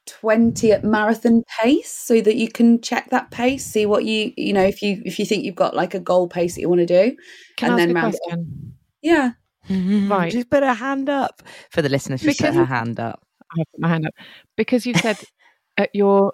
twenty 0.07 0.73
at 0.73 0.85
marathon 0.85 1.43
pace, 1.61 1.93
so 1.93 2.21
that 2.21 2.37
you 2.37 2.51
can 2.51 2.81
check 2.81 3.11
that 3.11 3.31
pace, 3.31 3.65
see 3.67 3.87
what 3.87 4.05
you 4.05 4.33
you 4.37 4.53
know 4.53 4.65
if 4.65 4.83
you 4.83 5.03
if 5.05 5.19
you 5.19 5.27
think 5.27 5.45
you've 5.45 5.55
got 5.57 5.75
like 5.77 5.95
a 5.95 6.01
goal 6.01 6.29
pace 6.29 6.55
that 6.55 6.61
you 6.61 6.69
want 6.69 6.81
to 6.81 6.87
do. 6.87 7.17
Can 7.57 7.71
And 7.71 7.73
I 7.73 7.77
ask 7.77 7.89
then 7.89 7.91
a 7.91 7.95
round 7.95 8.15
it 8.15 8.21
off. 8.27 8.33
question? 8.33 8.75
Yeah. 9.03 9.33
Right. 9.69 10.33
She's 10.33 10.45
put 10.45 10.63
her 10.63 10.75
hand 10.75 11.09
up. 11.09 11.43
For 11.71 11.83
the 11.83 11.89
listeners, 11.89 12.21
she's 12.21 12.37
put 12.37 12.55
her 12.55 12.65
hand 12.65 12.99
up. 13.01 13.25
I 13.53 13.65
put 13.73 13.81
my 13.81 13.89
hand 13.89 14.07
up 14.07 14.15
because 14.57 14.87
you 14.87 14.95
said 14.95 15.19
at 15.77 15.95
your 15.95 16.33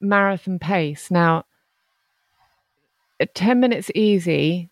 marathon 0.00 0.58
pace. 0.58 1.10
Now, 1.10 1.44
at 3.20 3.34
ten 3.34 3.60
minutes 3.60 3.90
easy, 3.94 4.70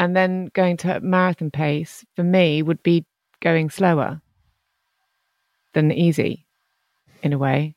and 0.00 0.16
then 0.16 0.50
going 0.54 0.76
to 0.78 0.98
marathon 1.00 1.50
pace 1.50 2.04
for 2.16 2.24
me 2.24 2.62
would 2.62 2.82
be 2.82 3.04
going 3.40 3.68
slower 3.70 4.20
than 5.74 5.92
easy, 5.92 6.46
in 7.22 7.32
a 7.32 7.38
way. 7.38 7.76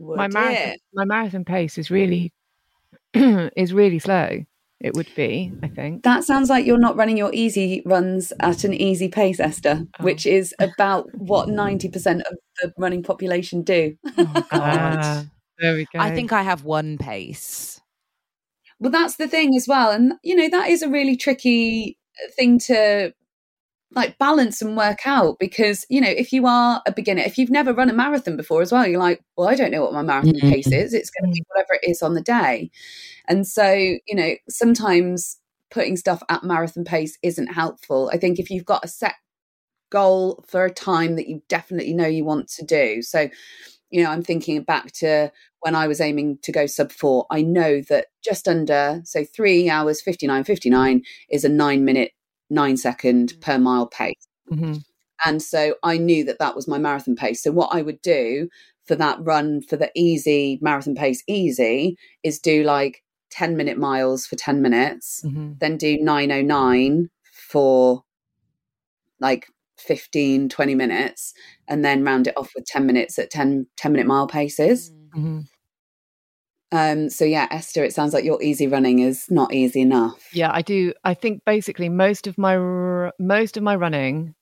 my 0.00 0.26
marathon, 0.26 0.68
it? 0.72 0.80
my 0.94 1.04
marathon 1.04 1.44
pace 1.44 1.78
is 1.78 1.90
really 1.90 2.32
is 3.14 3.72
really 3.72 3.98
slow. 4.00 4.44
It 4.80 4.94
would 4.94 5.14
be, 5.14 5.52
I 5.62 5.68
think. 5.68 6.04
That 6.04 6.24
sounds 6.24 6.48
like 6.48 6.64
you're 6.64 6.78
not 6.78 6.96
running 6.96 7.18
your 7.18 7.30
easy 7.34 7.82
runs 7.84 8.32
at 8.40 8.64
an 8.64 8.72
easy 8.72 9.08
pace, 9.08 9.38
Esther, 9.38 9.82
Oh. 10.00 10.04
which 10.04 10.24
is 10.24 10.54
about 10.58 11.14
what 11.14 11.48
90% 11.50 12.20
of 12.22 12.36
the 12.62 12.72
running 12.78 13.02
population 13.02 13.62
do. 13.62 13.96
Oh, 14.16 14.32
Ah, 14.52 15.24
there 15.58 15.74
we 15.74 15.86
go. 15.92 16.00
I 16.00 16.14
think 16.14 16.32
I 16.32 16.40
have 16.42 16.64
one 16.64 16.96
pace. 16.96 17.79
Well, 18.80 18.90
that's 18.90 19.16
the 19.16 19.28
thing 19.28 19.54
as 19.56 19.66
well. 19.68 19.90
And, 19.90 20.14
you 20.22 20.34
know, 20.34 20.48
that 20.48 20.68
is 20.70 20.82
a 20.82 20.88
really 20.88 21.16
tricky 21.16 21.98
thing 22.36 22.58
to 22.60 23.12
like 23.94 24.18
balance 24.18 24.62
and 24.62 24.76
work 24.76 25.06
out 25.06 25.38
because, 25.40 25.86
you 25.90 26.00
know, 26.00 26.08
if 26.10 26.32
you 26.32 26.46
are 26.46 26.82
a 26.86 26.92
beginner, 26.92 27.22
if 27.22 27.38
you've 27.38 27.50
never 27.50 27.72
run 27.74 27.90
a 27.90 27.94
marathon 27.94 28.36
before 28.36 28.62
as 28.62 28.72
well, 28.72 28.86
you're 28.86 29.00
like, 29.00 29.22
well, 29.36 29.48
I 29.48 29.54
don't 29.56 29.70
know 29.72 29.82
what 29.82 29.92
my 29.94 30.02
marathon 30.02 30.32
Mhm. 30.34 30.50
pace 30.50 30.72
is. 30.72 30.94
It's 30.94 31.10
going 31.10 31.30
to 31.30 31.34
be 31.34 31.44
whatever 31.48 31.74
it 31.74 31.88
is 31.90 32.02
on 32.02 32.14
the 32.14 32.22
day. 32.22 32.70
And 33.28 33.46
so, 33.46 33.72
you 33.72 34.14
know, 34.14 34.34
sometimes 34.48 35.38
putting 35.70 35.96
stuff 35.96 36.22
at 36.28 36.44
marathon 36.44 36.84
pace 36.84 37.18
isn't 37.22 37.48
helpful. 37.48 38.10
I 38.12 38.18
think 38.18 38.38
if 38.38 38.50
you've 38.50 38.66
got 38.66 38.84
a 38.84 38.88
set 38.88 39.14
goal 39.90 40.44
for 40.48 40.64
a 40.64 40.72
time 40.72 41.16
that 41.16 41.28
you 41.28 41.42
definitely 41.48 41.94
know 41.94 42.06
you 42.06 42.24
want 42.24 42.48
to 42.48 42.64
do. 42.64 43.02
So, 43.02 43.28
you 43.90 44.02
know, 44.04 44.10
I'm 44.10 44.22
thinking 44.22 44.62
back 44.62 44.92
to 44.94 45.32
when 45.60 45.74
I 45.74 45.86
was 45.86 46.00
aiming 46.00 46.38
to 46.42 46.52
go 46.52 46.66
sub 46.66 46.90
four. 46.92 47.26
I 47.30 47.42
know 47.42 47.82
that 47.88 48.06
just 48.22 48.48
under, 48.48 49.02
so 49.04 49.24
three 49.24 49.68
hours, 49.68 50.00
59, 50.00 50.44
59 50.44 51.02
is 51.30 51.44
a 51.44 51.48
nine 51.48 51.84
minute, 51.84 52.12
nine 52.48 52.76
second 52.76 53.34
per 53.40 53.58
mile 53.58 53.86
pace. 53.86 54.26
Mm-hmm. 54.50 54.74
And 55.24 55.42
so 55.42 55.74
I 55.82 55.98
knew 55.98 56.24
that 56.24 56.38
that 56.38 56.56
was 56.56 56.66
my 56.66 56.78
marathon 56.78 57.14
pace. 57.14 57.42
So 57.42 57.52
what 57.52 57.74
I 57.74 57.82
would 57.82 58.00
do 58.00 58.48
for 58.86 58.96
that 58.96 59.18
run 59.20 59.60
for 59.62 59.76
the 59.76 59.90
easy 59.94 60.58
marathon 60.62 60.94
pace 60.94 61.22
easy 61.28 61.96
is 62.22 62.38
do 62.38 62.62
like 62.62 63.02
10 63.30 63.56
minute 63.56 63.78
miles 63.78 64.26
for 64.26 64.36
10 64.36 64.62
minutes, 64.62 65.22
Mm-hmm. 65.24 65.52
then 65.60 65.76
do 65.76 65.98
909 65.98 67.10
for 67.22 68.02
like 69.20 69.46
15, 69.78 70.48
20 70.48 70.74
minutes, 70.74 71.34
and 71.68 71.84
then 71.84 72.02
round 72.02 72.26
it 72.26 72.36
off 72.36 72.50
with 72.54 72.64
10 72.64 72.86
minutes 72.86 73.18
at 73.18 73.30
10, 73.30 73.66
10 73.76 73.92
minute 73.92 74.06
mile 74.06 74.26
paces. 74.26 74.90
Mm-hmm. 74.90 74.99
Um, 76.72 77.10
so 77.10 77.24
yeah, 77.24 77.48
Esther, 77.50 77.84
it 77.84 77.92
sounds 77.94 78.14
like 78.14 78.24
your 78.24 78.40
easy 78.42 78.66
running 78.66 79.00
is 79.00 79.30
not 79.30 79.52
easy 79.52 79.80
enough. 79.80 80.28
Yeah, 80.32 80.50
I 80.52 80.62
do. 80.62 80.92
I 81.04 81.14
think 81.14 81.44
basically 81.44 81.88
most 81.88 82.26
of 82.26 82.38
my 82.38 83.10
most 83.18 83.56
of 83.56 83.62
my 83.62 83.74
running, 83.74 84.34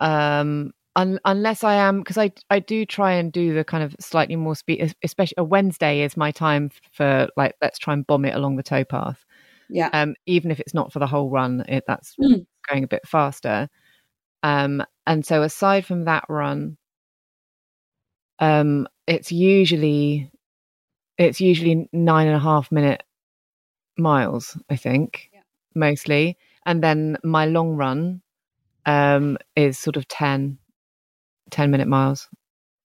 um, 0.00 0.72
un- 0.94 1.18
unless 1.24 1.64
I 1.64 1.74
am 1.74 1.98
because 1.98 2.18
I 2.18 2.30
I 2.48 2.60
do 2.60 2.86
try 2.86 3.12
and 3.12 3.32
do 3.32 3.54
the 3.54 3.64
kind 3.64 3.82
of 3.82 3.96
slightly 3.98 4.36
more 4.36 4.54
speed. 4.54 4.94
Especially 5.02 5.34
a 5.36 5.44
Wednesday 5.44 6.02
is 6.02 6.16
my 6.16 6.30
time 6.30 6.70
for 6.92 7.28
like 7.36 7.56
let's 7.60 7.78
try 7.78 7.92
and 7.92 8.06
bomb 8.06 8.24
it 8.24 8.34
along 8.36 8.56
the 8.56 8.62
towpath. 8.62 9.18
Yeah. 9.68 9.90
Um, 9.92 10.14
even 10.26 10.52
if 10.52 10.60
it's 10.60 10.74
not 10.74 10.92
for 10.92 11.00
the 11.00 11.06
whole 11.08 11.28
run, 11.30 11.64
it, 11.68 11.84
that's 11.88 12.14
Mm. 12.20 12.46
going 12.68 12.84
a 12.84 12.88
bit 12.88 13.06
faster. 13.06 13.68
Um, 14.44 14.84
and 15.06 15.24
so 15.26 15.42
aside 15.42 15.86
from 15.86 16.04
that 16.04 16.24
run, 16.28 16.76
um, 18.38 18.86
it's 19.06 19.32
usually 19.32 20.30
it's 21.18 21.40
usually 21.40 21.88
nine 21.92 22.26
and 22.26 22.36
a 22.36 22.40
half 22.40 22.72
minute 22.72 23.02
miles, 23.98 24.56
I 24.70 24.76
think, 24.76 25.30
Yeah. 25.32 25.40
mostly. 25.74 26.36
And 26.66 26.82
then 26.82 27.18
my 27.24 27.46
long 27.46 27.76
run 27.76 28.22
um, 28.86 29.38
is 29.56 29.78
sort 29.78 29.96
of 29.96 30.08
10, 30.08 30.58
10 31.50 31.70
minute 31.70 31.88
miles, 31.88 32.28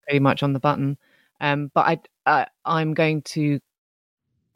pretty 0.03 0.20
much 0.20 0.43
on 0.43 0.53
the 0.53 0.60
button. 0.60 0.97
Um, 1.41 1.72
but 1.74 1.88
I, 1.88 1.99
I, 2.26 2.47
I'm 2.66 2.93
going 2.93 3.24
to. 3.24 3.60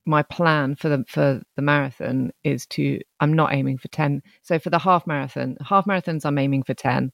My 0.06 0.24
plan 0.24 0.76
for 0.76 0.90
the 0.90 1.06
for 1.08 1.42
the 1.56 1.62
marathon 1.62 2.32
is 2.44 2.66
to. 2.68 3.00
I'm 3.20 3.34
not 3.34 3.54
aiming 3.54 3.78
for 3.78 3.88
ten. 3.90 4.24
So 4.42 4.58
for 4.58 4.72
the 4.72 4.80
half 4.80 5.06
marathon, 5.06 5.58
half 5.64 5.86
marathons, 5.86 6.26
I'm 6.26 6.40
aiming 6.40 6.64
for 6.64 6.74
ten. 6.74 7.12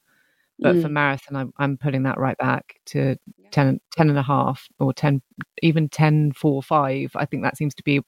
But 0.61 0.77
for 0.79 0.89
Mm. 0.89 0.93
marathon, 0.93 1.35
I'm, 1.37 1.53
I'm 1.57 1.77
putting 1.77 2.03
that 2.03 2.17
right 2.19 2.37
back 2.37 2.79
to 2.87 3.17
10, 3.51 3.79
10 3.95 4.09
and 4.09 4.17
a 4.17 4.23
half 4.23 4.67
or 4.79 4.93
10, 4.93 5.21
even 5.61 5.89
10, 5.89 6.33
4, 6.33 6.63
5. 6.63 7.11
I 7.15 7.25
think 7.25 7.43
that 7.43 7.57
seems 7.57 7.73
to 7.75 7.83
be, 7.83 8.01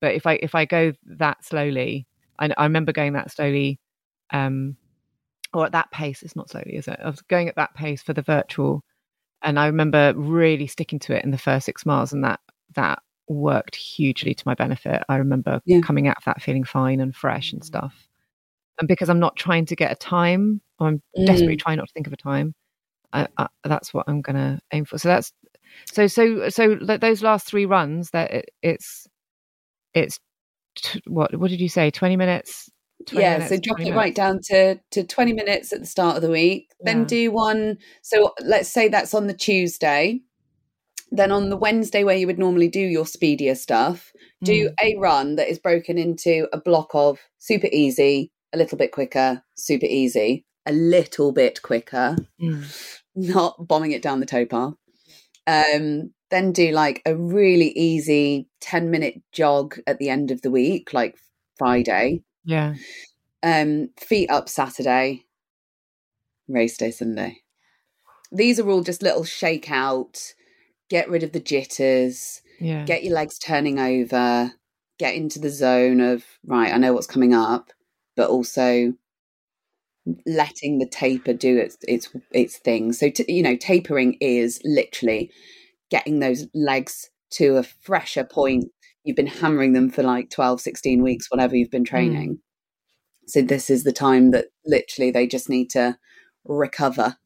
but 0.00 0.14
if 0.14 0.26
I, 0.26 0.34
if 0.34 0.54
I 0.54 0.64
go 0.64 0.92
that 1.06 1.44
slowly, 1.44 2.06
I, 2.38 2.50
I 2.56 2.64
remember 2.64 2.92
going 2.92 3.12
that 3.14 3.30
slowly, 3.30 3.78
um, 4.32 4.76
or 5.52 5.64
at 5.66 5.72
that 5.72 5.90
pace, 5.90 6.22
it's 6.22 6.36
not 6.36 6.50
slowly, 6.50 6.76
is 6.76 6.88
it? 6.88 6.98
I 7.02 7.08
was 7.08 7.22
going 7.22 7.48
at 7.48 7.56
that 7.56 7.74
pace 7.74 8.02
for 8.02 8.12
the 8.12 8.22
virtual. 8.22 8.82
And 9.42 9.58
I 9.58 9.66
remember 9.66 10.12
really 10.16 10.66
sticking 10.66 10.98
to 11.00 11.14
it 11.16 11.24
in 11.24 11.30
the 11.30 11.38
first 11.38 11.66
six 11.66 11.84
miles 11.86 12.12
and 12.12 12.24
that, 12.24 12.40
that 12.74 13.00
worked 13.28 13.76
hugely 13.76 14.34
to 14.34 14.42
my 14.46 14.54
benefit. 14.54 15.02
I 15.08 15.16
remember 15.16 15.60
Yeah. 15.64 15.80
coming 15.80 16.08
out 16.08 16.16
of 16.16 16.24
that 16.24 16.42
feeling 16.42 16.64
fine 16.64 17.00
and 17.00 17.14
fresh 17.14 17.52
and 17.52 17.64
stuff. 17.64 18.08
And 18.80 18.88
because 18.88 19.08
I'm 19.08 19.20
not 19.20 19.36
trying 19.36 19.66
to 19.66 19.76
get 19.76 19.92
a 19.92 19.96
time, 19.96 20.60
I'm 20.80 21.00
desperately 21.26 21.56
trying 21.56 21.76
not 21.76 21.86
to 21.86 21.92
think 21.92 22.06
of 22.08 22.12
a 22.12 22.16
time, 22.16 22.54
I, 23.14 23.26
I, 23.38 23.46
that's 23.64 23.94
what 23.94 24.04
I'm 24.08 24.20
going 24.20 24.36
to 24.36 24.60
aim 24.72 24.84
for. 24.84 24.98
So 24.98 25.08
that's 25.08 25.32
so 25.86 26.06
so 26.06 26.48
so 26.50 26.74
those 26.76 27.22
last 27.22 27.46
three 27.46 27.64
runs 27.64 28.10
that 28.10 28.30
it, 28.32 28.50
it's 28.62 29.06
it's 29.94 30.18
t- 30.76 31.02
what 31.06 31.34
what 31.38 31.50
did 31.50 31.60
you 31.60 31.68
say? 31.68 31.90
Twenty 31.90 32.16
minutes. 32.16 32.70
20 33.06 33.22
yeah, 33.22 33.32
minutes, 33.34 33.50
so 33.50 33.60
drop 33.60 33.76
20 33.78 33.90
it 33.90 33.94
right 33.94 34.14
down 34.14 34.40
to, 34.44 34.80
to 34.92 35.04
20 35.04 35.34
minutes 35.34 35.74
at 35.74 35.80
the 35.80 35.86
start 35.86 36.16
of 36.16 36.22
the 36.22 36.30
week. 36.30 36.70
Then 36.80 37.04
do 37.04 37.30
one. 37.30 37.76
So 38.00 38.32
let's 38.40 38.70
say 38.70 38.88
that's 38.88 39.12
on 39.12 39.26
the 39.26 39.34
Tuesday. 39.34 40.20
Then 41.10 41.30
on 41.30 41.50
the 41.50 41.56
Wednesday, 41.56 42.02
where 42.02 42.16
you 42.16 42.26
would 42.26 42.38
normally 42.38 42.68
do 42.68 42.80
your 42.80 43.04
speedier 43.04 43.56
stuff, 43.56 44.10
do 44.42 44.70
Mm. 44.70 44.74
a 44.82 44.96
run 44.98 45.36
that 45.36 45.50
is 45.50 45.58
broken 45.58 45.98
into 45.98 46.48
a 46.52 46.58
block 46.58 46.90
of 46.94 47.18
super 47.38 47.68
easy, 47.70 48.32
a 48.54 48.56
little 48.56 48.78
bit 48.78 48.90
quicker, 48.92 49.42
super 49.54 49.86
easy, 49.86 50.46
a 50.64 50.72
little 50.72 51.30
bit 51.32 51.60
quicker, 51.60 52.16
Mm. 52.40 52.64
Not 53.14 53.66
bombing 53.66 53.92
it 53.92 54.02
down 54.02 54.20
the 54.20 54.26
towpath. 54.26 54.74
Um, 55.46 56.12
then 56.30 56.52
do 56.52 56.72
like 56.72 57.02
a 57.06 57.14
really 57.14 57.68
easy 57.70 58.48
10 58.60 58.90
minute 58.90 59.22
jog 59.32 59.76
at 59.86 59.98
the 59.98 60.08
end 60.08 60.30
of 60.30 60.42
the 60.42 60.50
week, 60.50 60.92
like 60.94 61.16
Friday. 61.58 62.22
Yeah. 62.44 62.74
Um, 63.42 63.90
feet 64.00 64.30
up 64.30 64.48
Saturday, 64.48 65.24
race 66.48 66.76
day 66.76 66.90
Sunday. 66.90 67.42
These 68.32 68.58
are 68.58 68.68
all 68.68 68.82
just 68.82 69.02
little 69.02 69.24
shake 69.24 69.70
out, 69.70 70.34
get 70.88 71.08
rid 71.10 71.22
of 71.22 71.32
the 71.32 71.40
jitters, 71.40 72.40
Yeah. 72.58 72.84
get 72.84 73.04
your 73.04 73.14
legs 73.14 73.38
turning 73.38 73.78
over, 73.78 74.52
get 74.98 75.14
into 75.14 75.38
the 75.38 75.50
zone 75.50 76.00
of, 76.00 76.24
right, 76.46 76.72
I 76.72 76.78
know 76.78 76.94
what's 76.94 77.06
coming 77.06 77.34
up, 77.34 77.70
but 78.16 78.30
also 78.30 78.94
letting 80.26 80.78
the 80.78 80.86
taper 80.86 81.32
do 81.32 81.58
its 81.58 81.76
its 81.82 82.10
its 82.32 82.58
thing. 82.58 82.92
So 82.92 83.10
t- 83.10 83.24
you 83.28 83.42
know, 83.42 83.56
tapering 83.56 84.16
is 84.20 84.60
literally 84.64 85.30
getting 85.90 86.20
those 86.20 86.46
legs 86.54 87.10
to 87.32 87.56
a 87.56 87.62
fresher 87.62 88.24
point. 88.24 88.66
You've 89.04 89.16
been 89.16 89.26
hammering 89.26 89.72
them 89.72 89.90
for 89.90 90.02
like 90.02 90.30
12, 90.30 90.60
16 90.60 91.02
weeks, 91.02 91.30
whatever 91.30 91.56
you've 91.56 91.70
been 91.70 91.84
training. 91.84 92.38
So 93.26 93.42
this 93.42 93.70
is 93.70 93.84
the 93.84 93.92
time 93.92 94.30
that 94.30 94.46
literally 94.64 95.10
they 95.10 95.26
just 95.26 95.48
need 95.48 95.70
to 95.70 95.96
recover. 96.44 97.16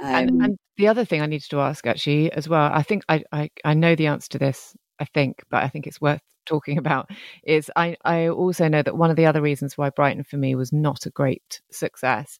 and, 0.00 0.30
Um, 0.30 0.40
and 0.42 0.58
the 0.76 0.88
other 0.88 1.04
thing 1.04 1.20
I 1.20 1.26
needed 1.26 1.50
to 1.50 1.60
ask 1.60 1.86
actually 1.86 2.30
as 2.32 2.48
well, 2.48 2.70
I 2.72 2.82
think 2.82 3.04
I, 3.08 3.24
I, 3.32 3.50
I 3.64 3.74
know 3.74 3.94
the 3.94 4.06
answer 4.06 4.28
to 4.30 4.38
this, 4.38 4.74
I 5.00 5.04
think, 5.06 5.42
but 5.50 5.62
I 5.62 5.68
think 5.68 5.86
it's 5.86 6.00
worth 6.00 6.22
talking 6.46 6.78
about 6.78 7.10
is 7.44 7.70
I, 7.76 7.96
I 8.04 8.28
also 8.28 8.68
know 8.68 8.82
that 8.82 8.96
one 8.96 9.10
of 9.10 9.16
the 9.16 9.26
other 9.26 9.42
reasons 9.42 9.76
why 9.78 9.90
Brighton 9.90 10.24
for 10.24 10.36
me 10.36 10.54
was 10.54 10.72
not 10.72 11.06
a 11.06 11.10
great 11.10 11.60
success 11.70 12.38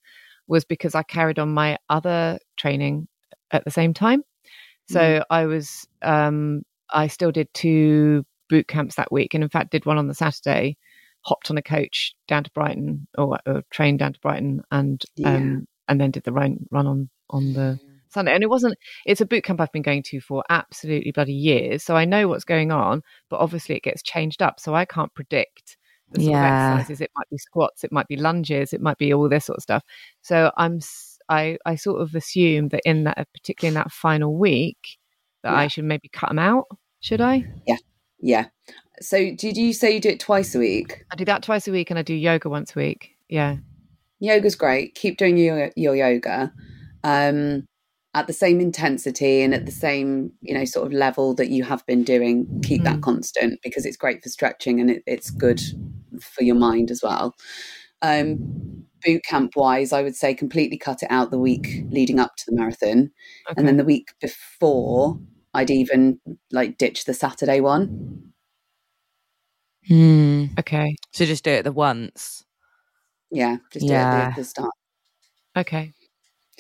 was 0.49 0.65
because 0.65 0.95
I 0.95 1.03
carried 1.03 1.39
on 1.39 1.55
my 1.55 1.79
other 1.89 2.39
training 2.57 3.09
at 3.51 3.65
the 3.65 3.71
same 3.71 3.95
time. 3.95 4.23
So 4.89 5.25
I 5.31 5.47
was 5.47 5.87
um 6.03 6.63
I 6.91 7.07
still 7.07 7.33
did 7.33 7.49
two 7.55 8.25
boot 8.49 8.69
camps 8.69 8.97
that 8.97 9.13
week 9.13 9.33
and 9.35 9.43
in 9.43 9.49
fact 9.49 9.71
did 9.71 9.87
one 9.87 9.97
on 9.99 10.09
the 10.09 10.15
Saturday, 10.15 10.77
hopped 11.23 11.51
on 11.51 11.57
a 11.57 11.63
coach 11.63 12.15
down 12.29 12.45
to 12.45 12.51
Brighton 12.51 13.07
or, 13.17 13.39
or 13.47 13.63
trained 13.71 14.01
down 14.01 14.13
to 14.13 14.21
Brighton 14.21 14.63
and 14.71 15.03
Yeah. 15.17 15.37
um 15.37 15.67
and 15.89 16.01
then 16.01 16.11
did 16.11 16.25
the 16.25 16.33
run 16.33 16.67
run 16.71 16.87
on 16.87 17.09
on 17.31 17.53
the 17.53 17.79
Sunday. 18.13 18.33
And 18.35 18.43
it 18.43 18.51
wasn't 18.51 18.75
it's 19.07 19.21
a 19.21 19.27
boot 19.27 19.45
camp 19.45 19.61
I've 19.61 19.73
been 19.73 19.83
going 19.83 20.03
to 20.05 20.21
for 20.21 20.45
absolutely 20.51 21.13
bloody 21.13 21.33
years. 21.35 21.83
So 21.83 21.97
I 21.97 22.05
know 22.05 22.29
what's 22.29 22.45
going 22.45 22.71
on, 22.73 23.03
but 23.31 23.41
obviously 23.41 23.77
it 23.77 23.83
gets 23.83 24.03
changed 24.03 24.43
up. 24.43 24.61
So 24.61 24.75
I 24.75 24.85
can't 24.85 25.13
predict 25.15 25.77
the 26.13 26.21
sort 26.23 26.33
Yeah. 26.33 26.73
of 26.75 26.79
exercises. 26.81 27.01
It 27.01 27.11
might 27.17 27.31
be 27.31 27.39
squats, 27.39 27.85
it 27.85 27.93
might 27.93 28.09
be 28.09 28.17
lunges, 28.17 28.73
it 28.73 28.81
might 28.81 28.99
be 28.99 29.13
all 29.13 29.29
this 29.29 29.47
sort 29.47 29.57
of 29.59 29.63
stuff. 29.63 29.83
So 30.23 30.53
I'm 30.57 30.81
I, 31.29 31.57
I 31.65 31.77
sort 31.77 32.03
of 32.03 32.15
assume 32.15 32.69
that 32.69 32.81
in 32.85 33.05
that 33.05 33.27
particularly 33.33 33.69
in 33.69 33.75
that 33.75 33.93
final 33.93 34.37
week 34.37 34.99
that 35.43 35.55
I 35.55 35.69
should 35.69 35.85
maybe 35.85 36.09
cut 36.09 36.29
them 36.29 36.39
out. 36.39 36.67
Should 37.01 37.21
I? 37.21 37.47
Yeah. 37.67 37.77
Yeah. 38.21 38.47
So 39.01 39.35
did 39.35 39.57
you 39.57 39.73
say 39.73 39.95
you 39.95 40.01
do 40.01 40.11
it 40.11 40.21
twice 40.21 40.55
a 40.55 40.59
week? 40.59 41.05
I 41.11 41.17
do 41.17 41.25
that 41.25 41.43
twice 41.43 41.67
a 41.67 41.73
week 41.73 41.91
and 41.91 41.99
I 41.99 42.03
do 42.03 42.15
yoga 42.15 42.49
once 42.49 42.77
a 42.77 42.79
week. 42.79 43.11
Yeah. 43.29 43.57
yoga's 44.21 44.55
great 44.55 44.95
keep 44.95 45.17
doing 45.17 45.37
your 45.37 45.71
your 45.75 45.97
yoga 45.97 46.53
um 47.03 47.65
at 48.15 48.27
the 48.27 48.33
same 48.33 48.61
intensity 48.61 49.41
and 49.43 49.55
at 49.55 49.65
the 49.67 49.73
same 49.73 50.33
you 50.41 50.55
know 50.55 50.65
sort 50.65 50.87
of 50.87 50.93
level 50.93 51.35
that 51.35 51.49
you 51.49 51.65
have 51.65 51.85
been 51.87 52.03
doing 52.05 52.47
keep 52.63 52.85
that 52.85 52.99
Mm. 52.99 53.03
constant 53.03 53.61
because 53.63 53.87
it's 53.87 53.97
great 53.97 54.23
for 54.23 54.29
stretching 54.29 54.81
and 54.81 54.91
it, 54.91 55.03
it's 55.07 55.31
good 55.31 55.61
for 56.21 56.43
your 56.45 56.55
mind 56.57 56.91
as 56.91 57.01
well 57.03 57.35
um 58.03 58.39
boot 59.05 59.23
camp 59.29 59.53
wise 59.57 59.93
i 59.93 60.03
would 60.03 60.15
say 60.17 60.35
completely 60.35 60.77
cut 60.79 61.03
it 61.03 61.11
out 61.11 61.31
the 61.31 61.39
week 61.39 61.87
leading 61.91 62.21
up 62.21 62.33
to 62.37 62.45
the 62.47 62.55
marathon 62.57 63.11
Okay. 63.51 63.55
and 63.57 63.67
then 63.67 63.77
the 63.79 63.85
week 63.85 64.09
before 64.21 65.19
i'd 65.55 65.71
even 65.71 66.21
like 66.53 66.77
ditch 66.79 67.05
the 67.07 67.15
saturday 67.15 67.61
one 67.61 67.91
Hmm. 69.89 70.45
okay. 70.61 70.95
So 71.13 71.25
just 71.25 71.43
do 71.43 71.51
it 71.51 71.65
the 71.65 71.73
once. 71.73 72.45
yeah 73.33 73.57
just 73.73 73.87
do 73.89 73.95
it 73.95 73.97
Yeah. 73.97 74.29
at 74.29 74.35
the, 74.37 74.43
the 74.43 74.45
start 74.45 74.71
Okay. 75.57 75.93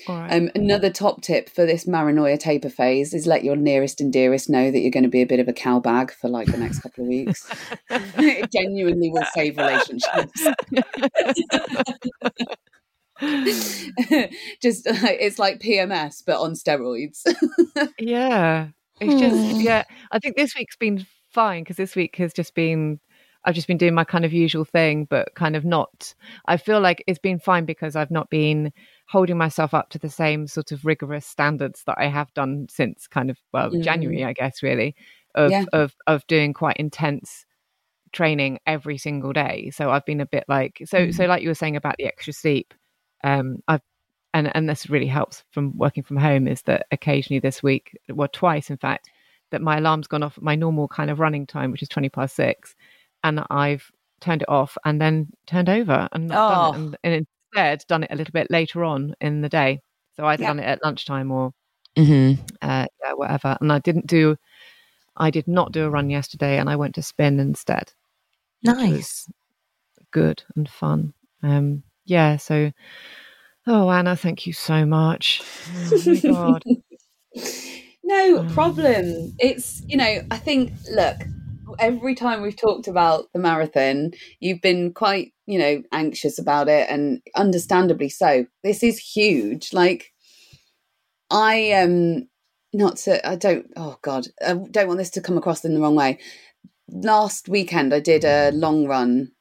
Right. 0.08 0.32
Um, 0.32 0.50
another 0.54 0.90
top 0.90 1.22
tip 1.22 1.48
for 1.48 1.64
this 1.66 1.84
Maranoia 1.86 2.38
taper 2.38 2.68
phase 2.70 3.14
is 3.14 3.26
let 3.26 3.44
your 3.44 3.56
nearest 3.56 4.00
and 4.00 4.12
dearest 4.12 4.50
know 4.50 4.70
that 4.70 4.78
you're 4.80 4.90
going 4.90 5.02
to 5.04 5.08
be 5.08 5.22
a 5.22 5.26
bit 5.26 5.40
of 5.40 5.48
a 5.48 5.52
cow 5.52 5.80
bag 5.80 6.12
for 6.12 6.28
like 6.28 6.48
the 6.48 6.58
next 6.58 6.80
couple 6.80 7.04
of 7.04 7.08
weeks. 7.08 7.48
it 7.90 8.50
genuinely 8.52 9.10
will 9.10 9.26
save 9.34 9.56
relationships. 9.56 10.46
Just 14.60 14.86
it's 14.86 15.38
like 15.38 15.60
PMS 15.60 16.22
but 16.26 16.40
on 16.40 16.54
steroids. 16.54 17.20
yeah. 17.98 18.68
It's 19.00 19.20
just 19.20 19.54
Hmm. 19.54 19.60
yeah. 19.60 19.84
I 20.10 20.18
think 20.18 20.36
this 20.36 20.54
week's 20.56 20.76
been 20.76 21.06
fine 21.30 21.62
because 21.62 21.76
this 21.76 21.94
week 21.94 22.16
has 22.16 22.32
just 22.32 22.54
been 22.54 22.98
I've 23.44 23.54
just 23.54 23.66
been 23.66 23.78
doing 23.78 23.94
my 23.94 24.04
kind 24.04 24.24
of 24.24 24.32
usual 24.32 24.64
thing, 24.64 25.06
but 25.08 25.34
kind 25.34 25.56
of 25.56 25.64
not. 25.64 26.14
I 26.46 26.56
feel 26.56 26.80
like 26.80 27.02
it's 27.06 27.18
been 27.18 27.40
fine 27.40 27.64
because 27.64 27.96
I've 27.96 28.10
not 28.10 28.30
been 28.30 28.72
holding 29.12 29.36
myself 29.38 29.74
up 29.74 29.90
to 29.90 29.98
the 29.98 30.08
same 30.10 30.46
sort 30.46 30.72
of 30.72 30.84
rigorous 30.84 31.26
standards 31.26 31.84
that 31.86 31.98
I 31.98 32.06
have 32.08 32.32
done 32.34 32.66
since 32.70 33.06
kind 33.06 33.30
of 33.30 33.38
well 33.52 33.70
Mm. 33.70 33.82
January, 33.84 34.24
I 34.24 34.32
guess, 34.32 34.62
really, 34.62 34.94
of 35.34 35.50
Yeah. 35.50 35.64
of 35.72 35.94
of 36.06 36.26
doing 36.26 36.52
quite 36.54 36.78
intense 36.78 37.44
training 38.12 38.58
every 38.66 38.98
single 38.98 39.32
day. 39.32 39.70
So 39.70 39.90
I've 39.90 40.04
been 40.04 40.20
a 40.20 40.26
bit 40.26 40.44
like 40.48 40.82
so 40.84 41.10
so 41.10 41.26
like 41.26 41.42
you 41.42 41.48
were 41.48 41.54
saying 41.62 41.76
about 41.76 41.96
the 41.98 42.06
extra 42.06 42.32
sleep. 42.32 42.74
Um, 43.24 43.62
I've 43.68 43.82
and 44.34 44.50
and 44.56 44.68
this 44.68 44.88
really 44.90 45.06
helps 45.06 45.44
from 45.50 45.76
working 45.76 46.02
from 46.02 46.16
home 46.16 46.48
is 46.48 46.62
that 46.62 46.86
occasionally 46.90 47.40
this 47.40 47.62
week, 47.62 47.96
well 48.08 48.28
twice 48.32 48.70
in 48.70 48.76
fact, 48.78 49.10
that 49.50 49.62
my 49.62 49.76
alarm's 49.78 50.08
gone 50.08 50.22
off 50.22 50.38
at 50.38 50.42
my 50.44 50.54
normal 50.54 50.88
kind 50.88 51.10
of 51.10 51.20
running 51.20 51.46
time, 51.46 51.70
which 51.70 51.82
is 51.82 51.88
twenty 51.88 52.08
past 52.08 52.34
six, 52.36 52.74
and 53.24 53.44
I've 53.50 53.90
turned 54.20 54.42
it 54.42 54.48
off 54.48 54.76
and 54.84 55.00
then 55.00 55.28
turned 55.46 55.68
over 55.68 56.08
and 56.12 56.28
not 56.28 56.48
done 56.50 56.64
Oh. 56.64 56.68
it, 56.70 56.76
and, 56.76 56.96
and 57.16 57.26
instead 57.54 57.84
done 57.84 58.02
it 58.04 58.10
a 58.12 58.16
little 58.16 58.32
bit 58.32 58.50
later 58.50 58.84
on 58.84 59.14
in 59.20 59.40
the 59.42 59.48
day. 59.48 59.80
So 60.16 60.24
I'd 60.26 60.40
Yeah. 60.40 60.48
done 60.48 60.58
it 60.60 60.64
at 60.64 60.82
lunchtime 60.84 61.30
or 61.30 61.52
Mm-hmm. 61.96 62.42
uh, 62.62 62.86
yeah, 63.04 63.12
whatever. 63.14 63.56
And 63.60 63.70
I 63.72 63.78
didn't 63.78 64.06
do, 64.06 64.36
I 65.16 65.30
did 65.30 65.46
not 65.46 65.72
do 65.72 65.84
a 65.84 65.90
run 65.90 66.08
yesterday, 66.10 66.58
and 66.58 66.70
I 66.70 66.76
went 66.76 66.94
to 66.94 67.02
spin 67.02 67.38
instead. 67.40 67.92
Nice. 68.62 69.28
good 70.10 70.42
and 70.56 70.68
fun. 70.68 71.12
Um, 71.42 71.82
yeah. 72.04 72.36
So, 72.36 72.72
oh 73.66 73.90
Anna, 73.90 74.16
thank 74.16 74.46
you 74.46 74.52
so 74.52 74.84
much. 74.86 75.42
Oh 75.66 76.02
my 76.06 76.20
god. 76.20 76.64
no 78.04 78.42
Mm. 78.42 78.54
problem. 78.54 79.34
It's, 79.38 79.82
you 79.86 79.96
know, 79.96 80.22
I 80.30 80.38
think, 80.38 80.72
look, 80.90 81.16
every 81.78 82.14
time 82.14 82.42
we've 82.42 82.56
talked 82.56 82.88
about 82.88 83.26
the 83.32 83.38
marathon, 83.38 84.12
you've 84.40 84.60
been 84.60 84.92
quite, 84.92 85.32
you 85.46 85.58
know, 85.58 85.82
anxious 85.92 86.38
about 86.38 86.68
it 86.68 86.88
and 86.90 87.20
understandably 87.34 88.08
so. 88.08 88.46
This 88.62 88.82
is 88.82 88.98
huge. 88.98 89.72
Like, 89.72 90.12
I 91.30 91.72
um 91.72 92.28
not 92.72 92.96
to, 92.96 93.26
I 93.26 93.36
don't, 93.36 93.66
oh 93.76 93.98
God, 94.02 94.26
I 94.46 94.54
don't 94.54 94.86
want 94.86 94.98
this 94.98 95.10
to 95.10 95.20
come 95.20 95.36
across 95.36 95.64
in 95.64 95.74
the 95.74 95.80
wrong 95.80 95.94
way. 95.94 96.18
Last 96.88 97.48
weekend, 97.48 97.92
I 97.92 98.00
did 98.00 98.24
a 98.24 98.50
long 98.52 98.86
run 98.86 99.32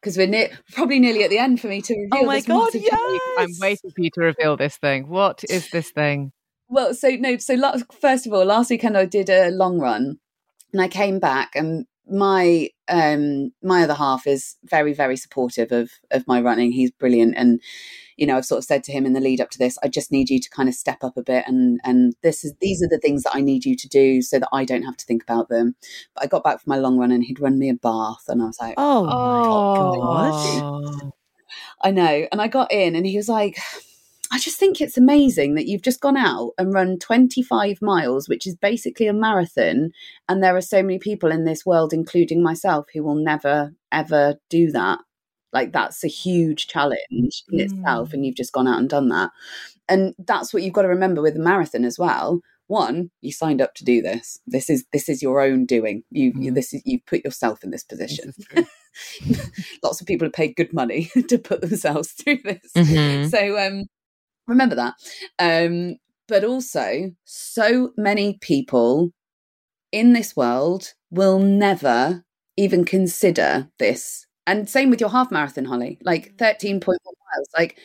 because 0.00 0.16
we're 0.16 0.26
near, 0.26 0.50
probably 0.72 0.98
nearly 0.98 1.24
at 1.24 1.30
the 1.30 1.38
end 1.38 1.60
for 1.60 1.66
me 1.66 1.80
to 1.82 1.94
reveal 1.94 2.22
Oh 2.22 2.26
my 2.26 2.36
this 2.36 2.46
God, 2.46 2.64
massive 2.66 2.82
yes! 2.82 3.20
I'm 3.38 3.50
waiting 3.60 3.90
for 3.90 4.00
you 4.00 4.10
to 4.14 4.20
reveal 4.20 4.56
this 4.56 4.76
thing. 4.76 5.08
What 5.08 5.42
is 5.48 5.70
this 5.70 5.90
thing? 5.90 6.32
Well, 6.68 6.94
so 6.94 7.08
no, 7.10 7.36
so 7.38 7.54
last, 7.54 7.84
first 8.00 8.26
of 8.26 8.32
all, 8.32 8.44
last 8.44 8.70
weekend 8.70 8.96
I 8.96 9.04
did 9.04 9.28
a 9.28 9.50
long 9.50 9.80
run, 9.80 10.18
and 10.72 10.82
I 10.82 10.88
came 10.88 11.18
back, 11.18 11.50
and 11.54 11.86
my 12.08 12.68
um 12.88 13.52
my 13.62 13.84
other 13.84 13.94
half 13.94 14.26
is 14.26 14.56
very 14.64 14.92
very 14.92 15.16
supportive 15.16 15.72
of 15.72 15.90
of 16.10 16.26
my 16.26 16.40
running. 16.40 16.72
He's 16.72 16.90
brilliant, 16.90 17.34
and 17.36 17.60
you 18.16 18.26
know 18.26 18.36
I've 18.36 18.46
sort 18.46 18.58
of 18.58 18.64
said 18.64 18.84
to 18.84 18.92
him 18.92 19.06
in 19.06 19.12
the 19.12 19.20
lead 19.20 19.40
up 19.40 19.50
to 19.50 19.58
this, 19.58 19.78
I 19.82 19.88
just 19.88 20.12
need 20.12 20.30
you 20.30 20.40
to 20.40 20.50
kind 20.50 20.68
of 20.68 20.74
step 20.74 21.02
up 21.02 21.16
a 21.16 21.22
bit, 21.22 21.44
and 21.46 21.80
and 21.84 22.14
this 22.22 22.44
is 22.44 22.54
these 22.60 22.82
are 22.82 22.88
the 22.88 22.98
things 22.98 23.22
that 23.24 23.34
I 23.34 23.40
need 23.40 23.64
you 23.64 23.76
to 23.76 23.88
do 23.88 24.22
so 24.22 24.38
that 24.38 24.48
I 24.52 24.64
don't 24.64 24.82
have 24.82 24.96
to 24.96 25.06
think 25.06 25.22
about 25.22 25.48
them. 25.48 25.74
But 26.14 26.24
I 26.24 26.26
got 26.26 26.44
back 26.44 26.60
from 26.60 26.70
my 26.70 26.78
long 26.78 26.98
run, 26.98 27.12
and 27.12 27.24
he'd 27.24 27.40
run 27.40 27.58
me 27.58 27.70
a 27.70 27.74
bath, 27.74 28.24
and 28.28 28.42
I 28.42 28.46
was 28.46 28.58
like, 28.60 28.74
Oh, 28.76 29.06
my 29.06 29.40
god. 29.40 29.62
Oh, 30.62 31.12
I 31.82 31.90
know. 31.90 32.26
And 32.30 32.40
I 32.40 32.48
got 32.48 32.72
in 32.72 32.96
and 32.96 33.06
he 33.06 33.16
was 33.16 33.28
like, 33.28 33.58
I 34.32 34.38
just 34.38 34.58
think 34.58 34.80
it's 34.80 34.96
amazing 34.96 35.54
that 35.54 35.66
you've 35.66 35.82
just 35.82 36.00
gone 36.00 36.16
out 36.16 36.52
and 36.56 36.72
run 36.72 36.98
25 36.98 37.78
miles, 37.82 38.28
which 38.28 38.46
is 38.46 38.54
basically 38.54 39.06
a 39.08 39.12
marathon. 39.12 39.90
And 40.28 40.42
there 40.42 40.56
are 40.56 40.60
so 40.60 40.82
many 40.82 40.98
people 40.98 41.32
in 41.32 41.44
this 41.44 41.66
world, 41.66 41.92
including 41.92 42.42
myself, 42.42 42.86
who 42.94 43.02
will 43.02 43.16
never, 43.16 43.74
ever 43.90 44.36
do 44.48 44.70
that. 44.70 45.00
Like, 45.52 45.72
that's 45.72 46.04
a 46.04 46.08
huge 46.08 46.68
challenge 46.68 47.42
in 47.50 47.58
itself. 47.58 48.12
And 48.12 48.24
you've 48.24 48.36
just 48.36 48.52
gone 48.52 48.68
out 48.68 48.78
and 48.78 48.88
done 48.88 49.08
that. 49.08 49.30
And 49.88 50.14
that's 50.18 50.54
what 50.54 50.62
you've 50.62 50.74
got 50.74 50.82
to 50.82 50.88
remember 50.88 51.22
with 51.22 51.34
the 51.34 51.40
marathon 51.40 51.84
as 51.84 51.98
well. 51.98 52.40
One, 52.68 53.10
you 53.20 53.32
signed 53.32 53.60
up 53.60 53.74
to 53.74 53.84
do 53.84 54.00
this. 54.00 54.38
This 54.46 54.70
is 54.70 54.84
this 54.92 55.08
is 55.08 55.20
your 55.20 55.40
own 55.40 55.66
doing. 55.66 56.04
You, 56.12 56.32
you 56.36 56.52
this 56.52 56.72
is 56.72 56.82
you've 56.84 57.04
put 57.04 57.24
yourself 57.24 57.64
in 57.64 57.72
this 57.72 57.82
position. 57.82 58.32
Lots 59.82 60.00
of 60.00 60.06
people 60.06 60.26
have 60.26 60.32
paid 60.32 60.54
good 60.54 60.72
money 60.72 61.10
to 61.28 61.36
put 61.36 61.62
themselves 61.62 62.12
through 62.12 62.38
this. 62.44 62.70
Mhm. 62.76 63.28
So 63.28 63.58
um 63.58 63.86
remember 64.50 64.74
that. 64.74 64.94
Um 65.38 65.96
but 66.28 66.44
also 66.44 67.10
so 67.24 67.92
many 67.96 68.38
people 68.40 69.10
in 69.90 70.12
this 70.12 70.36
world 70.36 70.92
will 71.10 71.40
never 71.40 72.24
even 72.56 72.84
consider 72.84 73.68
this. 73.78 74.26
And 74.46 74.68
same 74.68 74.90
with 74.90 75.00
your 75.00 75.10
half 75.10 75.30
marathon, 75.30 75.64
Holly. 75.64 75.98
Like 76.02 76.36
13.1 76.36 76.80
miles. 76.86 77.48
Like 77.56 77.78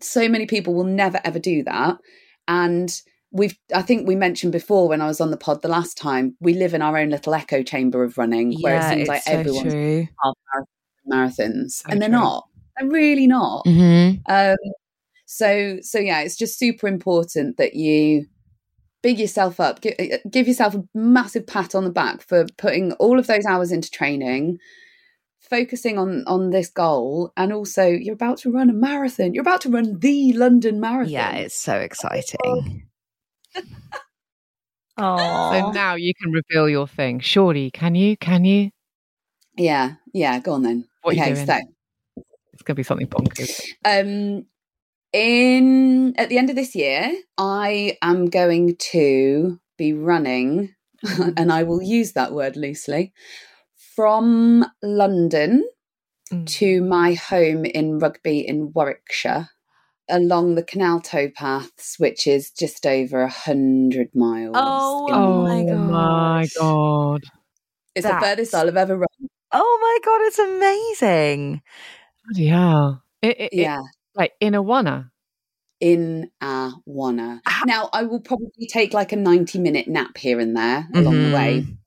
so 0.00 0.28
many 0.28 0.46
people 0.46 0.74
will 0.74 0.84
never 0.84 1.20
ever 1.24 1.38
do 1.38 1.62
that. 1.64 1.98
And 2.46 3.00
we've 3.30 3.58
I 3.74 3.82
think 3.82 4.06
we 4.06 4.16
mentioned 4.16 4.52
before 4.52 4.88
when 4.88 5.00
I 5.00 5.06
was 5.06 5.20
on 5.20 5.30
the 5.30 5.36
pod 5.36 5.62
the 5.62 5.68
last 5.68 5.96
time, 5.96 6.36
we 6.40 6.54
live 6.54 6.74
in 6.74 6.82
our 6.82 6.96
own 6.96 7.10
little 7.10 7.34
echo 7.34 7.62
chamber 7.62 8.04
of 8.04 8.18
running 8.18 8.54
where 8.60 8.78
it 8.78 8.94
seems 8.94 9.08
like 9.08 9.22
so 9.22 9.32
everyone's 9.32 9.72
true. 9.72 10.08
half 10.22 10.34
marathons. 11.10 11.70
So 11.70 11.86
and 11.88 12.00
they're 12.00 12.08
true. 12.08 12.18
not. 12.18 12.48
They're 12.78 12.88
really 12.88 13.26
not. 13.26 13.64
Mm-hmm. 13.66 14.20
Um, 14.30 14.56
so 15.30 15.76
so 15.82 15.98
yeah, 15.98 16.20
it's 16.20 16.36
just 16.36 16.58
super 16.58 16.88
important 16.88 17.58
that 17.58 17.74
you 17.74 18.24
big 19.02 19.18
yourself 19.18 19.60
up, 19.60 19.82
give, 19.82 19.94
give 20.30 20.48
yourself 20.48 20.74
a 20.74 20.82
massive 20.94 21.46
pat 21.46 21.74
on 21.74 21.84
the 21.84 21.90
back 21.90 22.22
for 22.22 22.46
putting 22.56 22.92
all 22.92 23.18
of 23.18 23.26
those 23.26 23.44
hours 23.44 23.70
into 23.70 23.90
training, 23.90 24.56
focusing 25.38 25.98
on 25.98 26.24
on 26.26 26.48
this 26.48 26.70
goal, 26.70 27.30
and 27.36 27.52
also 27.52 27.86
you're 27.86 28.14
about 28.14 28.38
to 28.38 28.50
run 28.50 28.70
a 28.70 28.72
marathon. 28.72 29.34
You're 29.34 29.42
about 29.42 29.60
to 29.62 29.68
run 29.68 29.98
the 29.98 30.32
London 30.32 30.80
Marathon. 30.80 31.12
Yeah, 31.12 31.34
it's 31.34 31.60
so 31.60 31.74
exciting. 31.74 32.88
oh 34.96 35.52
So 35.52 35.70
now 35.72 35.94
you 35.94 36.14
can 36.22 36.32
reveal 36.32 36.70
your 36.70 36.88
thing. 36.88 37.20
Surely, 37.20 37.70
can 37.70 37.94
you? 37.94 38.16
Can 38.16 38.46
you? 38.46 38.70
yeah, 39.58 39.96
yeah. 40.14 40.40
Go 40.40 40.54
on 40.54 40.62
then. 40.62 40.88
What 41.02 41.12
are 41.12 41.16
you 41.16 41.22
okay, 41.22 41.34
doing? 41.34 41.46
so 41.46 41.58
It's 42.54 42.62
going 42.62 42.74
to 42.76 42.76
be 42.76 42.82
something 42.82 43.08
bonkers. 43.08 43.60
um 43.84 44.46
in 45.12 46.14
at 46.18 46.28
the 46.28 46.38
end 46.38 46.50
of 46.50 46.56
this 46.56 46.74
year 46.74 47.10
i 47.38 47.96
am 48.02 48.26
going 48.26 48.76
to 48.76 49.58
be 49.76 49.92
running 49.92 50.74
and 51.36 51.52
i 51.52 51.62
will 51.62 51.82
use 51.82 52.12
that 52.12 52.32
word 52.32 52.56
loosely 52.56 53.12
from 53.96 54.64
london 54.82 55.64
Mm. 56.30 56.46
to 56.46 56.82
my 56.82 57.14
home 57.14 57.64
in 57.64 57.98
rugby 57.98 58.46
in 58.46 58.70
warwickshire 58.74 59.48
along 60.10 60.56
the 60.56 60.62
canal 60.62 61.00
towpaths 61.00 61.98
which 61.98 62.26
is 62.26 62.50
just 62.50 62.84
over 62.84 63.22
a 63.22 63.30
hundred 63.30 64.14
miles 64.14 64.52
Oh, 64.54 65.06
Oh 65.10 65.42
my 65.44 65.60
Oh 65.62 65.78
my 65.78 66.46
god! 66.58 67.22
it's 67.94 68.04
that's- 68.04 68.20
the 68.22 68.26
furthest 68.26 68.54
i'll 68.54 68.66
have 68.66 68.76
ever 68.76 68.98
run 68.98 69.08
oh 69.52 69.78
my 69.80 69.98
god, 70.04 70.20
it's 70.26 70.38
amazing. 70.38 71.62
Bloody 72.26 72.46
hell! 72.48 73.02
It, 73.22 73.28
it, 73.40 73.42
it- 73.44 73.52
yeah 73.54 73.80
like 74.18 74.32
in 74.40 74.54
a 74.54 74.60
wanna. 74.62 75.10
in 75.80 76.28
Awana. 76.42 77.40
Ah. 77.46 77.62
Now, 77.64 77.88
I 77.92 78.02
will 78.02 78.18
probably 78.20 78.66
take 78.68 78.92
like 78.92 79.12
a 79.12 79.16
90 79.16 79.60
minute 79.60 79.86
nap 79.86 80.18
here 80.18 80.40
and 80.40 80.56
there 80.56 80.88
along 80.92 81.30
the 81.30 81.34
way, 81.36 81.60
Mhm. 81.60 81.78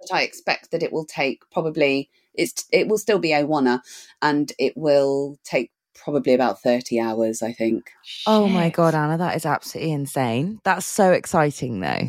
but 0.00 0.14
I 0.14 0.22
expect 0.22 0.70
that 0.70 0.82
it 0.82 0.92
will 0.92 1.06
take 1.06 1.40
probably, 1.50 2.10
it's 2.34 2.66
it 2.70 2.88
will 2.88 2.98
still 2.98 3.18
be 3.18 3.30
Awana 3.30 3.80
and 4.20 4.52
it 4.58 4.76
will 4.76 5.38
take 5.44 5.70
probably 5.94 6.34
about 6.34 6.60
30 6.60 7.00
hours, 7.00 7.42
I 7.42 7.52
think. 7.54 7.90
Oh 8.26 8.48
my 8.48 8.68
god, 8.68 8.94
Anna, 8.94 9.16
that 9.16 9.34
is 9.34 9.46
absolutely 9.46 9.92
insane. 9.92 10.60
That's 10.64 10.84
so 10.84 11.12
exciting, 11.12 11.80
though. 11.80 12.08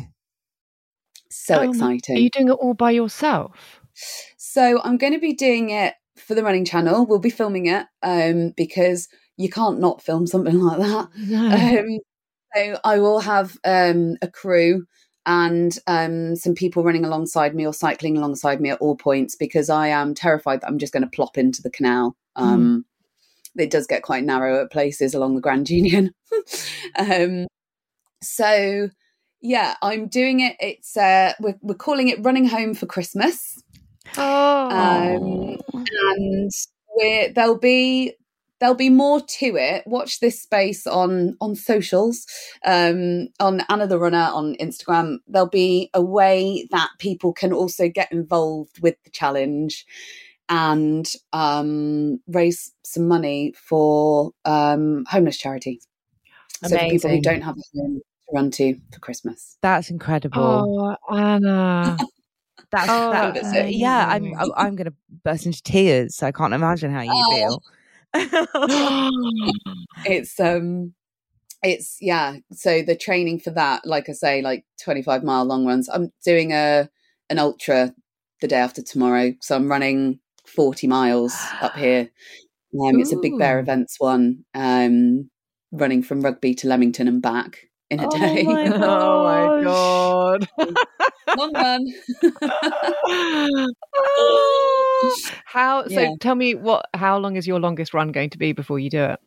So 1.30 1.56
my- 1.56 1.64
exciting. 1.70 2.16
Are 2.16 2.20
you 2.20 2.30
doing 2.30 2.48
it 2.48 2.52
all 2.52 2.74
by 2.74 2.90
yourself? 2.90 3.80
So 4.36 4.80
I'm 4.82 4.98
going 4.98 5.12
to 5.14 5.18
be 5.18 5.32
doing 5.32 5.70
it 5.70 5.94
for 6.16 6.34
the 6.34 6.42
running 6.44 6.64
channel. 6.64 7.06
We'll 7.06 7.18
be 7.18 7.30
filming 7.30 7.66
it 7.66 7.86
um, 8.02 8.50
because 8.56 9.08
you 9.36 9.48
can't 9.48 9.80
not 9.80 10.02
film 10.02 10.26
something 10.26 10.60
like 10.60 10.78
that. 10.78 11.08
No. 11.16 11.80
um, 11.80 11.98
so 12.54 12.80
I 12.84 12.98
will 12.98 13.20
have 13.20 13.58
um, 13.64 14.16
a 14.22 14.30
crew 14.30 14.86
and 15.26 15.76
um, 15.86 16.36
some 16.36 16.54
people 16.54 16.84
running 16.84 17.04
alongside 17.04 17.54
me 17.54 17.66
or 17.66 17.72
cycling 17.72 18.16
alongside 18.16 18.60
me 18.60 18.70
at 18.70 18.80
all 18.80 18.96
points 18.96 19.34
because 19.36 19.70
I 19.70 19.88
am 19.88 20.14
terrified 20.14 20.60
that 20.60 20.68
I'm 20.68 20.78
just 20.78 20.92
going 20.92 21.02
to 21.02 21.10
plop 21.10 21.38
into 21.38 21.62
the 21.62 21.70
canal. 21.70 22.16
Um, 22.36 22.84
it 23.56 23.70
does 23.70 23.86
get 23.86 24.02
quite 24.02 24.24
narrow 24.24 24.62
at 24.62 24.70
places 24.70 25.14
along 25.14 25.34
the 25.34 25.40
Grand 25.40 25.70
Union. 25.70 26.12
um, 26.98 27.46
so 28.22 28.88
yeah, 29.40 29.74
I'm 29.82 30.08
doing 30.08 30.40
it. 30.40 30.56
It's 30.60 30.96
uh, 30.96 31.34
we're 31.40 31.58
we're 31.60 31.74
calling 31.74 32.08
it 32.08 32.24
running 32.24 32.48
home 32.48 32.74
for 32.74 32.86
Christmas. 32.86 33.62
Oh, 34.16 34.68
Um, 34.70 35.58
and 35.74 36.50
we're 36.96 37.32
there'll 37.32 37.58
be 37.58 38.14
there'll 38.60 38.74
be 38.74 38.90
more 38.90 39.20
to 39.20 39.56
it. 39.56 39.82
Watch 39.86 40.20
this 40.20 40.40
space 40.40 40.86
on 40.86 41.36
on 41.40 41.54
socials, 41.54 42.26
um, 42.64 43.28
on 43.40 43.62
Anna 43.68 43.86
the 43.86 43.98
Runner 43.98 44.30
on 44.32 44.54
Instagram. 44.60 45.18
There'll 45.26 45.48
be 45.48 45.90
a 45.94 46.02
way 46.02 46.66
that 46.70 46.90
people 46.98 47.32
can 47.32 47.52
also 47.52 47.88
get 47.88 48.10
involved 48.12 48.80
with 48.80 48.96
the 49.04 49.10
challenge 49.10 49.86
and 50.48 51.10
um, 51.32 52.20
raise 52.28 52.72
some 52.84 53.08
money 53.08 53.54
for 53.56 54.32
um, 54.44 55.04
homeless 55.08 55.38
charity. 55.38 55.80
So 56.62 56.78
for 56.78 56.88
people 56.88 57.10
who 57.10 57.20
don't 57.20 57.42
have 57.42 57.56
a 57.56 57.78
home 57.78 58.00
to 58.00 58.34
run 58.34 58.50
to 58.52 58.74
for 58.92 59.00
Christmas. 59.00 59.58
That's 59.60 59.90
incredible. 59.90 60.98
oh, 61.10 61.14
Anna. 61.14 61.96
That's, 62.70 62.88
Oh, 62.90 63.10
that, 63.12 63.34
that's 63.34 63.56
uh, 63.56 63.66
yeah. 63.68 64.08
I'm. 64.08 64.34
I'm, 64.34 64.50
I'm 64.56 64.74
going 64.74 64.86
to 64.86 64.94
burst 65.22 65.46
into 65.46 65.62
tears. 65.62 66.24
I 66.24 66.32
can't 66.32 66.52
imagine 66.54 66.92
how 66.92 67.02
you 67.02 67.12
Oh. 67.14 67.36
feel. 67.36 67.62
it's 70.04 70.38
um 70.38 70.94
it's 71.62 71.96
yeah 72.00 72.36
so 72.52 72.82
the 72.82 72.94
training 72.94 73.40
for 73.40 73.50
that 73.50 73.84
like 73.84 74.08
i 74.08 74.12
say 74.12 74.40
like 74.42 74.64
25 74.82 75.24
mile 75.24 75.44
long 75.44 75.66
runs. 75.66 75.88
I'm 75.88 76.12
doing 76.24 76.52
a 76.52 76.88
an 77.28 77.38
ultra 77.38 77.92
the 78.40 78.48
day 78.48 78.56
after 78.56 78.82
tomorrow 78.82 79.32
so 79.40 79.56
i'm 79.56 79.68
running 79.68 80.20
40 80.46 80.86
miles 80.86 81.34
up 81.60 81.74
here. 81.76 82.10
Um 82.74 82.98
it's 82.98 83.12
a 83.12 83.16
big 83.16 83.38
bear 83.38 83.60
events 83.60 84.00
one 84.00 84.44
um 84.52 85.30
running 85.70 86.02
from 86.02 86.22
rugby 86.22 86.54
to 86.56 86.66
leamington 86.68 87.06
and 87.06 87.22
back 87.22 87.68
in 87.94 88.02
a 88.02 88.06
Oh 88.06 88.18
day 88.18 88.42
my 88.44 88.64
oh 88.80 89.22
my 89.24 89.62
god. 89.62 90.48
long 91.36 91.52
run 91.54 91.84
how 95.44 95.86
so 95.88 96.00
Yeah. 96.00 96.14
tell 96.20 96.34
me 96.34 96.54
what 96.54 96.86
how 96.94 97.18
long 97.18 97.36
is 97.36 97.46
your 97.46 97.60
longest 97.60 97.94
run 97.94 98.12
going 98.12 98.30
to 98.30 98.38
be 98.38 98.52
before 98.52 98.78
you 98.78 98.90
do 98.90 99.04
it? 99.04 99.20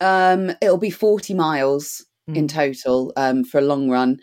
um 0.00 0.50
it'll 0.60 0.78
be 0.78 0.90
40 0.90 1.34
miles 1.34 2.04
in 2.28 2.46
Mm. 2.46 2.48
total 2.48 3.12
um, 3.16 3.42
for 3.42 3.58
a 3.58 3.62
long 3.62 3.90
run. 3.90 4.20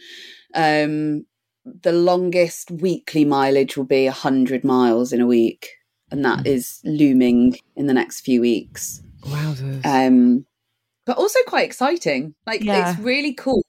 Um, 0.56 1.26
the 1.84 1.92
longest 1.92 2.72
weekly 2.72 3.26
mileage 3.26 3.76
will 3.76 3.84
be 3.84 4.06
100 4.06 4.64
miles 4.64 5.12
in 5.12 5.20
a 5.20 5.28
week, 5.28 5.68
and 6.10 6.24
that 6.24 6.40
Mm. 6.40 6.48
is 6.48 6.80
looming 6.86 7.58
in 7.76 7.88
the 7.88 7.94
next 7.94 8.22
few 8.22 8.40
weeks. 8.40 9.02
Wowzers. 9.24 9.86
Um, 9.86 10.46
but 11.08 11.18
also 11.18 11.40
quite 11.48 11.66
exciting. 11.66 12.36
Like, 12.46 12.64
Yeah. 12.64 12.92
it's 12.92 13.00
really 13.00 13.34
cool 13.34 13.66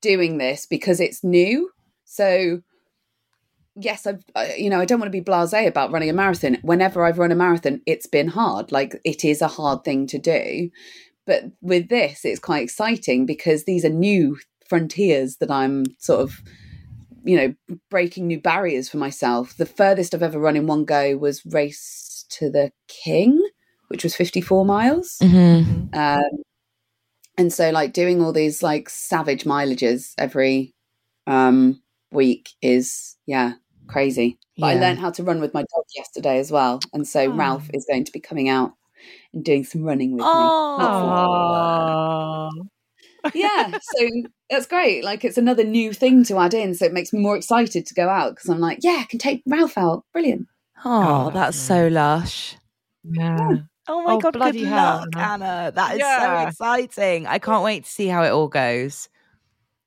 doing 0.00 0.38
this 0.38 0.66
because 0.66 0.98
it's 1.00 1.22
new. 1.22 1.70
So, 2.04 2.62
yes, 3.76 4.06
I've, 4.06 4.24
I, 4.34 4.54
you 4.54 4.70
know, 4.70 4.80
I 4.80 4.86
don't 4.86 4.98
want 4.98 5.08
to 5.08 5.16
be 5.16 5.20
blase 5.20 5.52
about 5.52 5.92
running 5.92 6.08
a 6.08 6.14
marathon. 6.14 6.58
Whenever 6.62 7.04
I've 7.04 7.18
run 7.18 7.30
a 7.30 7.36
marathon, 7.36 7.82
it's 7.86 8.06
been 8.06 8.28
hard. 8.28 8.72
Like, 8.72 8.98
it 9.04 9.24
is 9.24 9.42
a 9.42 9.48
hard 9.48 9.84
thing 9.84 10.06
to 10.08 10.18
do. 10.18 10.70
But 11.26 11.44
with 11.60 11.88
this, 11.88 12.24
it's 12.24 12.40
quite 12.40 12.62
exciting 12.62 13.26
because 13.26 13.64
these 13.64 13.84
are 13.84 13.90
new 13.90 14.38
frontiers 14.66 15.36
that 15.36 15.50
I'm 15.50 15.84
sort 15.98 16.20
of, 16.20 16.40
you 17.24 17.36
know, 17.36 17.76
breaking 17.90 18.28
new 18.28 18.40
barriers 18.40 18.88
for 18.88 18.96
myself. 18.96 19.56
The 19.56 19.66
furthest 19.66 20.14
I've 20.14 20.22
ever 20.22 20.38
run 20.38 20.56
in 20.56 20.66
one 20.66 20.84
go 20.84 21.16
was 21.18 21.44
Race 21.44 22.24
to 22.30 22.50
the 22.50 22.72
King, 22.88 23.44
which 23.88 24.02
was 24.04 24.14
54 24.16 24.64
miles. 24.64 25.18
Mhm. 25.20 25.94
Um, 25.94 26.42
and 27.38 27.52
so, 27.52 27.70
like, 27.70 27.92
doing 27.92 28.22
all 28.22 28.32
these 28.32 28.62
like 28.62 28.88
savage 28.88 29.44
mileages 29.44 30.14
every 30.18 30.72
um, 31.26 31.82
week 32.12 32.50
is, 32.62 33.16
yeah, 33.26 33.52
crazy. 33.88 34.38
But 34.58 34.66
I 34.66 34.74
learned 34.80 34.98
how 35.00 35.10
to 35.10 35.22
run 35.22 35.40
with 35.40 35.52
my 35.52 35.60
dog 35.60 35.84
yesterday 35.94 36.38
as 36.38 36.50
well. 36.50 36.80
And 36.94 37.06
so, 37.06 37.20
Oh. 37.24 37.28
Ralph 37.36 37.68
is 37.74 37.84
going 37.88 38.04
to 38.04 38.12
be 38.12 38.20
coming 38.20 38.48
out 38.48 38.72
and 39.34 39.44
doing 39.44 39.64
some 39.64 39.82
running 39.82 40.12
with 40.12 40.22
me. 40.22 40.28
Oh. 41.26 42.50
for- 43.22 43.32
yeah, 43.34 43.76
so 43.82 44.08
that's 44.48 44.66
great. 44.66 45.02
Like, 45.04 45.24
it's 45.24 45.36
another 45.36 45.64
new 45.64 45.92
thing 45.92 46.22
to 46.24 46.38
add 46.38 46.54
in. 46.54 46.74
So, 46.74 46.86
it 46.86 46.92
makes 46.92 47.12
me 47.12 47.20
more 47.20 47.36
excited 47.36 47.84
to 47.86 47.94
go 47.94 48.08
out 48.08 48.34
because 48.36 48.48
I'm 48.48 48.60
like, 48.60 48.78
yeah, 48.82 48.98
I 49.02 49.06
can 49.10 49.18
take 49.18 49.42
Ralph 49.46 49.76
out. 49.76 50.04
Brilliant. 50.12 50.46
Oh, 50.84 51.26
Oh, 51.26 51.30
that's 51.30 51.34
that's 51.34 51.58
so 51.58 51.88
lush. 51.88 52.56
Yeah. 53.04 53.56
Oh 53.88 54.02
my 54.02 54.14
Oh, 54.14 54.18
god, 54.20 54.32
good 54.42 54.56
hell, 54.56 55.00
luck, 55.00 55.08
Anna. 55.16 55.44
Anna. 55.44 55.72
That 55.74 55.96
is 55.96 56.00
Yeah. 56.00 56.44
so 56.44 56.48
exciting. 56.48 57.26
I 57.26 57.38
can't 57.38 57.62
wait 57.64 57.84
to 57.84 57.90
see 57.90 58.06
how 58.08 58.22
it 58.22 58.30
all 58.30 58.48
goes. 58.48 59.08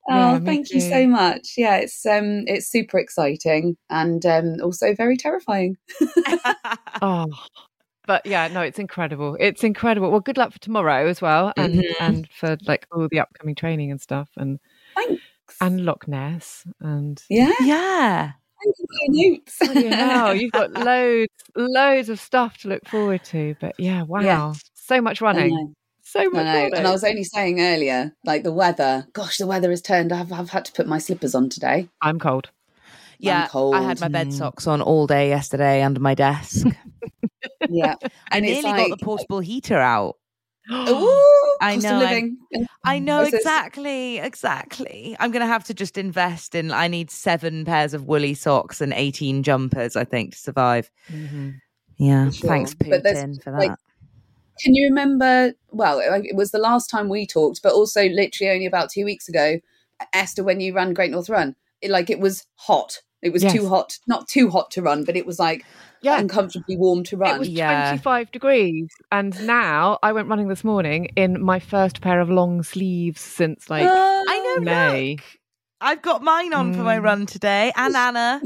Oh, 0.09 0.39
me 0.39 0.45
thank 0.45 0.71
you 0.71 0.81
so 0.81 1.07
much. 1.07 1.53
Yeah, 1.57 1.75
it's 1.77 2.05
um 2.05 2.43
it's 2.47 2.67
super 2.67 2.97
exciting 2.97 3.77
and 3.89 4.25
um 4.25 4.55
also 4.63 4.95
very 4.95 5.17
terrifying. 5.17 5.75
Oh. 7.01 7.27
But 8.07 8.25
yeah, 8.25 8.47
no, 8.49 8.61
it's 8.61 8.79
incredible. 8.79 9.37
It's 9.39 9.63
incredible. 9.63 10.11
Well, 10.11 10.19
good 10.21 10.37
luck 10.37 10.51
for 10.53 10.59
tomorrow 10.59 11.07
as 11.07 11.21
well, 11.21 11.53
and 11.57 11.75
Mhm. 11.75 11.83
and 11.99 12.27
for 12.33 12.57
like 12.67 12.87
all 12.91 13.07
the 13.11 13.19
upcoming 13.19 13.55
training 13.55 13.91
and 13.91 14.01
stuff, 14.01 14.29
and 14.37 14.59
Thanks. 14.95 15.23
and 15.61 15.85
Loch 15.85 16.07
Ness, 16.07 16.65
and 16.81 17.21
yeah, 17.29 17.53
yeah. 17.59 18.31
Thank 18.63 18.75
you 18.77 18.85
for 18.87 19.13
your 19.13 19.31
notes. 19.31 19.57
bloody 19.59 19.87
hell, 19.87 20.35
you've 20.35 20.51
got 20.51 20.71
loads, 20.85 21.31
loads 21.55 22.09
of 22.09 22.19
stuff 22.19 22.57
to 22.59 22.69
look 22.69 22.87
forward 22.87 23.23
to. 23.25 23.55
But 23.59 23.75
yeah, 23.77 24.03
wow, 24.03 24.19
Yeah. 24.21 24.53
so 24.73 25.01
much 25.01 25.21
running, 25.21 25.75
so 26.01 26.23
much 26.25 26.33
know. 26.33 26.53
running. 26.53 26.75
And 26.75 26.87
I 26.87 26.91
was 26.91 27.03
only 27.03 27.23
saying 27.23 27.59
earlier, 27.61 28.13
like 28.25 28.43
the 28.43 28.51
weather. 28.53 29.07
Gosh, 29.13 29.37
the 29.37 29.47
weather 29.47 29.69
has 29.69 29.81
turned. 29.81 30.11
I've 30.11 30.31
I've 30.31 30.49
had 30.49 30.65
to 30.65 30.71
put 30.71 30.87
my 30.87 30.97
slippers 30.97 31.35
on 31.35 31.49
today. 31.49 31.87
I'm 32.01 32.19
cold. 32.19 32.49
Yeah. 33.19 33.43
I 33.43 33.47
cold. 33.47 33.75
had 33.75 33.99
my 33.99 34.07
bed 34.07 34.31
socks 34.33 34.65
on 34.65 34.81
all 34.81 35.05
day 35.05 35.27
yesterday 35.29 35.81
under 35.81 35.99
my 35.99 36.15
desk. 36.15 36.65
Yeah, 37.69 37.95
I 38.31 38.37
and 38.37 38.45
nearly 38.45 38.57
it's 38.57 38.63
got 38.63 38.89
the 38.89 39.03
portable 39.05 39.39
heater 39.41 39.77
out. 39.77 40.15
Ooh, 40.71 41.57
I 41.61 41.75
know, 41.77 41.99
I'm- 42.01 42.37
I 42.83 42.99
know 42.99 43.21
exactly, 43.21 44.17
exactly. 44.19 45.15
I'm 45.19 45.31
going 45.31 45.41
to 45.41 45.47
have 45.47 45.63
to 45.65 45.73
just 45.73 45.97
invest 45.97 46.55
in. 46.55 46.71
I 46.71 46.87
need 46.87 47.11
seven 47.11 47.65
pairs 47.65 47.93
of 47.93 48.05
woolly 48.05 48.33
socks 48.33 48.79
and 48.81 48.93
18 48.93 49.43
jumpers, 49.43 49.95
I 49.95 50.05
think, 50.05 50.31
to 50.33 50.37
survive. 50.37 50.89
Mhm. 51.11 51.55
Yeah. 51.97 52.29
Sure. 52.31 52.49
Thanks, 52.49 52.73
Putin, 52.73 53.41
for 53.43 53.51
that. 53.51 53.59
like, 53.59 53.71
Can 54.63 54.73
you 54.75 54.89
remember? 54.89 55.53
Well, 55.71 55.99
it 55.99 56.25
it 56.25 56.35
was 56.35 56.51
the 56.51 56.59
last 56.59 56.89
time 56.89 57.09
we 57.09 57.25
talked, 57.27 57.61
but 57.61 57.73
also 57.73 58.07
literally 58.09 58.51
only 58.51 58.65
about 58.65 58.89
two 58.89 59.05
weeks 59.05 59.27
ago, 59.29 59.59
Esther, 60.13 60.43
when 60.43 60.59
you 60.61 60.73
ran 60.73 60.93
Great 60.93 61.11
North 61.11 61.29
Run, 61.29 61.55
it, 61.81 61.89
like 61.91 62.09
it 62.09 62.19
was 62.19 62.45
hot. 62.55 63.01
It 63.21 63.33
was 63.33 63.43
Yes. 63.43 63.53
too 63.53 63.67
hot, 63.67 63.97
not 64.07 64.27
too 64.29 64.49
hot 64.49 64.71
to 64.71 64.81
run, 64.81 65.03
but 65.03 65.17
it 65.17 65.25
was 65.25 65.39
like 65.39 65.65
Yeah, 66.01 66.19
uncomfortably 66.19 66.77
warm 66.77 67.03
to 67.05 67.17
run. 67.17 67.35
It 67.35 67.39
was 67.39 67.49
Yeah. 67.49 67.89
25 67.89 68.31
degrees. 68.31 68.87
And 69.11 69.45
now 69.45 69.99
I 70.01 70.11
went 70.13 70.27
running 70.29 70.47
this 70.47 70.63
morning 70.63 71.05
in 71.15 71.41
my 71.41 71.59
first 71.59 72.01
pair 72.01 72.19
of 72.21 72.29
long 72.29 72.63
sleeves 72.63 73.21
since 73.21 73.69
like 73.69 73.89
I 73.89 74.59
know, 74.59 74.63
May. 74.63 75.11
look. 75.15 75.23
I've 75.81 76.01
got 76.01 76.21
mine 76.23 76.53
on 76.53 76.73
for 76.73 76.83
my 76.83 76.97
Mm. 76.97 77.03
run 77.03 77.25
today, 77.25 77.71
and 77.75 77.95
Anna. 77.95 78.41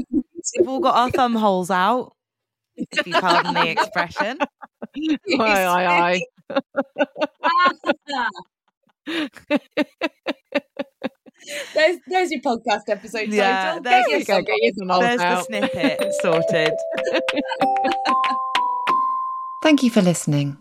We've 0.56 0.68
all 0.68 0.80
got 0.80 0.94
our 0.94 1.10
thumb 1.10 1.34
holes 1.34 1.70
out, 1.70 2.14
if 2.76 3.06
you 3.06 3.14
pardon 3.14 3.54
the 3.54 3.68
expression. 3.68 4.38
Aye, 5.40 6.20
aye, 9.06 9.18
there's 11.74 11.98
there's 12.06 12.30
your 12.30 12.40
podcast 12.40 12.88
episode 12.88 13.28
Yeah, 13.28 13.64
title. 13.76 13.82
there's 13.82 14.04
Get 14.04 14.10
your- 14.10 14.18
yourself 14.20 14.46
Get 14.46 14.56
your 14.62 14.72
thumb 14.74 14.88
holes 14.88 15.02
There's 15.04 15.20
the 15.20 15.26
out. 15.26 15.46
snippet 15.46 16.14
sorted. 16.22 16.72
Thank 19.62 19.82
you 19.82 19.90
for 19.90 20.02
listening. 20.02 20.58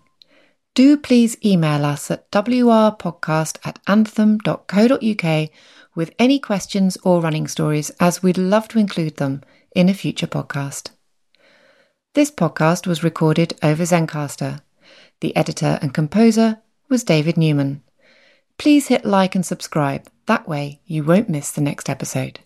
Do 0.75 0.97
please 0.97 1.37
email 1.45 1.85
us 1.85 2.09
at 2.09 2.29
wrpodcast 2.31 3.57
at 3.65 3.79
anthem.co.uk 3.87 5.49
with 5.95 6.11
any 6.17 6.39
questions 6.39 6.97
or 7.03 7.21
running 7.21 7.47
stories, 7.47 7.91
as 7.99 8.23
we'd 8.23 8.37
love 8.37 8.67
to 8.69 8.79
include 8.79 9.17
them 9.17 9.41
in 9.75 9.89
a 9.89 9.93
future 9.93 10.25
podcast. 10.25 10.89
This 12.15 12.31
podcast 12.31 12.87
was 12.87 13.03
recorded 13.03 13.53
over 13.61 13.83
Zencastr. 13.83 14.61
The 15.21 15.35
editor 15.35 15.77
and 15.81 15.93
composer 15.93 16.59
was 16.89 17.03
David 17.03 17.37
Newman. 17.37 17.83
Please 18.57 18.87
hit 18.87 19.05
like 19.05 19.35
and 19.35 19.45
subscribe, 19.45 20.07
that 20.25 20.47
way 20.47 20.81
you 20.85 21.03
won't 21.03 21.29
miss 21.29 21.51
the 21.51 21.61
next 21.61 21.89
episode. 21.89 22.39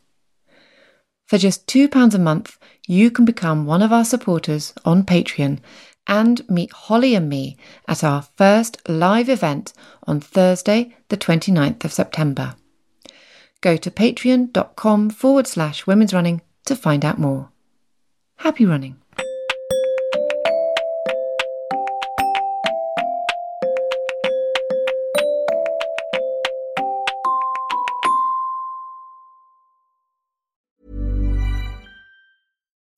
For 1.28 1.38
just 1.38 1.68
£2 1.68 2.14
a 2.14 2.20
month, 2.20 2.58
you 2.88 3.12
can 3.12 3.26
become 3.26 3.66
one 3.66 3.82
of 3.82 3.92
our 3.92 4.06
supporters 4.06 4.74
on 4.86 5.04
Patreon 5.04 5.60
and 6.08 6.50
meet 6.50 6.72
Holly 6.72 7.16
and 7.16 7.28
me 7.28 7.58
at 7.88 8.04
our 8.04 8.22
first 8.38 8.82
live 8.88 9.28
event 9.28 9.74
on 10.08 10.22
Thursday, 10.22 10.96
the 11.10 11.18
29th 11.18 11.84
of 11.84 11.92
September. 11.92 12.56
Go 13.60 13.76
to 13.76 13.92
patreon.com 13.92 15.10
forward 15.10 15.48
slash 15.48 15.86
women's 15.86 16.14
running 16.14 16.42
to 16.66 16.76
find 16.76 17.04
out 17.04 17.20
more. 17.20 17.50
Happy 18.38 18.66
running. 18.66 18.98